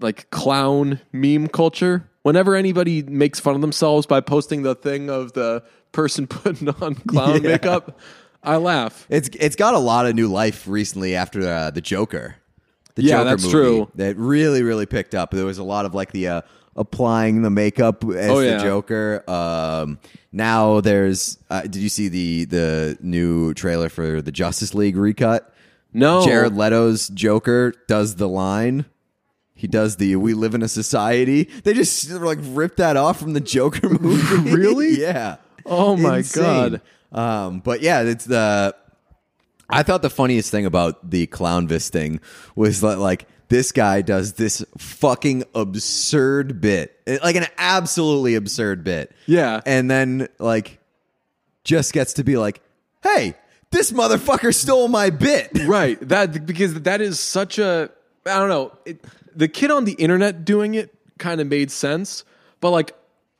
like 0.01 0.31
clown 0.31 1.01
meme 1.13 1.49
culture. 1.49 2.09
Whenever 2.23 2.55
anybody 2.55 3.03
makes 3.03 3.41
fun 3.41 3.55
of 3.55 3.61
themselves 3.61 4.07
by 4.07 4.21
posting 4.21 4.63
the 4.63 4.75
thing 4.75 5.09
of 5.11 5.33
the 5.33 5.63
person 5.93 6.27
putting 6.29 6.69
on 6.69 6.95
clown 6.95 7.43
Yeah. 7.43 7.51
makeup, 7.53 7.99
I 8.43 8.57
laugh. 8.57 9.07
It's 9.09 9.29
it's 9.35 9.57
got 9.57 9.75
a 9.75 9.79
lot 9.79 10.07
of 10.07 10.15
new 10.15 10.29
life 10.29 10.67
recently 10.69 11.15
after 11.17 11.47
uh, 11.49 11.71
the 11.71 11.81
Joker. 11.81 12.37
The 12.95 13.03
Yeah, 13.03 13.19
Joker 13.19 13.25
that's 13.25 13.43
movie 13.45 13.53
true. 13.53 13.91
That 13.97 14.17
really 14.17 14.63
really 14.63 14.87
picked 14.87 15.15
up. 15.15 15.31
There 15.33 15.45
was 15.45 15.59
a 15.59 15.65
lot 15.65 15.85
of 15.87 15.95
like 15.95 16.13
the 16.13 16.29
uh, 16.29 16.41
applying 16.77 17.43
the 17.43 17.51
makeup 17.51 18.05
as 18.05 18.31
Oh, 18.31 18.41
the. 18.41 18.59
Joker. 18.63 19.29
Um, 19.29 19.99
now 20.33 20.81
there's. 20.81 21.39
Uh, 21.51 21.63
did 21.63 21.77
you 21.77 21.89
see 21.89 22.09
the 22.09 22.45
the 22.45 22.99
new 23.01 23.55
trailer 23.55 23.89
for 23.89 24.23
the 24.23 24.33
Justice 24.33 24.75
League 24.75 24.97
recut? 24.97 25.53
No. 25.93 26.25
Jared 26.25 26.55
Leto's 26.55 27.09
Joker 27.09 27.73
does 27.89 28.17
the 28.17 28.29
line. 28.29 28.85
He 29.55 29.67
does 29.67 29.97
the 29.97 30.15
"We 30.17 30.35
live 30.35 30.55
in 30.55 30.63
a 30.63 30.69
society." 30.69 31.45
They 31.65 31.75
just 31.75 32.09
like 32.11 32.39
ripped 32.43 32.77
that 32.77 32.97
off 32.97 33.19
from 33.19 33.33
the 33.33 33.41
Joker 33.41 33.89
movie. 34.01 34.51
Really? 34.55 35.01
yeah. 35.01 35.37
Oh 35.67 35.97
my 35.97 36.19
Insane. 36.19 36.43
God. 36.45 36.81
Um, 37.13 37.61
but 37.61 37.81
yeah, 37.81 38.03
it's 38.03 38.25
the. 38.25 38.75
I 39.71 39.83
thought 39.83 40.01
the 40.01 40.11
funniest 40.11 40.51
thing 40.51 40.65
about 40.65 41.11
the 41.11 41.27
Clownvis 41.27 41.91
thing 41.91 42.21
was 42.57 42.81
that 42.81 42.99
like 42.99 43.27
this 43.49 43.73
guy 43.73 44.01
does 44.03 44.35
this 44.35 44.65
fucking 44.79 45.45
absurd 45.55 46.61
bit, 46.61 46.99
like 47.23 47.37
an 47.37 47.47
absolutely 47.59 48.35
absurd 48.35 48.83
bit. 48.85 49.15
Yeah. 49.27 49.61
and 49.67 49.91
then 49.91 50.29
like 50.39 50.79
just 51.65 51.93
gets 51.93 52.15
to 52.15 52.25
be 52.25 52.37
like, 52.39 52.63
"Hey, 53.03 53.35
this 53.71 53.93
motherfucker 53.93 54.55
stole 54.55 54.89
my 54.89 55.11
bit." 55.11 55.51
right 55.67 56.01
that 56.09 56.47
because 56.47 56.75
that 56.83 57.01
is 57.01 57.21
such 57.21 57.59
a 57.59 57.91
i 58.27 58.39
don't 58.39 58.49
know 58.49 58.73
it, 58.85 59.05
the 59.35 59.49
kid 59.49 59.71
on 59.71 59.85
the 59.85 59.93
internet 59.93 60.45
doing 60.45 60.75
it 60.75 60.95
kind 61.19 61.41
of 61.41 61.47
made 61.47 61.71
sense 61.71 62.25
but 62.61 62.71
like 62.71 62.95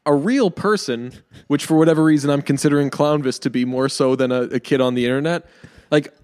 a 0.07 0.15
real 0.15 0.51
person 0.51 1.13
which 1.49 1.67
for 1.67 1.77
whatever 1.77 2.03
reason 2.03 2.31
i'm 2.31 2.43
considering 2.43 2.91
clownvis 2.91 3.41
to 3.41 3.51
be 3.51 3.65
more 3.65 3.89
so 3.89 4.17
than 4.17 4.33
a, 4.33 4.43
a 4.43 4.61
kid 4.61 4.81
on 4.81 4.95
the 4.95 5.05
internet 5.05 5.47
like 5.91 6.15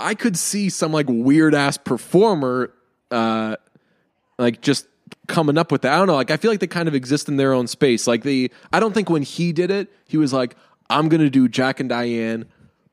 i 0.00 0.14
could 0.14 0.36
see 0.36 0.68
some 0.68 0.92
like 0.92 1.06
weird 1.08 1.54
ass 1.54 1.76
performer 1.76 2.72
uh 3.10 3.56
like 4.38 4.60
just 4.60 4.86
coming 5.28 5.58
up 5.58 5.70
with 5.70 5.82
that. 5.82 5.92
I 5.92 5.98
don't 5.98 6.06
know 6.06 6.14
like 6.14 6.30
i 6.30 6.36
feel 6.36 6.50
like 6.50 6.60
they 6.60 6.66
kind 6.66 6.88
of 6.88 6.94
exist 6.94 7.28
in 7.28 7.36
their 7.36 7.52
own 7.52 7.66
space. 7.66 8.06
Like 8.06 8.22
the 8.22 8.50
i 8.72 8.80
don't 8.80 8.92
think 8.92 9.08
when 9.08 9.22
he 9.22 9.52
did 9.52 9.70
it 9.70 9.92
he 10.06 10.16
was 10.16 10.32
like 10.32 10.56
i'm 10.90 11.08
gonna 11.08 11.30
do 11.30 11.48
jack 11.48 11.80
and 11.80 11.88
diane 11.88 12.46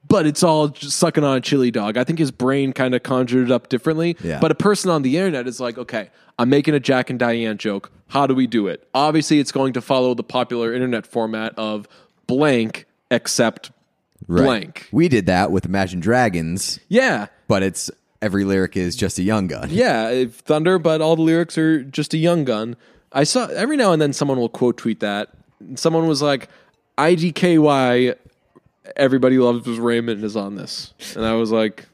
but 0.10 0.26
it's 0.26 0.44
all 0.44 0.74
sucking 0.76 1.24
on 1.24 1.38
a 1.38 1.42
chili 1.42 1.72
dog. 1.72 1.96
I 1.98 2.04
think 2.04 2.20
his 2.20 2.32
brain 2.32 2.74
kind 2.74 2.94
of 2.94 3.04
conjured 3.04 3.46
it 3.50 3.52
up 3.52 3.70
differently. 3.70 4.18
Yeah. 4.22 4.40
But 4.40 4.52
a 4.52 4.56
person 4.56 4.90
on 4.92 5.02
the 5.04 5.16
internet 5.18 5.48
is 5.48 5.60
like, 5.62 5.78
okay, 5.78 6.10
I'm 6.38 6.50
making 6.50 6.74
a 6.74 6.80
Jack 6.82 7.10
and 7.10 7.18
Diane 7.18 7.58
joke. 7.58 7.92
How 8.08 8.28
do 8.28 8.34
we 8.36 8.48
do 8.48 8.68
it? 8.68 8.88
Obviously, 8.94 9.40
it's 9.40 9.52
going 9.52 9.74
to 9.74 9.82
follow 9.82 10.14
the 10.16 10.24
popular 10.24 10.74
internet 10.74 11.06
format 11.08 11.54
of 11.58 11.88
blank, 12.28 12.86
except 13.10 13.72
Right. 14.28 14.44
blank. 14.44 14.88
We 14.92 15.08
did 15.08 15.28
that 15.28 15.50
with 15.52 15.66
Imagine 15.66 16.00
Dragons, 16.02 16.80
Yeah. 16.90 17.28
but 17.48 17.64
it's 17.64 17.90
every 18.22 18.44
lyric 18.44 18.76
is 18.76 18.96
just 18.96 19.18
a 19.18 19.24
young 19.24 19.48
gun. 19.48 19.70
Yeah, 19.72 20.26
Thunder, 20.32 20.78
but 20.78 21.02
all 21.02 21.16
the 21.16 21.22
lyrics 21.22 21.58
are 21.58 21.82
just 21.84 22.14
a 22.14 22.18
young 22.18 22.44
gun. 22.44 22.76
I 23.14 23.24
saw 23.24 23.46
every 23.48 23.78
now 23.78 23.92
and 23.94 24.02
then 24.02 24.12
someone 24.14 24.38
will 24.38 24.50
quote 24.50 24.78
tweet 24.78 25.00
that. 25.00 25.30
Someone 25.76 26.08
was 26.08 26.22
like, 26.22 26.48
IGKY, 26.98 28.16
everybody 28.96 29.38
loves 29.38 29.68
Raymond 29.68 30.24
is 30.24 30.36
on 30.36 30.56
this. 30.56 30.94
And 31.16 31.26
I 31.26 31.34
was 31.34 31.52
like, 31.52 31.86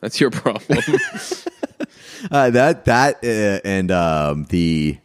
that's 0.00 0.20
your 0.20 0.30
problem. 0.30 0.80
Uh, 2.30 2.50
that 2.50 2.84
that 2.84 3.16
uh, 3.24 3.66
and 3.66 3.90
um, 3.90 4.44
the 4.50 4.98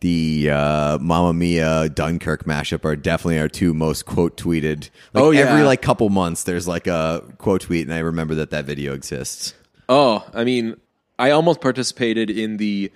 the 0.00 0.50
uh, 0.50 0.98
Mamma 0.98 1.32
Mia 1.32 1.88
Dunkirk 1.88 2.44
mashup 2.44 2.84
are 2.84 2.94
definitely 2.94 3.38
our 3.38 3.48
two 3.48 3.72
most 3.72 4.04
quote 4.04 4.36
tweeted. 4.36 4.90
Like 5.14 5.24
Oh, 5.24 5.30
yeah. 5.30 5.40
every 5.46 5.62
like 5.62 5.80
couple 5.80 6.10
months 6.10 6.42
there's 6.44 6.68
like 6.68 6.86
a 6.86 7.24
quote 7.38 7.62
tweet, 7.62 7.86
and 7.86 7.94
I 7.94 8.00
remember 8.00 8.34
that 8.34 8.50
that 8.50 8.66
video 8.66 8.92
exists. 8.92 9.54
Oh, 9.88 10.28
I 10.34 10.44
mean, 10.44 10.76
I 11.18 11.30
almost 11.30 11.62
participated 11.62 12.28
in 12.28 12.58
the 12.58 12.92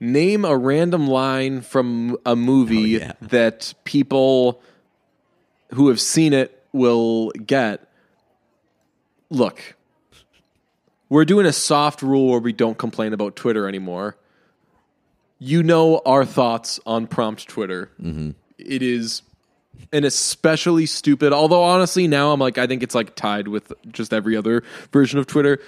name 0.00 0.44
a 0.44 0.56
random 0.56 1.06
line 1.06 1.60
from 1.60 2.16
a 2.26 2.34
movie 2.34 2.96
Oh, 2.96 2.98
yeah. 3.06 3.12
that 3.22 3.72
people 3.84 4.60
who 5.74 5.86
have 5.90 6.00
seen 6.00 6.32
it 6.32 6.57
will 6.72 7.30
get. 7.30 7.86
Look, 9.30 9.76
we're 11.08 11.24
doing 11.24 11.46
a 11.46 11.52
soft 11.52 12.02
rule 12.02 12.30
where 12.30 12.40
we 12.40 12.52
don't 12.52 12.78
complain 12.78 13.12
about 13.12 13.36
Twitter 13.36 13.68
anymore. 13.68 14.16
You 15.38 15.62
know 15.62 16.00
our 16.04 16.24
thoughts 16.24 16.80
on 16.84 17.06
prompt 17.06 17.46
Twitter. 17.48 17.90
Mm-hmm. 18.02 18.30
It 18.58 18.82
is 18.82 19.22
an 19.92 20.04
especially 20.04 20.86
stupid. 20.86 21.32
Although 21.32 21.62
honestly, 21.62 22.08
now 22.08 22.32
I'm 22.32 22.40
like, 22.40 22.58
I 22.58 22.66
think 22.66 22.82
it's 22.82 22.94
like 22.94 23.14
tied 23.14 23.48
with 23.48 23.72
just 23.90 24.12
every 24.12 24.36
other 24.36 24.64
version 24.92 25.18
of 25.18 25.26
Twitter. 25.26 25.60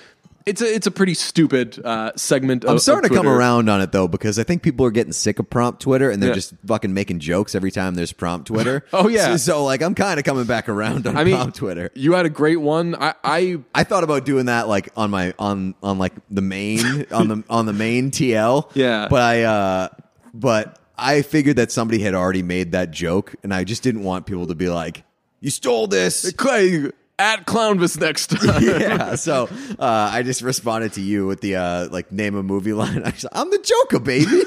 It's 0.47 0.63
a 0.63 0.75
it's 0.75 0.87
a 0.87 0.91
pretty 0.91 1.15
stupid 1.15 1.79
uh, 1.85 2.13
segment. 2.17 2.65
I'm 2.65 2.77
of, 2.77 2.81
starting 2.83 3.11
of 3.11 3.17
to 3.17 3.17
come 3.17 3.29
around 3.29 3.69
on 3.69 3.81
it 3.83 3.93
though 3.93 4.09
because 4.09 4.39
I 4.39 4.43
think 4.43 4.63
people 4.63 4.87
are 4.87 4.91
getting 4.91 5.13
sick 5.13 5.39
of 5.39 5.51
prompt 5.51 5.83
Twitter 5.83 6.11
and 6.11 6.23
they're 6.23 6.31
Yeah. 6.31 6.35
just 6.35 6.55
fucking 6.67 6.95
making 6.95 7.19
jokes 7.19 7.55
every 7.55 7.71
time 7.71 7.95
there's 7.95 8.13
prompt 8.13 8.47
Twitter. 8.49 8.85
Oh, 8.93 9.09
yeah. 9.09 9.33
so, 9.33 9.37
so, 9.37 9.65
like 9.65 9.83
I'm 9.83 9.95
kind 9.95 10.19
of 10.19 10.25
coming 10.25 10.45
back 10.45 10.69
around 10.69 11.07
on 11.07 11.17
I 11.17 11.25
mean, 11.25 11.37
prompt 11.37 11.57
Twitter. 11.57 11.91
You 11.95 12.15
had 12.15 12.25
a 12.27 12.31
great 12.31 12.57
one. 12.61 12.95
I, 12.95 13.15
I 13.23 13.59
I 13.75 13.85
thought 13.85 14.03
about 14.03 14.25
doing 14.25 14.47
that 14.47 14.67
like 14.67 14.89
on 14.97 15.11
my 15.11 15.35
on 15.39 15.75
on 15.83 15.99
like 15.99 16.15
the 16.31 16.43
main 16.43 17.07
on 17.13 17.29
the 17.29 17.45
on 17.51 17.67
the 17.67 17.73
main 17.75 18.11
TL. 18.11 18.71
Yeah. 18.75 19.09
But 19.11 19.23
I 19.23 19.43
uh 19.43 19.89
but 20.33 20.79
I 20.97 21.23
figured 21.23 21.57
that 21.57 21.71
somebody 21.73 22.01
had 22.03 22.15
already 22.15 22.43
made 22.43 22.73
that 22.73 22.91
joke 22.91 23.35
and 23.43 23.53
I 23.53 23.65
just 23.65 23.83
didn't 23.83 24.05
want 24.05 24.27
people 24.27 24.47
to 24.47 24.55
be 24.55 24.69
like, 24.69 25.05
You 25.41 25.51
stole 25.51 25.87
this. 25.87 26.33
Clay 26.33 26.91
at 27.21 27.47
Clownvis 27.47 28.01
next 28.01 28.27
time. 28.31 28.63
yeah. 28.63 29.15
So 29.15 29.49
uh 29.79 30.11
I 30.13 30.23
just 30.23 30.43
responded 30.43 30.95
to 30.95 31.01
you 31.01 31.27
with 31.27 31.41
the 31.41 31.57
uh 31.57 31.89
like 31.91 32.11
name 32.11 32.35
a 32.35 32.43
movie 32.43 32.73
line. 32.73 33.03
I 33.05 33.13
I'm 33.33 33.51
the 33.51 33.59
Joker, 33.59 34.01
baby. 34.01 34.43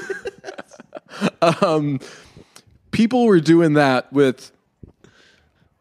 People 2.90 3.26
were 3.26 3.40
doing 3.40 3.74
that 3.74 4.12
with. 4.12 4.50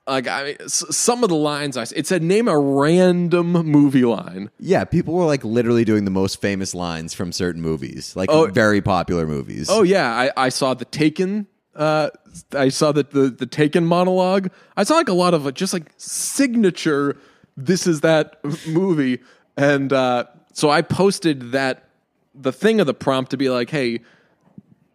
Like 0.06 0.28
I 0.28 0.44
mean, 0.44 0.56
s- 0.60 0.84
some 0.94 1.24
of 1.24 1.30
the 1.30 1.36
lines 1.38 1.78
I 1.78 1.86
it 1.96 2.06
said 2.08 2.22
name 2.22 2.50
a 2.50 2.60
random 2.60 3.54
movie 3.54 4.04
line. 4.04 4.50
yeah, 4.60 4.84
people 4.84 5.14
were 5.14 5.24
like 5.26 5.46
literally 5.46 5.86
doing 5.86 6.04
the 6.04 6.12
most 6.12 6.42
famous 6.42 6.76
lines 6.76 7.14
from 7.14 7.32
certain 7.32 7.62
movies, 7.62 8.14
like 8.14 8.30
Oh. 8.30 8.48
very 8.48 8.82
popular 8.82 9.26
movies. 9.26 9.68
Oh 9.70 9.82
yeah, 9.84 10.10
I, 10.12 10.32
I 10.36 10.50
saw 10.50 10.74
the 10.74 10.84
Taken. 10.84 11.48
Uh, 11.76 12.10
I 12.54 12.70
saw 12.70 12.92
that 12.92 13.12
the 13.12 13.30
the 13.30 13.46
Taken 13.46 13.86
monologue. 13.86 14.52
I 14.78 14.84
saw 14.84 14.96
like 14.96 15.10
a 15.10 15.14
lot 15.14 15.34
of 15.34 15.48
uh, 15.48 15.52
just 15.52 15.74
like 15.74 15.92
signature. 15.98 17.18
This 17.58 17.88
is 17.88 18.02
that 18.02 18.40
movie, 18.68 19.20
and 19.58 19.92
uh, 19.92 20.26
so 20.54 20.70
I 20.70 20.82
posted 20.82 21.52
that 21.52 21.90
the 22.36 22.52
thing 22.52 22.80
of 22.80 22.88
the 22.88 22.94
prompt 22.94 23.32
to 23.32 23.38
be 23.38 23.50
like, 23.50 23.70
hey, 23.70 24.00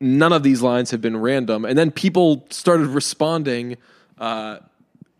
none 0.00 0.32
of 0.32 0.42
these 0.42 0.62
lines 0.62 0.90
have 0.90 1.00
been 1.00 1.16
random, 1.16 1.64
and 1.64 1.76
then 1.78 1.90
people 1.90 2.46
started 2.50 2.86
responding. 2.88 3.76
Uh, 4.18 4.58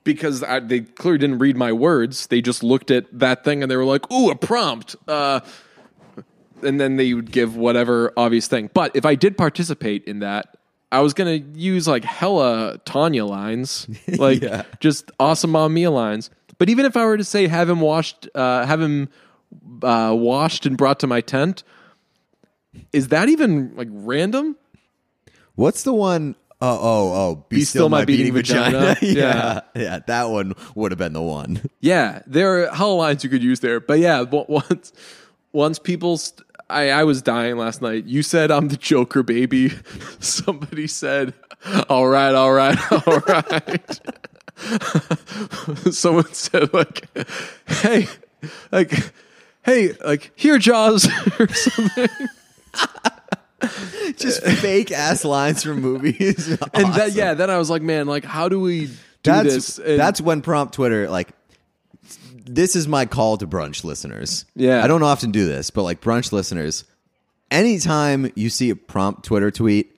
because 0.04 0.42
I, 0.42 0.60
they 0.60 0.80
clearly 0.80 1.18
didn't 1.18 1.38
read 1.38 1.54
my 1.54 1.70
words. 1.70 2.28
They 2.28 2.40
just 2.40 2.62
looked 2.62 2.90
at 2.90 3.06
that 3.18 3.44
thing 3.44 3.62
and 3.62 3.70
they 3.70 3.76
were 3.76 3.84
like, 3.84 4.10
"Ooh, 4.10 4.30
a 4.30 4.34
prompt." 4.34 4.96
Uh, 5.06 5.40
and 6.62 6.80
then 6.80 6.96
they 6.96 7.14
would 7.14 7.30
give 7.30 7.56
whatever 7.56 8.12
obvious 8.16 8.46
thing. 8.46 8.70
But 8.72 8.94
if 8.96 9.04
I 9.04 9.14
did 9.14 9.36
participate 9.36 10.04
in 10.04 10.20
that, 10.20 10.57
I 10.90 11.00
was 11.00 11.12
gonna 11.14 11.34
use 11.54 11.86
like 11.86 12.04
hella 12.04 12.78
Tanya 12.84 13.24
lines, 13.26 13.86
like 14.18 14.42
Yeah. 14.42 14.62
just 14.80 15.10
awesome 15.20 15.50
Mamma 15.50 15.68
Mia 15.68 15.90
lines. 15.90 16.30
But 16.58 16.68
even 16.68 16.86
if 16.86 16.96
I 16.96 17.04
were 17.04 17.16
to 17.16 17.24
say 17.24 17.46
have 17.46 17.68
him 17.68 17.80
washed, 17.80 18.28
uh, 18.34 18.66
have 18.66 18.80
him 18.80 19.08
uh, 19.82 20.14
washed 20.18 20.66
and 20.66 20.76
brought 20.76 21.00
to 21.00 21.06
my 21.06 21.20
tent, 21.20 21.62
is 22.92 23.08
that 23.08 23.28
even 23.28 23.76
like 23.76 23.88
random? 23.90 24.56
What's 25.54 25.82
the 25.82 25.92
one 25.92 26.36
oh 26.60 26.78
oh 26.80 27.12
oh 27.12 27.46
be, 27.48 27.62
still, 27.64 27.88
my 27.88 28.04
beating, 28.04 28.32
vagina. 28.32 28.96
yeah. 29.02 29.60
yeah. 29.76 30.00
That 30.06 30.30
one 30.30 30.54
would 30.74 30.90
have 30.92 30.98
been 30.98 31.12
the 31.12 31.22
one. 31.22 31.62
Yeah, 31.80 32.22
there 32.26 32.64
are 32.64 32.74
hella 32.74 32.94
lines 32.94 33.22
you 33.24 33.30
could 33.30 33.42
use 33.42 33.60
there. 33.60 33.78
But 33.80 33.98
yeah, 34.00 34.22
once 34.22 34.92
once 35.52 35.78
people, 35.78 36.16
st- 36.18 36.46
I 36.70 36.90
I 36.90 37.04
was 37.04 37.22
dying 37.22 37.56
last 37.56 37.80
night. 37.82 38.04
You 38.04 38.22
said 38.22 38.50
I'm 38.50 38.68
the 38.68 38.76
Joker, 38.76 39.22
baby. 39.22 39.72
Somebody 40.20 40.86
said, 40.86 41.34
"All 41.88 42.06
right, 42.08 42.34
all 42.34 42.52
right, 42.52 42.78
all 43.06 43.20
right." 43.26 44.00
Someone 45.94 46.32
said 46.32 46.72
like, 46.74 47.06
"Hey, 47.68 48.08
like, 48.72 48.92
hey, 49.62 49.92
like 50.04 50.32
here, 50.36 50.58
Jaws," 50.58 51.08
or 51.38 51.48
something. 51.48 52.08
Just 54.16 54.42
fake 54.42 54.92
ass 54.92 55.24
lines 55.24 55.62
from 55.62 55.80
movies. 55.80 56.48
And 56.74 56.94
that, 56.94 57.12
yeah, 57.12 57.34
then 57.34 57.50
I 57.50 57.58
was 57.58 57.70
like, 57.70 57.82
"Man, 57.82 58.06
like, 58.06 58.24
how 58.24 58.48
do 58.48 58.60
we 58.60 58.86
do 58.86 58.96
that's 59.22 59.54
this?" 59.54 59.78
And- 59.78 59.98
that's 59.98 60.20
when 60.20 60.42
prompt 60.42 60.74
Twitter 60.74 61.08
like 61.08 61.28
this 62.48 62.74
is 62.76 62.88
my 62.88 63.06
call 63.06 63.36
to 63.38 63.46
brunch 63.46 63.84
listeners. 63.84 64.44
Yeah. 64.54 64.82
I 64.82 64.86
don't 64.86 65.02
often 65.02 65.30
do 65.30 65.46
this, 65.46 65.70
but 65.70 65.82
like 65.82 66.00
brunch 66.00 66.32
listeners, 66.32 66.84
anytime 67.50 68.30
you 68.34 68.50
see 68.50 68.70
a 68.70 68.76
prompt 68.76 69.24
Twitter 69.24 69.50
tweet, 69.50 69.94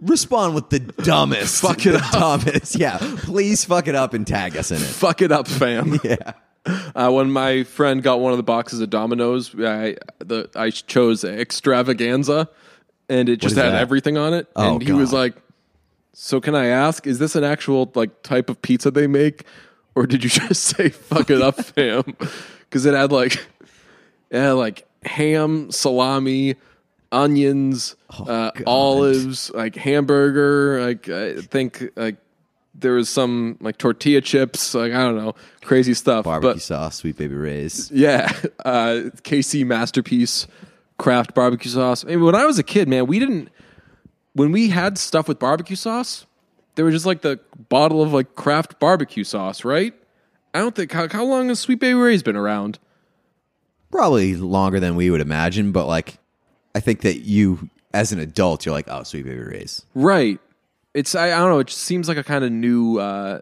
respond 0.00 0.54
with 0.54 0.70
the 0.70 0.78
dumbest. 1.02 1.60
Fuck 1.62 1.84
it 1.86 1.92
the 1.92 1.98
up. 1.98 2.12
dumbest. 2.12 2.76
Yeah. 2.78 2.98
Please 3.00 3.64
fuck 3.64 3.88
it 3.88 3.94
up 3.94 4.14
and 4.14 4.26
tag 4.26 4.56
us 4.56 4.70
in 4.70 4.78
it. 4.78 4.80
fuck 4.86 5.22
it 5.22 5.32
up, 5.32 5.46
fam. 5.48 5.98
Yeah. 6.04 6.32
Uh, 6.94 7.10
when 7.10 7.30
my 7.30 7.62
friend 7.64 8.02
got 8.02 8.20
one 8.20 8.32
of 8.32 8.38
the 8.38 8.42
boxes 8.42 8.80
of 8.80 8.88
Domino's, 8.88 9.54
I 9.54 9.96
the 10.20 10.48
I 10.56 10.70
chose 10.70 11.22
extravaganza, 11.22 12.48
and 13.10 13.28
it 13.28 13.36
just 13.36 13.54
had 13.56 13.72
that? 13.72 13.82
everything 13.82 14.16
on 14.16 14.32
it. 14.32 14.46
Oh, 14.56 14.72
and 14.74 14.82
he 14.82 14.92
was 14.92 15.12
like, 15.12 15.34
"So 16.14 16.40
can 16.40 16.54
I 16.54 16.68
ask, 16.68 17.06
is 17.06 17.18
this 17.18 17.36
an 17.36 17.44
actual 17.44 17.92
like 17.94 18.22
type 18.22 18.48
of 18.48 18.62
pizza 18.62 18.90
they 18.90 19.06
make, 19.06 19.44
or 19.94 20.06
did 20.06 20.24
you 20.24 20.30
just 20.48 20.62
say 20.62 20.88
fuck 20.88 21.30
it 21.30 21.40
up, 21.42 21.56
fam?" 21.56 22.02
Because 22.60 22.86
it 22.86 22.94
had 22.94 23.12
like 23.12 23.34
it 24.30 24.38
had 24.38 24.52
like 24.52 24.86
ham, 25.04 25.70
salami, 25.70 26.56
onions, 27.12 27.96
uh, 28.10 28.22
Oh, 28.22 28.50
God. 28.54 28.62
olives, 28.66 29.50
like 29.50 29.76
hamburger. 29.76 30.84
Like 30.84 31.08
I 31.08 31.40
think 31.40 31.90
like 31.96 32.16
there 32.74 32.92
was 32.94 33.08
some 33.08 33.56
like 33.60 33.78
tortilla 33.78 34.20
chips. 34.20 34.74
Like 34.74 34.92
I 34.92 35.04
don't 35.04 35.16
know, 35.16 35.34
crazy 35.62 35.94
stuff. 35.94 36.24
Barbecue 36.24 36.54
but 36.54 36.62
sauce, 36.62 36.96
sweet 36.96 37.16
baby 37.16 37.34
Ray's. 37.34 37.90
yeah, 37.92 38.32
uh, 38.64 39.10
KC 39.22 39.64
masterpiece 39.66 40.46
Kraft 40.98 41.34
barbecue 41.34 41.70
sauce. 41.70 42.04
I 42.04 42.08
mean, 42.08 42.24
when 42.24 42.34
I 42.34 42.46
was 42.46 42.58
a 42.58 42.62
kid, 42.62 42.88
man, 42.88 43.06
we 43.06 43.18
didn't 43.18 43.48
when 44.34 44.50
we 44.52 44.70
had 44.70 44.98
stuff 44.98 45.28
with 45.28 45.38
barbecue 45.38 45.76
sauce. 45.76 46.26
There 46.74 46.84
was 46.84 46.94
just 46.94 47.06
like 47.06 47.22
the 47.22 47.40
bottle 47.68 48.02
of 48.02 48.12
like 48.12 48.34
Kraft 48.34 48.78
barbecue 48.80 49.24
sauce, 49.24 49.64
right? 49.64 49.94
I 50.52 50.58
don't 50.58 50.74
think 50.74 50.92
how, 50.92 51.08
how 51.08 51.24
long 51.24 51.48
has 51.48 51.60
Sweet 51.60 51.80
Baby 51.80 51.94
Ray's 51.94 52.22
been 52.22 52.36
around? 52.36 52.78
Probably 53.90 54.34
longer 54.36 54.80
than 54.80 54.96
we 54.96 55.10
would 55.10 55.20
imagine, 55.20 55.72
but 55.72 55.86
like 55.86 56.18
I 56.74 56.80
think 56.80 57.02
that 57.02 57.20
you 57.20 57.70
as 57.94 58.10
an 58.10 58.18
adult, 58.18 58.66
you're 58.66 58.74
like, 58.74 58.88
oh, 58.88 59.04
sweet 59.04 59.24
baby 59.24 59.40
Ray's. 59.40 59.86
Right. 59.94 60.40
It's 60.92 61.14
I, 61.14 61.26
I 61.26 61.38
don't 61.38 61.50
know. 61.50 61.60
It 61.60 61.68
just 61.68 61.82
seems 61.82 62.08
like 62.08 62.18
a 62.18 62.24
kind 62.24 62.44
of 62.44 62.50
new 62.50 62.98
uh, 62.98 63.40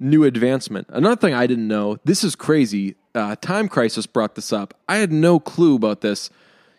new 0.00 0.24
advancement. 0.24 0.88
Another 0.90 1.16
thing 1.16 1.32
I 1.32 1.46
didn't 1.46 1.68
know. 1.68 1.98
This 2.04 2.24
is 2.24 2.34
crazy. 2.34 2.96
Uh, 3.14 3.36
Time 3.36 3.68
Crisis 3.68 4.06
brought 4.06 4.34
this 4.34 4.52
up. 4.52 4.74
I 4.88 4.96
had 4.96 5.12
no 5.12 5.38
clue 5.38 5.76
about 5.76 6.00
this. 6.00 6.28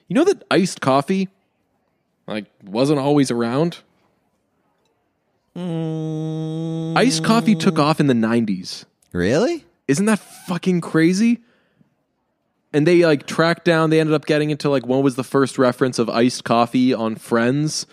You 0.07 0.16
know 0.16 0.26
that 0.26 0.43
iced 0.51 0.82
coffee 0.82 1.30
like 2.28 2.45
wasn't 2.64 2.99
always 2.99 3.32
around. 3.32 3.80
Iced 5.55 7.23
coffee 7.23 7.55
took 7.55 7.79
off 7.79 7.99
in 7.99 8.07
the 8.07 8.13
'90s. 8.13 8.85
Really? 9.11 9.65
Isn't 9.87 10.05
that 10.07 10.19
fucking 10.19 10.81
crazy? 10.81 11.39
And 12.71 12.87
they 12.87 13.05
like 13.05 13.27
tracked 13.27 13.65
down. 13.65 13.89
They 13.91 13.99
ended 13.99 14.15
up 14.15 14.25
getting 14.25 14.49
into 14.49 14.69
like 14.69 14.87
when 14.87 15.03
was 15.03 15.15
the 15.15 15.23
first 15.23 15.57
reference 15.59 15.99
of 15.99 16.09
iced 16.09 16.43
coffee 16.43 16.93
on 16.93 17.15
Friends, 17.15 17.85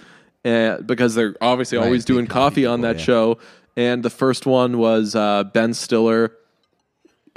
uh, 0.44 0.78
because 0.78 1.14
they're 1.14 1.36
obviously 1.40 1.76
Right, 1.78 1.84
always 1.84 2.04
doing 2.04 2.26
coffee 2.26 2.62
coffee 2.62 2.66
on 2.66 2.80
that 2.82 2.96
yeah. 2.98 3.02
show. 3.04 3.38
And 3.76 4.02
the 4.02 4.10
first 4.10 4.46
one 4.46 4.78
was 4.78 5.14
uh, 5.14 5.44
Ben 5.44 5.74
Stiller. 5.74 6.32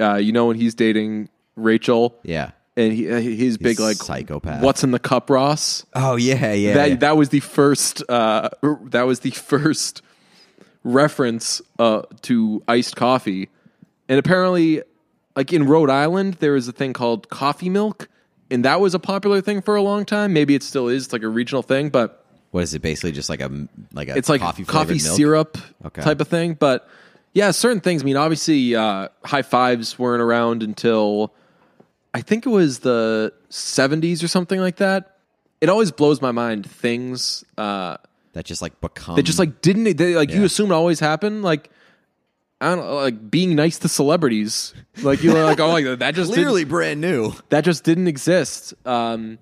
Uh, 0.00 0.14
you 0.16 0.32
know 0.32 0.46
when 0.46 0.56
he's 0.56 0.74
dating 0.74 1.28
Rachel, 1.54 2.18
Yeah. 2.24 2.50
and 2.76 2.92
he 2.92 3.10
uh, 3.10 3.20
he's 3.20 3.58
big 3.58 3.78
like 3.78 3.96
psychopath. 3.96 4.62
What's 4.62 4.82
in 4.82 4.90
the 4.90 4.98
cup, 4.98 5.30
Ross? 5.30 5.84
Oh 5.94 6.16
yeah, 6.16 6.52
yeah. 6.52 6.74
that 6.74 6.88
yeah. 6.90 6.96
that 6.96 7.16
was 7.16 7.28
the 7.28 7.40
first 7.40 8.02
uh, 8.08 8.48
that 8.86 9.02
was 9.02 9.20
the 9.20 9.30
first 9.52 10.02
reference 10.84 11.60
uh, 11.78 12.02
to 12.22 12.62
iced 12.68 12.94
coffee, 12.96 13.48
and 14.08 14.18
apparently, 14.18 14.82
like 15.34 15.52
in 15.52 15.66
Rhode 15.66 15.90
Island, 15.90 16.34
there 16.34 16.54
is 16.56 16.68
a 16.68 16.72
thing 16.72 16.92
called 16.92 17.28
coffee 17.28 17.68
milk, 17.70 18.08
and 18.50 18.64
that 18.64 18.80
was 18.80 18.94
a 18.94 18.98
popular 18.98 19.40
thing 19.40 19.62
for 19.62 19.74
a 19.74 19.82
long 19.82 20.04
time. 20.04 20.32
Maybe 20.32 20.54
it 20.54 20.62
still 20.62 20.88
is, 20.88 21.04
it's 21.04 21.12
like 21.12 21.22
a 21.22 21.28
regional 21.28 21.62
thing, 21.62 21.88
but 21.88 22.24
what 22.50 22.62
is 22.62 22.72
it? 22.74 22.82
Basically, 22.82 23.10
just 23.12 23.28
like 23.28 23.40
a 23.40 23.50
like 23.92 24.08
a 24.08 24.16
it's 24.16 24.28
like 24.28 24.40
coffee 24.40 24.64
coffee, 24.64 24.98
syrup 25.00 25.58
Okay. 25.86 26.02
type 26.02 26.20
of 26.20 26.28
thing. 26.28 26.54
But 26.54 26.88
yeah, 27.32 27.50
certain 27.50 27.80
things. 27.80 28.02
I 28.02 28.04
mean, 28.04 28.16
obviously, 28.16 28.76
uh, 28.76 29.08
high 29.24 29.42
fives 29.42 29.98
weren't 29.98 30.22
around 30.22 30.62
until 30.62 31.34
I 32.12 32.20
think 32.20 32.46
it 32.46 32.50
was 32.50 32.78
the 32.80 33.32
'70s 33.50 34.22
or 34.22 34.28
something 34.28 34.60
like 34.60 34.76
that. 34.76 35.16
It 35.60 35.68
always 35.68 35.90
blows 35.90 36.22
my 36.22 36.30
mind 36.30 36.64
things. 36.70 37.42
Uh, 37.58 37.96
that 38.34 38.44
just 38.44 38.62
like 38.62 38.80
become 38.80 39.16
They 39.16 39.22
just 39.22 39.38
like 39.38 39.60
didn't 39.62 39.96
they 39.96 40.14
like 40.14 40.30
you 40.30 40.40
Yeah. 40.40 40.46
assumed 40.46 40.70
always 40.72 41.00
happened 41.00 41.42
like 41.42 41.70
I 42.60 42.74
don't 42.76 42.94
like 42.94 43.30
being 43.30 43.56
nice 43.56 43.78
to 43.80 43.88
celebrities. 43.88 44.72
Like 45.02 45.22
you 45.22 45.32
were 45.32 45.42
like 45.44 45.60
oh 45.60 45.68
like 45.70 45.98
that 45.98 46.14
just 46.14 46.32
clearly 46.34 46.60
didn't, 46.62 46.70
brand 46.70 47.00
new. 47.00 47.32
that 47.50 47.62
just 47.64 47.82
didn't 47.84 48.06
exist. 48.08 48.72
Um, 48.86 49.38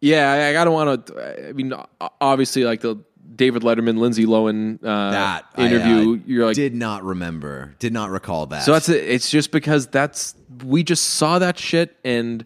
yeah, 0.00 0.32
I, 0.56 0.60
I 0.60 0.64
don't 0.64 0.72
want 0.74 1.06
to. 1.08 1.48
I 1.48 1.52
mean, 1.52 1.72
obviously, 2.20 2.64
like 2.64 2.80
the 2.80 2.96
David 3.36 3.62
Letterman, 3.62 3.98
Lindsay 3.98 4.26
Lohan 4.26 4.78
uh, 4.82 5.10
That 5.10 5.44
I, 5.56 5.66
interview. 5.66 6.14
uh, 6.14 6.18
you're 6.26 6.46
like, 6.46 6.56
did 6.56 6.74
not 6.74 7.04
remember, 7.04 7.74
did 7.78 7.92
not 7.92 8.10
recall 8.10 8.46
that. 8.46 8.62
so 8.64 8.72
that's 8.72 8.88
it. 8.88 9.04
It's 9.08 9.30
just 9.30 9.50
because 9.52 9.86
that's 9.88 10.34
we 10.64 10.82
just 10.82 11.04
saw 11.04 11.38
that 11.38 11.58
shit 11.58 11.96
and 12.04 12.44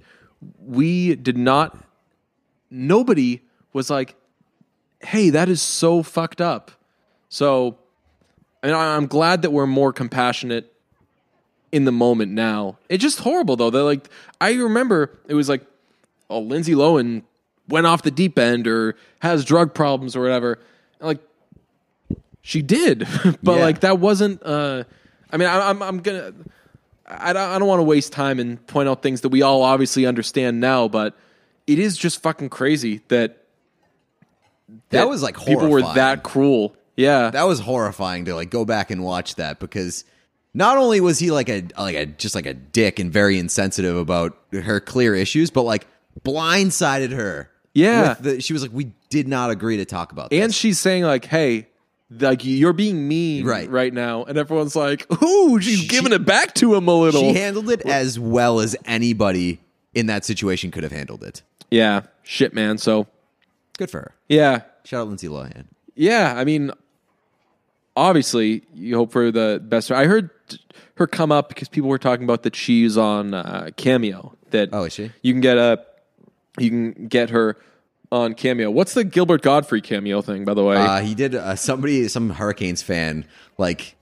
we 0.59 1.15
did 1.15 1.39
not. 1.39 1.77
Nobody 2.71 3.43
was 3.73 3.91
like, 3.91 4.15
"Hey, 5.03 5.31
that 5.31 5.49
is 5.49 5.61
so 5.63 6.03
fucked 6.03 6.41
up." 6.41 6.71
So, 7.29 7.79
and 8.63 8.73
I'm 8.75 9.07
glad 9.07 9.43
that 9.43 9.51
we're 9.51 9.67
more 9.67 9.93
compassionate 9.93 10.73
in 11.71 11.85
the 11.85 11.93
moment 11.93 12.33
now. 12.33 12.77
It's 12.89 13.03
just 13.03 13.21
horrible 13.21 13.57
though. 13.57 13.71
They're 13.71 13.83
like, 13.83 14.09
I 14.41 14.53
remember 14.55 15.11
it 15.29 15.35
was 15.35 15.49
like, 15.49 15.63
"Oh, 16.29 16.41
Lindsay 16.41 16.75
Lohan 16.75 17.23
went 17.69 17.87
off 17.87 18.03
the 18.03 18.11
deep 18.11 18.39
end 18.39 18.67
or 18.67 18.97
has 19.21 19.45
drug 19.45 19.73
problems 19.75 20.15
or 20.17 20.21
whatever." 20.23 20.59
And 21.01 21.07
like, 21.09 21.21
she 22.43 22.61
did, 22.63 23.07
but 23.43 23.57
Yeah. 23.57 23.63
like 23.65 23.81
that 23.81 23.99
wasn't. 23.99 24.43
uh 24.43 24.85
I 25.31 25.39
mean, 25.39 25.49
I, 25.49 25.71
I'm 25.71 25.83
I'm 25.83 25.99
gonna. 26.01 26.33
I 27.07 27.33
don't, 27.33 27.51
I 27.51 27.59
don't 27.59 27.69
want 27.69 27.81
to 27.81 27.85
waste 27.85 28.13
time 28.13 28.39
and 28.39 28.65
point 28.67 28.89
out 28.89 29.03
things 29.03 29.23
that 29.23 29.29
we 29.31 29.43
all 29.43 29.63
obviously 29.63 30.07
understand 30.07 30.61
now, 30.61 30.89
but 30.89 31.17
it 31.67 31.79
is 31.79 31.97
just 31.97 32.23
fucking 32.23 32.49
crazy 32.49 33.01
that 33.09 33.42
that 34.91 35.09
was 35.09 35.23
like 35.23 35.39
people 35.39 35.69
were 35.69 35.83
that 35.83 36.23
cruel. 36.23 36.75
Yeah, 36.97 37.31
that 37.31 37.45
was 37.45 37.61
horrifying 37.61 38.25
to 38.27 38.35
like 38.35 38.51
go 38.51 38.65
back 38.65 38.91
and 38.91 39.03
watch 39.03 39.37
that 39.37 39.59
because 39.61 40.05
not 40.55 40.77
only 40.77 41.01
was 41.01 41.19
he 41.19 41.31
like 41.31 41.49
a 41.49 41.65
like 41.79 41.97
a 41.97 42.07
just 42.07 42.35
like 42.35 42.47
a 42.47 42.55
dick 42.55 42.99
and 42.99 43.11
very 43.13 43.39
insensitive 43.39 43.97
about 43.97 44.37
her 44.53 44.81
clear 44.81 45.15
issues, 45.15 45.51
but 45.51 45.63
like 45.63 45.87
blindsided 46.25 47.13
her. 47.13 47.51
Yeah. 47.75 48.15
the, 48.21 48.41
she 48.43 48.53
was 48.53 48.61
like, 48.63 48.73
we 48.73 48.93
did 49.09 49.27
not 49.29 49.51
agree 49.51 49.79
to 49.79 49.85
talk 49.87 50.13
about 50.13 50.31
this. 50.31 50.43
and 50.43 50.55
she's 50.55 50.79
saying 50.79 51.05
like, 51.05 51.25
"Hey, 51.25 51.69
like 52.11 52.45
you're 52.45 52.75
being 52.75 53.09
mean 53.09 53.47
Right. 53.47 53.69
right 53.71 53.93
now," 53.93 54.25
and 54.25 54.37
everyone's 54.37 54.77
like, 54.77 55.07
"Ooh, 55.23 55.59
she's 55.61 55.89
giving 55.89 56.13
it 56.13 56.27
back 56.27 56.55
to 56.57 56.75
him 56.75 56.87
a 56.89 56.95
little." 56.95 57.21
she 57.23 57.33
handled 57.33 57.71
it 57.71 57.81
as 57.83 58.19
well 58.19 58.61
as 58.61 58.77
anybody 58.85 59.61
in 59.95 60.07
that 60.07 60.25
situation 60.27 60.71
could 60.71 60.83
have 60.83 60.93
handled 60.93 61.23
it. 61.25 61.43
yeah, 61.71 62.03
shit, 62.23 62.53
man. 62.53 62.77
So 62.77 63.07
Good 63.79 63.91
for 63.91 64.01
her. 64.01 64.15
yeah, 64.29 64.63
Shout 64.85 65.03
out 65.03 65.09
Lindsay 65.09 65.29
Lohan. 65.29 65.65
yeah. 65.95 66.35
I 66.37 66.45
mean, 66.45 66.71
obviously, 67.97 68.63
you 68.75 68.97
hope 68.97 69.13
for 69.13 69.31
the 69.31 69.61
best. 69.63 69.91
I 69.91 70.07
heard 70.07 70.31
her 70.97 71.07
come 71.07 71.33
up 71.33 71.49
because 71.49 71.69
people 71.69 71.89
were 71.89 71.99
talking 71.99 72.25
about 72.25 72.43
that 72.43 72.55
she's 72.57 72.97
on 72.97 73.35
uh, 73.35 73.71
Cameo. 73.77 74.37
That 74.51 74.71
Oh, 74.73 74.85
is 74.85 74.93
she? 74.93 75.11
You 75.23 75.33
can 75.33 75.41
get 75.41 75.57
a, 75.57 75.85
you 76.59 76.69
can 76.71 77.07
get 77.09 77.31
her 77.31 77.57
on 78.11 78.35
Cameo. 78.35 78.71
What's 78.71 78.95
the 78.95 79.05
Gilbert 79.05 79.41
Gottfried 79.43 79.85
cameo 79.85 80.21
thing, 80.21 80.45
by 80.45 80.53
the 80.55 80.63
way? 80.65 80.77
Uh, 80.77 81.01
he 81.01 81.15
did 81.15 81.35
uh, 81.35 81.57
somebody, 81.57 82.07
some 82.09 82.29
Hurricanes 82.31 82.83
fan, 82.83 83.25
like 83.57 83.97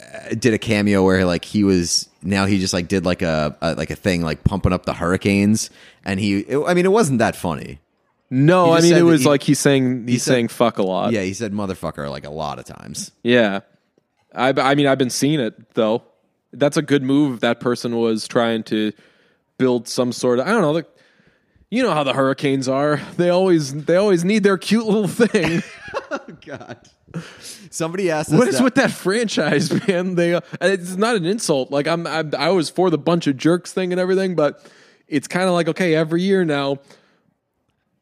uh, 0.00 0.34
did 0.38 0.54
a 0.54 0.58
cameo 0.58 1.02
where 1.04 1.24
like 1.24 1.44
he 1.44 1.64
was 1.64 2.08
now 2.22 2.46
he 2.46 2.60
just 2.60 2.72
like 2.72 2.86
did 2.86 3.04
like 3.04 3.22
a, 3.22 3.56
a 3.60 3.74
like 3.74 3.90
a 3.90 3.96
thing 3.96 4.22
like 4.22 4.44
pumping 4.44 4.72
up 4.72 4.86
the 4.86 4.94
Hurricanes, 4.94 5.70
and 6.04 6.20
he, 6.20 6.38
it, 6.40 6.62
I 6.64 6.74
mean, 6.74 6.84
it 6.84 6.92
wasn't 6.92 7.18
that 7.18 7.34
funny. 7.34 7.80
No, 8.30 8.72
I 8.72 8.80
mean 8.80 8.94
it 8.94 9.02
was 9.02 9.22
he- 9.22 9.28
like 9.28 9.42
he's 9.42 9.58
saying 9.58 10.06
he's 10.08 10.22
said- 10.22 10.32
saying 10.32 10.48
fuck 10.48 10.78
a 10.78 10.82
lot. 10.82 11.12
Yeah, 11.12 11.22
he 11.22 11.34
said 11.34 11.52
motherfucker 11.52 12.10
like 12.10 12.24
a 12.24 12.30
lot 12.30 12.58
of 12.58 12.64
times. 12.64 13.10
Yeah. 13.22 13.60
I, 14.34 14.50
I 14.50 14.74
mean, 14.74 14.86
I've 14.86 14.98
been 14.98 15.10
seeing 15.10 15.40
it 15.40 15.74
though. 15.74 16.02
That's 16.52 16.76
a 16.76 16.82
good 16.82 17.02
move. 17.02 17.34
if 17.36 17.40
That 17.40 17.60
person 17.60 17.96
was 17.96 18.28
trying 18.28 18.62
to 18.64 18.92
build 19.56 19.88
some 19.88 20.12
sort 20.12 20.38
of, 20.38 20.46
I 20.46 20.50
don't 20.50 20.60
know, 20.62 20.82
you 21.70 21.82
know 21.82 21.92
how 21.92 22.04
the 22.04 22.12
Hurricanes 22.14 22.68
are. 22.68 23.00
They 23.16 23.30
always 23.30 23.72
they 23.84 23.96
always 23.96 24.24
need 24.24 24.42
their 24.42 24.58
cute 24.58 24.86
little 24.86 25.08
thing. 25.08 25.62
God. 26.46 26.78
Somebody 27.70 28.10
asked 28.10 28.30
us 28.32 28.38
what 28.38 28.48
is 28.48 28.58
that- 28.58 28.64
with 28.64 28.74
that 28.76 28.90
franchise, 28.90 29.70
man? 29.88 30.14
They 30.14 30.34
uh, 30.34 30.40
it's 30.60 30.96
not 30.96 31.16
an 31.16 31.24
insult. 31.24 31.70
Like 31.70 31.86
I'm, 31.86 32.06
I'm 32.06 32.32
I 32.36 32.50
was 32.50 32.68
for 32.70 32.90
the 32.90 32.98
bunch 32.98 33.26
of 33.26 33.36
jerks 33.36 33.72
thing 33.72 33.92
and 33.92 34.00
everything, 34.00 34.34
but 34.34 34.64
it's 35.06 35.26
kind 35.28 35.46
of 35.48 35.52
like 35.54 35.68
okay, 35.68 35.94
every 35.94 36.22
year 36.22 36.44
now. 36.44 36.78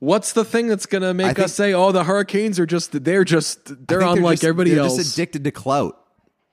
What's 0.06 0.34
the 0.34 0.44
thing 0.44 0.68
that's 0.68 0.86
gonna 0.86 1.12
make 1.14 1.26
think- 1.34 1.40
us 1.40 1.52
say, 1.52 1.74
"Oh, 1.74 1.90
the 1.90 2.04
Hurricanes 2.04 2.60
are 2.60 2.66
just 2.66 3.02
they're 3.04 3.24
just 3.24 3.58
they're 3.88 4.00
think 4.02 4.18
unlike 4.18 4.44
everybody 4.44 4.70
they're 4.70 4.84
else"? 4.84 4.96
just 4.96 5.14
addicted 5.14 5.42
to 5.44 5.50
clout. 5.50 5.98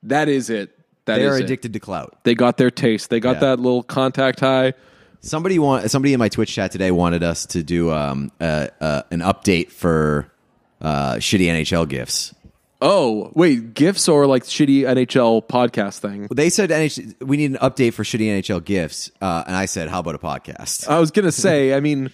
that 0.02 0.28
is 0.28 0.50
it. 0.50 0.72
That 1.06 1.18
They're 1.20 1.34
is 1.36 1.40
it. 1.42 1.44
addicted 1.44 1.74
to 1.74 1.80
clout. 1.80 2.18
They 2.24 2.34
got 2.34 2.58
their 2.58 2.72
taste. 2.72 3.10
They 3.12 3.20
got 3.20 3.36
Yeah. 3.36 3.40
that 3.42 3.60
little 3.60 3.84
contact 3.84 4.40
high. 4.40 4.74
Somebody 5.22 5.60
want 5.60 5.92
somebody 5.92 6.14
in 6.14 6.20
my 6.20 6.30
Twitch 6.30 6.52
chat 6.54 6.72
today 6.72 6.90
wanted 6.92 7.22
us 7.22 7.46
to 7.48 7.62
do 7.62 7.92
um 7.92 8.32
uh, 8.42 8.68
uh, 8.82 9.02
an 9.12 9.20
update 9.20 9.70
for 9.72 10.32
uh, 10.82 11.16
shitty 11.16 11.46
NHL 11.48 11.88
gifts. 11.88 12.34
Oh, 12.82 13.32
wait, 13.36 13.76
gifts 13.76 14.10
or 14.10 14.26
like 14.26 14.44
shitty 14.46 14.82
NHL 14.82 15.42
podcast 15.48 16.00
thing? 16.00 16.28
They 16.34 16.50
said 16.50 16.70
NH- 16.72 17.22
we 17.24 17.38
need 17.38 17.52
an 17.52 17.58
update 17.62 17.94
for 17.94 18.04
shitty 18.04 18.28
NHL 18.28 18.60
gifts, 18.66 19.12
uh, 19.22 19.44
and 19.46 19.56
I 19.56 19.66
said, 19.68 19.90
"How 19.90 20.00
about 20.00 20.16
a 20.16 20.18
podcast?" 20.20 20.88
I 20.90 21.00
was 21.00 21.12
gonna 21.12 21.32
say, 21.32 21.74
I 21.76 21.80
mean, 21.80 22.10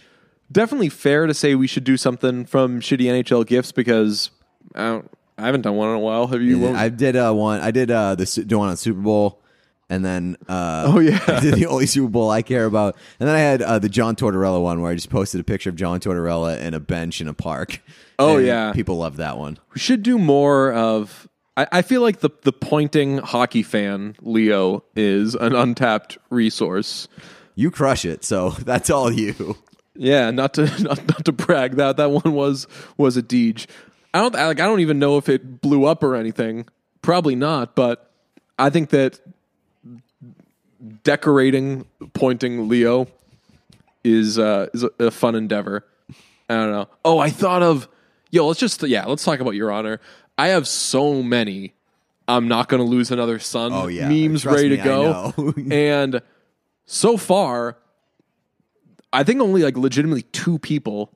definitely 0.51 0.89
fair 0.89 1.27
to 1.27 1.33
say 1.33 1.55
we 1.55 1.67
should 1.67 1.83
do 1.83 1.97
something 1.97 2.45
from 2.45 2.79
shitty 2.81 3.03
NHL 3.05 3.45
gifts 3.45 3.71
because 3.71 4.31
I 4.75 4.87
don't, 4.87 5.11
I 5.37 5.45
haven't 5.45 5.61
done 5.61 5.75
one 5.75 5.89
in 5.89 5.95
a 5.95 5.99
while. 5.99 6.27
Have 6.27 6.41
you? 6.41 6.67
I 6.69 6.89
did 6.89 7.15
uh, 7.15 7.31
one. 7.33 7.61
I 7.61 7.71
did 7.71 7.91
uh, 7.91 8.15
the 8.15 8.43
the 8.45 8.57
one 8.57 8.69
on 8.69 8.77
Super 8.77 8.99
Bowl, 8.99 9.41
and 9.89 10.03
then 10.03 10.35
uh, 10.47 10.83
Oh, 10.87 10.99
yeah. 10.99 11.19
I 11.27 11.39
did 11.39 11.53
the 11.55 11.65
only 11.67 11.85
Super 11.85 12.09
Bowl 12.09 12.29
I 12.29 12.41
care 12.41 12.65
about, 12.65 12.95
and 13.19 13.27
then 13.29 13.35
I 13.35 13.39
had 13.39 13.61
uh, 13.61 13.79
the 13.79 13.89
John 13.89 14.15
Tortorella 14.15 14.61
one 14.61 14.81
where 14.81 14.91
I 14.91 14.95
just 14.95 15.09
posted 15.09 15.39
a 15.39 15.43
picture 15.43 15.69
of 15.69 15.75
John 15.77 15.99
Tortorella 15.99 16.59
in 16.59 16.73
a 16.73 16.79
bench 16.79 17.21
in 17.21 17.27
a 17.27 17.33
park. 17.33 17.81
Oh, 18.17 18.37
And 18.37 18.45
yeah. 18.47 18.73
people 18.73 18.97
love 18.97 19.15
that 19.17 19.37
one. 19.37 19.57
we 19.73 19.79
should 19.79 20.03
do 20.03 20.17
more 20.17 20.73
of. 20.73 21.27
I, 21.55 21.67
I 21.71 21.81
feel 21.83 22.01
like 22.01 22.19
the 22.19 22.29
the 22.41 22.51
pointing 22.53 23.19
hockey 23.19 23.63
fan 23.63 24.15
Leo 24.21 24.83
is 24.95 25.35
an 25.35 25.55
untapped 25.55 26.17
resource. 26.29 27.07
You 27.55 27.71
crush 27.71 28.03
it, 28.03 28.25
so 28.25 28.49
that's 28.65 28.89
all 28.89 29.09
you. 29.11 29.57
Yeah, 30.01 30.31
not 30.31 30.53
to 30.53 30.61
not, 30.83 31.05
not 31.07 31.25
to 31.25 31.31
brag 31.33 31.75
that 31.75 31.97
that 31.97 32.09
one 32.09 32.33
was 32.33 32.67
was 32.97 33.17
a 33.17 33.21
deej. 33.21 33.67
I 34.13 34.19
don't 34.21 34.33
like 34.33 34.59
I 34.59 34.65
don't 34.65 34.79
even 34.79 34.97
know 34.97 35.17
if 35.17 35.27
it 35.29 35.61
blew 35.61 35.85
up 35.85 36.03
or 36.03 36.15
anything. 36.15 36.67
Probably 37.01 37.35
not, 37.35 37.75
but 37.75 38.09
I 38.57 38.69
think 38.69 38.89
that 38.91 39.19
decorating 41.03 41.85
pointing 42.13 42.69
Leo 42.69 43.07
is 44.03 44.39
uh 44.39 44.67
is 44.73 44.83
a, 44.83 44.89
a 44.99 45.11
fun 45.11 45.35
endeavor. 45.35 45.85
I 46.49 46.55
don't 46.55 46.71
know. 46.71 46.87
Oh, 47.03 47.19
I 47.19 47.29
thought 47.29 47.61
of 47.61 47.87
yo, 48.31 48.47
let's 48.47 48.59
just 48.59 48.81
yeah, 48.83 49.05
let's 49.05 49.23
talk 49.23 49.39
about 49.41 49.55
your 49.55 49.71
honor. 49.71 49.99
I 50.37 50.47
have 50.49 50.67
so 50.67 51.21
many 51.21 51.73
I'm 52.27 52.47
not 52.47 52.69
going 52.69 52.81
to 52.81 52.87
lose 52.89 53.09
another 53.11 53.39
son 53.39 53.73
Oh, 53.73 53.87
yeah. 53.87 54.07
memes 54.07 54.43
Trust 54.43 54.55
ready 54.55 54.69
me, 54.69 54.77
to 54.77 54.83
go. 54.83 55.53
and 55.71 56.21
so 56.85 57.17
far 57.17 57.75
I 59.12 59.24
think 59.24 59.41
only 59.41 59.64
like 59.64 59.78
legitimately 59.78 60.24
two 60.24 60.60
people 60.60 61.12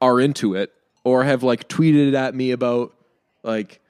are 0.00 0.20
into 0.20 0.54
it 0.54 0.72
or 1.04 1.24
have 1.24 1.42
like 1.42 1.68
tweeted 1.68 2.14
at 2.14 2.34
me 2.34 2.50
about 2.50 2.94
like 3.42 3.80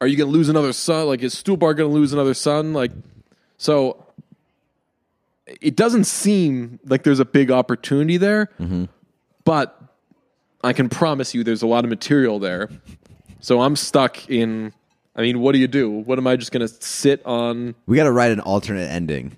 are 0.00 0.06
you 0.06 0.16
going 0.16 0.28
to 0.28 0.32
lose 0.32 0.48
another 0.48 0.72
son? 0.72 1.06
Like 1.06 1.22
is 1.22 1.34
Stuhlbarg 1.34 1.76
going 1.76 1.90
to 1.90 1.94
lose 1.94 2.12
another 2.12 2.34
son? 2.34 2.72
Like 2.72 2.92
so 3.56 4.06
it 5.46 5.76
doesn't 5.76 6.04
seem 6.04 6.80
like 6.84 7.02
there's 7.04 7.20
a 7.20 7.24
big 7.24 7.50
opportunity 7.50 8.16
there. 8.16 8.50
Mm-hmm. 8.60 8.84
But 9.44 9.78
I 10.64 10.72
can 10.72 10.88
promise 10.88 11.34
you 11.34 11.44
there's 11.44 11.62
a 11.62 11.66
lot 11.66 11.84
of 11.84 11.90
material 11.90 12.38
there. 12.38 12.68
So 13.40 13.60
I'm 13.60 13.76
stuck 13.76 14.28
in 14.28 14.72
I 15.14 15.20
mean, 15.20 15.40
what 15.40 15.52
do 15.52 15.58
you 15.58 15.68
do? 15.68 15.90
What 15.90 16.18
am 16.18 16.26
I 16.26 16.36
just 16.36 16.52
to 16.52 16.68
sit 16.68 17.24
on 17.26 17.74
We 17.86 17.96
got 17.96 18.04
to 18.04 18.12
write 18.12 18.32
an 18.32 18.40
alternate 18.40 18.90
ending. 18.90 19.36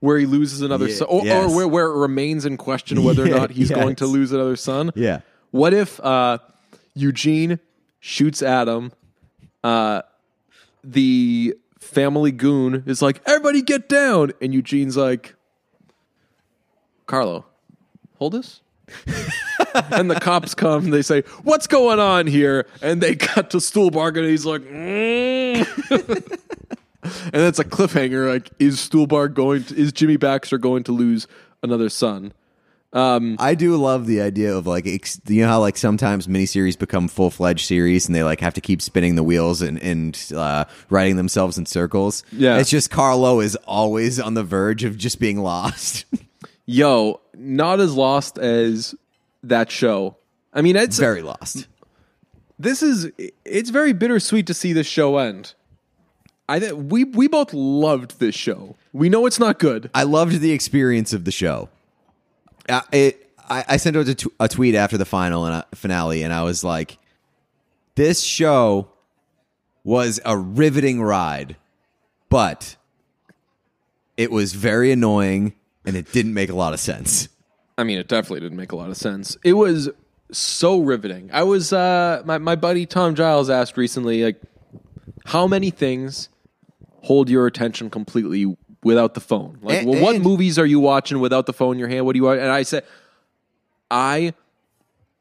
Where 0.00 0.18
he 0.18 0.26
loses 0.26 0.60
another 0.62 0.88
Yeah, 0.88 0.94
son, 0.96 1.08
or, 1.10 1.24
yes. 1.24 1.50
or 1.50 1.54
where, 1.56 1.68
where 1.68 1.86
it 1.86 1.96
remains 1.98 2.44
in 2.46 2.56
question 2.56 3.02
whether 3.04 3.24
or 3.24 3.28
not 3.28 3.50
he's 3.50 3.70
going 3.70 3.96
to 3.96 4.06
lose 4.06 4.32
another 4.32 4.56
son. 4.56 4.90
Yeah. 4.94 5.20
What 5.50 5.72
if 5.74 6.00
uh, 6.00 6.38
Eugene 6.94 7.58
shoots 8.00 8.42
Adam? 8.42 8.92
Uh, 9.62 10.02
the 10.82 11.54
family 11.78 12.32
goon 12.32 12.82
is 12.86 13.02
like, 13.02 13.20
"Everybody 13.26 13.60
get 13.62 13.88
down," 13.88 14.32
and 14.40 14.54
Eugene's 14.54 14.96
like, 14.96 15.34
"Carlo, 17.06 17.44
hold 18.16 18.32
this." 18.32 18.60
and 19.92 20.10
the 20.10 20.18
cops 20.18 20.54
come. 20.54 20.84
And 20.84 20.92
they 20.92 21.02
say, 21.02 21.22
"What's 21.42 21.66
going 21.66 22.00
on 22.00 22.26
here?" 22.26 22.66
And 22.80 23.00
they 23.02 23.16
cut 23.16 23.50
to 23.50 23.58
Stuhlbarg, 23.58 24.16
and 24.18 24.26
he's 24.26 24.46
like, 24.46 24.62
"Mm." 24.62 26.38
and 27.02 27.34
it's 27.42 27.58
a 27.58 27.64
cliffhanger. 27.64 28.28
Like, 28.28 28.50
is 28.58 28.76
Stuhlbarg 28.76 29.34
going? 29.34 29.64
To, 29.64 29.76
is 29.76 29.92
Jimmy 29.92 30.16
Baxter 30.16 30.58
going 30.58 30.84
to 30.84 30.92
lose 30.92 31.26
another 31.62 31.88
son? 31.88 32.32
I 32.92 33.54
do 33.56 33.76
love 33.76 34.06
the 34.06 34.20
idea 34.20 34.54
of 34.56 34.66
like 34.66 34.86
ex- 34.86 35.20
you 35.28 35.42
know 35.42 35.48
how 35.48 35.60
like 35.60 35.76
sometimes 35.76 36.26
miniseries 36.26 36.76
become 36.78 37.06
full 37.06 37.30
fledged 37.30 37.64
series 37.66 38.06
and 38.06 38.14
they 38.16 38.24
like 38.24 38.40
have 38.40 38.54
to 38.54 38.60
keep 38.60 38.82
spinning 38.82 39.14
the 39.14 39.22
wheels 39.22 39.62
and 39.62 39.80
and 39.80 40.20
uh, 40.34 40.64
writing 40.88 41.16
themselves 41.16 41.56
in 41.56 41.66
circles. 41.66 42.24
Yeah. 42.32 42.58
it's 42.58 42.68
just 42.70 42.90
Carlo 42.90 43.38
is 43.40 43.54
always 43.64 44.18
on 44.18 44.34
the 44.34 44.42
verge 44.42 44.82
of 44.82 44.96
just 44.98 45.20
being 45.20 45.38
lost. 45.40 46.04
Yo, 46.66 47.20
not 47.36 47.78
as 47.80 47.94
lost 47.94 48.38
as 48.38 48.94
that 49.44 49.70
show. 49.70 50.16
I 50.52 50.60
mean, 50.62 50.74
it's 50.74 50.98
Very 50.98 51.22
lost. 51.22 51.68
this 52.58 52.82
is 52.82 53.08
it's 53.44 53.70
very 53.70 53.92
bittersweet 53.92 54.48
to 54.48 54.54
see 54.54 54.72
this 54.72 54.88
show 54.88 55.18
end. 55.18 55.54
I 56.50 56.58
th- 56.58 56.72
we 56.72 57.04
we 57.04 57.28
both 57.28 57.54
loved 57.54 58.18
this 58.18 58.34
show. 58.34 58.74
We 58.92 59.08
know 59.08 59.24
it's 59.26 59.38
not 59.38 59.60
good. 59.60 59.88
I 59.94 60.02
loved 60.02 60.40
the 60.40 60.50
experience 60.50 61.12
of 61.12 61.24
the 61.24 61.30
show. 61.30 61.68
Uh, 62.68 62.80
it, 62.90 63.30
I, 63.48 63.64
I 63.68 63.76
sent 63.76 63.96
out 63.96 64.08
a, 64.08 64.14
t- 64.16 64.30
a 64.40 64.48
tweet 64.48 64.74
after 64.74 64.98
the 64.98 65.04
final 65.04 65.44
and 65.46 65.54
uh, 65.54 65.64
finale, 65.76 66.24
and 66.24 66.32
I 66.32 66.42
was 66.42 66.64
like, 66.64 66.98
"This 67.94 68.20
show 68.20 68.88
was 69.84 70.18
a 70.24 70.36
riveting 70.36 71.00
ride, 71.00 71.54
but 72.28 72.74
it 74.16 74.32
was 74.32 74.52
very 74.52 74.90
annoying, 74.90 75.54
and 75.86 75.96
it 75.96 76.10
didn't 76.10 76.34
make 76.34 76.50
a 76.50 76.56
lot 76.56 76.72
of 76.72 76.80
sense." 76.80 77.28
I 77.78 77.84
mean, 77.84 77.98
it 77.98 78.08
definitely 78.08 78.40
didn't 78.40 78.58
make 78.58 78.72
a 78.72 78.76
lot 78.76 78.90
of 78.90 78.96
sense. 78.96 79.36
It 79.44 79.52
was 79.52 79.88
so 80.32 80.80
riveting. 80.80 81.30
I 81.32 81.44
was 81.44 81.72
uh 81.72 82.22
my 82.24 82.38
my 82.38 82.56
buddy 82.56 82.86
Tom 82.86 83.14
Giles 83.14 83.48
asked 83.48 83.76
recently 83.76 84.24
like 84.24 84.40
how 85.26 85.46
many 85.46 85.70
things 85.70 86.28
hold 87.02 87.28
your 87.28 87.46
attention 87.46 87.90
completely 87.90 88.56
without 88.82 89.14
the 89.14 89.20
phone? 89.20 89.58
Like 89.62 89.78
And- 89.80 89.88
well, 89.88 90.00
what 90.02 90.20
movies 90.20 90.58
are 90.58 90.66
you 90.66 90.80
watching 90.80 91.20
without 91.20 91.46
the 91.46 91.52
phone 91.52 91.72
in 91.74 91.78
your 91.78 91.88
hand? 91.88 92.06
What 92.06 92.12
do 92.14 92.18
you 92.18 92.24
watch? 92.24 92.38
And 92.38 92.50
I 92.50 92.62
said 92.62 92.84
I 93.90 94.34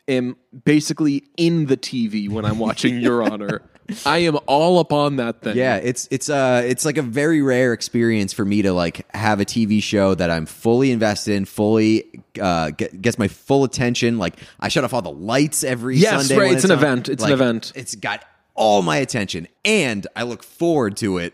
am 0.08 0.36
basically 0.66 1.24
in 1.38 1.66
the 1.68 1.78
TV 1.78 2.30
when 2.30 2.46
I'm 2.46 2.60
watching 2.60 3.00
Your 3.02 3.24
Honor. 3.24 3.62
I 4.06 4.20
am 4.20 4.38
all 4.46 4.78
up 4.78 4.94
on 4.94 5.16
that 5.16 5.42
thing. 5.42 5.58
Yeah, 5.58 5.78
it's 5.78 6.08
it's 6.12 6.30
uh 6.30 6.62
it's 6.64 6.86
like 6.86 6.98
a 6.98 7.02
very 7.02 7.42
rare 7.42 7.74
experience 7.74 8.34
for 8.34 8.46
me 8.46 8.62
to 8.62 8.72
like 8.72 9.04
have 9.16 9.40
a 9.40 9.46
TV 9.46 9.82
show 9.82 10.14
that 10.14 10.30
I'm 10.30 10.46
fully 10.46 10.92
invested 10.92 11.34
in, 11.34 11.46
fully 11.46 12.22
uh 12.40 12.70
get, 12.70 13.02
gets 13.02 13.18
my 13.18 13.28
full 13.28 13.64
attention. 13.64 14.20
Like 14.20 14.36
I 14.60 14.68
shut 14.68 14.84
off 14.84 14.94
all 14.94 15.02
the 15.02 15.10
lights 15.12 15.64
every 15.64 15.98
Yes, 15.98 16.28
Sunday. 16.28 16.38
right, 16.40 16.48
when 16.50 16.56
it's 16.58 16.66
an 16.66 16.72
on. 16.72 16.78
event. 16.78 17.10
It's 17.10 17.24
an 17.24 17.32
event. 17.32 17.72
It's 17.76 17.96
got 17.96 18.24
all 18.54 18.84
my 18.84 18.98
attention, 18.98 19.48
and 19.66 20.06
I 20.16 20.22
look 20.22 20.44
forward 20.44 20.96
to 20.98 21.18
it 21.18 21.34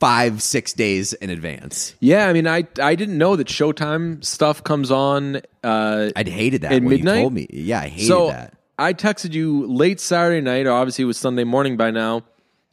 five 0.00 0.42
six 0.42 0.72
days 0.72 1.12
in 1.14 1.30
advance. 1.30 1.94
Yeah, 2.00 2.28
I 2.28 2.32
mean, 2.32 2.46
I 2.46 2.66
I 2.80 2.94
didn't 2.94 3.18
know 3.18 3.36
that 3.36 3.48
Showtime 3.48 4.24
stuff 4.24 4.62
comes 4.64 4.90
on. 4.90 5.42
Uh, 5.64 6.10
I'd 6.16 6.28
hated 6.28 6.62
that 6.62 6.72
At 6.72 6.82
when 6.82 6.88
midnight? 6.90 7.16
you 7.16 7.22
told 7.22 7.32
me. 7.34 7.46
Yeah, 7.50 7.80
I 7.80 7.88
hated 7.88 8.06
so 8.06 8.28
that. 8.28 8.54
I 8.78 8.94
texted 8.94 9.32
you 9.32 9.66
late 9.66 9.98
Saturday 10.00 10.40
night, 10.40 10.66
or 10.66 10.72
obviously 10.72 11.02
it 11.02 11.06
was 11.06 11.18
Sunday 11.18 11.44
morning 11.44 11.76
by 11.76 11.90
now. 11.90 12.22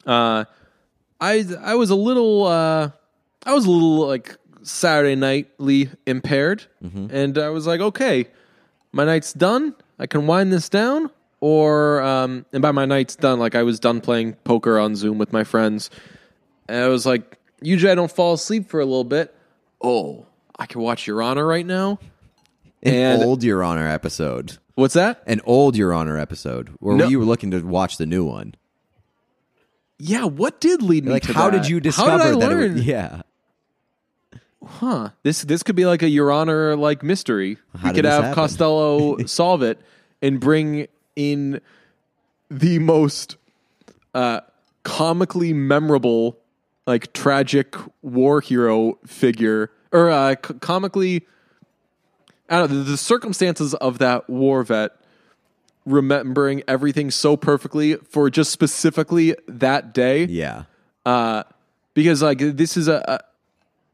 Uh, 0.06 0.44
I 1.20 1.44
I 1.60 1.74
was 1.74 1.90
a 1.90 1.96
little 1.96 2.44
uh, 2.46 2.90
I 3.44 3.54
was 3.54 3.66
a 3.66 3.70
little 3.70 4.06
like 4.06 4.36
Saturday 4.62 5.16
nightly 5.16 5.90
impaired, 6.06 6.64
and 6.80 7.38
I 7.38 7.48
was 7.48 7.66
like, 7.66 7.80
okay, 7.80 8.28
my 8.92 9.04
night's 9.04 9.32
done. 9.32 9.74
I 9.98 10.06
can 10.06 10.26
wind 10.26 10.52
this 10.52 10.68
down, 10.68 11.10
or 11.40 12.02
um, 12.02 12.46
and 12.52 12.62
by 12.62 12.70
my 12.70 12.84
night's 12.84 13.16
done, 13.16 13.38
like 13.40 13.54
I 13.56 13.62
was 13.64 13.80
done 13.80 14.00
playing 14.00 14.34
poker 14.44 14.78
on 14.78 14.94
Zoom 14.94 15.18
with 15.18 15.32
my 15.32 15.42
friends. 15.42 15.90
And 16.68 16.78
I 16.84 16.88
was 16.88 17.06
like, 17.06 17.38
usually 17.60 17.92
I 17.92 17.94
don't 17.94 18.10
fall 18.10 18.34
asleep 18.34 18.68
for 18.68 18.80
a 18.80 18.84
little 18.84 19.04
bit. 19.04 19.34
Oh, 19.82 20.26
I 20.58 20.66
can 20.66 20.80
watch 20.80 21.06
Your 21.06 21.22
Honor 21.22 21.46
right 21.46 21.66
now. 21.66 21.98
An 22.82 22.94
And- 22.94 23.22
old 23.22 23.42
Your 23.44 23.62
Honor 23.62 23.86
episode. 23.88 24.58
What's 24.74 24.94
that? 24.94 25.22
An 25.26 25.40
old 25.44 25.76
Your 25.76 25.92
Honor 25.94 26.18
episode 26.18 26.70
where 26.80 26.96
No. 26.96 27.08
you 27.08 27.18
were 27.18 27.24
looking 27.24 27.50
to 27.52 27.60
watch 27.60 27.96
the 27.96 28.06
new 28.06 28.24
one. 28.24 28.54
Yeah, 29.98 30.24
what 30.24 30.60
did 30.60 30.82
lead 30.82 31.06
me 31.06 31.12
Like, 31.12 31.22
to 31.22 31.32
how 31.32 31.48
that? 31.50 31.62
did 31.62 31.70
you 31.70 31.80
discover 31.80 32.10
How 32.10 32.18
did 32.18 32.26
I 32.26 32.30
that? 32.32 32.52
It 32.52 32.54
learn? 32.54 32.76
yeah. 32.82 33.22
Huh. 34.64 35.10
This 35.22 35.42
this 35.42 35.62
could 35.62 35.76
be 35.76 35.86
like 35.86 36.02
a 36.02 36.08
Your 36.08 36.30
Honor 36.32 36.76
like 36.76 37.02
mystery. 37.02 37.56
How 37.78 37.88
we 37.90 37.94
could 37.94 38.04
have 38.04 38.24
happen? 38.24 38.34
Costello 38.34 39.16
solve 39.26 39.62
it 39.62 39.80
and 40.20 40.40
bring 40.40 40.88
in 41.14 41.60
the 42.50 42.78
most 42.80 43.36
uh, 44.14 44.40
comically 44.82 45.52
memorable, 45.52 46.38
like 46.86 47.12
tragic 47.12 47.74
war 48.02 48.40
hero 48.40 48.98
figure, 49.06 49.70
or 49.92 50.10
uh, 50.10 50.34
c- 50.46 50.54
comically, 50.60 51.26
I 52.48 52.58
don't 52.58 52.70
know, 52.70 52.78
the, 52.78 52.90
the 52.92 52.96
circumstances 52.96 53.74
of 53.74 53.98
that 53.98 54.28
war 54.30 54.62
vet 54.62 54.92
remembering 55.84 56.62
everything 56.66 57.10
so 57.10 57.36
perfectly 57.36 57.94
for 57.96 58.28
just 58.28 58.50
specifically 58.50 59.36
that 59.46 59.94
day 59.94 60.24
Yeah. 60.24 60.64
uh, 61.04 61.44
because 61.94 62.22
like 62.22 62.38
this 62.38 62.76
is 62.76 62.88
a, 62.88 63.04
a 63.06 63.20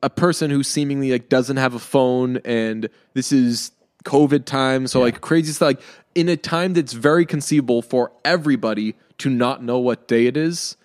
a 0.05 0.11
person 0.11 0.51
who 0.51 0.65
seemingly 0.65 1.13
like 1.13 1.29
doesn't 1.29 1.59
have 1.59 1.75
a 1.75 1.79
phone, 1.79 2.39
and 2.39 2.89
this 3.15 3.31
is 3.31 3.71
COVID 4.05 4.45
time, 4.47 4.89
so 4.89 4.99
like 5.01 5.21
crazy 5.21 5.53
stuff. 5.53 5.67
Like 5.67 5.81
in 6.17 6.29
a 6.29 6.37
time 6.37 6.73
that's 6.75 6.93
very 6.93 7.25
conceivable 7.25 7.83
for 7.83 8.11
everybody 8.25 8.97
to 9.19 9.31
not 9.31 9.63
know 9.63 9.79
what 9.79 10.09
day 10.09 10.27
it 10.27 10.37
is. 10.37 10.77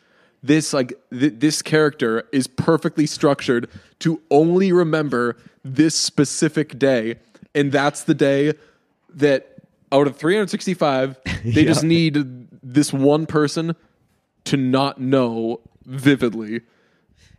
This 0.43 0.71
like 0.73 0.93
th- 1.11 1.33
this 1.38 1.61
character 1.61 2.27
is 2.31 2.47
perfectly 2.47 3.05
structured 3.05 3.69
to 3.99 4.21
only 4.29 4.71
remember 4.71 5.35
this 5.63 5.95
specific 5.95 6.77
day, 6.79 7.15
and 7.55 7.71
that's 7.71 8.03
the 8.03 8.13
day 8.13 8.53
that 9.15 9.55
out 9.91 10.05
of 10.07 10.15
365, 10.17 11.17
they 11.45 11.65
just 11.65 11.83
need 11.83 12.47
this 12.63 12.93
one 12.93 13.25
person 13.25 13.75
to 14.45 14.57
not 14.57 15.01
know 15.01 15.59
vividly. 15.85 16.61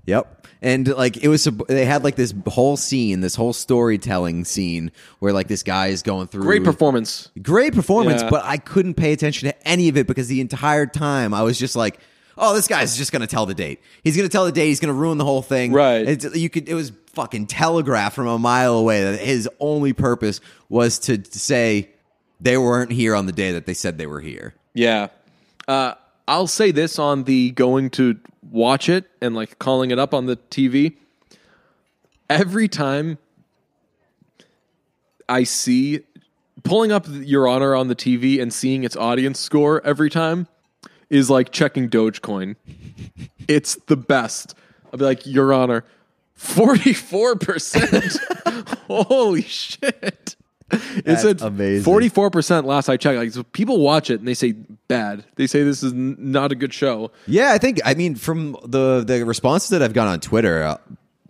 Yep. 0.06 0.46
And 0.62 0.88
like 0.88 1.18
it 1.18 1.28
was, 1.28 1.44
they 1.68 1.84
had 1.84 2.02
like 2.02 2.16
this 2.16 2.34
whole 2.46 2.76
scene, 2.76 3.20
this 3.20 3.34
whole 3.34 3.52
storytelling 3.52 4.44
scene 4.44 4.90
where 5.18 5.32
like 5.32 5.48
this 5.48 5.62
guy 5.62 5.88
is 5.88 6.02
going 6.02 6.28
through 6.28 6.42
Great 6.42 6.64
performance. 6.64 7.30
great 7.42 7.74
performance, 7.74 8.22
Yeah. 8.22 8.30
but 8.30 8.42
I 8.44 8.56
couldn't 8.56 8.94
pay 8.94 9.12
attention 9.12 9.48
to 9.50 9.68
any 9.68 9.88
of 9.88 9.96
it 9.96 10.06
because 10.06 10.26
the 10.28 10.40
entire 10.40 10.86
time 10.86 11.32
I 11.34 11.42
was 11.42 11.58
just 11.58 11.76
like, 11.76 12.00
"Oh, 12.38 12.54
this 12.54 12.68
guy's 12.68 12.96
just 12.96 13.12
going 13.12 13.20
to 13.20 13.26
tell 13.26 13.46
the 13.46 13.54
date. 13.54 13.80
He's 14.02 14.16
going 14.16 14.28
to 14.28 14.32
tell 14.32 14.44
the 14.44 14.52
date. 14.52 14.66
He's 14.66 14.80
going 14.80 14.94
to 14.94 14.98
ruin 14.98 15.18
the 15.18 15.24
whole 15.24 15.42
thing." 15.42 15.72
Right. 15.72 16.08
It's, 16.08 16.36
you 16.36 16.48
could. 16.48 16.68
It 16.68 16.74
was 16.74 16.92
fucking 17.12 17.46
telegraphed 17.46 18.14
from 18.14 18.28
a 18.28 18.38
mile 18.38 18.74
away 18.74 19.02
that 19.02 19.18
his 19.18 19.48
only 19.58 19.92
purpose 19.92 20.40
was 20.68 21.00
to, 21.00 21.18
to 21.18 21.38
say 21.38 21.90
they 22.40 22.56
weren't 22.56 22.92
here 22.92 23.14
on 23.14 23.26
the 23.26 23.32
day 23.32 23.52
that 23.52 23.66
they 23.66 23.74
said 23.74 23.98
they 23.98 24.06
were 24.06 24.20
here. 24.20 24.54
Yeah. 24.72 25.08
Uh, 25.66 25.94
I'll 26.28 26.46
say 26.46 26.70
this 26.70 26.98
on 26.98 27.24
the 27.24 27.50
going 27.50 27.90
to 27.90 28.18
watch 28.50 28.88
it 28.88 29.06
and 29.20 29.34
like 29.34 29.58
calling 29.58 29.90
it 29.90 29.98
up 29.98 30.14
on 30.14 30.26
the 30.26 30.36
TV. 30.36 30.96
Every 32.30 32.68
time 32.68 33.18
I 35.28 35.42
see 35.42 36.00
pulling 36.62 36.92
up 36.92 37.06
Your 37.08 37.48
Honor 37.48 37.74
on 37.74 37.88
the 37.88 37.96
TV 37.96 38.40
and 38.40 38.52
seeing 38.52 38.84
its 38.84 38.96
audience 38.96 39.40
score 39.40 39.84
every 39.84 40.10
time 40.10 40.46
is 41.10 41.30
like 41.30 41.50
checking 41.52 41.88
Dogecoin. 41.88 42.56
it's 43.48 43.76
the 43.86 43.96
best. 43.96 44.54
I'll 44.92 44.98
be 44.98 45.04
like, 45.04 45.26
Your 45.26 45.52
Honor, 45.52 45.84
44%. 46.38 48.76
Holy 48.86 49.42
shit. 49.42 50.36
It's 50.70 51.42
amazing. 51.42 51.90
44% 51.92 52.64
last 52.64 52.88
I 52.90 52.96
checked. 52.96 53.18
Like 53.18 53.32
so 53.32 53.42
people 53.42 53.80
watch 53.80 54.10
it 54.10 54.18
and 54.18 54.28
they 54.28 54.34
say 54.34 54.52
bad. 54.52 55.24
They 55.36 55.46
say 55.46 55.62
this 55.62 55.82
is 55.82 55.94
n- 55.94 56.16
not 56.18 56.52
a 56.52 56.54
good 56.54 56.74
show. 56.74 57.10
Yeah, 57.26 57.52
I 57.52 57.58
think. 57.58 57.80
I 57.86 57.94
mean, 57.94 58.16
from 58.16 58.54
the 58.64 59.02
the 59.02 59.24
responses 59.24 59.70
that 59.70 59.82
I've 59.82 59.94
got 59.94 60.08
on 60.08 60.20
Twitter, 60.20 60.62
uh, 60.62 60.76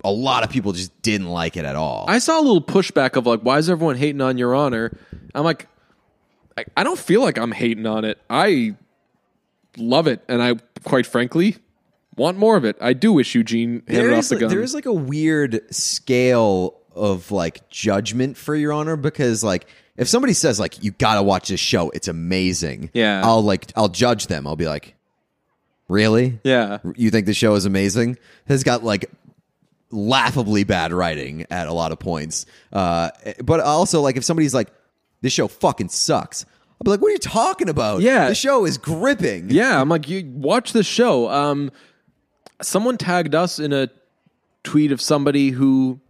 a 0.03 0.11
lot 0.11 0.43
of 0.43 0.51
people 0.51 0.73
just 0.73 1.01
didn't 1.03 1.29
like 1.29 1.57
it 1.57 1.65
at 1.65 1.77
all. 1.77 2.05
I 2.09 2.19
saw 2.19 2.41
a 2.41 2.43
little 2.43 2.61
pushback 2.63 3.15
of 3.17 3.27
like, 3.27 3.43
why 3.43 3.59
is 3.59 3.71
everyone 3.71 3.95
hating 3.97 4.21
on 4.21 4.39
Your 4.39 4.57
Honor? 4.57 4.97
I'm 5.35 5.45
like, 5.45 5.69
I, 6.57 6.65
I 6.77 6.83
don't 6.83 6.99
feel 6.99 7.23
like 7.23 7.39
I'm 7.39 7.53
hating 7.53 7.87
on 7.87 8.05
it. 8.05 8.19
I 8.29 8.75
love 9.77 10.07
it, 10.07 10.23
and 10.29 10.43
I 10.43 10.55
quite 10.85 11.07
frankly 11.07 11.57
want 12.17 12.37
more 12.39 12.57
of 12.57 12.65
it. 12.65 12.77
I 12.81 12.93
do 12.95 13.13
wish 13.13 13.35
Eugene 13.35 13.83
handed 13.87 14.07
there 14.09 14.13
off 14.15 14.19
is 14.21 14.29
the 14.31 14.37
gun. 14.37 14.49
there 14.49 14.63
is 14.63 14.75
like 14.75 14.87
a 14.87 14.93
weird 14.93 15.61
scale 15.75 16.75
of 16.95 17.31
like 17.31 17.69
judgment 17.69 18.37
for 18.37 18.57
your 18.57 18.73
honor 18.73 18.97
because 18.97 19.45
like 19.45 19.67
if 19.97 20.09
somebody 20.09 20.33
says 20.33 20.59
like 20.59 20.83
you 20.83 20.91
gotta 20.91 21.23
watch 21.23 21.49
this 21.49 21.61
show 21.61 21.91
it's 21.91 22.09
amazing 22.09 22.91
Yeah. 22.93 23.21
i'll 23.25 23.43
like 23.43 23.71
i'll 23.77 23.89
judge 23.89 24.27
them 24.27 24.49
i'll 24.49 24.57
be 24.57 24.67
like 24.67 24.97
really 25.87 26.41
yeah, 26.43 26.79
you 26.97 27.11
think 27.11 27.27
the 27.27 27.35
show 27.35 27.55
is 27.55 27.67
amazing 27.67 28.19
has 28.49 28.65
got 28.65 28.83
like 28.83 29.11
laughably 29.91 30.65
bad 30.65 30.93
writing 30.93 31.47
at 31.51 31.69
a 31.69 31.73
lot 31.73 31.93
of 31.93 32.01
points 32.01 32.47
uh 32.73 33.11
but 33.45 33.61
also 33.61 34.01
like 34.01 34.17
if 34.17 34.25
somebody's 34.25 34.53
like 34.55 34.69
this 35.21 35.33
show 35.33 35.47
fucking 35.49 35.89
sucks 35.89 36.45
i'll 36.81 36.85
be 36.85 36.91
like 36.91 37.01
what 37.01 37.09
are 37.09 37.13
you 37.13 37.19
talking 37.19 37.69
about 37.69 38.01
Yeah. 38.01 38.29
the 38.29 38.35
show 38.35 38.65
is 38.65 38.79
gripping 38.79 39.51
yeah. 39.51 39.81
I'm 39.81 39.89
like, 39.89 40.09
you 40.09 40.25
watch 40.35 40.73
this 40.73 40.87
show. 40.87 41.29
Um, 41.31 41.71
someone 42.63 42.97
tagged 42.99 43.35
us 43.35 43.59
in 43.59 43.73
a 43.73 43.89
tweet 44.65 44.93
of 44.93 45.01
somebody 45.01 45.51
who 45.51 46.01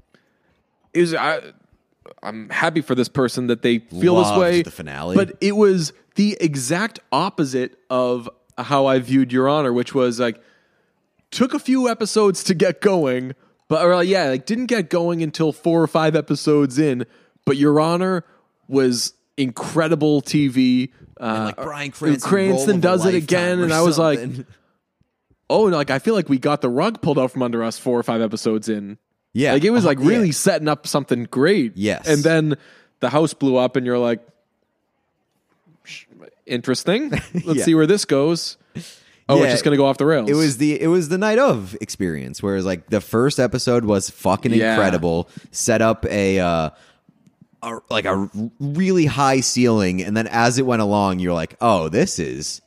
is 0.95 1.15
I. 1.15 1.41
I'm 2.23 2.49
happy 2.49 2.81
for 2.81 2.95
this 2.95 3.09
person 3.09 3.47
that 3.47 3.63
they 3.63 3.79
feel 3.79 4.17
this 4.17 4.37
way. 4.37 4.63
the 4.63 4.71
finale. 4.71 5.15
but 5.15 5.37
it 5.41 5.53
was 5.57 5.93
the 6.17 6.37
exact 6.41 6.99
opposite 7.13 7.79
of 7.91 8.29
how 8.57 8.87
I 8.87 8.99
viewed 8.99 9.33
Your 9.33 9.49
Honor, 9.49 9.73
which 9.73 9.95
was 9.95 10.19
like 10.19 10.41
took 11.31 11.55
a 11.55 11.59
few 11.59 11.89
episodes 11.89 12.43
to 12.45 12.55
get 12.55 12.81
going, 12.81 13.35
but 13.69 13.85
or 13.85 13.95
like, 13.95 14.09
yeah, 14.09 14.31
like 14.31 14.47
didn't 14.47 14.67
get 14.67 14.89
going 14.91 15.23
until 15.23 15.53
four 15.53 15.83
or 15.83 15.87
five 15.87 16.17
episodes 16.17 16.79
in. 16.79 17.07
But 17.45 17.57
Your 17.57 17.79
Honor 17.79 18.25
was 18.67 19.13
incredible 19.39 20.21
TV. 20.23 20.91
Uh, 21.21 21.45
like 21.47 21.57
Bryan 21.57 21.91
Cranston, 21.91 22.29
Cranston 22.31 22.67
role 22.67 22.71
of 22.71 22.79
a 22.79 22.81
does 22.81 23.07
it 23.07 23.15
again, 23.15 23.61
and 23.61 23.73
I 23.73 23.83
was 23.83 23.99
like, 23.99 24.21
oh, 25.51 25.63
like 25.65 25.91
I 25.91 25.99
feel 25.99 26.15
like 26.15 26.29
we 26.29 26.39
got 26.39 26.61
the 26.61 26.69
rug 26.69 27.01
pulled 27.03 27.19
out 27.19 27.31
from 27.31 27.43
under 27.43 27.63
us 27.65 27.79
four 27.79 27.99
or 27.99 28.03
five 28.03 28.21
episodes 28.21 28.69
in. 28.69 28.99
Yeah. 29.33 29.53
like 29.53 29.65
it 29.65 29.71
was 29.71 29.85
Uh, 29.85 29.89
like 29.89 29.99
yeah. 30.01 30.07
really 30.09 30.33
setting 30.33 30.69
up 30.69 30.87
something 30.87 31.25
great. 31.25 31.73
Yes. 31.77 32.07
and 32.09 32.23
then 32.23 32.57
the 33.01 33.11
house 33.11 33.35
blew 33.35 33.57
up, 33.57 33.77
and 33.77 33.85
you're 33.87 33.99
like, 33.99 34.21
interesting. 36.47 37.11
Let's 37.35 37.47
Yeah. 37.59 37.65
see 37.65 37.75
where 37.75 37.87
this 37.87 38.05
goes. 38.05 38.57
Oh, 39.29 39.37
Yeah. 39.37 39.45
it's 39.45 39.53
just 39.55 39.65
gonna 39.65 39.77
go 39.77 39.87
off 39.87 39.99
the 39.99 40.07
rails. 40.07 40.31
It 40.31 40.35
was 40.35 40.57
the 40.57 40.81
it 40.81 40.87
was 40.89 41.09
the 41.11 41.19
night 41.19 41.39
of 41.39 41.77
experience, 41.81 42.43
whereas 42.43 42.65
like 42.65 42.89
the 42.89 43.01
first 43.01 43.39
episode 43.39 43.85
was 43.85 44.09
fucking 44.09 44.53
Yeah. 44.55 44.73
incredible. 44.75 45.29
Set 45.51 45.83
up 45.83 46.07
a 46.07 46.39
uh, 46.41 46.71
a 47.63 47.79
like 47.91 48.05
a 48.05 48.31
really 48.61 49.07
high 49.07 49.41
ceiling, 49.41 50.03
and 50.03 50.17
then 50.17 50.27
as 50.27 50.59
it 50.59 50.67
went 50.67 50.83
along, 50.83 51.19
you're 51.19 51.33
like, 51.35 51.57
oh, 51.61 51.89
this 51.89 52.19
is 52.19 52.61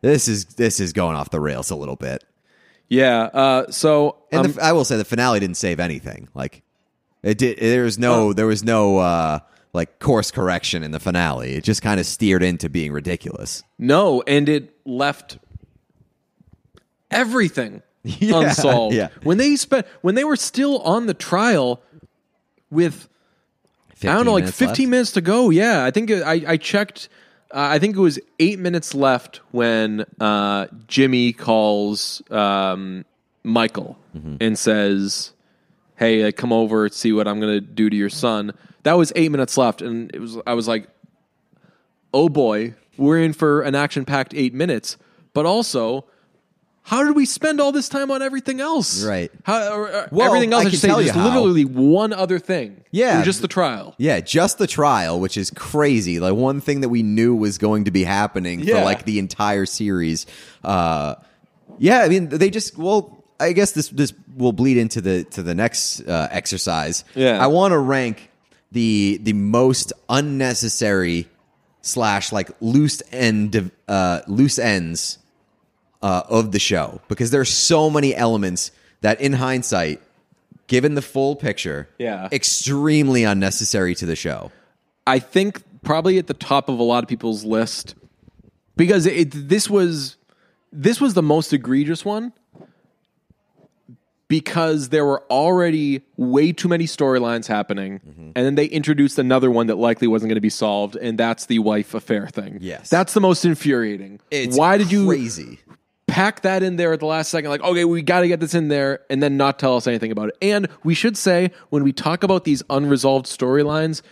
this 0.00 0.28
is 0.28 0.44
this 0.56 0.80
is 0.80 0.92
going 0.92 1.16
off 1.16 1.30
the 1.30 1.40
rails 1.40 1.70
a 1.70 1.76
little 1.76 1.96
bit. 1.96 2.22
yeah. 2.88 3.22
Uh, 3.24 3.70
so 3.70 4.18
And 4.30 4.46
um, 4.46 4.52
the, 4.52 4.62
I 4.62 4.72
will 4.72 4.84
say 4.84 4.96
the 4.96 5.04
finale 5.04 5.40
didn't 5.40 5.56
save 5.56 5.80
anything. 5.80 6.28
Like 6.34 6.62
it 7.22 7.38
did. 7.38 7.58
There 7.58 7.84
was 7.84 7.98
no 7.98 8.32
there 8.32 8.46
was 8.46 8.62
no 8.62 8.98
uh, 8.98 9.38
like 9.72 9.98
course 9.98 10.30
correction 10.30 10.82
in 10.82 10.90
the 10.92 11.00
finale. 11.00 11.54
It 11.54 11.64
just 11.64 11.82
kind 11.82 11.98
of 11.98 12.06
steered 12.06 12.42
into 12.42 12.68
being 12.68 12.92
ridiculous. 12.92 13.62
no, 13.78 14.22
and 14.26 14.48
it 14.48 14.74
left 14.86 15.38
everything 17.10 17.82
Yeah, 18.02 18.40
unsolved. 18.40 18.94
yeah. 18.94 19.08
When 19.22 19.38
they 19.38 19.56
spent 19.56 19.86
when 20.02 20.14
they 20.14 20.24
were 20.24 20.36
still 20.36 20.78
on 20.82 21.06
the 21.06 21.14
trial 21.14 21.82
with 22.70 23.08
I 24.02 24.14
don't 24.14 24.24
know, 24.26 24.32
like 24.34 24.44
15 24.48 24.68
left? 24.68 24.80
minutes 24.80 25.12
to 25.12 25.20
go. 25.20 25.50
Yeah, 25.50 25.84
I 25.84 25.90
think 25.90 26.10
it, 26.10 26.22
I, 26.22 26.42
I 26.46 26.56
checked. 26.56 27.08
Uh, 27.50 27.68
I 27.70 27.78
think 27.78 27.96
it 27.96 28.00
was 28.00 28.18
eight 28.38 28.58
minutes 28.58 28.94
left 28.94 29.40
when 29.52 30.04
uh, 30.20 30.66
Jimmy 30.88 31.32
calls 31.32 32.22
um, 32.30 33.04
Michael 33.44 33.96
Mm-hmm. 34.16 34.36
and 34.40 34.58
says, 34.58 35.32
"Hey, 35.96 36.22
uh, 36.26 36.32
come 36.32 36.50
over, 36.52 36.88
see 36.88 37.12
what 37.12 37.28
I'm 37.28 37.38
going 37.38 37.52
to 37.54 37.60
do 37.60 37.90
to 37.90 37.96
your 37.96 38.08
son." 38.08 38.52
That 38.82 38.94
was 38.94 39.12
eight 39.14 39.30
minutes 39.30 39.56
left, 39.58 39.82
and 39.82 40.10
it 40.14 40.20
was. 40.20 40.38
I 40.46 40.54
was 40.54 40.66
like, 40.66 40.88
"Oh 42.14 42.28
boy, 42.30 42.74
we're 42.96 43.18
in 43.22 43.32
for 43.34 43.60
an 43.62 43.74
action-packed 43.74 44.32
eight 44.34 44.54
minutes, 44.54 44.96
but 45.34 45.44
also. 45.46 46.06
How 46.86 47.02
did 47.02 47.16
we 47.16 47.26
spend 47.26 47.60
all 47.60 47.72
this 47.72 47.88
time 47.88 48.12
on 48.12 48.22
everything 48.22 48.60
else? 48.60 49.04
Right. 49.04 49.32
How, 49.42 49.72
or, 49.72 49.88
or 49.88 50.08
Well, 50.12 50.28
everything 50.28 50.52
else? 50.52 50.60
I 50.60 50.60
I, 50.60 50.64
can 50.66 50.70
should 50.70 50.80
say 50.82 50.86
tell 50.88 51.02
you 51.02 51.08
just 51.08 51.18
literally 51.18 51.64
one 51.64 52.12
other 52.12 52.38
thing. 52.38 52.84
Yeah. 52.92 53.24
Just 53.24 53.42
the 53.42 53.48
trial. 53.48 53.96
Yeah, 53.98 54.20
just 54.20 54.58
the 54.58 54.68
trial, 54.68 55.18
which 55.18 55.36
is 55.36 55.50
crazy. 55.50 56.20
Like 56.20 56.34
one 56.34 56.60
thing 56.60 56.82
that 56.82 56.88
we 56.88 57.02
knew 57.02 57.34
was 57.34 57.58
going 57.58 57.86
to 57.86 57.90
be 57.90 58.04
happening 58.04 58.64
for 58.64 58.74
like 58.74 59.04
the 59.04 59.18
entire 59.18 59.66
series. 59.66 60.26
Uh, 60.62 61.16
yeah, 61.78 62.02
I 62.02 62.08
mean 62.08 62.28
they 62.28 62.50
just 62.50 62.78
well, 62.78 63.24
I 63.40 63.50
guess 63.50 63.72
this 63.72 63.88
this 63.88 64.12
will 64.36 64.52
bleed 64.52 64.76
into 64.76 65.00
the 65.00 65.24
to 65.24 65.42
the 65.42 65.56
next 65.56 66.02
uh, 66.02 66.28
exercise. 66.30 67.04
Yeah. 67.16 67.42
I 67.42 67.48
want 67.48 67.72
to 67.72 67.78
rank 67.78 68.30
the 68.70 69.18
the 69.24 69.32
most 69.32 69.92
unnecessary 70.08 71.26
slash 71.82 72.30
like 72.30 72.50
loose 72.60 73.02
end 73.10 73.72
uh, 73.88 74.20
loose 74.28 74.60
ends 74.60 75.18
uh, 76.06 76.22
of 76.38 76.44
the 76.52 76.58
show 76.58 77.00
because 77.08 77.30
there's 77.30 77.50
so 77.50 77.90
many 77.90 78.14
elements 78.14 78.70
that 79.00 79.20
in 79.20 79.32
hindsight 79.34 80.00
given 80.68 80.94
the 80.94 81.02
full 81.02 81.34
picture 81.36 81.88
Yeah. 81.98 82.28
extremely 82.32 83.24
unnecessary 83.24 83.94
to 83.96 84.06
the 84.06 84.16
show 84.16 84.50
I 85.06 85.18
think 85.18 85.62
probably 85.82 86.18
at 86.18 86.26
the 86.26 86.34
top 86.34 86.68
of 86.68 86.78
a 86.78 86.82
lot 86.92 87.02
of 87.04 87.08
people's 87.08 87.44
list 87.44 87.94
because 88.76 89.06
it, 89.06 89.30
this 89.48 89.68
was 89.70 90.16
this 90.72 91.00
was 91.00 91.14
the 91.14 91.22
most 91.22 91.52
egregious 91.52 92.04
one 92.04 92.32
because 94.28 94.88
there 94.88 95.04
were 95.04 95.22
already 95.30 96.02
way 96.16 96.52
too 96.52 96.68
many 96.68 96.84
storylines 96.86 97.46
happening 97.46 98.32
and 98.34 98.44
then 98.46 98.54
they 98.56 98.66
introduced 98.66 99.18
another 99.18 99.50
one 99.50 99.68
that 99.68 99.76
likely 99.76 100.08
wasn't 100.08 100.28
going 100.28 100.34
to 100.36 100.40
be 100.40 100.50
solved 100.50 100.96
and 100.96 101.16
that's 101.16 101.46
the 101.46 101.58
wife 101.60 101.94
affair 101.94 102.26
thing. 102.26 102.58
Yes. 102.60 102.90
That's 102.90 103.14
the 103.14 103.20
most 103.20 103.44
infuriating. 103.44 104.18
it's 104.30 104.56
Why 104.58 104.78
did 104.78 104.90
you 104.90 105.06
crazy 105.06 105.60
pack 106.06 106.42
that 106.42 106.62
in 106.62 106.76
there 106.76 106.92
at 106.92 107.00
the 107.00 107.06
last 107.06 107.30
second 107.30 107.50
like 107.50 107.60
okay 107.62 107.84
we 107.84 108.00
got 108.00 108.20
to 108.20 108.28
get 108.28 108.38
this 108.38 108.54
in 108.54 108.68
there 108.68 109.00
and 109.10 109.20
then 109.22 109.36
not 109.36 109.58
tell 109.58 109.76
us 109.76 109.86
anything 109.86 110.12
about 110.12 110.28
it. 110.28 110.36
And 110.40 110.68
we 110.84 110.94
should 110.94 111.16
say 111.16 111.50
when 111.70 111.82
we 111.82 111.92
talk 111.92 112.22
about 112.22 112.44
these 112.44 112.62
unresolved 112.70 113.26
storylines 113.26 114.02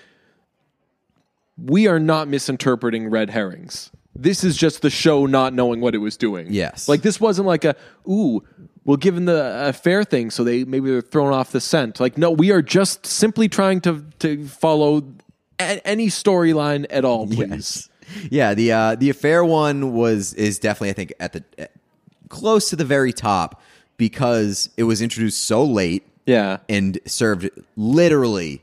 we 1.56 1.86
are 1.86 2.00
not 2.00 2.26
misinterpreting 2.26 3.08
red 3.08 3.30
herrings. 3.30 3.90
This 4.16 4.42
is 4.44 4.56
just 4.56 4.82
the 4.82 4.90
show 4.90 5.26
not 5.26 5.54
knowing 5.54 5.80
what 5.80 5.94
it 5.94 5.98
was 5.98 6.16
doing. 6.16 6.48
Yes. 6.50 6.88
like 6.88 7.02
this 7.02 7.20
wasn't 7.20 7.46
like 7.46 7.64
a 7.64 7.76
ooh 8.08 8.42
well 8.84 8.96
given 8.96 9.24
the 9.24 9.68
affair 9.68 10.04
thing 10.04 10.30
so 10.30 10.42
they 10.44 10.64
maybe 10.64 10.90
they're 10.90 11.00
thrown 11.00 11.32
off 11.32 11.52
the 11.52 11.60
scent. 11.60 12.00
Like 12.00 12.18
no 12.18 12.30
we 12.32 12.50
are 12.50 12.62
just 12.62 13.06
simply 13.06 13.48
trying 13.48 13.80
to 13.82 14.04
to 14.18 14.46
follow 14.48 15.04
a- 15.60 15.86
any 15.86 16.08
storyline 16.08 16.86
at 16.90 17.04
all 17.04 17.26
please. 17.28 17.88
Yeah 18.30 18.54
the 18.54 18.72
uh 18.72 18.94
the 18.96 19.10
affair 19.10 19.44
one 19.44 19.94
was 19.94 20.34
is 20.34 20.58
definitely 20.58 20.90
i 20.90 20.92
think 20.92 21.12
at 21.20 21.32
the 21.32 21.44
uh, 21.58 21.66
close 22.28 22.70
to 22.70 22.76
the 22.76 22.84
very 22.84 23.12
top 23.12 23.60
because 23.96 24.70
it 24.76 24.84
was 24.84 25.00
introduced 25.02 25.42
so 25.42 25.64
late 25.64 26.06
yeah 26.26 26.58
and 26.68 26.98
served 27.06 27.50
literally 27.76 28.62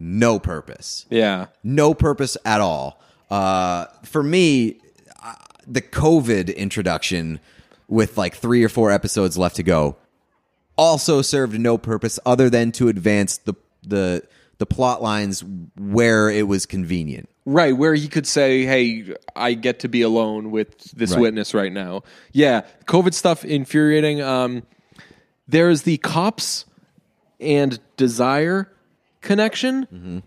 no 0.00 0.38
purpose 0.38 1.06
yeah 1.10 1.46
no 1.62 1.94
purpose 1.94 2.36
at 2.44 2.60
all. 2.60 3.00
Uh, 3.30 3.86
for 4.04 4.22
me, 4.22 4.76
uh, 5.22 5.34
the 5.66 5.82
COVID 5.82 6.54
introduction 6.54 7.40
with 7.88 8.16
like 8.16 8.36
three 8.36 8.62
or 8.62 8.68
four 8.68 8.90
episodes 8.90 9.36
left 9.36 9.56
to 9.56 9.62
go 9.62 9.96
also 10.76 11.22
served 11.22 11.58
no 11.58 11.78
purpose 11.78 12.18
other 12.26 12.50
than 12.50 12.72
to 12.72 12.88
advance 12.88 13.38
the 13.38 13.54
the 13.82 14.22
the 14.58 14.66
plot 14.66 15.02
lines 15.02 15.44
where 15.78 16.28
it 16.28 16.46
was 16.46 16.66
convenient. 16.66 17.28
Right, 17.46 17.76
where 17.76 17.94
he 17.94 18.08
could 18.08 18.26
say, 18.26 18.64
"Hey, 18.64 19.14
I 19.36 19.52
get 19.52 19.80
to 19.80 19.88
be 19.88 20.00
alone 20.00 20.50
with 20.50 20.78
this 20.92 21.12
Right. 21.12 21.20
witness 21.20 21.52
right 21.52 21.72
now." 21.72 22.02
Yeah, 22.32 22.62
COVID 22.86 23.12
stuff 23.12 23.44
infuriating. 23.44 24.22
Um, 24.22 24.62
there's 25.46 25.82
the 25.82 25.98
cops 25.98 26.64
and 27.38 27.78
desire 27.98 28.72
connection, 29.20 30.22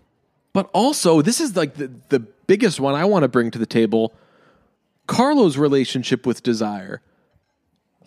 but 0.52 0.70
also 0.72 1.20
this 1.20 1.40
is 1.40 1.56
like 1.56 1.74
the 1.74 1.90
the 2.08 2.20
biggest 2.20 2.78
one 2.78 2.94
I 2.94 3.04
want 3.04 3.24
to 3.24 3.28
bring 3.28 3.50
to 3.50 3.58
the 3.58 3.66
table. 3.66 4.12
Carlo's 5.08 5.58
relationship 5.58 6.24
with 6.24 6.42
desire. 6.44 7.00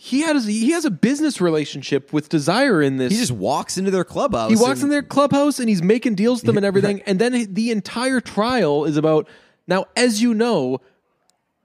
He 0.03 0.21
has 0.21 0.45
he 0.47 0.71
has 0.71 0.83
a 0.83 0.89
business 0.89 1.39
relationship 1.39 2.11
with 2.11 2.27
desire 2.27 2.81
in 2.81 2.97
this. 2.97 3.11
He 3.13 3.19
just 3.19 3.31
walks 3.31 3.77
into 3.77 3.91
their 3.91 4.03
clubhouse. 4.03 4.49
He 4.49 4.55
walks 4.55 4.79
and- 4.81 4.85
in 4.85 4.89
their 4.89 5.03
clubhouse 5.03 5.59
and 5.59 5.69
he's 5.69 5.83
making 5.83 6.15
deals 6.15 6.41
with 6.41 6.47
them 6.47 6.57
and 6.57 6.65
everything. 6.71 7.03
And 7.05 7.19
then 7.19 7.53
the 7.53 7.69
entire 7.69 8.19
trial 8.19 8.85
is 8.85 8.97
about 8.97 9.27
now, 9.67 9.85
as 9.95 10.19
you 10.19 10.33
know, 10.33 10.81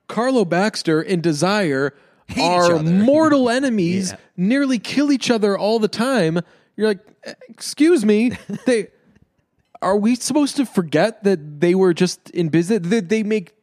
Carlo 0.06 0.44
Baxter 0.44 1.00
and 1.00 1.22
Desire 1.22 1.94
each 2.28 2.36
are 2.38 2.74
other. 2.74 2.82
mortal 2.82 3.48
enemies, 3.58 4.10
Yeah. 4.10 4.18
nearly 4.36 4.78
kill 4.78 5.10
each 5.12 5.30
other 5.30 5.56
all 5.56 5.78
the 5.78 5.88
time. 5.88 6.40
You're 6.76 6.88
like, 6.88 7.00
"Eh, 7.24 7.32
excuse 7.48 8.04
me, 8.04 8.32
they 8.66 8.88
are 9.80 9.96
we 9.96 10.14
supposed 10.14 10.56
to 10.56 10.66
forget 10.66 11.24
that 11.24 11.60
they 11.60 11.74
were 11.74 11.94
just 11.94 12.28
in 12.30 12.50
business? 12.50 12.80
That 12.90 13.08
they 13.08 13.22
make 13.22 13.54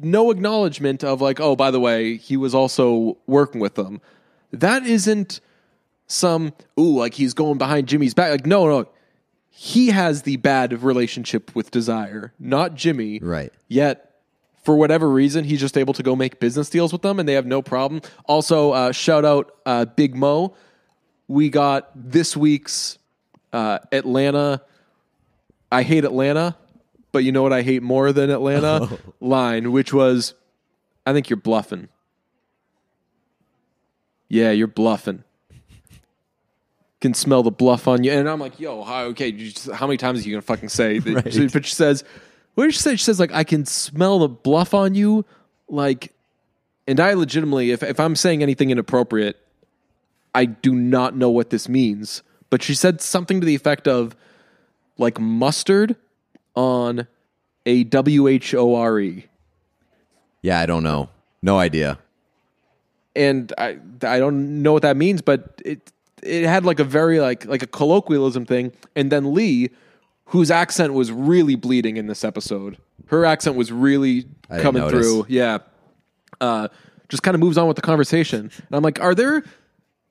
no 0.00 0.30
acknowledgement 0.30 1.04
of 1.04 1.20
like, 1.20 1.40
oh, 1.40 1.56
by 1.56 1.70
the 1.70 1.80
way, 1.80 2.16
he 2.16 2.36
was 2.36 2.54
also 2.54 3.18
working 3.26 3.60
with 3.60 3.74
them. 3.74 4.00
That 4.52 4.84
isn't 4.84 5.40
some 6.06 6.52
ooh, 6.78 6.98
like 6.98 7.14
he's 7.14 7.34
going 7.34 7.58
behind 7.58 7.86
Jimmy's 7.88 8.14
back. 8.14 8.30
Like, 8.30 8.46
no, 8.46 8.66
no. 8.66 8.88
He 9.48 9.88
has 9.88 10.22
the 10.22 10.36
bad 10.36 10.82
relationship 10.82 11.54
with 11.54 11.70
Desire, 11.70 12.32
not 12.38 12.74
Jimmy. 12.74 13.18
Right. 13.18 13.52
Yet, 13.68 14.10
for 14.62 14.76
whatever 14.76 15.08
reason, 15.08 15.44
he's 15.44 15.60
just 15.60 15.76
able 15.76 15.94
to 15.94 16.02
go 16.02 16.14
make 16.14 16.38
business 16.38 16.70
deals 16.70 16.92
with 16.92 17.02
them 17.02 17.18
and 17.18 17.28
they 17.28 17.34
have 17.34 17.46
no 17.46 17.62
problem. 17.62 18.02
Also, 18.26 18.72
uh, 18.72 18.92
shout 18.92 19.24
out 19.24 19.54
uh, 19.66 19.84
Big 19.84 20.14
Mo. 20.14 20.54
We 21.28 21.48
got 21.48 21.90
this 21.94 22.36
week's 22.36 22.98
uh, 23.52 23.78
Atlanta. 23.92 24.62
I 25.72 25.82
hate 25.82 26.04
Atlanta, 26.04 26.56
but 27.12 27.24
you 27.24 27.32
know 27.32 27.42
what 27.42 27.52
I 27.52 27.62
hate 27.62 27.82
more 27.82 28.12
than 28.12 28.30
Atlanta? 28.30 28.88
Oh. 28.92 28.98
line, 29.20 29.72
which 29.72 29.92
was, 29.92 30.34
I 31.06 31.12
think 31.12 31.28
you're 31.30 31.36
bluffing. 31.36 31.88
Yeah, 34.28 34.50
you're 34.52 34.66
bluffing. 34.68 35.24
Can 37.00 37.14
smell 37.14 37.42
the 37.42 37.50
bluff 37.50 37.88
on 37.88 38.04
you, 38.04 38.12
and 38.12 38.28
I'm 38.28 38.38
like, 38.38 38.60
"Yo, 38.60 38.82
how, 38.84 39.04
okay, 39.06 39.32
just- 39.32 39.70
how 39.70 39.86
many 39.86 39.96
times 39.96 40.20
are 40.20 40.28
you 40.28 40.34
gonna 40.34 40.42
fucking 40.42 40.68
say?" 40.68 40.98
That? 40.98 41.14
Right. 41.14 41.52
But 41.52 41.64
she 41.64 41.74
says, 41.74 42.04
"What 42.54 42.64
did 42.64 42.74
she 42.74 42.80
say?" 42.80 42.96
She 42.96 43.04
says, 43.04 43.18
"Like 43.18 43.32
I 43.32 43.42
can 43.42 43.64
smell 43.64 44.18
the 44.18 44.28
bluff 44.28 44.74
on 44.74 44.94
you," 44.94 45.24
like, 45.68 46.12
and 46.86 47.00
I 47.00 47.14
legitimately, 47.14 47.70
if 47.70 47.82
if 47.82 47.98
I'm 47.98 48.14
saying 48.14 48.42
anything 48.42 48.70
inappropriate, 48.70 49.38
I 50.34 50.44
do 50.44 50.74
not 50.74 51.16
know 51.16 51.30
what 51.30 51.48
this 51.50 51.68
means. 51.68 52.22
But 52.50 52.62
she 52.62 52.74
said 52.74 53.00
something 53.00 53.40
to 53.40 53.46
the 53.46 53.54
effect 53.54 53.88
of, 53.88 54.14
like 54.98 55.18
mustard 55.18 55.96
on 56.54 57.00
a 57.00 57.06
a 57.66 57.84
W 57.84 58.26
H 58.26 58.54
O 58.54 58.74
R 58.74 58.98
E. 58.98 59.26
Yeah, 60.42 60.60
I 60.60 60.66
don't 60.66 60.82
know. 60.82 61.08
No 61.42 61.58
idea. 61.58 61.98
and 63.16 63.52
I 63.58 63.78
I 64.02 64.18
don't 64.18 64.62
know 64.62 64.72
what 64.72 64.82
that 64.82 64.96
means, 64.96 65.20
but 65.22 65.60
it 65.64 65.92
it 66.22 66.44
had 66.46 66.64
like 66.64 66.80
a 66.80 66.84
very 66.84 67.20
like 67.20 67.44
like 67.46 67.62
a 67.62 67.66
colloquialism 67.66 68.46
thing, 68.46 68.72
and 68.96 69.12
then 69.12 69.34
Lee, 69.34 69.70
whose 70.26 70.50
accent 70.50 70.94
was 70.94 71.12
really 71.12 71.54
bleeding 71.54 71.96
in 71.96 72.06
this 72.06 72.24
episode, 72.24 72.78
her 73.06 73.24
accent 73.24 73.56
was 73.56 73.70
really 73.72 74.26
I 74.48 74.60
coming 74.60 74.88
through. 74.88 75.26
Yeah, 75.28 75.58
uh, 76.40 76.68
just 77.08 77.22
kind 77.22 77.34
of 77.34 77.40
moves 77.40 77.58
on 77.58 77.66
with 77.68 77.76
the 77.76 77.82
conversation, 77.82 78.40
and 78.40 78.72
I'm 78.72 78.82
like, 78.82 79.00
are 79.00 79.14
there? 79.14 79.42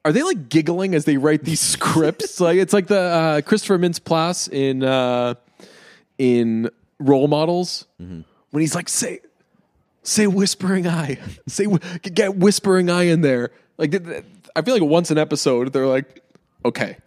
Are 0.05 0.11
they 0.13 0.23
like 0.23 0.49
giggling 0.49 0.95
as 0.95 1.05
they 1.05 1.17
write 1.17 1.43
these 1.43 1.59
scripts? 1.75 2.39
like 2.39 2.57
it's 2.57 2.73
like 2.73 2.87
the 2.87 2.99
uh, 2.99 3.41
Christopher 3.41 3.77
Mintz-Plasse 3.77 4.49
in 4.51 4.83
uh, 4.83 5.33
in 6.19 6.69
Role 6.99 7.27
Models 7.27 7.87
Mm-hmm. 7.99 8.21
when 8.51 8.61
he's 8.61 8.75
like, 8.75 8.87
say 8.89 9.21
say 10.03 10.27
whispering 10.27 10.87
eye 10.87 11.17
say 11.47 11.65
get 12.01 12.35
whispering 12.35 12.89
eye 12.89 13.03
in 13.03 13.21
there. 13.21 13.49
Like 13.77 13.95
i 14.55 14.61
feel 14.61 14.73
like 14.73 14.83
once 14.83 15.11
an 15.11 15.17
episode 15.17 15.71
they're 15.71 15.85
like 15.87 16.23
okay 16.65 16.97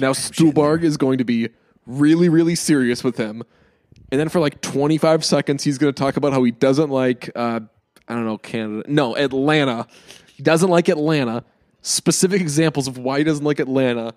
now 0.00 0.12
stuhlbarg 0.12 0.82
is 0.82 0.96
going 0.96 1.18
to 1.18 1.24
be 1.24 1.48
really 1.86 2.28
really 2.28 2.54
serious 2.54 3.02
with 3.04 3.16
him. 3.16 3.42
And 4.10 4.18
then 4.20 4.28
for 4.28 4.40
like 4.40 4.60
25 4.60 5.24
seconds 5.24 5.62
he's 5.64 5.78
going 5.78 5.92
to 5.92 5.98
talk 5.98 6.16
about 6.16 6.32
how 6.32 6.42
he 6.42 6.50
doesn't 6.50 6.90
like 6.90 7.30
uh, 7.36 7.60
i 8.08 8.14
don't 8.14 8.24
know 8.26 8.38
canada 8.38 8.82
no 8.90 9.16
atlanta. 9.16 9.86
He 10.34 10.42
doesn't 10.42 10.70
like 10.70 10.88
atlanta. 10.88 11.44
Specific 11.82 12.40
examples 12.40 12.86
of 12.88 12.96
why 12.98 13.18
he 13.18 13.24
doesn't 13.24 13.44
like 13.44 13.58
atlanta. 13.60 14.14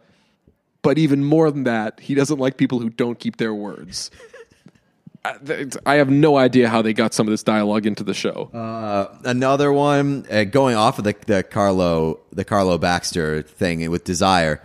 But 0.82 0.98
even 0.98 1.24
more 1.24 1.52
than 1.52 1.64
that 1.66 2.00
he 2.00 2.16
doesn't 2.16 2.40
like 2.40 2.58
people 2.58 2.80
who 2.80 2.90
don't 2.90 3.20
keep 3.20 3.38
their 3.38 3.54
words 3.54 4.10
I- 5.24 5.96
have 5.96 6.10
no 6.10 6.38
idea 6.38 6.68
how 6.68 6.82
they 6.82 6.94
got 6.94 7.14
some 7.14 7.28
of 7.28 7.32
this 7.32 7.44
dialogue 7.44 7.86
into 7.86 8.04
the 8.04 8.14
show. 8.14 8.50
Another 9.24 9.72
one 9.72 10.26
uh, 10.32 10.46
going 10.46 10.76
off 10.76 10.98
of 10.98 11.04
the 11.06 11.16
the 11.28 11.44
Carlo 11.44 12.20
the 12.32 12.44
Carlo 12.44 12.78
Baxter 12.78 13.42
thing 13.42 13.90
with 13.92 14.04
Desire. 14.04 14.62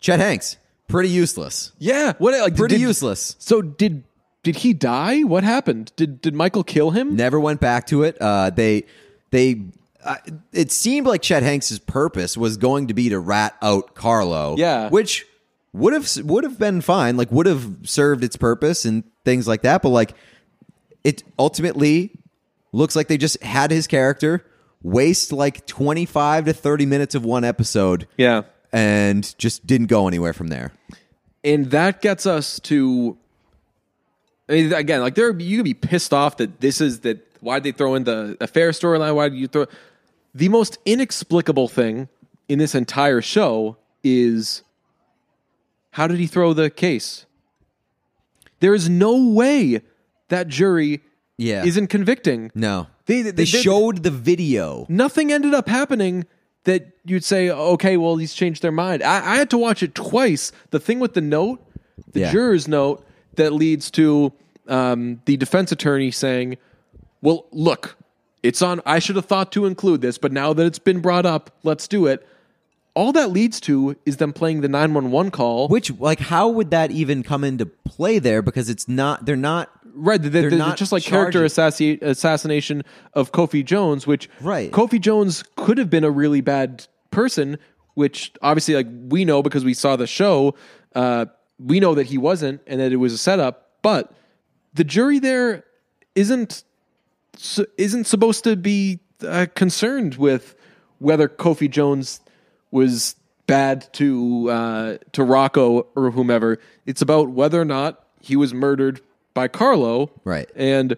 Chet 0.00 0.20
Hanks, 0.20 0.56
pretty 0.88 1.08
useless. 1.08 1.72
yeah, 1.78 2.12
what 2.18 2.38
like 2.40 2.56
Pretty 2.56 2.76
did- 2.76 2.82
useless. 2.82 3.36
So 3.38 3.62
did 3.62 4.04
did 4.42 4.56
he 4.56 4.72
die? 4.74 5.22
What 5.22 5.44
happened? 5.44 5.92
Did 5.96 6.20
did 6.20 6.34
Michael 6.34 6.64
kill 6.64 6.90
him? 6.90 7.16
Never 7.16 7.38
went 7.40 7.60
back 7.60 7.86
to 7.88 8.02
it. 8.04 8.16
Uh, 8.20 8.50
they 8.50 8.84
they. 9.30 9.62
Uh, 10.04 10.16
it 10.52 10.70
seemed 10.70 11.06
like 11.06 11.22
Chet 11.22 11.42
Hanks's 11.42 11.78
purpose 11.78 12.36
was 12.36 12.58
going 12.58 12.88
to 12.88 12.94
be 12.94 13.08
to 13.08 13.18
rat 13.18 13.56
out 13.62 13.94
Carlo. 13.94 14.54
Yeah. 14.58 14.90
which 14.90 15.26
would 15.74 15.92
have 15.92 16.08
would 16.24 16.44
have 16.44 16.58
been 16.58 16.80
fine. 16.80 17.18
Like 17.18 17.30
would 17.30 17.44
have 17.46 17.76
served 17.82 18.24
its 18.24 18.36
purpose 18.36 18.86
and 18.86 19.04
things 19.26 19.46
like 19.46 19.60
that. 19.62 19.82
But 19.82 19.90
like 19.90 20.14
it 21.04 21.22
ultimately 21.38 22.12
looks 22.72 22.96
like 22.96 23.08
they 23.08 23.18
just 23.18 23.42
had 23.42 23.70
his 23.70 23.86
character 23.86 24.46
waste 24.82 25.32
like 25.32 25.66
twenty 25.66 26.06
five 26.06 26.46
to 26.46 26.52
thirty 26.54 26.86
minutes 26.86 27.14
of 27.14 27.24
one 27.24 27.44
episode. 27.44 28.06
Yeah. 28.16 28.42
and 28.72 29.36
just 29.38 29.66
didn't 29.66 29.86
go 29.88 30.08
anywhere 30.08 30.32
from 30.32 30.48
there. 30.48 30.72
and 31.44 31.70
that 31.70 32.00
gets 32.00 32.24
us 32.26 32.58
to 32.60 33.16
I 34.48 34.52
mean, 34.52 34.72
again 34.72 35.00
like 35.00 35.14
there 35.14 35.38
you 35.38 35.58
could 35.58 35.64
be 35.64 35.74
pissed 35.74 36.12
off 36.12 36.36
that 36.38 36.60
this 36.60 36.80
is 36.80 37.00
that 37.00 37.18
why 37.40 37.60
did 37.60 37.64
they 37.64 37.76
throw 37.76 37.94
in 37.94 38.04
the 38.04 38.36
affair 38.40 38.70
storyline 38.70 39.14
why 39.14 39.28
did 39.28 39.38
you 39.38 39.48
throw 39.48 39.66
the 40.34 40.48
most 40.48 40.78
inexplicable 40.84 41.68
thing 41.68 42.08
in 42.48 42.58
this 42.58 42.74
entire 42.74 43.20
show 43.22 43.76
is 44.02 44.62
how 45.94 46.06
did 46.06 46.18
he 46.18 46.26
throw 46.26 46.52
the 46.52 46.70
case 46.70 47.26
there 48.60 48.74
is 48.74 48.88
no 48.88 49.16
way 49.28 49.80
that 50.28 50.48
jury 50.48 51.00
Yeah. 51.36 51.64
isn't 51.64 51.88
convicting 51.88 52.50
No, 52.54 52.86
They- 53.06 53.22
they, 53.22 53.30
they- 53.32 53.44
showed 53.44 54.02
the 54.02 54.10
video. 54.10 54.86
nothing 54.88 55.32
ended 55.32 55.52
up 55.54 55.68
happening 55.68 56.24
that 56.64 56.86
you'd 57.04 57.24
say, 57.24 57.50
okay, 57.50 57.98
well, 57.98 58.16
he's 58.16 58.32
changed 58.32 58.62
their 58.62 58.72
mind. 58.72 59.02
I, 59.02 59.32
I 59.32 59.36
had 59.36 59.50
to 59.50 59.58
watch 59.58 59.82
it 59.82 59.94
twice. 59.94 60.50
The 60.70 60.80
thing 60.80 60.98
with 60.98 61.12
the 61.12 61.20
note, 61.20 61.60
the 62.12 62.20
Yeah. 62.20 62.32
juror's 62.32 62.66
note, 62.66 63.04
that 63.36 63.52
leads 63.52 63.90
to 63.92 64.32
um, 64.66 65.20
the 65.26 65.36
defense 65.36 65.72
attorney 65.72 66.10
saying, 66.10 66.56
well, 67.20 67.44
look, 67.52 67.98
it's 68.42 68.62
on. 68.62 68.80
I 68.86 68.98
should 68.98 69.16
have 69.16 69.26
thought 69.26 69.52
to 69.52 69.66
include 69.66 70.00
this, 70.00 70.16
but 70.16 70.32
now 70.32 70.54
that 70.54 70.64
it's 70.64 70.78
been 70.78 71.00
brought 71.00 71.26
up, 71.26 71.50
let's 71.64 71.86
do 71.86 72.06
it. 72.06 72.26
All 72.94 73.12
that 73.12 73.30
leads 73.30 73.58
to 73.62 73.96
is 74.06 74.18
them 74.18 74.32
playing 74.32 74.60
the 74.60 74.68
911 74.68 75.32
call. 75.32 75.68
Which, 75.68 75.90
like, 75.98 76.20
how 76.20 76.48
would 76.48 76.70
that 76.70 76.90
even 76.92 77.22
come 77.24 77.42
into 77.42 77.66
play 77.66 78.18
there? 78.20 78.40
Because 78.40 78.68
it's 78.70 78.86
not. 78.88 79.26
They're 79.26 79.34
not. 79.36 79.70
Right, 79.96 80.20
the, 80.20 80.28
the, 80.28 80.40
They're 80.42 80.50
the- 80.50 80.56
not 80.56 80.76
just 80.76 80.92
like 80.92 81.02
character 81.04 81.44
assassi- 81.44 82.00
assassination 82.02 82.82
of 83.12 83.32
Kofi 83.32 83.64
Jones, 83.64 84.06
which 84.06 84.28
Right. 84.40 84.70
Kofi 84.72 85.00
Jones 85.00 85.44
could 85.56 85.78
have 85.78 85.88
been 85.90 86.04
a 86.04 86.10
really 86.10 86.40
bad 86.40 86.86
person, 87.10 87.58
which 87.94 88.32
obviously 88.42 88.74
like 88.74 88.88
we 89.08 89.24
know 89.24 89.42
because 89.42 89.64
we 89.64 89.74
saw 89.74 89.94
the 89.96 90.06
show. 90.08 90.54
Uh, 90.94 91.26
we 91.60 91.78
know 91.80 91.94
that 91.94 92.06
he 92.06 92.18
wasn't, 92.18 92.60
and 92.66 92.80
that 92.80 92.92
it 92.92 92.96
was 92.96 93.12
a 93.12 93.18
setup. 93.18 93.70
But 93.82 94.12
the 94.74 94.82
jury 94.84 95.18
there 95.20 95.64
isn't 96.16 96.64
isn't 97.78 98.06
supposed 98.06 98.44
to 98.44 98.56
be 98.56 99.00
uh, 99.26 99.46
concerned 99.54 100.14
with 100.16 100.54
whether 100.98 101.28
Kofi 101.28 101.70
Jones 101.70 102.20
was 102.74 103.14
bad 103.46 103.90
to 103.94 104.50
uh, 104.50 104.98
to 105.12 105.22
Rocco 105.22 105.86
or 105.94 106.10
whomever. 106.10 106.58
It's 106.84 107.00
about 107.00 107.30
whether 107.30 107.60
or 107.60 107.64
not 107.64 108.04
he 108.20 108.36
was 108.36 108.52
murdered 108.52 109.00
by 109.32 109.48
Carlo. 109.48 110.10
Right. 110.24 110.50
And 110.56 110.96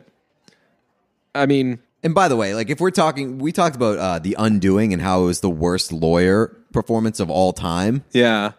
I 1.34 1.46
mean, 1.46 1.80
And 2.02 2.14
by 2.14 2.28
the 2.28 2.36
way, 2.36 2.54
like, 2.54 2.70
if 2.70 2.80
we're 2.80 2.90
talking, 2.90 3.38
we 3.38 3.52
talked 3.52 3.76
about 3.76 3.98
uh, 3.98 4.18
the 4.18 4.36
Undoing 4.38 4.92
and 4.92 5.02
how 5.02 5.22
it 5.22 5.26
was 5.26 5.40
the 5.40 5.50
worst 5.50 5.92
lawyer 5.92 6.56
performance 6.72 7.20
of 7.20 7.30
all 7.30 7.52
time. 7.52 8.04
yeah, 8.12 8.52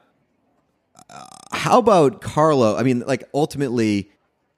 How 1.52 1.80
about 1.80 2.22
Carlo? 2.22 2.78
I 2.78 2.84
mean, 2.84 3.00
like, 3.00 3.24
ultimately, 3.34 4.12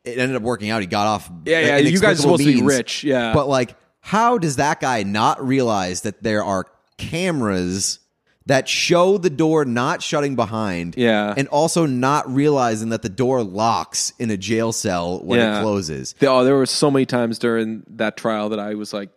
it 0.03 0.17
ended 0.17 0.35
up 0.35 0.43
working 0.43 0.69
out. 0.69 0.81
He 0.81 0.87
got 0.87 1.07
off. 1.07 1.31
Yeah, 1.45 1.59
yeah, 1.59 1.77
you 1.77 1.99
guys 1.99 2.19
are 2.19 2.23
supposed 2.23 2.43
to 2.43 2.53
be 2.53 2.61
rich, 2.61 3.03
yeah. 3.03 3.33
but 3.33 3.47
like, 3.47 3.75
how 4.01 4.37
does 4.37 4.57
that 4.57 4.79
guy 4.79 5.03
not 5.03 5.45
realize 5.45 6.01
that 6.01 6.23
there 6.23 6.43
are 6.43 6.65
cameras? 6.97 7.99
That 8.49 8.67
show 8.67 9.17
the 9.17 9.29
door 9.29 9.63
not 9.63 10.01
shutting 10.01 10.35
behind, 10.35 10.95
Yeah. 10.97 11.33
and 11.37 11.47
also 11.49 11.85
not 11.85 12.27
realizing 12.33 12.89
that 12.89 13.03
the 13.03 13.09
door 13.09 13.43
locks 13.43 14.11
in 14.19 14.29
a 14.31 14.37
jail 14.37 14.71
cell 14.71 15.19
when 15.23 15.39
Yeah. 15.39 15.59
it 15.59 15.61
closes. 15.61 16.15
There- 16.19 16.29
oh, 16.31 16.43
there 16.43 16.55
were 16.55 16.65
so 16.65 16.89
many 16.89 17.05
times 17.05 17.37
during 17.39 17.83
that 17.95 18.17
trial 18.17 18.49
that 18.49 18.59
I 18.59 18.73
was 18.73 18.91
like, 18.91 19.09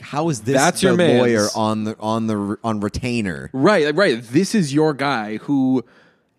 How 0.00 0.28
is 0.28 0.42
this 0.42 0.54
That's 0.54 0.80
the 0.80 0.88
your 0.88 0.96
man's. 0.96 1.18
lawyer 1.18 1.46
on 1.56 1.84
the 1.84 1.96
on 1.98 2.26
the 2.26 2.56
on 2.62 2.80
retainer? 2.80 3.50
right, 3.52 3.84
like, 3.86 3.96
right. 3.96 4.22
This 4.22 4.54
is 4.54 4.72
your 4.72 4.94
guy 4.94 5.36
who 5.38 5.84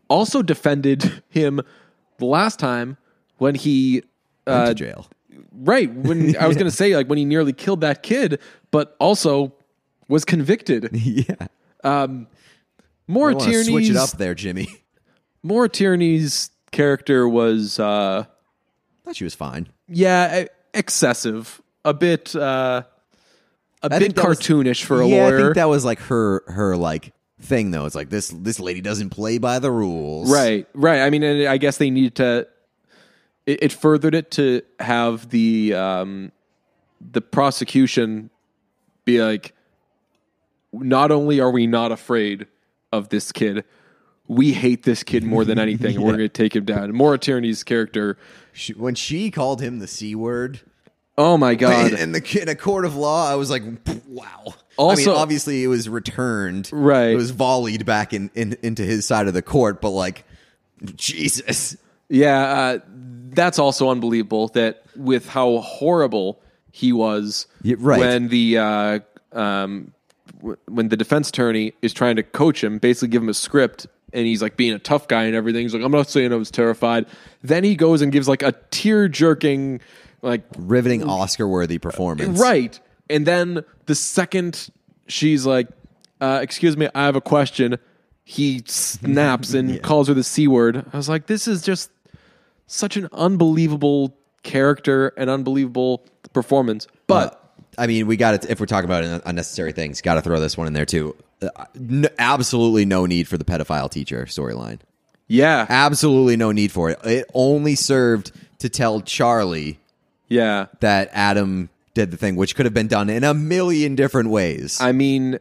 also 0.07 0.41
defended 0.41 1.21
him 1.29 1.59
the 2.19 2.25
last 2.25 2.57
time 2.59 2.97
when 3.37 3.55
he 3.55 4.03
Went 4.47 4.59
uh, 4.63 4.65
to 4.69 4.73
jail. 4.73 5.07
Right. 5.51 5.93
When 5.93 6.35
I 6.37 6.47
was 6.47 6.55
going 6.59 6.69
to 6.71 6.75
say, 6.75 6.95
like, 6.95 7.07
when 7.07 7.17
he 7.17 7.25
nearly 7.25 7.51
killed 7.53 7.81
that 7.81 8.01
kid, 8.01 8.39
but 8.71 8.95
also 8.99 9.53
was 10.07 10.23
convicted. 10.25 10.89
yeah. 10.93 11.47
More 11.83 13.31
I 13.31 13.33
wanna 13.33 13.63
switch 13.63 13.89
it 13.89 13.95
up 13.95 14.11
there, 14.11 14.35
Jimmy. 14.35 14.67
Maura 15.43 15.69
Tierney's 15.69 16.51
character 16.71 17.27
was, 17.27 17.79
uh, 17.79 18.25
thought 19.05 19.15
she 19.15 19.23
was 19.23 19.35
fine. 19.35 19.67
yeah, 19.87 20.45
excessive. 20.73 21.61
A 21.85 21.93
bit, 21.93 22.35
uh, 22.35 22.83
a 23.81 23.85
I 23.85 23.87
bit 23.87 23.99
think 23.99 24.15
that 24.15 24.27
was- 24.27 24.39
cartoonish 24.39 24.83
for 24.83 25.01
a 25.01 25.07
yeah, 25.07 25.23
lawyer. 25.23 25.37
I 25.39 25.41
think 25.43 25.55
that 25.55 25.69
was 25.69 25.85
like 25.85 25.99
her 26.01 26.43
her 26.47 26.75
like 26.75 27.13
thing 27.41 27.71
though. 27.71 27.85
It's 27.85 27.95
like 27.95 28.09
this 28.09 28.27
this 28.27 28.59
lady 28.59 28.81
doesn't 28.81 29.11
play 29.11 29.37
by 29.37 29.59
the 29.59 29.71
rules. 29.71 30.29
Right, 30.31 30.67
right. 30.73 30.99
I 31.01 31.09
mean, 31.09 31.23
and 31.23 31.47
I 31.47 31.55
guess 31.57 31.77
they 31.77 31.89
needed 31.89 32.15
to. 32.15 32.47
It, 33.45 33.63
it 33.63 33.71
furthered 33.71 34.13
it 34.13 34.29
to 34.31 34.61
have 34.81 35.29
the 35.29 35.73
um, 35.73 36.33
the 36.99 37.21
prosecution 37.21 38.29
be 39.05 39.23
like, 39.23 39.53
not 40.73 41.11
only 41.11 41.39
are 41.39 41.51
we 41.51 41.67
not 41.67 41.91
afraid 41.91 42.47
of 42.91 43.09
this 43.09 43.31
kid, 43.31 43.63
we 44.27 44.53
hate 44.53 44.83
this 44.83 45.03
kid 45.03 45.23
more 45.23 45.43
than 45.45 45.57
anything, 45.59 45.95
and 45.95 46.03
we're 46.03 46.11
going 46.17 46.19
to 46.19 46.29
take 46.29 46.55
him 46.55 46.65
down. 46.65 46.93
Maura 46.93 47.17
Tierney's 47.17 47.63
character. 47.63 48.17
She, 48.53 48.73
when 48.73 48.95
she 48.95 49.31
called 49.31 49.61
him 49.61 49.79
the 49.79 49.87
c 49.87 50.15
word 50.15 50.61
Oh 51.17 51.37
my 51.37 51.55
god! 51.55 51.91
in, 51.99 52.13
the 52.13 52.39
in 52.41 52.47
a 52.47 52.55
court 52.55 52.85
of 52.85 52.95
law, 52.95 53.29
I 53.29 53.35
was 53.35 53.49
like, 53.49 53.63
wow. 54.07 54.25
I 54.47 54.53
Also- 54.77 55.11
mean, 55.11 55.19
obviously, 55.19 55.63
it 55.63 55.67
was 55.67 55.89
returned. 55.89 56.69
Right. 56.71 57.09
It 57.09 57.15
was 57.15 57.31
volleyed 57.31 57.85
back 57.85 58.13
in, 58.13 58.31
in 58.35 58.55
into 58.63 58.83
his 58.83 59.05
side 59.05 59.27
of 59.27 59.33
the 59.33 59.41
court, 59.41 59.81
but 59.81 59.89
like, 59.89 60.23
Jesus. 60.95 61.75
Yeah, 62.07 62.39
uh, 62.41 62.79
that's 63.31 63.59
also 63.59 63.89
unbelievable. 63.89 64.47
That 64.49 64.83
with 64.95 65.27
how 65.27 65.57
horrible 65.57 66.39
he 66.71 66.93
was 66.93 67.47
Yeah, 67.63 67.75
right. 67.79 67.99
when 67.99 68.29
the 68.29 68.57
uh, 68.57 68.99
um, 69.33 69.93
w- 69.98 69.98
when 70.41 70.89
the 70.89 70.97
defense 70.97 71.29
attorney 71.29 71.73
is 71.81 71.93
trying 71.93 72.15
to 72.15 72.23
coach 72.23 72.63
him, 72.63 72.77
basically 72.79 73.09
give 73.09 73.21
him 73.21 73.29
a 73.29 73.33
script, 73.33 73.87
and 74.13 74.25
he's 74.25 74.41
like 74.41 74.57
being 74.57 74.73
a 74.73 74.79
tough 74.79 75.07
guy 75.07 75.23
and 75.23 75.35
everything. 75.35 75.63
He's 75.63 75.73
like, 75.73 75.83
"I'm 75.83 75.91
not 75.91 76.09
saying 76.09 76.31
I 76.31 76.35
was 76.35 76.51
terrified." 76.51 77.05
Then 77.43 77.63
he 77.63 77.75
goes 77.75 78.01
and 78.01 78.11
gives 78.11 78.27
like 78.27 78.41
a 78.43 78.53
tear 78.71 79.07
jerking, 79.07 79.81
like 80.21 80.43
Riveting 80.57 81.03
Oscar 81.03 81.47
worthy 81.47 81.77
performance. 81.77 82.39
right, 82.39 82.79
and 83.09 83.25
then 83.25 83.63
the 83.85 83.95
second 83.95 84.69
she's 85.07 85.45
like, 85.45 85.67
uh, 86.21 86.39
"Excuse 86.41 86.77
me, 86.77 86.87
I 86.95 87.05
have 87.05 87.15
a 87.15 87.21
question." 87.21 87.77
He 88.23 88.61
snaps 88.67 89.55
and 89.55 89.81
calls 89.83 90.07
her 90.07 90.13
the 90.13 90.23
c 90.23 90.47
word. 90.47 90.85
I 90.93 90.97
was 90.97 91.09
like, 91.09 91.25
"This 91.27 91.47
is 91.47 91.61
just 91.63 91.89
such 92.67 92.95
an 92.95 93.09
unbelievable 93.11 94.15
character 94.43 95.13
and 95.17 95.29
unbelievable 95.29 96.05
performance." 96.31 96.87
But 97.07 97.38
I 97.79 97.87
mean, 97.87 98.05
we 98.07 98.17
got 98.17 98.41
to, 98.41 98.51
if 98.51 98.59
we're 98.59 98.65
talking 98.65 98.89
about 98.89 99.21
unnecessary 99.25 99.71
things, 99.71 100.01
got 100.01 100.15
to 100.15 100.21
throw 100.21 100.39
this 100.39 100.57
one 100.57 100.67
in 100.67 100.73
there 100.73 100.85
too. 100.85 101.15
Uh, 101.41 101.65
n- 101.75 102.07
absolutely 102.19 102.85
no 102.85 103.05
need 103.05 103.27
for 103.27 103.37
the 103.37 103.45
pedophile 103.45 103.89
teacher 103.89 104.25
storyline. 104.25 104.79
yeah, 105.27 105.65
Absolutely 105.69 106.35
no 106.37 106.51
need 106.51 106.71
for 106.71 106.89
it. 106.89 106.99
It 107.05 107.29
only 107.33 107.75
served 107.75 108.31
to 108.59 108.67
tell 108.69 109.01
Charlie 109.01 109.79
yeah. 110.27 110.67
that 110.81 111.09
Adam 111.13 111.69
did 111.93 112.11
the 112.11 112.17
thing, 112.17 112.35
which 112.35 112.55
could 112.55 112.65
have 112.65 112.73
been 112.73 112.87
done 112.87 113.09
in 113.09 113.23
a 113.23 113.33
million 113.33 113.95
different 113.95 114.29
ways. 114.29 114.79
I 114.81 114.91
mean, 114.91 115.39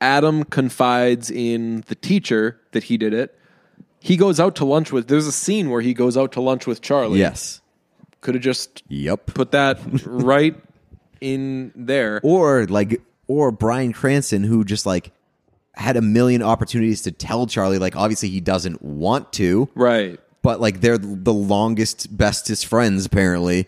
Adam 0.00 0.44
confides 0.44 1.30
in 1.30 1.82
the 1.88 1.94
teacher 1.94 2.60
that 2.72 2.84
he 2.84 2.96
did 2.98 3.12
it. 3.14 3.34
He 4.00 4.16
goes 4.16 4.38
out 4.38 4.54
to 4.56 4.64
lunch 4.64 4.92
with. 4.92 5.08
There's 5.08 5.26
a 5.26 5.32
scene 5.32 5.70
where 5.70 5.80
he 5.80 5.92
goes 5.94 6.16
out 6.16 6.32
to 6.32 6.40
lunch 6.40 6.66
with 6.66 6.80
Charlie. 6.82 7.18
yes. 7.18 7.60
could 8.20 8.34
have 8.34 8.44
just 8.44 8.82
Yep. 8.88 9.26
put 9.26 9.50
that 9.52 9.80
right 10.06 10.54
in 11.20 11.72
there. 11.74 12.20
Or 12.22 12.66
like, 12.66 13.00
or 13.26 13.50
Bryan 13.50 13.92
Cranston, 13.92 14.44
who 14.44 14.64
just 14.64 14.86
like 14.86 15.12
had 15.74 15.96
a 15.96 16.02
million 16.02 16.42
opportunities 16.42 17.02
to 17.02 17.12
tell 17.12 17.46
Charlie, 17.46 17.78
like, 17.78 17.94
obviously 17.96 18.28
he 18.28 18.40
doesn't 18.40 18.82
want 18.82 19.32
to, 19.34 19.68
Right. 19.74 20.18
but 20.42 20.60
like 20.60 20.80
they're 20.80 20.98
the 20.98 21.32
longest, 21.32 22.16
bestest 22.16 22.66
friends 22.66 23.06
apparently, 23.06 23.66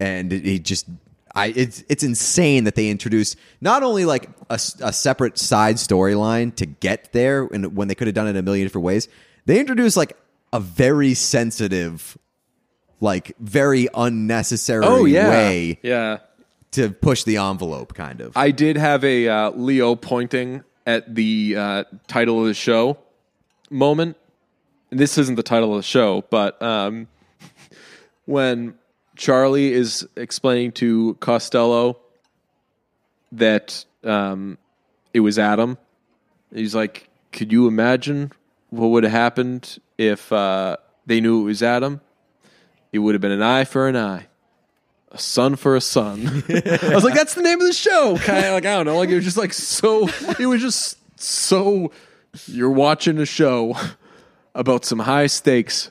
and 0.00 0.32
it, 0.32 0.46
it 0.46 0.64
just. 0.64 0.86
I, 1.34 1.52
it's 1.54 1.84
it's 1.88 2.02
insane 2.02 2.64
that 2.64 2.74
they 2.74 2.88
introduced 2.90 3.36
not 3.60 3.84
only 3.84 4.04
like 4.06 4.28
a, 4.50 4.54
a 4.54 4.92
separate 4.92 5.38
side 5.38 5.76
storyline 5.76 6.52
to 6.56 6.66
get 6.66 7.12
there, 7.12 7.44
and 7.52 7.76
when 7.76 7.86
they 7.86 7.94
could 7.94 8.08
have 8.08 8.14
done 8.14 8.26
it 8.26 8.34
a 8.36 8.42
million 8.42 8.64
different 8.64 8.84
ways, 8.86 9.08
they 9.44 9.60
introduced 9.60 9.96
like 9.96 10.16
a 10.52 10.58
very 10.58 11.14
sensitive 11.14 12.16
like 13.00 13.36
very 13.38 13.86
unnecessary 13.94 14.84
Oh 14.84 15.04
yeah, 15.04 15.28
way 15.28 15.78
yeah. 15.82 16.18
To 16.72 16.90
push 16.90 17.24
the 17.24 17.36
envelope, 17.38 17.94
kind 17.94 18.20
of. 18.20 18.36
I 18.36 18.50
did 18.50 18.76
have 18.76 19.04
a 19.04 19.28
uh, 19.28 19.50
Leo 19.50 19.94
pointing 19.94 20.64
at 20.86 21.14
the 21.14 21.56
uh, 21.56 21.84
title 22.06 22.40
of 22.40 22.46
the 22.46 22.54
show 22.54 22.98
moment. 23.70 24.16
This 24.90 25.18
isn't 25.18 25.34
the 25.34 25.42
title 25.42 25.72
of 25.72 25.78
the 25.78 25.82
show, 25.82 26.24
but 26.30 26.60
um, 26.62 27.08
when 28.24 28.74
Charlie 29.16 29.72
is 29.72 30.08
explaining 30.16 30.72
to 30.72 31.14
Costello 31.20 31.98
that 33.32 33.84
um, 34.04 34.56
it 35.12 35.20
was 35.20 35.38
Adam, 35.38 35.76
he's 36.54 36.74
like, 36.74 37.08
"Could 37.32 37.52
you 37.52 37.66
imagine 37.66 38.32
what 38.70 38.88
would 38.88 39.04
have 39.04 39.12
happened 39.12 39.78
if 39.98 40.32
uh, 40.32 40.76
they 41.04 41.20
knew 41.20 41.42
it 41.42 41.44
was 41.44 41.62
Adam? 41.62 42.00
It 42.92 43.00
would 43.00 43.14
have 43.14 43.20
been 43.20 43.32
an 43.32 43.42
eye 43.42 43.64
for 43.64 43.88
an 43.88 43.96
eye." 43.96 44.27
A 45.10 45.18
son 45.18 45.56
for 45.56 45.74
a 45.76 45.80
son. 45.80 46.44
I 46.48 46.94
was 46.94 47.04
like, 47.04 47.14
that's 47.14 47.34
the 47.34 47.42
name 47.42 47.60
of 47.60 47.66
the 47.66 47.72
show. 47.72 48.16
Kind 48.18 48.44
of 48.44 48.52
like 48.52 48.66
I 48.66 48.76
don't 48.76 48.86
know, 48.86 48.98
like 48.98 49.08
it 49.08 49.14
was 49.14 49.24
just 49.24 49.36
like 49.36 49.52
so. 49.52 50.08
It 50.38 50.46
was 50.46 50.60
just 50.60 50.98
so. 51.20 51.92
You're 52.46 52.70
watching 52.70 53.18
a 53.18 53.26
show 53.26 53.74
about 54.54 54.84
some 54.84 55.00
high 55.00 55.26
stakes, 55.26 55.90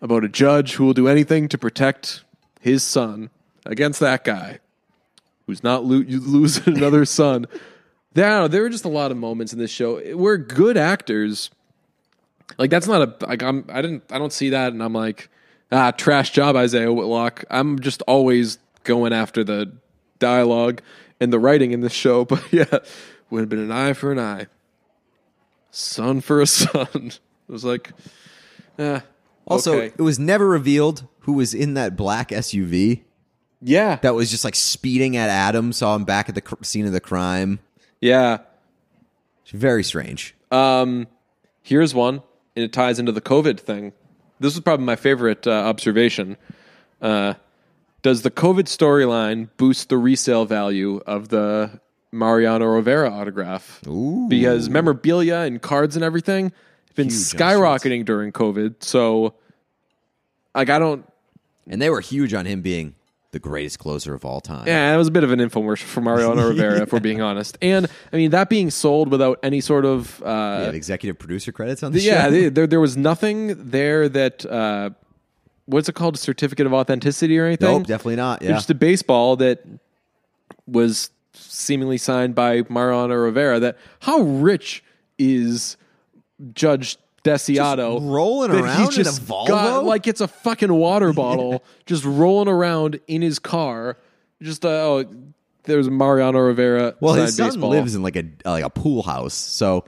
about 0.00 0.24
a 0.24 0.28
judge 0.28 0.74
who 0.74 0.86
will 0.86 0.94
do 0.94 1.08
anything 1.08 1.48
to 1.48 1.58
protect 1.58 2.24
his 2.60 2.84
son 2.84 3.30
against 3.66 4.00
that 4.00 4.24
guy 4.24 4.60
who's 5.46 5.62
not 5.62 5.84
lo- 5.84 6.04
losing 6.06 6.76
another 6.76 7.04
son. 7.04 7.46
Know, 8.14 8.48
there 8.48 8.62
were 8.62 8.68
just 8.68 8.84
a 8.84 8.90
lot 8.90 9.10
of 9.10 9.16
moments 9.16 9.52
in 9.52 9.58
this 9.58 9.70
show 9.70 9.98
where 10.16 10.36
good 10.36 10.76
actors. 10.76 11.50
Like 12.58 12.70
that's 12.70 12.86
not 12.86 13.02
a 13.02 13.26
like 13.26 13.42
I'm 13.42 13.64
I 13.68 13.80
didn't 13.80 14.04
I 14.10 14.18
don't 14.18 14.32
see 14.32 14.50
that 14.50 14.72
and 14.72 14.82
I'm 14.82 14.92
like 14.92 15.30
ah 15.72 15.90
trash 15.90 16.30
job 16.30 16.54
Isiah 16.56 16.92
Whitlock. 16.92 17.44
I'm 17.50 17.80
just 17.80 18.02
always 18.02 18.58
going 18.84 19.12
after 19.12 19.42
the 19.42 19.72
dialogue 20.18 20.82
and 21.20 21.32
the 21.32 21.38
writing 21.38 21.72
in 21.72 21.80
this 21.80 21.92
show. 21.92 22.24
But 22.32 22.44
yeah, 22.52 22.78
would 23.30 23.40
have 23.40 23.48
been 23.48 23.58
an 23.58 23.72
eye 23.72 23.94
for 23.94 24.12
an 24.12 24.20
eye, 24.20 24.46
son 25.70 26.20
for 26.20 26.40
a 26.40 26.46
son. 26.46 26.88
it 26.94 27.20
was 27.48 27.64
like, 27.64 27.90
eh, 28.78 29.00
also, 29.46 29.74
okay. 29.74 29.86
it 29.86 30.02
was 30.02 30.18
never 30.18 30.46
revealed 30.46 31.08
who 31.20 31.32
was 31.32 31.54
in 31.54 31.74
that 31.74 31.96
black 31.96 32.28
SUV 32.28 33.02
yeah, 33.64 33.96
that 34.02 34.14
was 34.14 34.30
just 34.30 34.44
like 34.44 34.56
speeding 34.56 35.16
at 35.16 35.30
Adam. 35.30 35.72
Saw 35.72 35.94
him 35.94 36.04
back 36.04 36.28
at 36.28 36.34
the 36.34 36.40
cr- 36.40 36.62
scene 36.62 36.86
of 36.86 36.92
the 36.92 37.00
crime. 37.00 37.60
yeah. 38.00 38.38
It's 39.42 39.50
very 39.52 39.82
strange. 39.82 40.34
Um, 40.52 41.08
here's 41.62 41.94
one, 41.94 42.22
and 42.54 42.64
it 42.64 42.72
ties 42.72 43.00
into 43.00 43.10
the 43.10 43.20
COVID 43.20 43.58
thing. 43.58 43.92
This 44.42 44.54
was 44.54 44.60
probably 44.60 44.84
my 44.84 44.96
favorite 44.96 45.46
uh, 45.46 45.52
observation. 45.52 46.36
Uh, 47.00 47.34
does 48.02 48.22
the 48.22 48.30
COVID 48.30 48.64
storyline 48.64 49.48
boost 49.56 49.88
the 49.88 49.96
resale 49.96 50.44
value 50.44 51.00
of 51.06 51.28
the 51.28 51.80
Mariano 52.10 52.66
Rivera 52.66 53.10
autograph? 53.10 53.80
Ooh. 53.86 54.26
Because 54.28 54.68
memorabilia 54.68 55.36
and 55.36 55.62
cards 55.62 55.94
and 55.94 56.04
everything 56.04 56.52
have 56.86 56.96
been 56.96 57.06
Huge 57.06 57.14
skyrocketing 57.14 58.04
during 58.04 58.32
COVID. 58.32 58.82
So, 58.82 59.34
like, 60.54 60.68
I 60.68 60.78
don't. 60.78 61.08
And 61.68 61.80
they 61.80 61.90
were 61.90 62.00
huge 62.00 62.34
on 62.34 62.44
him 62.44 62.60
being 62.60 62.96
the 63.32 63.38
greatest 63.38 63.78
closer 63.78 64.14
of 64.14 64.24
all 64.24 64.40
time. 64.40 64.66
Yeah, 64.66 64.94
it 64.94 64.96
was 64.96 65.08
a 65.08 65.10
bit 65.10 65.24
of 65.24 65.32
an 65.32 65.40
infomercial 65.40 65.84
for 65.84 66.02
Mariano 66.02 66.48
Rivera, 66.48 66.82
if 66.82 66.92
we're 66.92 67.00
being 67.00 67.22
honest. 67.22 67.58
And 67.60 67.88
I 68.12 68.16
mean, 68.16 68.30
that 68.30 68.48
being 68.48 68.70
sold 68.70 69.10
without 69.10 69.40
any 69.42 69.60
sort 69.60 69.84
of 69.84 70.22
uh, 70.22 70.66
have 70.66 70.74
executive 70.74 71.18
producer 71.18 71.50
credits 71.50 71.82
on 71.82 71.92
the 71.92 72.00
yeah, 72.00 72.24
show. 72.24 72.30
they, 72.30 72.48
there 72.50 72.66
there 72.66 72.80
was 72.80 72.96
nothing 72.96 73.70
there 73.70 74.08
that 74.10 74.46
uh, 74.46 74.90
what's 75.64 75.88
it 75.88 75.94
called, 75.94 76.14
a 76.14 76.18
certificate 76.18 76.66
of 76.66 76.74
authenticity 76.74 77.38
or 77.38 77.46
anything? 77.46 77.78
nope, 77.78 77.86
definitely 77.86 78.16
not. 78.16 78.42
Yeah. 78.42 78.50
Just 78.50 78.70
a 78.70 78.74
baseball 78.74 79.36
that 79.36 79.64
was 80.66 81.10
seemingly 81.32 81.98
signed 81.98 82.34
by 82.34 82.64
Mariano 82.68 83.14
Rivera. 83.14 83.58
That 83.58 83.78
how 84.00 84.20
rich 84.20 84.84
is 85.18 85.78
Judge 86.52 86.98
Desiato 87.24 87.98
Just 87.98 88.06
rolling 88.10 88.50
around 88.50 88.80
in 88.82 88.88
a 88.88 88.90
just 89.04 89.22
Volvo? 89.24 89.46
got- 89.48 89.84
like 89.84 90.06
it's 90.06 90.20
a 90.20 90.28
fucking 90.28 90.72
water 90.72 91.12
bottle, 91.22 91.62
just 91.86 92.04
rolling 92.04 92.48
around 92.48 92.98
in 93.06 93.22
his 93.22 93.38
car. 93.38 93.96
Just 94.40 94.64
uh, 94.64 94.68
oh, 94.68 95.04
there's 95.64 95.88
Mariano 95.88 96.40
Rivera. 96.40 96.94
well, 97.00 97.14
his 97.14 97.36
son 97.36 97.48
baseball. 97.50 97.70
lives 97.70 97.94
in 97.94 98.02
like 98.02 98.16
a 98.16 98.24
like 98.44 98.64
a 98.64 98.70
pool 98.70 99.02
house, 99.04 99.34
so 99.34 99.84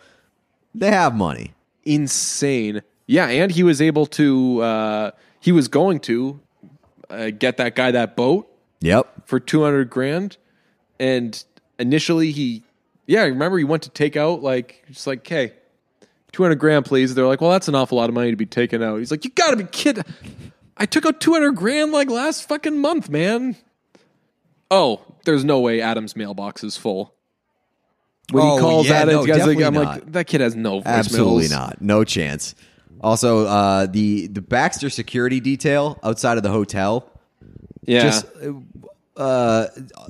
they 0.75 0.91
have 0.91 1.15
money. 1.15 1.53
insane. 1.85 2.83
Yeah, 3.07 3.27
and 3.27 3.51
he 3.51 3.63
was 3.63 3.83
able 3.83 4.07
to. 4.07 4.61
Uh, 4.63 5.11
he 5.41 5.53
was 5.53 5.69
going 5.69 6.01
to 6.01 6.41
uh, 7.11 7.31
get 7.31 7.57
that 7.59 7.75
guy 7.75 7.91
that 7.91 8.17
boat 8.17 8.49
Yep. 8.81 9.27
for 9.27 9.41
two 9.41 9.63
hundred 9.63 9.91
grand, 9.91 10.37
and 11.01 11.43
initially 11.79 12.31
he, 12.31 12.63
yeah, 13.07 13.23
remember 13.25 13.59
he 13.59 13.65
went 13.65 13.83
to 13.83 13.91
take 13.91 14.17
out 14.17 14.43
like 14.43 14.85
just 14.91 15.07
like, 15.07 15.27
hey, 15.27 15.53
two 16.35 16.43
hundred 16.43 16.57
grand, 16.57 16.85
please. 16.85 17.15
They're 17.15 17.27
like, 17.27 17.41
well, 17.41 17.51
that's 17.51 17.69
an 17.69 17.75
awful 17.75 17.97
lot 17.97 18.11
of 18.11 18.15
money 18.15 18.31
to 18.31 18.37
be 18.37 18.45
taken 18.45 18.83
out. 18.83 18.99
He's 18.99 19.11
like, 19.11 19.25
you 19.25 19.31
got 19.31 19.51
to 19.51 19.57
be 19.57 19.65
kidding! 19.65 20.05
I 20.77 20.85
took 20.85 21.07
out 21.07 21.21
two 21.21 21.33
hundred 21.33 21.53
grand 21.53 21.93
like 21.93 22.11
last 22.11 22.47
fucking 22.49 22.79
month, 22.79 23.09
man. 23.09 23.57
Oh, 24.71 25.01
there's 25.25 25.45
no 25.45 25.61
way 25.61 25.81
Adam's 25.81 26.17
mailbox 26.17 26.65
is 26.65 26.77
full. 26.77 27.15
When 28.33 28.43
Oh, 28.43 28.57
he 28.57 28.61
calls 28.61 28.89
yeah, 28.89 29.03
at 29.03 29.09
no, 29.09 29.25
guys 29.25 29.47
like, 29.47 29.61
I'm 29.61 29.75
like, 29.75 30.13
that 30.13 30.27
kid 30.27 30.41
has 30.41 30.57
no 30.57 30.81
voicemails. 30.81 30.85
Absolutely 30.87 31.49
not. 31.49 31.81
No 31.81 32.05
chance. 32.05 32.55
Also, 33.01 33.47
uh, 33.47 33.87
the 33.87 34.27
the 34.29 34.41
Baxter 34.41 34.91
security 34.91 35.39
detail 35.39 35.99
outside 36.03 36.37
of 36.39 36.43
the 36.43 36.51
hotel. 36.51 37.09
Yeah. 37.85 38.01
Just 38.03 38.27
uh, 39.17 39.67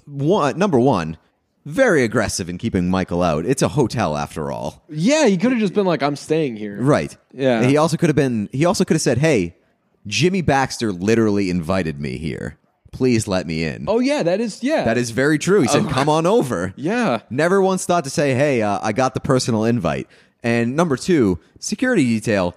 one 0.07 0.57
number 0.57 0.79
one, 0.79 1.19
very 1.65 2.05
aggressive 2.05 2.49
in 2.49 2.59
keeping 2.59 2.91
Michael 2.91 3.23
out. 3.23 3.47
It's 3.47 3.63
a 3.63 3.69
hotel 3.69 4.17
after 4.17 4.51
all. 4.53 4.85
Yeah, 4.89 5.27
he 5.27 5.37
could 5.37 5.51
have 5.53 5.61
just 5.61 5.75
been 5.75 5.87
like, 5.87 6.03
"I'm 6.03 6.17
staying 6.17 6.57
here." 6.57 6.77
Right. 6.81 7.17
Yeah. 7.33 7.61
And 7.61 7.71
he 7.71 7.77
also 7.77 7.97
could 7.97 8.09
have 8.09 8.17
been. 8.17 8.49
He 8.53 8.65
also 8.65 8.85
could 8.85 8.95
have 8.95 9.03
said, 9.03 9.19
"Hey, 9.19 9.57
Jimmy 10.07 10.43
Baxter 10.43 10.93
literally 10.93 11.51
invited 11.51 12.01
me 12.01 12.19
here. 12.19 12.59
Please 12.93 13.27
let 13.27 13.47
me 13.47 13.65
in." 13.65 13.87
Oh 13.89 13.99
yeah, 14.01 14.23
that 14.23 14.41
is 14.41 14.63
yeah. 14.63 14.85
That 14.85 14.99
is 14.99 15.11
very 15.11 15.39
true. 15.39 15.63
He 15.63 15.69
said, 15.69 15.89
"Come 15.89 16.09
on 16.09 16.27
over." 16.27 16.73
yeah. 16.77 17.21
Never 17.31 17.61
once 17.63 17.85
thought 17.87 18.05
to 18.05 18.11
say, 18.11 18.35
"Hey, 18.35 18.63
uh, 18.63 18.79
I 18.83 18.93
got 18.93 19.15
the 19.15 19.21
personal 19.21 19.65
invite." 19.65 20.07
And 20.43 20.77
number 20.77 20.97
two, 20.99 21.39
security 21.59 22.05
detail 22.05 22.55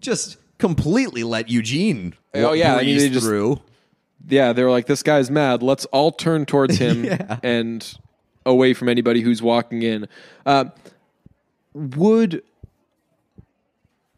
just 0.00 0.38
completely 0.58 1.22
let 1.22 1.50
Eugene. 1.50 2.14
Oh, 2.34 2.52
yeah, 2.54 2.74
I 2.74 2.76
mean, 2.78 2.84
breeze 2.96 3.02
they 3.02 3.08
just- 3.10 3.26
through. 3.26 3.60
Yeah, 4.28 4.52
they 4.54 4.64
were 4.64 4.70
like, 4.70 4.86
"This 4.86 5.02
guy's 5.02 5.30
mad. 5.30 5.62
Let's 5.62 5.84
all 5.86 6.10
turn 6.10 6.46
towards 6.46 6.78
him 6.78 7.04
Yeah. 7.04 7.38
and 7.42 7.86
away 8.46 8.72
from 8.72 8.88
anybody 8.88 9.20
who's 9.20 9.42
walking 9.42 9.82
in." 9.82 10.08
Uh, 10.46 10.66
would 11.74 12.42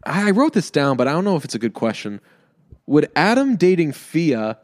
I 0.05 0.31
wrote 0.31 0.53
this 0.53 0.70
down, 0.70 0.97
but 0.97 1.09
I 1.09 1.12
don't 1.12 1.24
know 1.24 1.37
if 1.37 1.45
it's 1.45 1.55
a 1.57 1.59
good 1.59 1.74
question. 1.74 2.20
Would 2.87 3.11
Adam 3.16 3.57
dating 3.57 3.93
Fia 3.93 4.59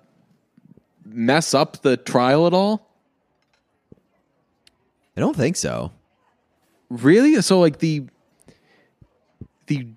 mess 1.05 1.53
up 1.53 1.83
the 1.83 1.97
trial 1.97 2.47
at 2.47 2.55
all? 2.55 2.89
I 5.17 5.21
don't 5.21 5.37
think 5.37 5.57
so. 5.57 5.93
Really? 6.89 7.41
So 7.43 7.61
like 7.61 7.79
the 7.79 8.05
the 9.67 9.89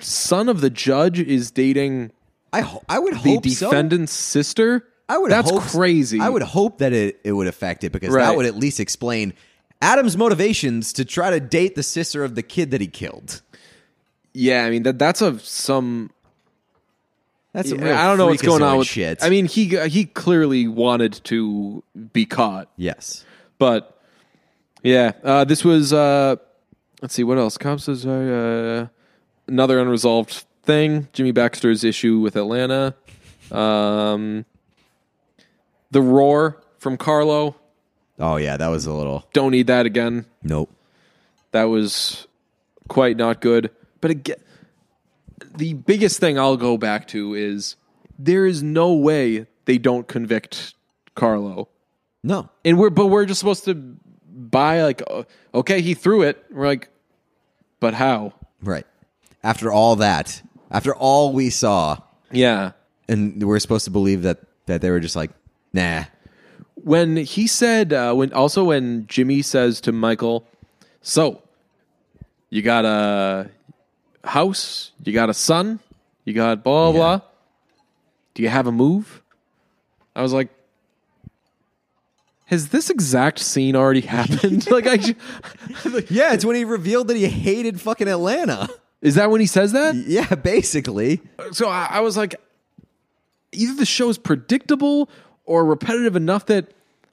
son 0.00 0.48
of 0.48 0.60
the 0.60 0.70
judge 0.70 1.20
is 1.20 1.50
dating 1.50 2.10
I 2.52 2.60
ho- 2.60 2.82
I 2.88 2.98
would 2.98 3.14
the 3.14 3.34
hope 3.34 3.46
so. 3.48 3.68
defendant's 3.70 4.12
sister. 4.12 4.86
I 5.08 5.18
would. 5.18 5.30
That's 5.30 5.50
hope, 5.50 5.62
crazy. 5.62 6.20
I 6.20 6.28
would 6.28 6.42
hope 6.42 6.78
that 6.78 6.92
it, 6.92 7.20
it 7.24 7.32
would 7.32 7.46
affect 7.46 7.84
it 7.84 7.92
because 7.92 8.10
Right. 8.10 8.24
that 8.24 8.36
would 8.36 8.46
at 8.46 8.56
least 8.56 8.80
explain 8.80 9.34
Adam's 9.82 10.16
motivations 10.16 10.92
to 10.94 11.04
try 11.04 11.30
to 11.30 11.40
date 11.40 11.74
the 11.74 11.82
sister 11.82 12.24
of 12.24 12.34
the 12.34 12.42
kid 12.42 12.70
that 12.70 12.80
he 12.80 12.86
killed. 12.86 13.42
Yeah, 14.32 14.64
I 14.64 14.70
mean 14.70 14.82
that 14.84 14.98
that's 14.98 15.20
a 15.20 15.38
some. 15.40 16.10
That's 17.52 17.68
some 17.68 17.78
Yeah, 17.78 17.84
real 17.90 17.96
I 17.96 18.06
don't 18.06 18.18
know 18.18 18.26
what's 18.26 18.42
going 18.42 18.62
on 18.62 18.78
with 18.78 18.88
shit. 18.88 19.18
I 19.22 19.28
mean, 19.30 19.46
he 19.46 19.76
he 19.88 20.06
clearly 20.06 20.66
wanted 20.66 21.20
to 21.24 21.84
be 22.12 22.26
caught, 22.26 22.68
yes. 22.76 23.24
but 23.58 24.00
yeah, 24.82 25.12
uh, 25.22 25.44
this 25.44 25.64
was. 25.64 25.92
Uh, 25.92 26.36
let's 27.00 27.14
see 27.14 27.22
what 27.24 27.38
else. 27.38 27.56
Cops 27.56 27.84
says 27.84 28.04
uh, 28.06 28.88
another 29.46 29.78
unresolved 29.78 30.44
thing. 30.64 31.06
Jimmy 31.12 31.30
Baxter's 31.32 31.84
issue 31.84 32.18
with 32.18 32.34
Atlanta. 32.36 32.94
Um, 33.52 34.44
the 35.94 36.02
roar 36.02 36.60
from 36.78 36.96
Carlo. 36.98 37.54
Oh 38.18 38.36
yeah, 38.36 38.56
that 38.56 38.68
was 38.68 38.84
a 38.86 38.92
little. 38.92 39.24
Don't 39.32 39.52
need 39.52 39.68
that 39.68 39.86
again. 39.86 40.26
Nope. 40.42 40.70
That 41.52 41.64
was 41.64 42.26
quite 42.88 43.16
not 43.16 43.40
good. 43.40 43.70
But 44.00 44.10
again, 44.10 44.36
the 45.56 45.74
biggest 45.74 46.18
thing 46.20 46.38
I'll 46.38 46.56
go 46.56 46.76
back 46.76 47.08
to 47.08 47.34
is 47.34 47.76
there 48.18 48.44
is 48.44 48.62
no 48.62 48.92
way 48.92 49.46
they 49.64 49.78
don't 49.78 50.06
convict 50.06 50.74
Carlo. 51.14 51.68
No. 52.22 52.50
And 52.64 52.78
we're 52.78 52.90
but 52.90 53.06
we're 53.06 53.24
just 53.24 53.38
supposed 53.40 53.64
to 53.66 53.74
buy 53.74 54.82
like 54.82 55.02
uh, 55.08 55.22
okay, 55.54 55.80
he 55.80 55.94
threw 55.94 56.22
it. 56.22 56.44
We're 56.50 56.66
like 56.66 56.88
but 57.80 57.94
how? 57.94 58.32
Right. 58.62 58.86
After 59.42 59.70
all 59.72 59.96
that, 59.96 60.42
after 60.70 60.94
all 60.94 61.32
we 61.32 61.50
saw, 61.50 61.98
Yeah. 62.32 62.72
and 63.08 63.42
we're 63.42 63.58
supposed 63.60 63.84
to 63.84 63.90
believe 63.90 64.22
that 64.22 64.38
that 64.66 64.80
they 64.80 64.90
were 64.90 65.00
just 65.00 65.16
like, 65.16 65.30
nah. 65.74 66.04
when 66.76 67.16
he 67.16 67.46
said 67.46 67.92
uh, 67.92 68.14
when 68.14 68.32
also 68.32 68.64
when 68.64 69.06
Jimmy 69.06 69.42
says 69.42 69.80
to 69.82 69.92
Michael, 69.92 70.46
"So, 71.02 71.42
you 72.48 72.62
got 72.62 72.84
a 72.86 73.50
house, 74.24 74.92
you 75.04 75.12
got 75.12 75.28
a 75.28 75.34
son, 75.34 75.80
you 76.24 76.32
got 76.32 76.64
blah 76.64 76.90
blah. 76.92 77.12
Yeah. 77.12 77.16
blah. 77.18 77.28
Do 78.34 78.42
you 78.42 78.48
have 78.48 78.66
a 78.66 78.72
move?" 78.72 79.22
I 80.16 80.22
was 80.22 80.32
like, 80.32 80.48
"Has 82.46 82.68
this 82.68 82.88
exact 82.90 83.38
scene 83.40 83.74
already 83.76 84.00
happened?" 84.16 84.70
like, 84.70 84.86
I 84.86 84.94
Yeah, 86.08 86.32
it's 86.34 86.44
when 86.44 86.56
he 86.56 86.64
revealed 86.64 87.08
that 87.08 87.16
he 87.16 87.26
hated 87.26 87.80
fucking 87.80 88.08
Atlanta. 88.08 88.68
is 89.02 89.16
that 89.16 89.30
when 89.30 89.40
he 89.40 89.46
says 89.46 89.72
that? 89.72 89.94
Yeah, 89.94 90.34
basically. 90.36 91.20
so 91.52 91.68
I, 91.68 91.88
I 91.90 92.00
was 92.00 92.16
like, 92.16 92.34
either 93.52 93.74
the 93.74 93.86
show 93.86 94.08
is 94.08 94.18
predictable 94.18 95.08
or 95.44 95.64
repetitive 95.64 96.16
enough 96.16 96.46
that 96.46 96.68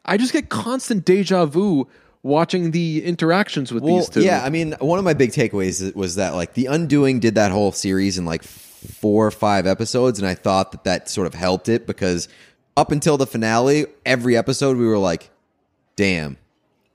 I 0.06 0.18
just 0.18 0.34
get 0.34 0.50
constant 0.50 1.06
deja 1.06 1.46
vu 1.46 1.88
watching 2.24 2.72
the 2.72 3.04
interactions 3.04 3.72
with 3.72 3.84
Well, 3.84 3.98
these 3.98 4.10
two. 4.10 4.22
yeah, 4.22 4.44
I 4.44 4.50
mean, 4.50 4.76
one 4.80 5.00
of 5.00 5.06
my 5.06 5.14
big 5.14 5.32
takeaways 5.32 5.96
was 5.96 6.16
that 6.16 6.36
like 6.36 6.54
The 6.54 6.68
Undoing 6.68 7.20
did 7.20 7.36
that 7.36 7.52
whole 7.52 7.72
series 7.72 8.18
in 8.18 8.26
like 8.26 8.44
four 8.44 9.26
or 9.28 9.32
five 9.32 9.66
episodes, 9.68 10.20
and 10.20 10.28
I 10.28 10.36
thought 10.36 10.72
that 10.72 10.84
that 10.86 11.10
sort 11.10 11.28
of 11.28 11.34
helped 11.34 11.70
it 11.70 11.86
because 11.88 12.28
up 12.78 12.92
until 12.92 13.18
the 13.18 13.28
finale, 13.28 13.86
every 14.06 14.38
episode 14.38 14.78
we 14.78 14.86
were 14.88 14.98
like, 14.98 15.30
"Damn, 15.96 16.38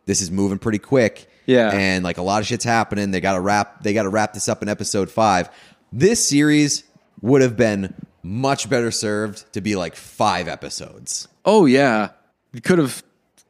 this 0.06 0.20
is 0.20 0.30
moving 0.30 0.58
pretty 0.58 0.78
quick." 0.78 1.28
Yeah. 1.48 1.70
and 1.72 2.02
like 2.02 2.18
a 2.18 2.22
lot 2.22 2.40
of 2.40 2.46
shit's 2.48 2.64
happening. 2.64 3.12
They 3.12 3.20
got 3.20 3.34
to 3.34 3.40
wrap. 3.40 3.84
They 3.84 3.92
got 3.94 4.02
to 4.02 4.08
wrap 4.08 4.32
this 4.32 4.48
up 4.48 4.62
in 4.62 4.68
episode 4.68 5.08
five. 5.10 5.48
This 5.92 6.26
series 6.26 6.82
would 7.20 7.40
have 7.40 7.56
been 7.56 7.94
much 8.26 8.68
better 8.68 8.90
served 8.90 9.52
to 9.52 9.60
be 9.60 9.76
like 9.76 9.94
five 9.96 10.48
episodes. 10.48 11.28
Oh 11.44 11.66
yeah, 11.66 12.10
you 12.52 12.60
could 12.60 12.78
have. 12.78 13.02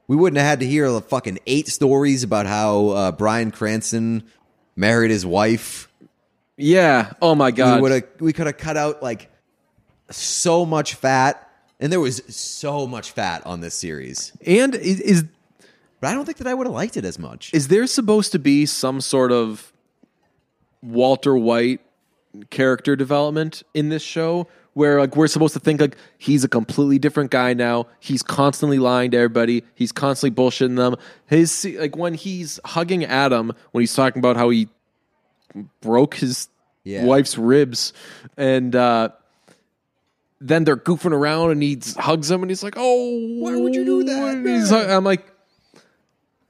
We 0.08 0.14
wouldn't 0.16 0.38
have 0.38 0.46
had 0.46 0.60
to 0.60 0.66
hear 0.66 0.90
the 0.90 1.00
fucking 1.00 1.38
eight 1.46 1.66
stories 1.68 2.22
about 2.22 2.46
how 2.46 2.88
uh, 2.88 3.12
Bryan 3.12 3.50
Cranston 3.50 4.22
married 4.76 5.10
his 5.10 5.26
wife. 5.26 5.88
Yeah. 6.56 7.12
Oh 7.20 7.34
my 7.34 7.46
We 7.46 7.52
god. 7.52 7.80
would 7.82 7.92
have. 7.92 8.04
We 8.20 8.32
could 8.32 8.46
have 8.46 8.56
cut 8.58 8.76
out 8.76 9.02
like 9.02 9.30
so 10.10 10.64
much 10.64 10.94
fat, 10.94 11.50
and 11.80 11.90
there 11.92 12.00
was 12.00 12.22
so 12.34 12.86
much 12.86 13.10
fat 13.10 13.44
on 13.46 13.60
this 13.60 13.74
series. 13.74 14.32
and 14.46 14.74
is, 14.74 15.00
is 15.00 15.24
But 16.00 16.10
I 16.10 16.14
don't 16.14 16.24
think 16.24 16.38
that 16.38 16.46
I 16.46 16.54
would 16.54 16.66
have 16.66 16.74
liked 16.74 16.96
it 16.96 17.04
as 17.04 17.18
much. 17.18 17.52
is 17.52 17.68
there 17.68 17.86
supposed 17.86 18.30
to 18.32 18.38
be 18.38 18.64
some 18.66 19.00
sort 19.00 19.32
of 19.32 19.72
Walter 20.82 21.36
White 21.36 21.80
character 22.50 22.94
development 22.96 23.62
in 23.74 23.88
this 23.88 24.02
show? 24.02 24.46
Where 24.76 25.00
like 25.00 25.16
we're 25.16 25.26
supposed 25.26 25.54
to 25.54 25.58
think 25.60 25.80
like 25.80 25.96
he's 26.18 26.44
a 26.44 26.48
completely 26.48 26.98
different 26.98 27.30
guy 27.30 27.54
now. 27.54 27.86
He's 27.98 28.22
constantly 28.22 28.78
lying 28.78 29.10
to 29.12 29.16
everybody. 29.16 29.64
He's 29.74 29.90
constantly 29.90 30.36
bullshitting 30.36 30.76
them. 30.76 30.96
His 31.24 31.64
like 31.78 31.96
when 31.96 32.12
he's 32.12 32.60
hugging 32.62 33.02
Adam, 33.06 33.52
when 33.72 33.80
he's 33.80 33.94
talking 33.94 34.18
about 34.20 34.36
how 34.36 34.50
he 34.50 34.68
broke 35.80 36.16
his 36.16 36.50
Yeah. 36.84 37.06
wife's 37.06 37.38
ribs, 37.38 37.94
and 38.36 38.76
uh, 38.76 39.08
then 40.42 40.64
they're 40.64 40.76
goofing 40.76 41.12
around, 41.12 41.52
and 41.52 41.62
he 41.62 41.80
hugs 41.96 42.30
him, 42.30 42.42
and 42.42 42.50
he's 42.50 42.62
like, 42.62 42.74
"Oh, 42.76 43.38
Why 43.40 43.56
would 43.56 43.74
you 43.74 43.82
do 43.86 44.04
that, 44.04 44.44
he's 44.44 44.70
I'm 44.70 45.04
like, 45.04 45.24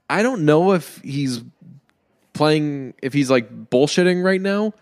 I 0.09 0.21
don't 0.21 0.43
know 0.43 0.73
if 0.73 0.97
he's 1.01 1.41
playing, 2.33 2.93
if 3.01 3.13
he's 3.13 3.31
like 3.31 3.69
bullshitting 3.69 4.21
right 4.21 4.41
now, 4.41 4.73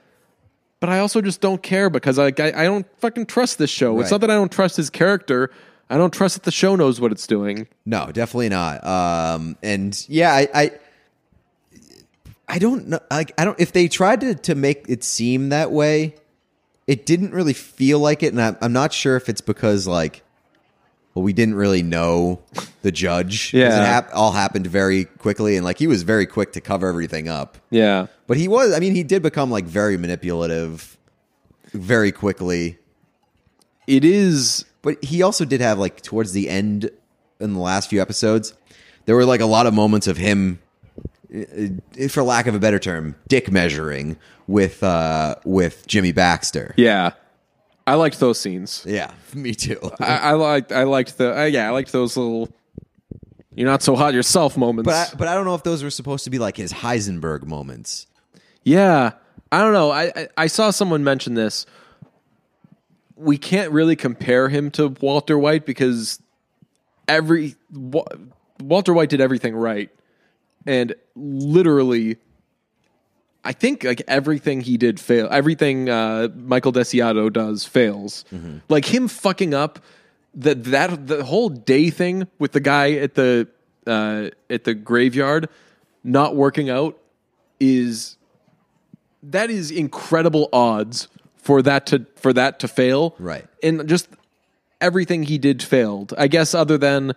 but 0.85 0.91
I 0.93 0.99
also 0.99 1.19
just 1.19 1.41
don't 1.41 1.63
care 1.63 1.89
because 1.89 2.19
like 2.19 2.39
I, 2.39 2.49
I 2.49 2.63
don't 2.65 2.85
fucking 2.99 3.25
trust 3.25 3.57
this 3.57 3.71
show. 3.71 3.99
It's 3.99 4.11
Right. 4.11 4.11
not 4.11 4.21
that 4.21 4.29
I 4.29 4.35
don't 4.35 4.51
trust 4.51 4.77
his 4.77 4.91
character. 4.91 5.49
I 5.89 5.97
don't 5.97 6.13
trust 6.13 6.35
that 6.35 6.43
the 6.43 6.51
show 6.51 6.75
knows 6.75 7.01
what 7.01 7.11
it's 7.11 7.25
doing. 7.25 7.67
No, 7.87 8.11
definitely 8.11 8.49
not. 8.49 8.85
Um, 8.85 9.57
and 9.63 10.05
yeah, 10.07 10.31
I, 10.31 10.47
I, 10.53 10.71
I 12.47 12.59
don't 12.59 12.87
know. 12.89 12.99
Like, 13.09 13.33
I 13.37 13.45
don't. 13.45 13.59
If 13.59 13.71
they 13.71 13.87
tried 13.87 14.21
to 14.21 14.35
to 14.35 14.53
make 14.53 14.85
it 14.87 15.03
seem 15.03 15.49
that 15.49 15.71
way, 15.71 16.15
it 16.85 17.05
didn't 17.07 17.31
really 17.33 17.53
feel 17.53 17.99
like 17.99 18.21
it. 18.21 18.33
And 18.33 18.41
I, 18.41 18.55
I'm 18.61 18.73
not 18.73 18.93
sure 18.93 19.15
if 19.15 19.27
it's 19.29 19.41
because 19.41 19.87
like, 19.87 20.21
well, 21.15 21.23
we 21.23 21.33
didn't 21.33 21.55
really 21.55 21.81
know 21.81 22.41
the 22.81 22.91
judge. 22.91 23.53
Yeah. 23.53 23.67
it 23.81 23.85
hap- 23.85 24.09
all 24.13 24.33
happened 24.33 24.67
very 24.67 25.05
quickly, 25.05 25.55
and 25.55 25.63
like 25.65 25.79
he 25.79 25.87
was 25.87 26.03
very 26.03 26.25
quick 26.25 26.51
to 26.53 26.61
cover 26.61 26.87
everything 26.87 27.27
up. 27.29 27.57
Yeah. 27.71 28.07
But 28.27 28.37
he 28.37 28.47
was. 28.47 28.73
I 28.73 28.79
mean, 28.79 28.93
he 28.93 29.01
did 29.03 29.23
become 29.23 29.49
like 29.49 29.63
very 29.65 29.97
manipulative, 29.97 30.97
very 31.71 32.11
quickly. 32.11 32.77
It 33.87 34.03
is 34.03 34.65
But 34.81 35.03
he 35.03 35.21
also 35.23 35.45
did 35.45 35.61
have 35.61 35.79
like 35.79 36.01
towards 36.01 36.33
the 36.33 36.49
end 36.49 36.89
in 37.39 37.53
the 37.53 37.59
last 37.59 37.89
few 37.89 38.01
episodes, 38.01 38.53
there 39.05 39.15
were 39.15 39.25
like 39.25 39.41
a 39.41 39.45
lot 39.45 39.67
of 39.67 39.73
moments 39.73 40.07
of 40.07 40.17
him, 40.17 40.59
uh, 41.33 42.07
for 42.09 42.23
lack 42.23 42.47
of 42.47 42.55
a 42.55 42.59
better 42.59 42.79
term, 42.79 43.15
dick 43.27 43.51
measuring 43.51 44.17
with 44.47 44.83
uh 44.83 45.35
with 45.45 45.85
Jimmy 45.87 46.11
Baxter. 46.11 46.73
yeah. 46.77 47.11
I 47.87 47.95
liked 47.95 48.19
those 48.19 48.39
scenes. 48.39 48.83
Yeah, 48.87 49.11
me 49.33 49.53
too. 49.53 49.79
I, 49.99 50.17
I 50.17 50.31
liked 50.33 50.71
I 50.71 50.83
liked 50.83 51.17
the 51.17 51.39
uh, 51.39 51.43
yeah 51.45 51.67
I 51.67 51.71
liked 51.71 51.91
those 51.91 52.17
little 52.17 52.49
you're 53.53 53.69
not 53.69 53.81
so 53.81 53.95
hot 53.95 54.13
yourself 54.13 54.57
moments. 54.57 54.87
but 54.87 55.13
I, 55.13 55.17
but 55.17 55.27
I 55.27 55.33
don't 55.33 55.45
know 55.45 55.55
if 55.55 55.63
those 55.63 55.81
were 55.83 55.89
supposed 55.89 56.25
to 56.25 56.29
be 56.29 56.39
like 56.39 56.57
his 56.57 56.73
Heisenberg 56.73 57.45
moments. 57.45 58.07
Yeah, 58.63 59.11
I 59.51 59.59
don't 59.61 59.73
know. 59.73 59.91
I, 59.91 60.11
I 60.15 60.27
I 60.37 60.47
saw 60.47 60.71
someone 60.71 61.03
mention 61.03 61.35
this. 61.35 61.65
We 63.15 63.37
can't 63.37 63.71
really 63.71 63.95
compare 63.95 64.49
him 64.49 64.71
to 64.71 64.89
Walter 64.99 65.37
White 65.37 65.65
because 65.65 66.19
every 67.07 67.55
Wa- 67.71 68.03
Walter 68.61 68.93
White 68.93 69.09
did 69.09 69.21
everything 69.21 69.55
right, 69.55 69.89
and 70.65 70.95
literally, 71.15 72.17
I 73.45 73.53
think 73.53 73.83
like 73.83 74.01
everything 74.07 74.61
he 74.61 74.75
did 74.75 74.99
fail. 74.99 75.27
Everything 75.31 75.87
uh, 75.87 76.29
Michael 76.35 76.73
Desiato 76.73 77.31
does 77.31 77.63
fails. 77.65 78.25
Like 78.67 78.85
him 78.85 79.07
fucking 79.07 79.53
up 79.53 79.79
that 80.33 80.63
that 80.65 81.07
the 81.07 81.23
whole 81.23 81.49
day 81.49 81.89
thing 81.89 82.27
with 82.39 82.51
the 82.51 82.59
guy 82.59 82.93
at 82.93 83.13
the 83.13 83.47
uh, 83.87 84.29
at 84.49 84.63
the 84.63 84.73
graveyard 84.73 85.47
not 86.03 86.35
working 86.35 86.69
out 86.69 86.97
is 87.59 88.17
that 89.23 89.49
is 89.49 89.71
incredible 89.71 90.49
odds 90.51 91.07
for 91.37 91.61
that 91.61 91.85
to 91.87 92.05
for 92.15 92.33
that 92.33 92.59
to 92.59 92.67
fail. 92.67 93.15
Right. 93.19 93.45
And 93.63 93.87
just 93.87 94.07
everything 94.81 95.23
he 95.23 95.37
did 95.37 95.61
failed. 95.63 96.13
I 96.17 96.27
guess 96.27 96.53
other 96.53 96.77
than 96.77 97.13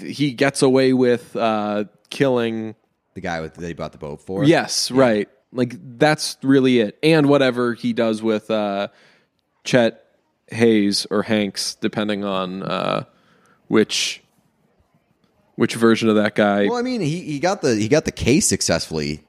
he 0.00 0.32
gets 0.32 0.62
away 0.62 0.92
with 0.92 1.34
uh, 1.34 1.84
killing. 2.10 2.74
The 3.14 3.20
guy 3.20 3.40
with 3.40 3.54
that 3.54 3.66
he 3.66 3.74
bought 3.74 3.92
the 3.92 3.98
boat 3.98 4.20
for. 4.20 4.44
Yes, 4.44 4.90
right. 4.90 5.28
Like 5.52 5.76
that's 5.98 6.36
really 6.42 6.80
it. 6.80 6.98
And 7.02 7.28
whatever 7.28 7.74
he 7.74 7.92
does 7.92 8.22
with 8.22 8.50
uh, 8.50 8.88
Chet 9.62 10.04
Hayes 10.48 11.06
or 11.10 11.22
Hanks, 11.22 11.76
depending 11.76 12.24
on 12.24 12.62
uh, 12.62 13.04
which 13.68 14.22
which 15.54 15.74
version 15.74 16.08
of 16.08 16.16
that 16.16 16.34
guy. 16.34 16.66
Well, 16.66 16.76
I 16.76 16.82
mean, 16.82 17.00
he, 17.00 17.20
he 17.20 17.38
got 17.38 17.62
the 17.62 17.76
he 17.76 17.88
got 17.88 18.04
the 18.04 18.12
case 18.12 18.48
successfully 18.48 19.22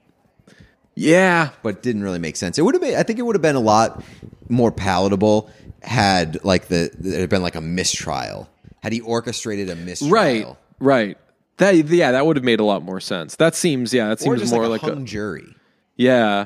Yeah, 0.96 1.50
but 1.62 1.84
didn't 1.84 2.04
really 2.04 2.20
make 2.20 2.36
sense. 2.38 2.58
It 2.58 2.64
would 2.64 2.74
have 2.74 2.82
been. 2.82 2.96
I 2.96 3.04
think 3.04 3.20
it 3.20 3.22
would 3.22 3.36
have 3.36 3.42
been 3.42 3.56
a 3.56 3.60
lot 3.62 4.04
more 4.50 4.72
palatable 4.72 5.52
had 5.84 6.44
like 6.44 6.68
the 6.68 6.86
it 6.86 7.20
had 7.20 7.30
been 7.30 7.44
like 7.44 7.56
a 7.56 7.62
mistrial. 7.62 8.50
Had 8.82 8.94
he 8.94 9.02
orchestrated 9.02 9.70
a 9.70 9.76
mistrial, 9.76 10.12
right, 10.12 10.56
right. 10.80 11.18
That 11.58 11.76
yeah, 11.76 12.12
that 12.12 12.26
would 12.26 12.36
have 12.36 12.44
made 12.44 12.60
a 12.60 12.66
lot 12.66 12.84
more 12.84 13.00
sense. 13.00 13.36
That 13.38 13.56
seems 13.56 13.94
yeah, 13.94 14.10
that 14.10 14.20
seems 14.20 14.52
more 14.52 14.68
like 14.68 14.84
like, 14.84 14.94
a 14.94 14.98
a, 14.98 15.04
jury? 15.04 15.56
yeah. 15.96 16.46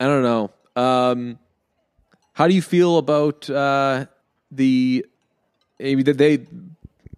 I 0.00 0.06
don't 0.06 0.22
know. 0.22 0.50
Um, 0.76 1.38
how 2.32 2.48
do 2.48 2.54
you 2.54 2.62
feel 2.62 2.98
about 2.98 3.48
uh, 3.48 4.06
the? 4.50 5.06
Maybe 5.78 6.02
that 6.04 6.18
they 6.18 6.46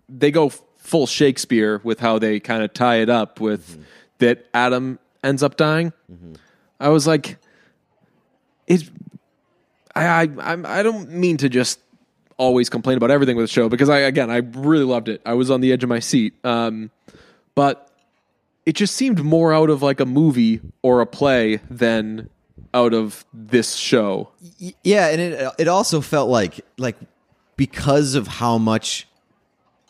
they 0.08 0.30
go 0.30 0.50
full 0.50 1.06
Shakespeare 1.06 1.80
with 1.84 2.00
how 2.00 2.18
they 2.18 2.38
kind 2.40 2.62
of 2.62 2.72
tie 2.72 2.96
it 2.96 3.10
up 3.10 3.40
with 3.40 3.70
Mm-hmm. 3.72 3.82
that 4.18 4.46
Adam 4.54 4.98
ends 5.24 5.42
up 5.42 5.56
dying. 5.56 5.92
I 6.80 6.88
was 6.90 7.06
like, 7.06 7.38
it. 8.66 8.88
I 9.94 10.28
I 10.38 10.80
I 10.80 10.82
don't 10.82 11.10
mean 11.10 11.38
to 11.38 11.48
just 11.48 11.80
always 12.38 12.68
complain 12.68 12.96
about 12.96 13.10
everything 13.10 13.36
with 13.36 13.44
the 13.44 13.52
show 13.52 13.68
because 13.68 13.88
I 13.88 13.98
again 13.98 14.30
I 14.30 14.38
really 14.38 14.84
loved 14.84 15.08
it. 15.08 15.22
I 15.24 15.34
was 15.34 15.50
on 15.50 15.60
the 15.60 15.72
edge 15.72 15.82
of 15.82 15.88
my 15.88 16.00
seat. 16.00 16.34
Um, 16.44 16.90
but 17.54 17.90
it 18.66 18.74
just 18.74 18.94
seemed 18.94 19.22
more 19.24 19.52
out 19.52 19.70
of 19.70 19.82
like 19.82 20.00
a 20.00 20.06
movie 20.06 20.60
or 20.82 21.00
a 21.00 21.06
play 21.06 21.56
than 21.70 22.28
out 22.74 22.92
of 22.92 23.24
this 23.32 23.74
show. 23.74 24.30
Yeah, 24.82 25.08
and 25.08 25.20
it 25.20 25.52
it 25.58 25.68
also 25.68 26.00
felt 26.00 26.28
like 26.28 26.60
like 26.76 26.96
because 27.56 28.14
of 28.14 28.26
how 28.26 28.58
much 28.58 29.05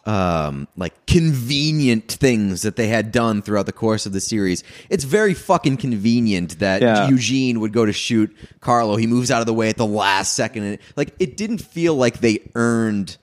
um 0.07 0.69
like 0.77 0.95
convenient 1.07 2.07
things 2.13 2.63
that 2.63 2.77
they 2.77 2.87
had 2.89 3.11
done 3.13 3.43
throughout 3.43 3.67
the 3.67 3.73
course 3.73 4.07
of 4.07 4.13
the 4.13 4.21
series. 4.21 4.63
It's 4.89 5.05
very 5.05 5.35
fucking 5.35 5.79
convenient 5.79 6.61
that 6.61 6.81
Yeah. 6.83 7.09
Eugene 7.09 7.61
would 7.61 7.73
go 7.73 7.85
to 7.85 7.93
shoot 7.93 8.35
Carlo. 8.61 8.97
He 8.97 9.07
moves 9.07 9.31
out 9.31 9.41
of 9.41 9.47
the 9.47 9.55
way 9.55 9.69
at 9.69 9.77
the 9.77 9.87
last 9.87 10.35
second 10.35 10.63
and 10.63 10.79
like 10.97 11.15
it 11.19 11.37
didn't 11.37 11.59
feel 11.59 11.95
like 11.97 12.21
they 12.21 12.39
earned 12.55 13.17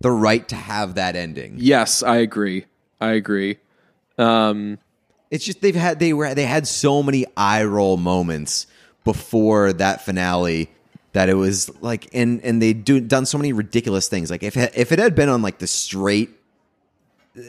the 0.00 0.10
right 0.10 0.46
to 0.48 0.54
have 0.56 0.96
that 0.96 1.16
ending. 1.16 1.54
Yes, 1.58 2.02
I 2.02 2.16
agree. 2.18 2.66
I 3.00 3.12
agree. 3.12 3.56
Um, 4.18 4.78
It's 5.30 5.44
just 5.44 5.60
they've 5.62 5.74
had 5.74 5.98
they 5.98 6.12
were 6.12 6.34
they 6.34 6.44
had 6.44 6.66
so 6.68 7.02
many 7.02 7.24
eye 7.36 7.64
roll 7.64 7.96
moments 7.96 8.66
before 9.04 9.72
that 9.72 10.04
finale 10.04 10.68
that 11.16 11.30
it 11.30 11.34
was 11.34 11.70
like 11.80 12.08
and 12.12 12.42
and 12.44 12.60
they 12.60 12.74
do 12.74 13.00
done 13.00 13.24
so 13.24 13.38
many 13.38 13.54
ridiculous 13.54 14.06
things. 14.06 14.30
Like 14.30 14.42
if 14.42 14.54
it, 14.54 14.70
if 14.76 14.92
it 14.92 14.98
had 14.98 15.14
been 15.14 15.30
on 15.30 15.40
like 15.40 15.56
the 15.58 15.66
straight 15.66 16.28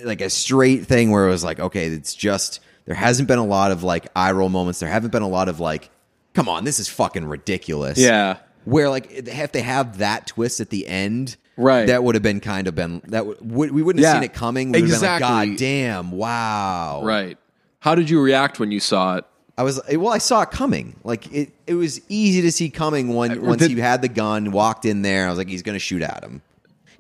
like 0.05 0.21
a 0.21 0.29
straight 0.29 0.85
thing 0.87 1.11
where 1.11 1.27
it 1.27 1.29
was 1.29 1.43
like 1.43 1.59
okay, 1.59 1.87
it's 1.87 2.15
just 2.15 2.61
there 2.85 2.95
hasn't 2.95 3.27
been 3.27 3.39
a 3.39 3.45
lot 3.45 3.71
of 3.71 3.83
like 3.83 4.07
eye 4.15 4.31
roll 4.31 4.47
moments. 4.47 4.79
There 4.79 4.87
haven't 4.89 5.11
been 5.11 5.21
a 5.21 5.27
lot 5.27 5.49
of 5.49 5.59
like 5.59 5.89
come 6.33 6.47
on, 6.47 6.63
this 6.63 6.79
is 6.79 6.87
fucking 6.87 7.25
ridiculous. 7.25 7.97
yeah. 7.97 8.37
Where 8.63 8.89
like 8.89 9.11
if 9.11 9.51
they 9.51 9.61
have 9.61 9.97
that 9.97 10.27
twist 10.27 10.59
at 10.61 10.69
the 10.69 10.87
end, 10.87 11.35
Right. 11.57 11.87
That 11.87 12.03
would 12.03 12.15
have 12.15 12.21
been 12.23 12.39
kind 12.39 12.67
of 12.67 12.75
been 12.75 13.01
that 13.07 13.25
would 13.25 13.71
we 13.71 13.81
wouldn't 13.81 14.05
have 14.05 14.13
Yeah. 14.13 14.19
seen 14.21 14.29
it 14.29 14.33
coming. 14.33 14.71
We 14.71 14.81
would 14.81 14.91
have 14.91 15.01
been 15.01 15.09
like, 15.09 15.19
Exactly. 15.21 15.49
God 15.49 15.57
damn, 15.59 16.11
wow, 16.11 17.01
Right. 17.03 17.37
How 17.79 17.95
did 17.95 18.09
you 18.09 18.21
react 18.21 18.59
when 18.61 18.71
you 18.71 18.79
saw 18.79 19.17
it? 19.17 19.25
I 19.57 19.63
was 19.63 19.79
eh, 19.87 19.95
well. 19.95 20.13
I 20.13 20.19
saw 20.19 20.41
it 20.43 20.51
coming. 20.51 20.95
Like 21.03 21.31
it, 21.33 21.51
it 21.65 21.73
was 21.75 21.99
easy 22.09 22.41
to 22.43 22.51
see 22.51 22.69
coming 22.69 23.15
when 23.15 23.37
uh, 23.39 23.41
once 23.41 23.61
did- 23.61 23.71
he 23.71 23.79
had 23.79 24.01
the 24.01 24.07
gun, 24.09 24.51
walked 24.51 24.85
in 24.85 25.01
there. 25.01 25.25
I 25.25 25.29
was 25.29 25.37
like, 25.37 25.47
he's 25.49 25.63
going 25.63 25.75
to 25.75 25.79
shoot 25.79 26.01
at 26.01 26.23
him. 26.23 26.41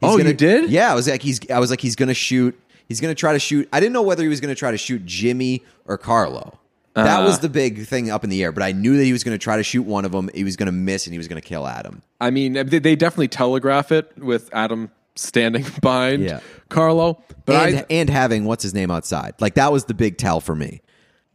He's 0.01 0.09
Oh, 0.09 0.17
you 0.17 0.23
gonna- 0.23 0.33
did? 0.35 0.69
Yeah, 0.69 0.91
I 0.91 0.95
was 0.95 1.07
like, 1.07 1.21
he's. 1.21 1.39
I 1.49 1.59
was 1.59 1.69
like, 1.69 1.81
he's 1.81 1.95
going 1.95 2.07
to 2.09 2.13
shoot. 2.15 2.59
He's 2.87 3.01
going 3.01 3.13
to 3.13 3.19
try 3.19 3.33
to 3.33 3.39
shoot. 3.39 3.67
I 3.73 3.79
didn't 3.79 3.93
know 3.93 4.01
whether 4.01 4.23
he 4.23 4.29
was 4.29 4.39
going 4.41 4.53
to 4.53 4.57
try 4.57 4.71
to 4.71 4.77
shoot 4.77 5.05
Jimmy 5.05 5.63
or 5.85 5.97
Carlo. 5.97 6.57
That 6.93 7.19
Uh. 7.19 7.25
was 7.25 7.39
the 7.39 7.49
big 7.49 7.85
thing 7.85 8.09
up 8.09 8.23
in 8.23 8.29
the 8.31 8.43
air. 8.43 8.51
But 8.51 8.63
I 8.63 8.71
knew 8.71 8.97
that 8.97 9.03
he 9.03 9.11
was 9.13 9.23
going 9.23 9.35
to 9.37 9.43
try 9.43 9.57
to 9.57 9.63
shoot 9.63 9.83
one 9.83 10.03
of 10.05 10.11
them. 10.11 10.29
He 10.33 10.43
was 10.43 10.55
going 10.55 10.65
to 10.67 10.71
miss, 10.71 11.05
and 11.05 11.13
he 11.13 11.17
was 11.19 11.27
going 11.27 11.39
to 11.41 11.47
kill 11.47 11.67
Adam. 11.67 12.01
I 12.19 12.31
mean, 12.31 12.57
uh, 12.57 12.63
they, 12.63 12.79
they 12.79 12.95
definitely 12.95 13.27
telegraph 13.27 13.91
it 13.91 14.11
with 14.17 14.49
Adam 14.53 14.89
standing 15.15 15.63
behind 15.81 16.23
Yeah. 16.23 16.39
Carlo. 16.69 17.21
But 17.45 17.67
and 17.67 17.77
I, 17.79 17.85
and 17.89 18.09
having 18.09 18.45
what's 18.45 18.63
his 18.63 18.73
name 18.73 18.89
outside. 18.89 19.35
Like 19.39 19.55
that 19.55 19.71
was 19.71 19.85
the 19.85 19.93
big 19.93 20.17
tell 20.17 20.39
for 20.41 20.55
me. 20.55 20.81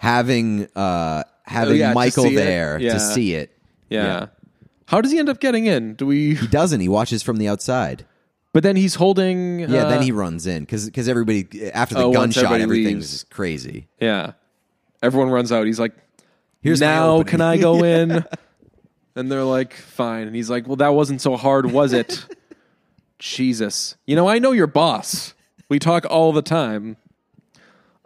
Having 0.03 0.67
uh 0.75 1.23
having 1.45 1.75
Oh, 1.75 1.77
yeah, 1.77 1.93
Michael 1.93 2.25
it. 2.27 2.35
there 2.35 2.79
Yeah. 2.81 2.95
to 2.95 3.01
see 3.01 3.35
it. 3.35 3.57
yeah. 3.89 4.27
How 4.87 5.01
does 5.01 5.11
he 5.13 5.19
end 5.19 5.29
up 5.29 5.39
getting 5.41 5.65
in? 5.67 5.95
Do 5.95 6.07
we? 6.07 6.35
He 6.35 6.47
doesn't. 6.49 6.81
He 6.81 6.89
watches 6.89 7.23
from 7.23 7.37
the 7.39 7.47
outside. 7.49 8.05
But 8.53 8.63
then 8.65 8.75
he's 8.77 8.97
holding. 8.97 9.61
Yeah, 9.61 9.85
uh, 9.85 9.89
then 9.91 10.03
he 10.03 10.11
runs 10.13 10.47
in 10.47 10.65
because 10.65 10.85
because 10.87 11.09
everybody 11.09 11.71
after 11.73 11.95
the 11.95 12.03
Oh, 12.03 12.13
gunshot, 12.13 12.61
everything's 12.61 13.13
leaves. 13.13 13.25
crazy. 13.31 13.87
Yeah. 14.01 14.33
Everyone 15.03 15.31
runs 15.31 15.51
out. 15.53 15.67
He's 15.67 15.81
like, 15.81 15.95
Here's 16.61 16.81
now 16.81 17.23
can 17.23 17.41
I 17.41 17.57
go 17.57 17.83
in? 17.95 18.25
and 19.17 19.31
they're 19.33 19.45
like, 19.45 19.73
fine. 19.75 20.27
And 20.27 20.35
he's 20.37 20.51
like, 20.51 20.67
well, 20.67 20.77
that 20.77 20.95
wasn't 20.95 21.21
so 21.23 21.37
hard, 21.37 21.71
was 21.73 21.93
it? 21.93 22.27
Jesus. 23.19 23.97
You 24.07 24.17
know, 24.17 24.29
I 24.29 24.39
know 24.39 24.53
your 24.53 24.67
boss. 24.67 25.35
We 25.69 25.79
talk 25.79 26.05
all 26.11 26.33
the 26.33 26.43
time. 26.43 26.97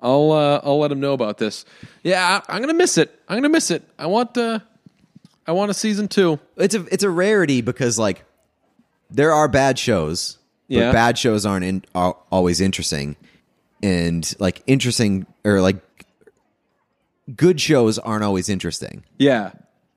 I'll 0.00 0.30
uh, 0.32 0.60
I'll 0.62 0.78
let 0.78 0.92
him 0.92 1.00
know 1.00 1.12
about 1.14 1.38
this. 1.38 1.64
Yeah, 2.02 2.40
I, 2.48 2.54
I'm 2.54 2.60
gonna 2.62 2.74
miss 2.74 2.98
it. 2.98 3.18
I'm 3.28 3.36
gonna 3.38 3.48
miss 3.48 3.70
it. 3.70 3.82
I 3.98 4.06
want 4.06 4.36
uh, 4.36 4.58
I 5.46 5.52
want 5.52 5.70
a 5.70 5.74
season 5.74 6.08
two. 6.08 6.38
It's 6.56 6.74
a 6.74 6.84
it's 6.92 7.02
a 7.04 7.10
rarity 7.10 7.60
because 7.62 7.98
like 7.98 8.24
there 9.10 9.32
are 9.32 9.48
bad 9.48 9.78
shows, 9.78 10.38
but 10.68 10.74
Yeah. 10.76 10.92
bad 10.92 11.16
shows 11.18 11.46
aren't 11.46 11.64
in, 11.64 11.84
are 11.94 12.16
always 12.30 12.60
interesting, 12.60 13.16
and 13.82 14.34
like 14.38 14.62
interesting 14.66 15.26
or 15.44 15.60
like 15.60 15.76
good 17.34 17.60
shows 17.60 17.98
aren't 17.98 18.24
always 18.24 18.48
interesting. 18.48 19.04
Yeah, 19.18 19.52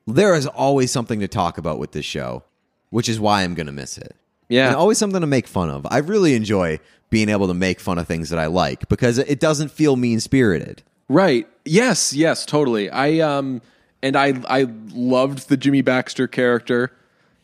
There 0.08 0.34
is 0.36 0.48
always 0.48 0.92
something 0.92 1.20
to 1.20 1.28
talk 1.28 1.58
about 1.58 1.78
with 1.80 1.92
this 1.92 2.06
show, 2.06 2.44
which 2.90 3.08
is 3.10 3.20
why 3.20 3.44
I'm 3.44 3.54
gonna 3.54 3.72
miss 3.72 3.98
it. 3.98 4.16
yeah. 4.48 4.68
and 4.68 4.76
always 4.76 4.98
something 4.98 5.22
to 5.22 5.28
make 5.28 5.48
fun 5.48 5.70
of. 5.70 5.86
I 5.92 6.00
really 6.00 6.34
enjoy 6.36 6.80
being 7.10 7.30
able 7.30 7.48
to 7.48 7.54
make 7.54 7.80
fun 7.80 7.98
of 7.98 8.08
things 8.08 8.30
that 8.30 8.40
I 8.40 8.46
like 8.48 8.88
because 8.90 9.18
it 9.18 9.40
doesn't 9.40 9.72
feel 9.72 9.96
mean 9.96 10.20
spirited. 10.20 10.84
Right. 11.08 11.48
Yes, 11.66 12.14
yes, 12.14 12.46
totally. 12.46 12.90
I 12.90 13.20
um 13.20 13.62
and 14.02 14.16
I 14.16 14.34
I 14.48 14.68
loved 14.92 15.50
the 15.50 15.58
Jimmy 15.58 15.82
Baxter 15.82 16.28
character. 16.28 16.92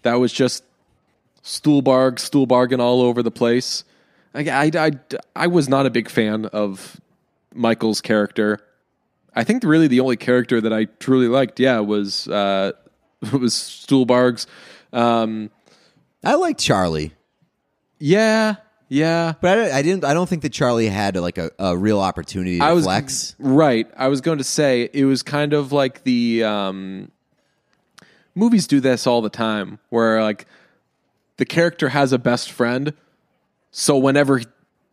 That 0.04 0.16
was 0.16 0.32
just 0.32 0.64
Stuhlbarg, 1.44 2.16
Stuhlbargen 2.16 2.80
all 2.80 3.02
over 3.02 3.24
the 3.24 3.32
place. 3.32 3.84
I, 4.34 4.50
I, 4.50 4.72
I, 4.76 4.92
I 5.36 5.48
was 5.48 5.70
not 5.70 5.86
a 5.86 5.90
big 5.90 6.10
fan 6.10 6.46
of 6.48 7.00
Michael's 7.54 8.02
character. 8.02 8.60
I 9.34 9.44
think 9.44 9.64
really 9.64 9.88
the 9.88 10.00
only 10.02 10.18
character 10.18 10.60
that 10.62 10.74
I 10.74 10.86
truly 10.86 11.28
liked, 11.28 11.60
yeah, 11.60 11.80
was 11.80 12.28
uh 12.28 12.74
was 13.34 13.54
Stuhlbarg's. 13.54 14.48
Um 14.94 15.50
I 16.24 16.36
liked 16.36 16.60
Charlie, 16.60 17.14
yeah, 18.00 18.56
yeah. 18.88 19.34
but 19.42 19.58
I, 19.58 19.80
I 19.80 19.82
didn't. 19.82 20.04
I 20.04 20.14
don't 20.14 20.28
think 20.28 20.42
that 20.44 20.54
Charlie 20.54 20.88
had 20.88 21.16
like 21.18 21.38
a, 21.38 21.52
a 21.60 21.78
real 21.78 22.00
opportunity 22.00 22.60
to 22.60 22.66
I 22.66 22.74
was 22.74 22.86
flex. 22.86 23.36
right. 23.40 23.90
I 23.98 24.08
was 24.08 24.22
going 24.22 24.38
to 24.38 24.44
say 24.44 24.90
it 24.94 25.06
was 25.06 25.24
kind 25.24 25.54
of 25.54 25.72
like 25.72 26.04
the 26.04 26.44
um, 26.44 27.12
movies 28.34 28.68
do 28.68 28.80
this 28.80 29.08
all 29.08 29.22
the 29.22 29.30
time, 29.30 29.80
where 29.90 30.22
like 30.22 30.46
the 31.38 31.46
character 31.46 31.90
has 31.90 32.14
a 32.14 32.18
best 32.18 32.52
friend, 32.52 32.94
so 33.72 33.98
whenever 33.98 34.42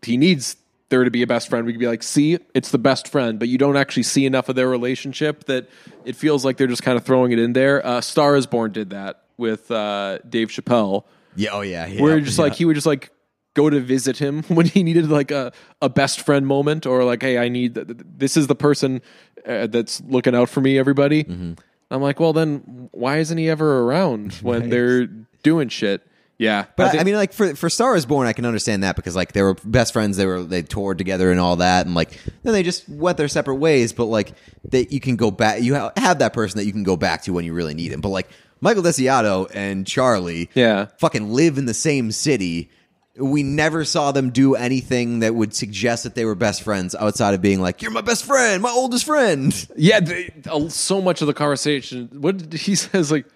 he 0.03 0.17
needs 0.17 0.57
there 0.89 1.05
to 1.05 1.11
be 1.11 1.23
a 1.23 1.27
best 1.27 1.49
friend, 1.49 1.67
we 1.67 1.73
can 1.73 1.81
be 1.81 1.87
like, 1.87 2.03
"See, 2.03 2.39
it's 2.55 2.71
the 2.71 2.79
best 2.79 3.09
friend," 3.09 3.39
but 3.39 3.49
you 3.49 3.59
don't 3.59 3.77
actually 3.77 4.03
see 4.03 4.27
enough 4.27 4.49
of 4.49 4.57
their 4.57 4.69
relationship 4.69 5.45
that 5.45 5.69
it 6.05 6.17
feels 6.17 6.45
like 6.45 6.57
they're 6.57 6.67
just 6.67 6.83
kind 6.83 6.97
of 6.99 7.05
throwing 7.05 7.33
it 7.33 7.39
in 7.39 7.53
there. 7.53 7.85
Uh, 7.85 8.01
Star 8.01 8.37
is 8.37 8.47
Born 8.47 8.73
did 8.73 8.91
that 8.91 9.23
with 9.37 9.71
uh, 9.71 10.19
Dave 10.29 10.49
Chappelle 10.49 11.05
Yeah. 11.35 11.51
Oh 11.53 11.63
yeah. 11.63 11.87
yeah 11.87 12.03
where 12.03 12.21
just 12.21 12.39
like 12.39 12.55
he 12.55 12.65
would 12.65 12.75
just 12.75 12.87
like 12.87 13.11
go 13.55 13.69
to 13.71 13.81
visit 13.81 14.19
him 14.19 14.43
when 14.49 14.67
he 14.67 14.83
needed 14.83 15.09
like 15.09 15.31
a, 15.31 15.53
a 15.81 15.89
best 15.89 16.21
friend 16.21 16.47
moment 16.47 16.87
or 16.87 17.05
like 17.05 17.23
hey 17.23 17.39
i 17.39 17.49
need 17.49 17.75
th- 17.75 17.87
th- 17.87 17.99
this 18.17 18.37
is 18.37 18.47
the 18.47 18.55
person 18.55 19.01
uh, 19.47 19.67
that's 19.67 20.01
looking 20.03 20.35
out 20.35 20.49
for 20.49 20.61
me 20.61 20.79
everybody 20.79 21.25
Mm-hmm. 21.25 21.53
i'm 21.91 22.03
like 22.03 22.19
well 22.21 22.33
then 22.33 22.89
why 22.93 23.19
isn't 23.19 23.37
he 23.39 23.49
ever 23.51 23.81
around 23.83 24.33
when 24.43 24.69
they're 24.71 25.07
doing 25.43 25.69
shit 25.69 26.07
yeah 26.39 26.65
But 26.77 26.87
I, 26.87 26.91
think- 26.91 27.01
I 27.01 27.05
mean, 27.05 27.15
like 27.17 27.33
for 27.33 27.55
for 27.55 27.69
Star 27.71 27.95
is 27.95 28.05
Born, 28.07 28.27
I 28.27 28.33
can 28.33 28.45
understand 28.47 28.83
that 28.83 28.97
because 28.97 29.15
like 29.15 29.33
they 29.33 29.43
were 29.43 29.55
best 29.65 29.93
friends. 29.93 30.17
They 30.17 30.27
were 30.27 30.43
they 30.43 30.63
toured 30.63 30.99
together 30.99 31.31
and 31.31 31.39
all 31.39 31.57
that, 31.57 31.87
and 31.87 31.95
like 31.95 32.19
then 32.43 32.53
they 32.53 32.65
just 32.65 32.89
went 32.89 33.17
their 33.17 33.29
separate 33.29 33.57
ways. 33.57 33.93
But 33.93 34.07
like 34.07 34.33
that, 34.71 34.91
you 34.91 34.99
can 34.99 35.15
go 35.17 35.31
back. 35.31 35.63
You 35.63 35.77
ha- 35.77 35.93
have 35.97 36.19
that 36.19 36.33
person 36.33 36.59
that 36.59 36.65
you 36.65 36.73
can 36.73 36.83
go 36.83 36.97
back 36.97 37.23
to 37.25 37.33
when 37.33 37.45
you 37.45 37.53
really 37.55 37.75
need 37.75 37.93
him. 37.93 38.01
But 38.01 38.09
like 38.09 38.29
Michael 38.61 38.83
Desiato 38.83 39.49
and 39.55 39.87
Charlie, 39.87 40.51
Yeah. 40.55 40.87
fucking 40.99 41.31
live 41.33 41.59
in 41.59 41.67
the 41.67 41.75
same 41.75 42.11
city. 42.11 42.71
We 43.19 43.43
never 43.43 43.85
saw 43.85 44.11
them 44.13 44.31
do 44.31 44.55
anything 44.55 45.19
that 45.21 45.35
would 45.35 45.55
suggest 45.55 46.05
that 46.05 46.15
they 46.15 46.25
were 46.25 46.35
best 46.35 46.63
friends 46.63 46.95
outside 46.95 47.35
of 47.35 47.43
being 47.43 47.61
like, 47.61 47.83
"You're 47.83 47.91
my 47.91 48.01
best 48.01 48.25
friend, 48.25 48.63
my 48.63 48.71
oldest 48.71 49.05
friend." 49.05 49.53
yeah 49.77 50.01
they, 50.01 50.33
uh, 50.51 50.69
so 50.69 51.01
much 51.03 51.21
of 51.21 51.27
the 51.27 51.35
conversation 51.35 52.09
what 52.13 52.37
did 52.39 52.53
he 52.61 52.75
says 52.87 53.11
like 53.13 53.27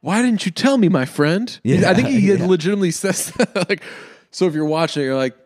why 0.00 0.20
didn't 0.20 0.44
you 0.44 0.52
tell 0.52 0.76
me 0.76 0.88
my 0.90 1.06
friend? 1.06 1.58
Yeah, 1.62 1.90
i 1.90 1.94
think 1.94 2.08
he 2.08 2.18
yeah. 2.32 2.46
legitimately 2.46 2.90
says 2.90 3.30
that 3.38 3.68
like 3.68 3.82
so 4.30 4.46
if 4.46 4.54
you're 4.54 4.64
watching 4.64 5.02
you're 5.02 5.16
like 5.16 5.36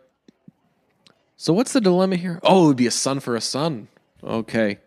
so 1.37 1.53
what's 1.53 1.71
the 1.73 1.81
dilemma 1.81 2.17
here? 2.17 2.39
Oh 2.43 2.65
it 2.65 2.67
would 2.67 2.77
be 2.77 2.87
a 2.87 2.91
son 2.91 3.19
for 3.21 3.35
a 3.35 3.41
son. 3.41 3.87
Okay. 4.21 4.79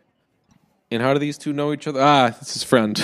And 0.90 1.00
how 1.02 1.14
do 1.14 1.18
these 1.18 1.38
two 1.38 1.54
know 1.54 1.72
each 1.72 1.86
other? 1.86 2.00
Ah 2.02 2.26
it's 2.40 2.54
his 2.54 2.62
friend 2.62 2.96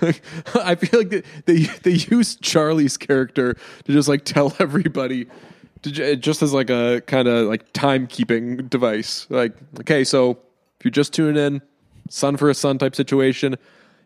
i 0.62 0.74
feel 0.74 1.00
like 1.00 1.10
they, 1.10 1.22
they 1.46 1.64
they 1.82 1.90
use 1.92 2.36
charlie's 2.36 2.96
character 2.96 3.54
to 3.84 3.92
just 3.92 4.08
like 4.08 4.24
tell 4.24 4.54
everybody 4.60 5.26
to, 5.82 6.16
just 6.16 6.42
as 6.42 6.52
like 6.52 6.70
a 6.70 7.02
kind 7.06 7.28
of 7.28 7.46
like 7.46 7.72
timekeeping 7.72 8.68
device. 8.68 9.26
Like 9.30 9.54
okay 9.80 10.04
so 10.04 10.30
if 10.30 10.84
you're 10.84 10.90
just 10.90 11.12
tuning 11.12 11.42
in 11.42 11.62
son 12.08 12.36
for 12.36 12.50
a 12.50 12.54
son 12.54 12.78
type 12.78 12.94
situation 12.94 13.56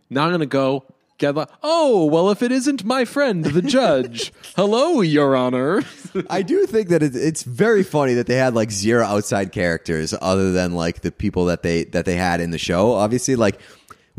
now 0.09 0.25
i'm 0.25 0.33
gonna 0.33 0.47
go. 0.47 0.85
Get 1.19 1.35
the 1.35 1.47
oh 1.63 2.07
well 2.07 2.31
if 2.31 2.43
it 2.43 2.51
isn't 2.51 2.83
my 2.83 3.05
friend 3.05 3.45
the 3.45 3.61
judge. 3.61 4.33
Hello 4.57 5.03
your 5.03 5.37
honor. 5.37 5.83
I 6.31 6.41
do 6.41 6.65
think 6.65 6.89
that 6.89 7.03
it, 7.03 7.15
it's 7.15 7.43
very 7.43 7.83
funny 7.83 8.15
that 8.15 8.27
they 8.27 8.37
had 8.37 8.55
like 8.55 8.71
zero 8.71 9.05
outside 9.05 9.53
characters 9.53 10.15
other 10.23 10.51
than 10.51 10.73
like 10.73 11.03
the 11.03 11.13
people 11.13 11.45
that 11.45 11.63
they 11.63 11.85
that 11.85 12.07
they 12.07 12.17
had 12.17 12.41
in 12.41 12.53
the 12.53 12.59
show. 12.59 12.93
Obviously, 12.95 13.37
like 13.37 13.61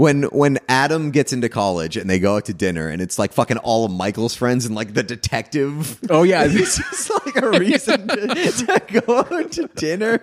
when 0.01 0.23
when 0.23 0.57
Adam 0.67 1.11
gets 1.11 1.31
into 1.31 1.47
college 1.47 1.95
and 1.95 2.09
they 2.09 2.17
go 2.17 2.37
out 2.37 2.45
to 2.45 2.55
dinner 2.55 2.89
and 2.89 3.03
it's 3.03 3.19
like 3.19 3.31
fucking 3.31 3.57
all 3.57 3.85
of 3.85 3.91
Michael's 3.91 4.33
friends 4.33 4.65
and 4.65 4.73
like 4.73 4.95
the 4.95 5.03
detective. 5.03 5.99
Oh, 6.09 6.23
yeah. 6.23 6.43
it's 6.47 6.77
just 6.77 7.11
like 7.23 7.35
a 7.35 7.51
reason 7.51 8.07
to, 8.07 8.27
to 8.27 9.01
go 9.05 9.19
out 9.19 9.51
to 9.51 9.67
dinner 9.75 10.19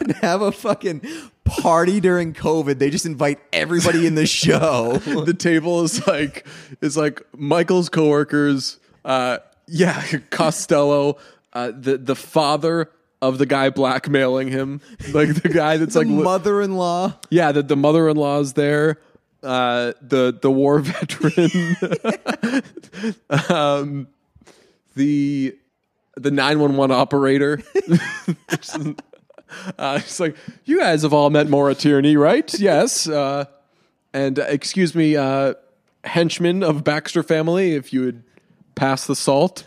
and 0.00 0.16
have 0.16 0.42
a 0.42 0.50
fucking 0.50 1.02
party 1.44 2.00
during 2.00 2.34
COVID. 2.34 2.80
They 2.80 2.90
just 2.90 3.06
invite 3.06 3.38
everybody 3.52 4.04
in 4.04 4.16
the 4.16 4.26
show. 4.26 4.96
the 4.98 5.34
table 5.34 5.82
is 5.82 6.04
like 6.08 6.44
is 6.80 6.96
like 6.96 7.22
Michael's 7.32 7.88
coworkers. 7.88 8.80
Uh, 9.04 9.38
yeah, 9.68 10.02
Costello, 10.30 11.18
uh, 11.52 11.70
the 11.70 11.98
the 11.98 12.16
father 12.16 12.90
of 13.22 13.38
the 13.38 13.46
guy 13.46 13.70
blackmailing 13.70 14.48
him, 14.48 14.80
like 15.12 15.40
the 15.40 15.50
guy 15.50 15.76
that's 15.76 15.94
The 15.94 16.00
like 16.00 16.08
mother-in-law. 16.08 17.14
yeah, 17.30 17.52
that 17.52 17.68
the 17.68 17.76
mother-in-law's 17.76 18.54
there, 18.54 18.98
uh, 19.42 19.92
the 20.02 20.36
the 20.40 20.50
war 20.50 20.78
veteran, 20.80 21.76
um, 23.48 24.08
the 24.94 25.56
the 26.16 26.30
nine 26.30 26.60
one 26.60 26.76
one 26.76 26.90
operator. 26.90 27.62
uh, 29.78 30.00
it's 30.02 30.20
like 30.20 30.36
you 30.64 30.78
guys 30.78 31.02
have 31.02 31.12
all 31.12 31.30
met 31.30 31.48
Maura 31.48 31.74
Tierney, 31.74 32.16
right? 32.16 32.52
Yes. 32.58 33.08
Uh, 33.08 33.46
and 34.12 34.38
uh, 34.38 34.42
excuse 34.42 34.94
me, 34.94 35.16
uh, 35.16 35.54
henchman 36.04 36.62
of 36.62 36.84
Baxter 36.84 37.22
family, 37.22 37.74
if 37.74 37.92
you 37.92 38.02
would 38.02 38.22
pass 38.74 39.06
the 39.06 39.16
salt. 39.16 39.66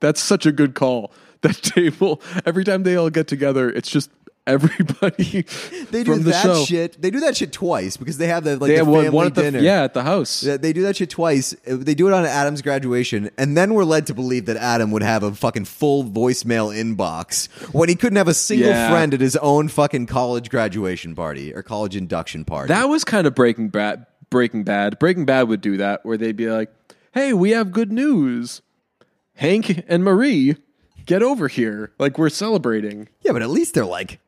That's 0.00 0.20
such 0.20 0.46
a 0.46 0.52
good 0.52 0.74
call. 0.74 1.12
That 1.44 1.56
table, 1.62 2.22
every 2.46 2.64
time 2.64 2.84
they 2.84 2.96
all 2.96 3.10
get 3.10 3.28
together, 3.28 3.68
it's 3.68 3.90
just 3.90 4.08
everybody 4.46 5.42
They 5.90 6.04
do 6.04 6.16
the 6.18 6.30
that 6.30 6.42
show. 6.42 6.64
shit. 6.64 7.00
They 7.00 7.10
do 7.10 7.20
that 7.20 7.36
shit 7.36 7.52
twice 7.52 7.96
because 7.96 8.18
they 8.18 8.26
have 8.26 8.44
the 8.44 8.52
like 8.56 8.68
They 8.68 8.74
the 8.78 8.84
have 8.84 8.86
family 8.86 9.10
one, 9.10 9.26
at 9.28 9.34
the 9.34 9.42
dinner. 9.42 9.58
yeah 9.60 9.82
at 9.84 9.94
the 9.94 10.02
house. 10.02 10.42
Yeah, 10.42 10.56
They 10.56 10.72
do 10.72 10.82
that 10.82 10.96
shit 10.96 11.10
twice. 11.10 11.54
They 11.66 11.94
do 11.94 12.06
it 12.08 12.12
on 12.12 12.24
Adam's 12.24 12.62
graduation, 12.62 13.30
and 13.38 13.56
then 13.56 13.74
we're 13.74 13.84
led 13.84 14.06
to 14.08 14.14
believe 14.14 14.46
that 14.46 14.56
Adam 14.56 14.90
would 14.90 15.02
have 15.02 15.22
a 15.22 15.32
fucking 15.34 15.64
full 15.64 16.04
voicemail 16.04 16.74
inbox 16.74 17.48
when 17.72 17.88
he 17.88 17.94
couldn't 17.94 18.16
have 18.16 18.28
a 18.28 18.34
single 18.34 18.68
Yeah. 18.68 18.90
friend 18.90 19.14
at 19.14 19.20
his 19.20 19.36
own 19.36 19.68
fucking 19.68 20.06
college 20.06 20.50
graduation 20.50 21.14
party 21.14 21.54
or 21.54 21.62
college 21.62 21.96
induction 21.96 22.44
party. 22.44 22.68
That 22.68 22.88
was 22.88 23.04
kind 23.04 23.26
of 23.26 23.34
Breaking 23.34 23.68
Bad. 23.68 24.06
Breaking 24.30 24.64
Bad. 24.64 24.98
Breaking 24.98 25.24
Bad 25.24 25.48
would 25.48 25.60
do 25.60 25.76
that, 25.76 26.04
where 26.04 26.16
they'd 26.16 26.36
be 26.36 26.50
like, 26.50 26.70
"Hey, 27.12 27.32
we 27.32 27.50
have 27.50 27.70
good 27.72 27.92
news. 27.92 28.62
Hank 29.34 29.84
and 29.88 30.04
Marie, 30.04 30.56
get 31.06 31.22
over 31.22 31.48
here. 31.48 31.92
Like 31.98 32.18
we're 32.18 32.28
celebrating." 32.30 33.08
yeah, 33.22 33.32
but 33.32 33.42
at 33.42 33.50
least 33.50 33.74
they're 33.74 33.84
like 33.84 34.18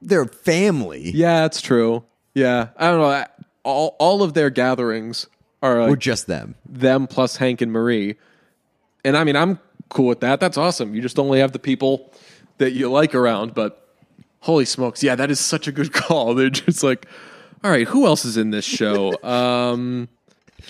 they're 0.00 0.26
family. 0.26 1.10
Yeah, 1.10 1.40
that's 1.42 1.60
true. 1.60 2.04
Yeah, 2.34 2.68
I 2.76 2.90
don't 2.90 3.00
know. 3.00 3.06
I- 3.06 3.26
All 3.64 3.96
all 3.98 4.22
of 4.22 4.32
their 4.34 4.50
gatherings 4.50 5.26
are 5.62 5.88
We're 5.88 5.96
just 5.96 6.26
them. 6.26 6.54
them 6.68 7.06
plus 7.06 7.36
Hank 7.36 7.60
and 7.60 7.72
Marie, 7.72 8.16
and 9.04 9.16
I 9.16 9.24
mean, 9.24 9.36
I'm 9.36 9.58
cool 9.88 10.06
with 10.06 10.20
that. 10.20 10.40
That's 10.40 10.56
awesome. 10.56 10.94
You 10.94 11.02
just 11.02 11.18
only 11.18 11.40
have 11.40 11.52
the 11.52 11.58
people 11.58 12.12
that 12.58 12.72
you 12.72 12.90
like 12.90 13.14
around, 13.14 13.54
but. 13.54 13.84
Holy 14.42 14.64
smokes. 14.66 15.02
Yeah, 15.02 15.16
that 15.16 15.32
is 15.32 15.40
such 15.40 15.66
a 15.66 15.72
good 15.72 15.92
call. 16.02 16.32
They're 16.36 16.48
just 16.48 16.84
like, 16.84 17.06
all 17.64 17.72
right, 17.72 17.88
who 17.88 18.06
else 18.06 18.24
is 18.24 18.36
in 18.36 18.50
this 18.50 18.64
show? 18.64 19.12
Um, 19.24 20.08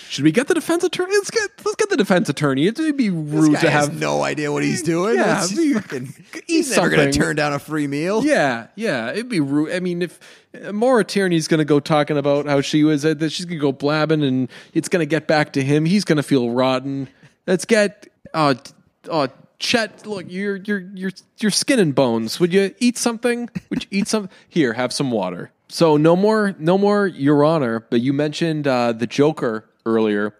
should 0.08 0.24
we 0.24 0.32
get 0.32 0.48
the 0.48 0.54
defense 0.54 0.84
attorney? 0.84 1.12
Let's 1.16 1.30
get 1.30 1.50
let's 1.64 1.76
get 1.76 1.90
the 1.90 1.96
defense 1.96 2.28
attorney. 2.28 2.66
It'd 2.66 2.96
be 2.96 3.10
rude 3.10 3.58
to 3.60 3.70
have 3.70 3.98
no 3.98 4.22
idea 4.22 4.52
what 4.52 4.62
he's 4.62 4.82
doing. 4.82 5.16
Yeah, 5.16 5.42
It's 5.42 5.52
be- 5.54 5.74
fucking- 5.74 6.14
he's 6.46 6.70
never 6.70 6.88
going 6.88 6.98
to 6.98 7.12
something. 7.12 7.20
turn 7.20 7.36
down 7.36 7.52
a 7.52 7.58
free 7.58 7.86
meal. 7.86 8.24
Yeah, 8.24 8.68
yeah, 8.76 9.10
it'd 9.10 9.28
be 9.28 9.40
rude. 9.40 9.72
I 9.72 9.80
mean, 9.80 10.02
if 10.02 10.18
uh, 10.64 10.72
Maura 10.72 11.04
Tierney's 11.04 11.48
going 11.48 11.58
to 11.58 11.64
go 11.64 11.80
talking 11.80 12.16
about 12.16 12.46
how 12.46 12.60
she 12.60 12.84
was, 12.84 13.04
uh, 13.04 13.14
that 13.14 13.30
she's 13.30 13.44
going 13.46 13.58
to 13.58 13.62
go 13.62 13.72
blabbing, 13.72 14.22
and 14.22 14.48
it's 14.74 14.88
going 14.88 15.00
to 15.00 15.06
get 15.06 15.26
back 15.26 15.52
to 15.54 15.62
him, 15.62 15.84
he's 15.84 16.04
going 16.04 16.16
to 16.16 16.22
feel 16.22 16.50
rotten. 16.50 17.08
Let's 17.46 17.64
get, 17.64 18.02
t- 18.02 18.10
oh, 18.34 19.28
Chet, 19.58 20.06
look, 20.06 20.26
you're 20.28 20.56
you're 20.56 20.80
you're 20.94 21.10
you're 21.38 21.50
skin 21.50 21.80
and 21.80 21.92
bones. 21.92 22.38
Would 22.38 22.52
you 22.52 22.72
eat 22.78 22.96
something? 22.96 23.50
Would 23.70 23.82
you 23.84 23.88
eat 24.00 24.06
some? 24.08 24.28
Here, 24.48 24.74
have 24.74 24.92
some 24.92 25.10
water. 25.10 25.50
So 25.68 25.96
no 25.96 26.14
more, 26.14 26.54
no 26.60 26.78
more, 26.78 27.08
Your 27.08 27.42
Honor. 27.44 27.80
But 27.90 28.00
you 28.00 28.12
mentioned 28.12 28.68
uh, 28.68 28.92
the 28.92 29.06
Joker 29.08 29.67
earlier. 29.86 30.34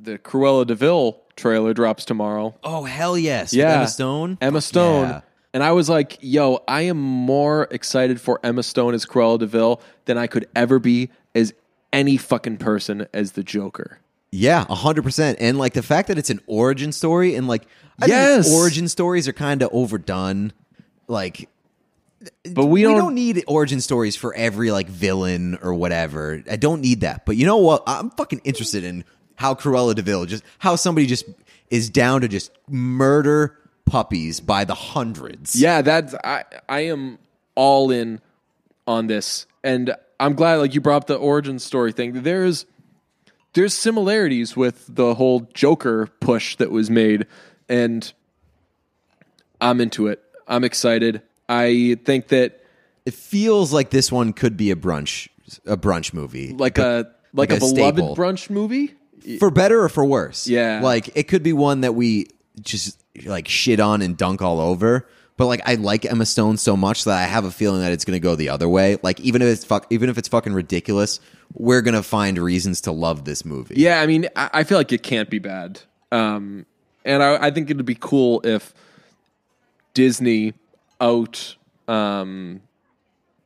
The 0.00 0.18
Cruella 0.18 0.66
de 0.66 0.74
Vil 0.74 1.20
trailer 1.36 1.72
drops 1.74 2.04
tomorrow. 2.04 2.54
Oh 2.62 2.84
hell 2.84 3.16
yes! 3.16 3.52
With 3.52 3.58
Yeah, 3.60 3.74
Emma 3.76 3.88
Stone. 3.88 4.38
Emma 4.40 4.60
Stone. 4.60 5.08
yeah. 5.08 5.20
And 5.52 5.62
I 5.62 5.70
was 5.70 5.88
like, 5.88 6.18
yo, 6.20 6.64
I 6.66 6.82
am 6.82 6.98
more 6.98 7.68
excited 7.70 8.20
for 8.20 8.40
Emma 8.42 8.64
Stone 8.64 8.92
as 8.94 9.06
Cruella 9.06 9.38
de 9.38 9.46
Vil 9.46 9.80
than 10.06 10.18
I 10.18 10.26
could 10.26 10.48
ever 10.56 10.80
be 10.80 11.10
as 11.34 11.54
any 11.92 12.16
fucking 12.16 12.56
person 12.56 13.06
as 13.14 13.32
the 13.32 13.44
Joker. 13.44 14.00
Yeah, 14.32 14.64
hundred 14.68 15.02
percent. 15.02 15.38
And 15.40 15.56
like 15.58 15.74
the 15.74 15.82
fact 15.82 16.08
that 16.08 16.18
it's 16.18 16.30
an 16.30 16.40
origin 16.48 16.90
story, 16.90 17.36
and 17.36 17.46
like 17.46 17.66
I 18.02 18.06
Yes. 18.06 18.46
think 18.48 18.56
origin 18.60 18.88
stories 18.88 19.28
are 19.28 19.32
kind 19.32 19.62
of 19.62 19.70
overdone. 19.72 20.52
Like 21.06 21.48
But 22.52 22.66
we, 22.66 22.80
we 22.80 22.82
don't, 22.82 22.96
don't, 22.96 23.14
need 23.14 23.42
origin 23.46 23.80
stories 23.80 24.16
for 24.16 24.34
every 24.34 24.70
like 24.70 24.88
villain 24.88 25.58
or 25.62 25.74
whatever. 25.74 26.42
I 26.50 26.56
don't 26.56 26.80
need 26.80 27.00
that. 27.00 27.26
But 27.26 27.36
you 27.36 27.46
know 27.46 27.58
what? 27.58 27.82
I'm 27.86 28.10
fucking 28.10 28.40
interested 28.44 28.84
in 28.84 29.04
how 29.36 29.54
Cruella 29.54 29.94
de 29.94 30.02
Vil 30.02 30.26
just 30.26 30.44
how 30.58 30.76
somebody 30.76 31.06
just 31.06 31.24
is 31.70 31.90
down 31.90 32.20
to 32.20 32.28
just 32.28 32.50
murder 32.68 33.58
puppies 33.84 34.40
by 34.40 34.64
the 34.64 34.74
hundreds. 34.74 35.60
Yeah, 35.60 35.82
that's 35.82 36.14
I 36.24 36.44
I 36.68 36.80
am 36.80 37.18
all 37.54 37.90
in 37.90 38.20
on 38.86 39.06
this. 39.06 39.46
And 39.62 39.94
I'm 40.20 40.34
glad 40.34 40.56
like 40.56 40.74
you 40.74 40.80
brought 40.80 41.02
up 41.02 41.06
the 41.06 41.16
origin 41.16 41.58
story 41.58 41.92
thing. 41.92 42.22
There's 42.22 42.66
there's 43.54 43.74
similarities 43.74 44.56
with 44.56 44.84
the 44.88 45.14
whole 45.14 45.48
Joker 45.54 46.08
push 46.20 46.56
that 46.56 46.70
was 46.70 46.90
made 46.90 47.26
and 47.68 48.12
I'm 49.60 49.80
into 49.80 50.08
it. 50.08 50.22
I'm 50.46 50.64
excited. 50.64 51.22
I 51.48 51.98
think 52.04 52.28
that 52.28 52.60
It 53.06 53.14
feels 53.14 53.72
like 53.72 53.90
this 53.90 54.10
one 54.10 54.32
could 54.32 54.56
be 54.56 54.70
a 54.70 54.76
brunch 54.76 55.28
a 55.66 55.76
brunch 55.76 56.14
movie. 56.14 56.52
like 56.52 56.78
a 56.78 57.06
like, 57.32 57.50
like 57.50 57.50
a, 57.50 57.56
a 57.56 57.58
beloved 57.58 57.96
staple. 57.98 58.16
brunch 58.16 58.48
movie. 58.50 58.94
for 59.38 59.50
better 59.50 59.82
or 59.82 59.88
for 59.88 60.04
worse. 60.04 60.46
Yeah. 60.46 60.80
Like 60.82 61.10
it 61.14 61.24
could 61.24 61.42
be 61.42 61.52
one 61.52 61.82
that 61.82 61.94
we 61.94 62.28
just 62.60 63.02
like 63.26 63.46
shit 63.48 63.80
on 63.80 64.00
and 64.02 64.16
dunk 64.16 64.40
all 64.42 64.60
over. 64.60 65.06
But 65.36 65.46
like 65.46 65.60
I 65.66 65.74
like 65.74 66.04
Emma 66.04 66.26
Stone 66.26 66.56
so 66.58 66.76
much 66.76 67.04
that 67.04 67.18
I 67.18 67.24
have 67.24 67.44
a 67.44 67.50
feeling 67.50 67.80
that 67.80 67.92
it's 67.92 68.04
going 68.04 68.14
to 68.14 68.20
go 68.20 68.36
the 68.36 68.48
other 68.50 68.68
way. 68.68 68.98
Like 69.02 69.18
even 69.20 69.42
if 69.42 69.48
it's 69.48 69.64
fuck, 69.64 69.86
even 69.90 70.08
if 70.08 70.16
it's 70.16 70.28
fucking 70.28 70.52
ridiculous, 70.52 71.18
we're 71.52 71.82
going 71.82 71.94
to 71.94 72.02
find 72.04 72.38
reasons 72.38 72.80
to 72.82 72.92
love 72.92 73.24
this 73.24 73.44
movie. 73.44 73.74
Yeah, 73.76 74.00
I 74.00 74.06
mean, 74.06 74.28
I, 74.36 74.50
I 74.52 74.64
feel 74.64 74.78
like 74.78 74.92
it 74.92 75.02
can't 75.02 75.28
be 75.28 75.40
bad. 75.40 75.80
Um, 76.12 76.66
and 77.04 77.22
I, 77.22 77.46
I 77.46 77.50
think 77.50 77.68
it'd 77.68 77.84
be 77.84 77.96
cool 77.98 78.40
if 78.44 78.72
Disney 79.92 80.54
out 81.04 81.56
um, 81.88 82.60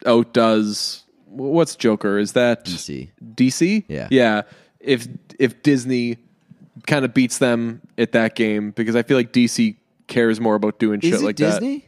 outdoes 0.06 1.04
what's 1.26 1.76
Joker? 1.76 2.18
Is 2.18 2.32
that 2.32 2.64
DC. 2.64 3.10
DC? 3.34 3.84
Yeah. 3.88 4.08
yeah. 4.10 4.42
If 4.80 5.08
if 5.38 5.62
Disney 5.62 6.18
kind 6.86 7.04
of 7.04 7.14
beats 7.14 7.38
them 7.38 7.82
at 7.96 8.12
that 8.12 8.34
game, 8.34 8.70
because 8.72 8.96
I 8.96 9.02
feel 9.02 9.16
like 9.16 9.32
DC 9.32 9.76
cares 10.06 10.40
more 10.40 10.54
about 10.54 10.78
doing 10.78 11.00
Is 11.00 11.10
shit 11.10 11.20
it 11.20 11.24
like 11.24 11.36
that. 11.36 11.60
Disney? 11.60 11.84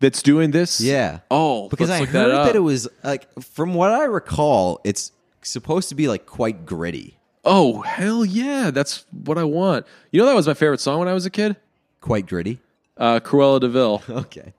That's 0.00 0.22
doing 0.22 0.52
this. 0.52 0.80
Yeah. 0.80 1.20
Oh, 1.30 1.68
Because 1.68 1.90
I 1.90 2.04
heard 2.04 2.30
that, 2.30 2.44
that, 2.44 2.56
it 2.56 2.60
was 2.60 2.88
like 3.02 3.26
from 3.42 3.74
what 3.74 3.90
I 3.90 4.04
recall, 4.04 4.80
it's 4.84 5.10
supposed 5.42 5.88
to 5.88 5.94
be 5.96 6.06
like 6.08 6.24
quite 6.24 6.64
gritty. 6.64 7.18
Oh 7.44 7.82
hell 7.82 8.24
yeah! 8.24 8.70
That's 8.70 9.06
what 9.10 9.38
I 9.38 9.44
want. 9.44 9.86
You 10.10 10.20
know 10.20 10.26
that 10.26 10.34
was 10.34 10.46
my 10.46 10.54
favorite 10.54 10.80
song 10.80 10.98
when 10.98 11.08
I 11.08 11.14
was 11.14 11.24
a 11.26 11.30
kid. 11.30 11.56
Quite 12.00 12.26
gritty. 12.26 12.60
Uh, 12.96 13.20
Cruella 13.20 13.60
de 13.60 13.68
Vil. 13.68 14.02
Okay. 14.08 14.52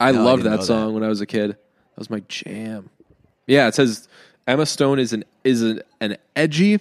I 0.00 0.12
No, 0.12 0.24
loved 0.24 0.42
didn't 0.44 0.58
that 0.58 0.64
song 0.66 0.94
when 0.94 1.02
I 1.02 1.08
was 1.08 1.20
a 1.20 1.26
kid. 1.26 1.50
That 1.50 1.98
was 1.98 2.10
my 2.10 2.20
jam. 2.28 2.90
Yeah, 3.46 3.68
it 3.68 3.74
says 3.74 4.08
Emma 4.46 4.66
Stone 4.66 4.98
is 4.98 5.12
an 5.12 5.24
is 5.44 5.62
an, 5.62 5.82
an 6.00 6.16
edgy 6.36 6.80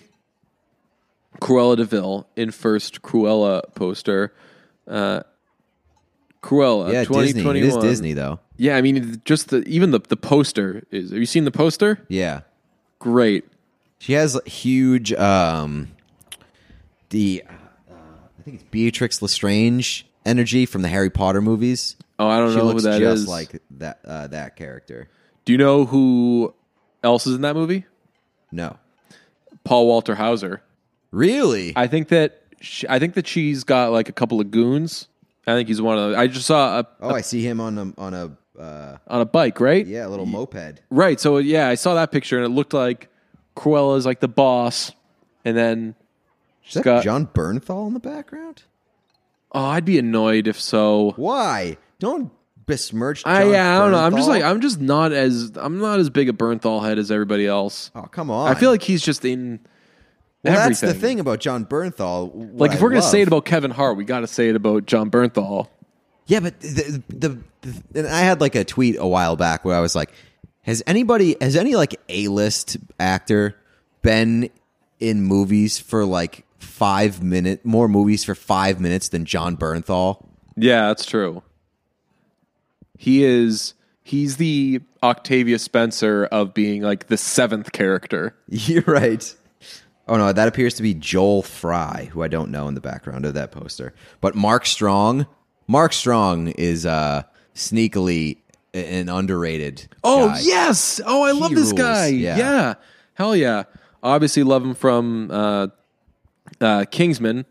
Cruella 1.41 1.77
de 1.77 1.85
Vil 1.85 2.27
in 2.35 2.51
first 2.51 3.01
Cruella 3.01 3.61
poster. 3.75 4.33
Uh, 4.87 5.21
Cruella, 6.41 6.91
Yeah, 6.91 7.03
twenty 7.05 7.27
Disney. 7.27 7.41
twenty 7.43 7.59
It 7.59 7.65
is. 7.65 7.77
Disney 7.77 8.13
though. 8.13 8.39
Yeah, 8.57 8.75
I 8.77 8.81
mean, 8.81 9.21
just 9.25 9.49
the 9.49 9.63
even 9.67 9.91
the 9.91 9.99
the 9.99 10.17
poster 10.17 10.83
is. 10.91 11.09
Have 11.09 11.19
you 11.19 11.25
seen 11.25 11.45
the 11.45 11.51
poster? 11.51 12.05
Yeah. 12.07 12.41
Great. 12.99 13.45
She 13.99 14.13
has 14.13 14.39
huge 14.45 15.11
um 15.13 15.89
the 17.09 17.43
uh, 17.49 17.53
I 18.39 18.41
think 18.43 18.55
it's 18.55 18.63
Beatrix 18.71 19.21
Lestrange 19.21 20.05
energy 20.25 20.65
from 20.65 20.81
the 20.81 20.87
Harry 20.89 21.09
Potter 21.09 21.41
movies. 21.41 21.95
Oh, 22.23 22.27
I 22.29 22.37
don't 22.39 22.49
She 22.51 22.55
know 22.57 22.61
who 22.63 22.67
looks 22.69 22.83
that 22.83 22.99
just 22.99 23.23
is. 23.23 23.27
like 23.27 23.61
that 23.71 23.99
uh, 24.05 24.27
that 24.27 24.55
character. 24.55 25.09
Do 25.45 25.51
you 25.51 25.57
know 25.57 25.85
who 25.85 26.53
else 27.03 27.27
is 27.27 27.35
in 27.35 27.41
that 27.41 27.55
movie? 27.55 27.85
No. 28.51 28.77
Paul 29.63 29.87
Walter 29.87 30.15
Hauser. 30.15 30.61
Really? 31.11 31.73
I 31.75 31.87
think 31.87 32.09
that 32.09 32.41
she, 32.61 32.87
I 32.87 32.99
think 32.99 33.13
that 33.15 33.27
she's 33.27 33.63
got 33.63 33.91
like 33.91 34.09
a 34.09 34.13
couple 34.13 34.39
of 34.41 34.51
goons. 34.51 35.07
I 35.45 35.53
think 35.53 35.67
he's 35.67 35.81
one 35.81 35.97
of 35.97 36.11
them. 36.11 36.19
I 36.19 36.27
just 36.27 36.45
saw 36.47 36.79
a, 36.79 36.87
oh, 37.01 37.09
I 37.13 37.21
see 37.21 37.41
him 37.45 37.59
on 37.59 37.77
a 37.77 37.93
on 37.97 38.13
a 38.13 38.37
uh, 38.59 38.97
on 39.07 39.21
a 39.21 39.25
bike, 39.25 39.59
right? 39.59 39.85
yeah, 39.85 40.05
a 40.05 40.09
little 40.09 40.25
moped. 40.25 40.81
Right. 40.89 41.19
So 41.19 41.37
yeah, 41.37 41.67
I 41.67 41.75
saw 41.75 41.95
that 41.95 42.11
picture 42.11 42.37
and 42.37 42.45
it 42.45 42.49
looked 42.49 42.73
like 42.73 43.09
Cruella's 43.55 44.05
like 44.05 44.19
the 44.21 44.27
boss, 44.27 44.91
and 45.43 45.55
then 45.57 45.95
Is 46.67 46.75
that 46.75 46.83
got- 46.83 47.03
Jon 47.03 47.27
Bernthal 47.27 47.87
in 47.87 47.93
the 47.93 47.99
background? 47.99 48.63
oh, 49.55 49.65
I'd 49.65 49.85
be 49.85 49.99
annoyed 49.99 50.47
if 50.47 50.59
so. 50.59 51.11
Why? 51.15 51.77
Don't 52.03 52.31
besmirch. 52.65 53.23
Jon 53.23 53.33
I 53.33 53.43
yeah, 53.51 53.75
I 53.75 53.79
don't 53.79 53.91
know. 53.91 53.97
I'm 53.97 54.15
just 54.15 54.25
Bernthal. 54.27 54.29
like 54.29 54.43
I'm 54.43 54.61
just 54.61 54.79
not 54.79 55.11
as 55.11 55.51
I'm 55.55 55.79
not 55.79 55.99
as 55.99 56.09
big 56.09 56.29
a 56.29 56.33
Bernthal 56.33 56.83
head 56.83 56.99
as 56.99 57.09
everybody 57.11 57.47
else. 57.47 57.91
oh 57.95 58.03
come 58.03 58.29
on. 58.29 58.49
I 58.49 58.59
feel 58.59 58.69
like 58.71 58.83
he's 58.83 59.01
just 59.01 59.25
in 59.25 59.59
Well, 60.43 60.53
that's 60.53 60.79
the 60.81 60.87
Everything. 60.87 61.01
thing 61.01 61.19
about 61.21 61.39
Jon 61.39 61.65
Bernthal. 61.65 62.31
what 62.31 62.69
Like 62.69 62.71
if 62.73 62.79
I 62.79 62.83
we're 62.83 62.89
gonna 62.89 63.01
say 63.01 63.21
it 63.21 63.27
about 63.27 63.45
Kevin 63.45 63.71
Hart, 63.71 63.97
we 63.97 64.05
got 64.05 64.19
to 64.21 64.27
say 64.27 64.49
it 64.49 64.55
about 64.55 64.85
Jon 64.85 65.09
Bernthal. 65.09 65.67
Yeah, 66.25 66.39
but 66.39 66.59
the, 66.61 67.03
the, 67.09 67.37
the 67.61 67.83
and 67.99 68.07
I 68.07 68.21
had 68.21 68.39
like 68.39 68.55
a 68.55 68.63
tweet 68.63 68.95
a 68.97 69.05
while 69.07 69.35
back 69.35 69.65
where 69.65 69.75
I 69.75 69.81
was 69.81 69.93
like, 69.95 70.11
"Has 70.61 70.81
anybody, 70.87 71.35
has 71.41 71.55
any 71.57 71.75
like 71.75 71.99
A 72.07 72.27
list 72.29 72.77
actor 72.99 73.57
been 74.01 74.49
in 75.01 75.21
movies 75.21 75.79
for 75.79 76.05
like 76.05 76.45
five 76.59 77.21
minute 77.21 77.65
more 77.65 77.89
movies 77.89 78.23
for 78.23 78.35
five 78.35 78.79
minutes 78.79 79.09
than 79.09 79.25
Jon 79.25 79.57
Bernthal?" 79.57 80.25
Yeah, 80.55 80.87
that's 80.87 81.05
true. 81.05 81.43
He 83.03 83.25
is. 83.25 83.73
He's 84.01 84.37
the 84.37 84.79
Octavia 85.01 85.59
Spencer 85.59 86.23
of 86.31 86.53
being 86.53 86.83
like 86.83 87.07
the 87.07 87.17
seventh 87.17 87.73
character. 87.73 88.33
You're 88.47 88.83
right. 88.87 89.35
Oh 90.07 90.15
no, 90.15 90.31
that 90.31 90.47
appears 90.47 90.75
to 90.75 90.83
be 90.83 90.93
Joel 90.93 91.41
Fry, 91.41 92.09
who 92.13 92.23
I 92.23 92.29
don't 92.29 92.49
know 92.49 92.69
in 92.69 92.75
the 92.75 92.79
background 92.81 93.25
of 93.25 93.33
that 93.33 93.51
poster. 93.51 93.93
But 94.21 94.35
Mark 94.35 94.65
Strong, 94.65 95.25
Mark 95.67 95.91
Strong 95.91 96.49
is 96.51 96.85
uh 96.85 97.23
sneakily 97.53 98.37
an 98.73 99.09
underrated. 99.09 99.85
Oh 100.01 100.29
guy. 100.29 100.39
yes! 100.41 101.01
Oh, 101.05 101.23
I 101.23 101.31
love 101.31 101.51
this 101.51 101.71
rules, 101.71 101.73
guy. 101.73 102.07
yeah. 102.07 102.37
Yeah. 102.37 102.73
hell 103.15 103.35
yeah! 103.35 103.63
Obviously, 104.01 104.43
love 104.43 104.63
him 104.63 104.75
from 104.75 105.29
uh, 105.29 105.67
uh, 106.61 106.85
Kingsman. 106.89 107.45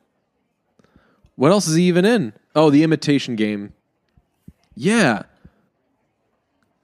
What 1.37 1.53
else 1.53 1.69
is 1.69 1.77
he 1.77 1.83
even 1.85 2.07
in? 2.07 2.33
Oh, 2.55 2.71
The 2.71 2.83
Imitation 2.85 3.37
Game. 3.37 3.75
Yeah, 4.75 5.25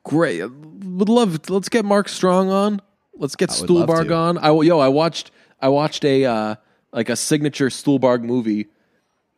great. 0.08 0.42
Would 0.42 1.08
love. 1.08 1.48
Let's 1.50 1.68
get 1.68 1.84
Mark 1.84 2.08
Strong 2.08 2.50
on. 2.50 2.80
Let's 3.16 3.36
get 3.36 3.50
would 3.60 3.70
love 3.70 3.88
Stuhlbarg 3.88 4.08
to. 4.08 4.14
on. 4.14 4.38
I 4.38 4.50
yo, 4.62 4.78
I 4.78 4.88
watched. 4.88 5.30
I 5.60 5.68
watched 5.68 6.04
a 6.04 6.24
uh, 6.24 6.54
like 6.92 7.08
a 7.08 7.16
signature 7.16 7.68
Stuhlbarg 7.68 8.22
movie 8.22 8.66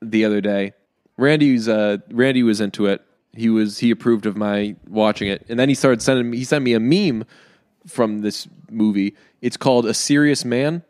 the 0.00 0.24
other 0.24 0.40
day. 0.40 0.72
Randy's 1.16 1.68
uh, 1.68 1.98
Randy 2.10 2.42
was 2.42 2.60
into 2.60 2.86
it. 2.86 3.02
He 3.34 3.48
was 3.48 3.78
he 3.78 3.90
approved 3.90 4.26
of 4.26 4.36
my 4.36 4.76
watching 4.88 5.28
it, 5.28 5.44
and 5.48 5.58
then 5.58 5.68
he 5.68 5.74
started 5.74 6.00
sending 6.02 6.30
me. 6.30 6.38
He 6.38 6.44
sent 6.44 6.64
me 6.64 6.72
a 6.74 6.80
meme 6.80 7.24
from 7.86 8.20
this 8.22 8.48
movie. 8.70 9.14
It's 9.40 9.56
called 9.56 9.86
A 9.86 9.94
Serious 9.94 10.44
Man, 10.44 10.82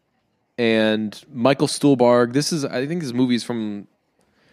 and 0.59 1.23
Michael 1.33 1.67
Stuhlbarg. 1.69 2.33
This 2.33 2.53
is 2.53 2.65
I 2.65 2.87
think 2.87 3.03
this 3.03 3.13
movie 3.13 3.35
is 3.35 3.45
from 3.45 3.87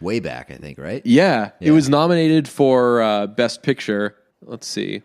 way 0.01 0.19
back, 0.19 0.51
I 0.51 0.55
think. 0.57 0.77
Right? 0.77 1.01
yeah. 1.05 1.51
It 1.59 1.67
Yeah. 1.67 1.71
was 1.73 1.89
nominated 1.89 2.47
for 2.47 3.01
uh, 3.01 3.27
Best 3.27 3.63
Picture. 3.63 4.15
Let's 4.43 4.67
see, 4.67 5.01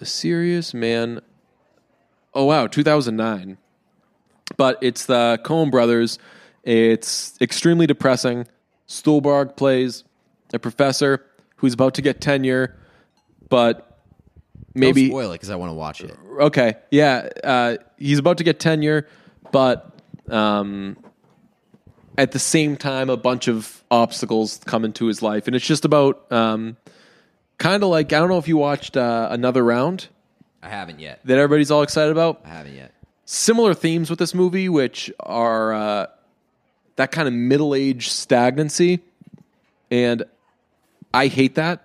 A 0.00 0.04
Serious 0.06 0.74
Man. 0.74 1.20
Oh 2.34 2.44
wow, 2.44 2.66
two 2.66 2.82
thousand 2.82 3.16
nine. 3.16 3.58
But 4.56 4.78
it's 4.82 5.06
the 5.06 5.40
Coen 5.44 5.70
brothers. 5.70 6.18
It's 6.62 7.38
extremely 7.40 7.86
depressing. 7.86 8.46
Stuhlbarg 8.88 9.56
plays 9.56 10.04
a 10.52 10.58
professor 10.58 11.24
who's 11.56 11.72
about 11.74 11.94
to 11.94 12.02
get 12.02 12.20
tenure, 12.20 12.76
but 13.48 14.02
maybe 14.74 15.02
Don't 15.02 15.10
spoil 15.12 15.30
it 15.32 15.34
because 15.36 15.50
I 15.50 15.56
want 15.56 15.70
to 15.70 15.74
watch 15.74 16.00
it. 16.02 16.16
okay, 16.40 16.74
yeah, 16.90 17.28
uh, 17.42 17.76
he's 17.98 18.18
about 18.18 18.38
to 18.38 18.44
get 18.44 18.60
tenure, 18.60 19.06
but 19.52 19.98
um, 20.28 20.96
at 22.18 22.32
the 22.32 22.38
same 22.38 22.76
time, 22.76 23.08
a 23.08 23.16
bunch 23.16 23.48
of 23.48 23.82
obstacles 23.90 24.60
come 24.66 24.84
into 24.84 25.06
his 25.06 25.22
life, 25.22 25.46
and 25.46 25.56
it's 25.56 25.66
just 25.66 25.84
about 25.86 26.30
um, 26.30 26.76
kind 27.58 27.82
of 27.82 27.88
like 27.88 28.12
I 28.12 28.18
don't 28.18 28.28
know 28.28 28.38
if 28.38 28.48
you 28.48 28.56
watched 28.56 28.96
uh, 28.96 29.28
another 29.30 29.62
round 29.64 30.08
I 30.62 30.68
haven't 30.68 31.00
yet. 31.00 31.20
that 31.24 31.38
everybody's 31.38 31.70
all 31.70 31.82
excited 31.82 32.12
about. 32.12 32.42
I 32.44 32.48
haven't 32.48 32.74
yet. 32.74 32.92
Similar 33.26 33.74
themes 33.74 34.10
with 34.10 34.18
this 34.18 34.34
movie, 34.34 34.68
which 34.68 35.10
are 35.20 35.72
uh, 35.72 36.06
that 36.96 37.10
kind 37.10 37.26
of 37.26 37.34
middle 37.34 37.74
age 37.74 38.10
stagnancy, 38.10 39.00
and 39.90 40.24
I 41.12 41.28
hate 41.28 41.54
that 41.54 41.84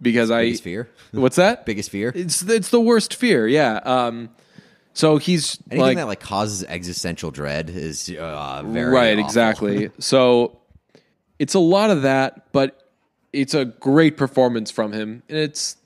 because 0.00 0.30
I 0.30 0.44
Biggest 0.44 0.62
fear. 0.62 0.88
What's 1.12 1.36
that? 1.36 1.66
Biggest 1.66 1.90
fear. 1.90 2.12
It's 2.14 2.42
it's 2.42 2.70
the 2.70 2.80
worst 2.80 3.14
fear. 3.14 3.46
Yeah. 3.46 3.76
Um. 3.84 4.30
So 4.94 5.18
he's 5.18 5.58
Anything 5.70 5.80
like 5.80 5.96
that 5.96 6.06
like 6.06 6.20
causes 6.20 6.64
existential 6.64 7.30
dread 7.30 7.70
is 7.70 8.10
uh, 8.10 8.62
very 8.64 8.90
right. 8.90 9.12
awful. 9.18 9.24
Exactly. 9.24 9.90
so 9.98 10.58
it's 11.38 11.54
a 11.54 11.60
lot 11.60 11.90
of 11.90 12.02
that, 12.02 12.50
but 12.52 12.87
it's 13.32 13.54
a 13.54 13.64
great 13.66 14.16
performance 14.16 14.70
from 14.70 14.92
him, 14.92 15.22
and 15.28 15.38
it's 15.38 15.76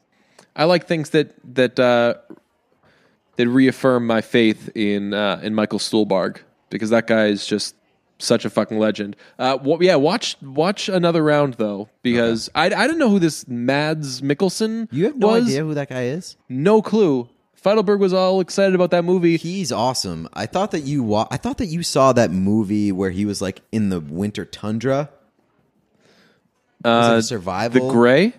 I 0.54 0.64
like 0.64 0.86
things 0.86 1.10
that 1.10 1.34
that 1.54 1.78
uh, 1.78 2.14
that 3.36 3.48
reaffirm 3.48 4.06
my 4.06 4.20
faith 4.20 4.70
in 4.74 5.14
uh, 5.14 5.40
in 5.42 5.54
Michael 5.54 5.78
Stuhlbarg 5.78 6.38
because 6.70 6.90
that 6.90 7.06
guy 7.06 7.26
is 7.26 7.46
just 7.46 7.74
such 8.18 8.44
a 8.44 8.50
fucking 8.50 8.78
legend. 8.78 9.16
Uh, 9.38 9.58
yeah, 9.80 9.96
watch 9.96 10.36
watch 10.42 10.88
another 10.88 11.22
round 11.24 11.54
though 11.54 11.88
because 12.02 12.48
I, 12.54 12.66
I 12.66 12.86
didn't 12.86 12.98
know 12.98 13.10
who 13.10 13.18
this 13.18 13.46
Mads 13.48 14.20
Mikkelsen 14.20 14.88
You 14.92 15.06
have 15.06 15.16
no 15.16 15.28
was. 15.28 15.44
idea 15.46 15.64
who 15.64 15.74
that 15.74 15.88
guy 15.88 16.04
is. 16.04 16.36
No 16.48 16.82
clue. 16.82 17.28
Feidelberg 17.54 18.00
was 18.00 18.12
all 18.12 18.40
excited 18.40 18.74
about 18.74 18.90
that 18.90 19.04
movie. 19.04 19.36
He's 19.36 19.70
awesome. 19.70 20.28
I 20.34 20.46
thought 20.46 20.72
that 20.72 20.80
you 20.80 21.02
wa- 21.04 21.28
I 21.30 21.36
thought 21.36 21.58
that 21.58 21.66
you 21.66 21.82
saw 21.84 22.12
that 22.12 22.30
movie 22.32 22.90
where 22.90 23.10
he 23.10 23.24
was 23.24 23.40
like 23.40 23.60
in 23.70 23.88
the 23.88 24.00
winter 24.00 24.44
tundra. 24.44 25.10
Uh, 26.84 27.20
survival? 27.20 27.88
the 27.88 27.92
Grey? 27.92 28.32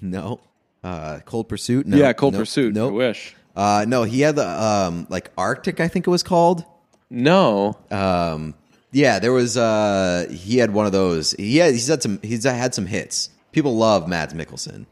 no. 0.00 0.40
Uh, 0.82 1.18
Cold 1.24 1.48
Pursuit. 1.48 1.86
No. 1.86 1.96
yeah, 1.96 2.12
Cold 2.12 2.34
Nope. 2.34 2.40
Pursuit. 2.42 2.74
Nope. 2.74 2.94
Wish. 2.94 3.34
Uh, 3.56 3.84
no, 3.88 4.04
he 4.04 4.20
had 4.20 4.36
the 4.36 4.46
um, 4.48 5.06
like 5.10 5.32
Arctic. 5.36 5.80
I 5.80 5.88
think 5.88 6.06
it 6.06 6.10
was 6.10 6.22
called. 6.22 6.64
No. 7.10 7.76
Um, 7.90 8.54
yeah, 8.92 9.18
there 9.18 9.32
was. 9.32 9.56
Uh, 9.56 10.28
he 10.30 10.58
had 10.58 10.72
one 10.72 10.86
of 10.86 10.92
those. 10.92 11.32
He 11.32 11.56
had. 11.56 11.72
He's 11.72 11.88
had 11.88 12.02
some. 12.02 12.20
He's 12.22 12.44
had 12.44 12.74
some 12.74 12.86
hits. 12.86 13.30
People 13.50 13.76
love 13.76 14.06
Mads 14.08 14.34
Mikkelsen. 14.34 14.86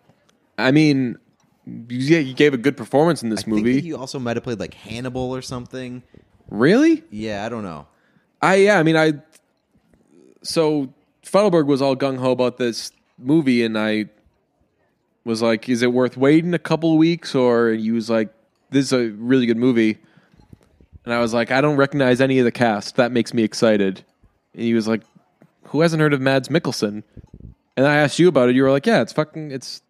I 0.58 0.72
mean, 0.72 1.18
yeah, 1.66 2.18
you 2.18 2.34
gave 2.34 2.52
a 2.54 2.58
good 2.58 2.76
performance 2.76 3.22
in 3.22 3.28
this 3.28 3.44
I 3.46 3.50
movie. 3.50 3.80
he 3.80 3.92
also 3.92 4.18
might 4.18 4.36
have 4.36 4.42
played 4.44 4.58
like 4.58 4.74
Hannibal 4.74 5.34
or 5.34 5.42
something. 5.42 6.02
really? 6.48 7.04
Yeah, 7.10 7.46
I 7.46 7.48
don't 7.48 7.62
know. 7.62 7.86
I 8.42 8.56
yeah. 8.56 8.78
I 8.78 8.82
mean, 8.82 8.96
I. 8.96 9.14
So 10.42 10.92
Feidelberg 11.26 11.66
was 11.66 11.82
all 11.82 11.96
gung 11.96 12.18
ho 12.18 12.30
about 12.32 12.56
this 12.56 12.92
movie, 13.18 13.64
and 13.64 13.76
I 13.78 14.06
was 15.24 15.42
like, 15.42 15.68
"Is 15.68 15.82
it 15.82 15.92
worth 15.92 16.16
waiting 16.16 16.54
a 16.54 16.58
couple 16.58 16.92
of 16.92 16.98
weeks?" 16.98 17.34
Or 17.34 17.70
he 17.70 17.90
was 17.90 18.08
like, 18.08 18.32
"This 18.70 18.86
is 18.86 18.92
a 18.92 19.08
really 19.10 19.46
good 19.46 19.56
movie," 19.56 19.98
and 21.04 21.12
I 21.12 21.20
was 21.20 21.34
like, 21.34 21.50
"I 21.50 21.60
don't 21.60 21.76
recognize 21.76 22.20
any 22.20 22.38
of 22.38 22.44
the 22.44 22.52
cast. 22.52 22.96
That 22.96 23.12
makes 23.12 23.34
me 23.34 23.42
excited." 23.42 24.04
And 24.54 24.62
he 24.62 24.74
was 24.74 24.86
like, 24.88 25.02
"Who 25.64 25.80
hasn't 25.80 26.00
heard 26.00 26.12
of 26.12 26.20
Mads 26.20 26.48
Mikkelsen?" 26.48 27.02
And 27.76 27.86
I 27.86 27.96
asked 27.96 28.18
you 28.18 28.28
about 28.28 28.48
it. 28.48 28.54
You 28.54 28.62
were 28.62 28.70
like, 28.70 28.86
"Yeah, 28.86 29.02
it's 29.02 29.12
fucking 29.12 29.50
it's 29.50 29.82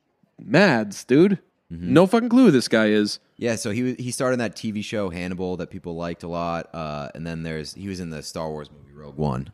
Mads, 0.42 1.04
dude. 1.04 1.38
No 1.68 2.06
fucking 2.06 2.28
clue 2.28 2.46
who 2.46 2.50
this 2.50 2.68
guy 2.68 2.86
is." 2.86 3.18
Yeah, 3.36 3.56
so 3.56 3.70
he 3.70 3.82
was- 3.82 3.96
he 3.98 4.10
starred 4.10 4.32
in 4.32 4.38
that 4.38 4.56
TV 4.56 4.82
show 4.82 5.10
Hannibal 5.10 5.56
that 5.58 5.68
people 5.68 5.94
liked 5.96 6.22
a 6.22 6.28
lot, 6.28 6.70
uh, 6.72 7.10
and 7.14 7.26
then 7.26 7.42
there's 7.42 7.74
he 7.74 7.88
was 7.88 8.00
in 8.00 8.08
the 8.10 8.22
Star 8.22 8.48
Wars 8.50 8.70
movie 8.70 8.96
Rogue 8.96 9.16
One. 9.18 9.50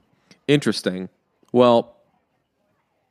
Interesting. 0.47 1.09
Well, 1.53 1.97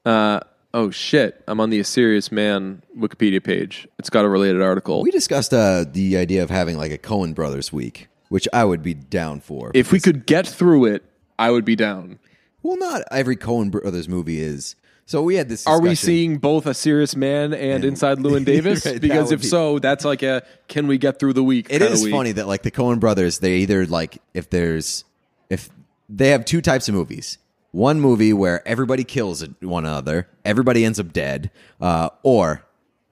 uh, 0.06 0.40
oh 0.74 0.90
shit! 0.92 1.44
I'm 1.48 1.60
on 1.60 1.70
the 1.70 1.80
A 1.80 1.84
Serious 1.84 2.32
Man 2.32 2.82
Wikipedia 2.98 3.44
page. 3.44 3.88
It's 4.00 4.10
got 4.10 4.26
a 4.26 4.30
related 4.30 4.62
article. 4.62 5.02
We 5.04 5.12
discussed 5.12 5.54
uh, 5.54 5.86
the 5.90 6.18
idea 6.18 6.44
of 6.44 6.50
having 6.50 6.78
like 6.78 6.92
a 6.92 6.98
Coen 6.98 7.36
Brothers 7.36 7.72
week, 7.72 8.08
which 8.30 8.48
I 8.52 8.66
would 8.66 8.82
be 8.84 8.94
down 8.94 9.42
for. 9.42 9.72
if 9.76 9.92
we 9.92 10.00
could 10.00 10.26
get 10.26 10.48
through 10.48 10.86
it, 10.86 11.04
I 11.38 11.52
would 11.52 11.66
be 11.66 11.76
down. 11.76 12.20
well, 12.64 12.78
not 12.78 13.04
every 13.12 13.38
Coen 13.38 13.70
Brothers 13.72 14.10
movie 14.10 14.40
is. 14.42 14.76
So 15.06 15.22
we 15.22 15.36
had 15.36 15.50
this. 15.50 15.68
Are 15.68 15.82
we 15.82 15.90
discussion. 15.90 16.08
seeing 16.08 16.38
both 16.38 16.66
A 16.66 16.74
Serious 16.74 17.16
Man 17.16 17.54
and 17.54 17.84
Inside 17.84 18.20
Llewyn 18.20 18.46
Davis? 18.46 18.86
Right, 18.86 19.02
because 19.02 19.32
if 19.32 19.42
be- 19.42 19.48
so, 19.48 19.78
that's 19.78 20.06
like 20.06 20.24
a 20.24 20.44
can 20.68 20.88
we 20.88 20.98
get 20.98 21.20
through 21.20 21.34
the 21.34 21.44
week? 21.44 21.68
It 21.70 21.82
is 21.82 22.04
week. 22.04 22.12
funny 22.14 22.32
that 22.34 22.48
like 22.48 22.64
the 22.64 22.72
Coen 22.72 23.00
brothers, 23.00 23.40
they 23.40 23.58
either 23.58 23.86
like 23.86 24.20
if 24.34 24.50
there's 24.50 25.04
if 25.50 25.70
they 26.08 26.30
have 26.30 26.46
two 26.46 26.62
types 26.62 26.88
of 26.88 26.96
movies. 26.96 27.38
One 27.72 28.02
movie 28.02 28.34
where 28.34 28.68
everybody 28.68 29.04
kills 29.06 29.46
one 29.62 29.86
another, 29.86 30.28
everybody 30.44 30.84
ends 30.84 31.00
up 31.00 31.14
dead, 31.14 31.52
uh, 31.80 32.10
or 32.22 32.66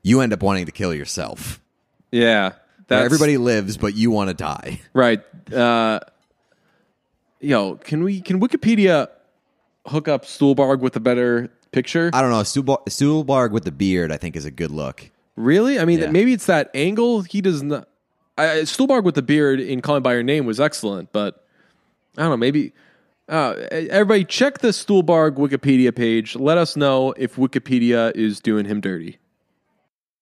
you 0.04 0.20
end 0.22 0.34
up 0.34 0.44
wanting 0.44 0.66
to 0.66 0.72
kill 0.72 0.94
yourself. 0.94 1.62
Yeah, 2.12 2.50
Where 2.50 2.56
that's 2.88 3.06
everybody 3.06 3.38
lives, 3.38 3.78
but 3.78 3.94
you 3.96 4.12
want 4.12 4.30
to 4.30 4.34
die. 4.34 4.82
right. 4.94 5.22
Uh, 5.54 6.00
yo, 7.40 7.76
can 7.76 8.04
we 8.04 8.22
can 8.22 8.40
Wikipedia 8.42 9.08
hook 9.88 10.08
up 10.08 10.26
Stuhlbarg 10.26 10.80
with 10.80 10.96
a 10.96 11.00
better 11.00 11.50
picture? 11.72 12.10
I 12.14 12.22
don't 12.22 12.32
know. 12.32 12.42
Stuhlbar- 12.42 12.86
Stuhlbarg 12.88 13.52
with 13.52 13.64
the 13.64 13.72
beard, 13.72 14.12
I 14.12 14.18
think, 14.18 14.36
is 14.36 14.46
a 14.46 14.52
good 14.52 14.72
look. 14.72 15.10
Really? 15.36 15.80
I 15.80 15.86
mean, 15.86 16.00
Yeah. 16.00 16.12
maybe 16.12 16.34
it's 16.34 16.48
that 16.48 16.70
angle. 16.74 17.22
He 17.22 17.42
does 17.42 17.64
not. 17.64 17.88
I, 18.38 18.44
Stuhlbarg 18.64 19.04
with 19.04 19.16
the 19.16 19.22
beard 19.22 19.60
in 19.60 19.82
Call 19.82 19.96
Me 19.96 20.02
by 20.02 20.14
Your 20.14 20.24
Name 20.24 20.46
was 20.46 20.60
excellent, 20.60 21.12
but 21.12 21.46
I 22.18 22.22
don't 22.24 22.32
know. 22.32 22.38
Maybe 22.38 22.74
uh, 23.30 23.54
everybody 23.72 24.26
check 24.26 24.60
the 24.60 24.70
Stuhlbarg 24.70 25.36
Wikipedia 25.36 25.96
page. 25.96 26.36
Let 26.36 26.58
us 26.58 26.76
know 26.76 27.14
if 27.18 27.36
Wikipedia 27.36 28.16
is 28.16 28.40
doing 28.40 28.66
him 28.66 28.82
dirty. 28.82 29.20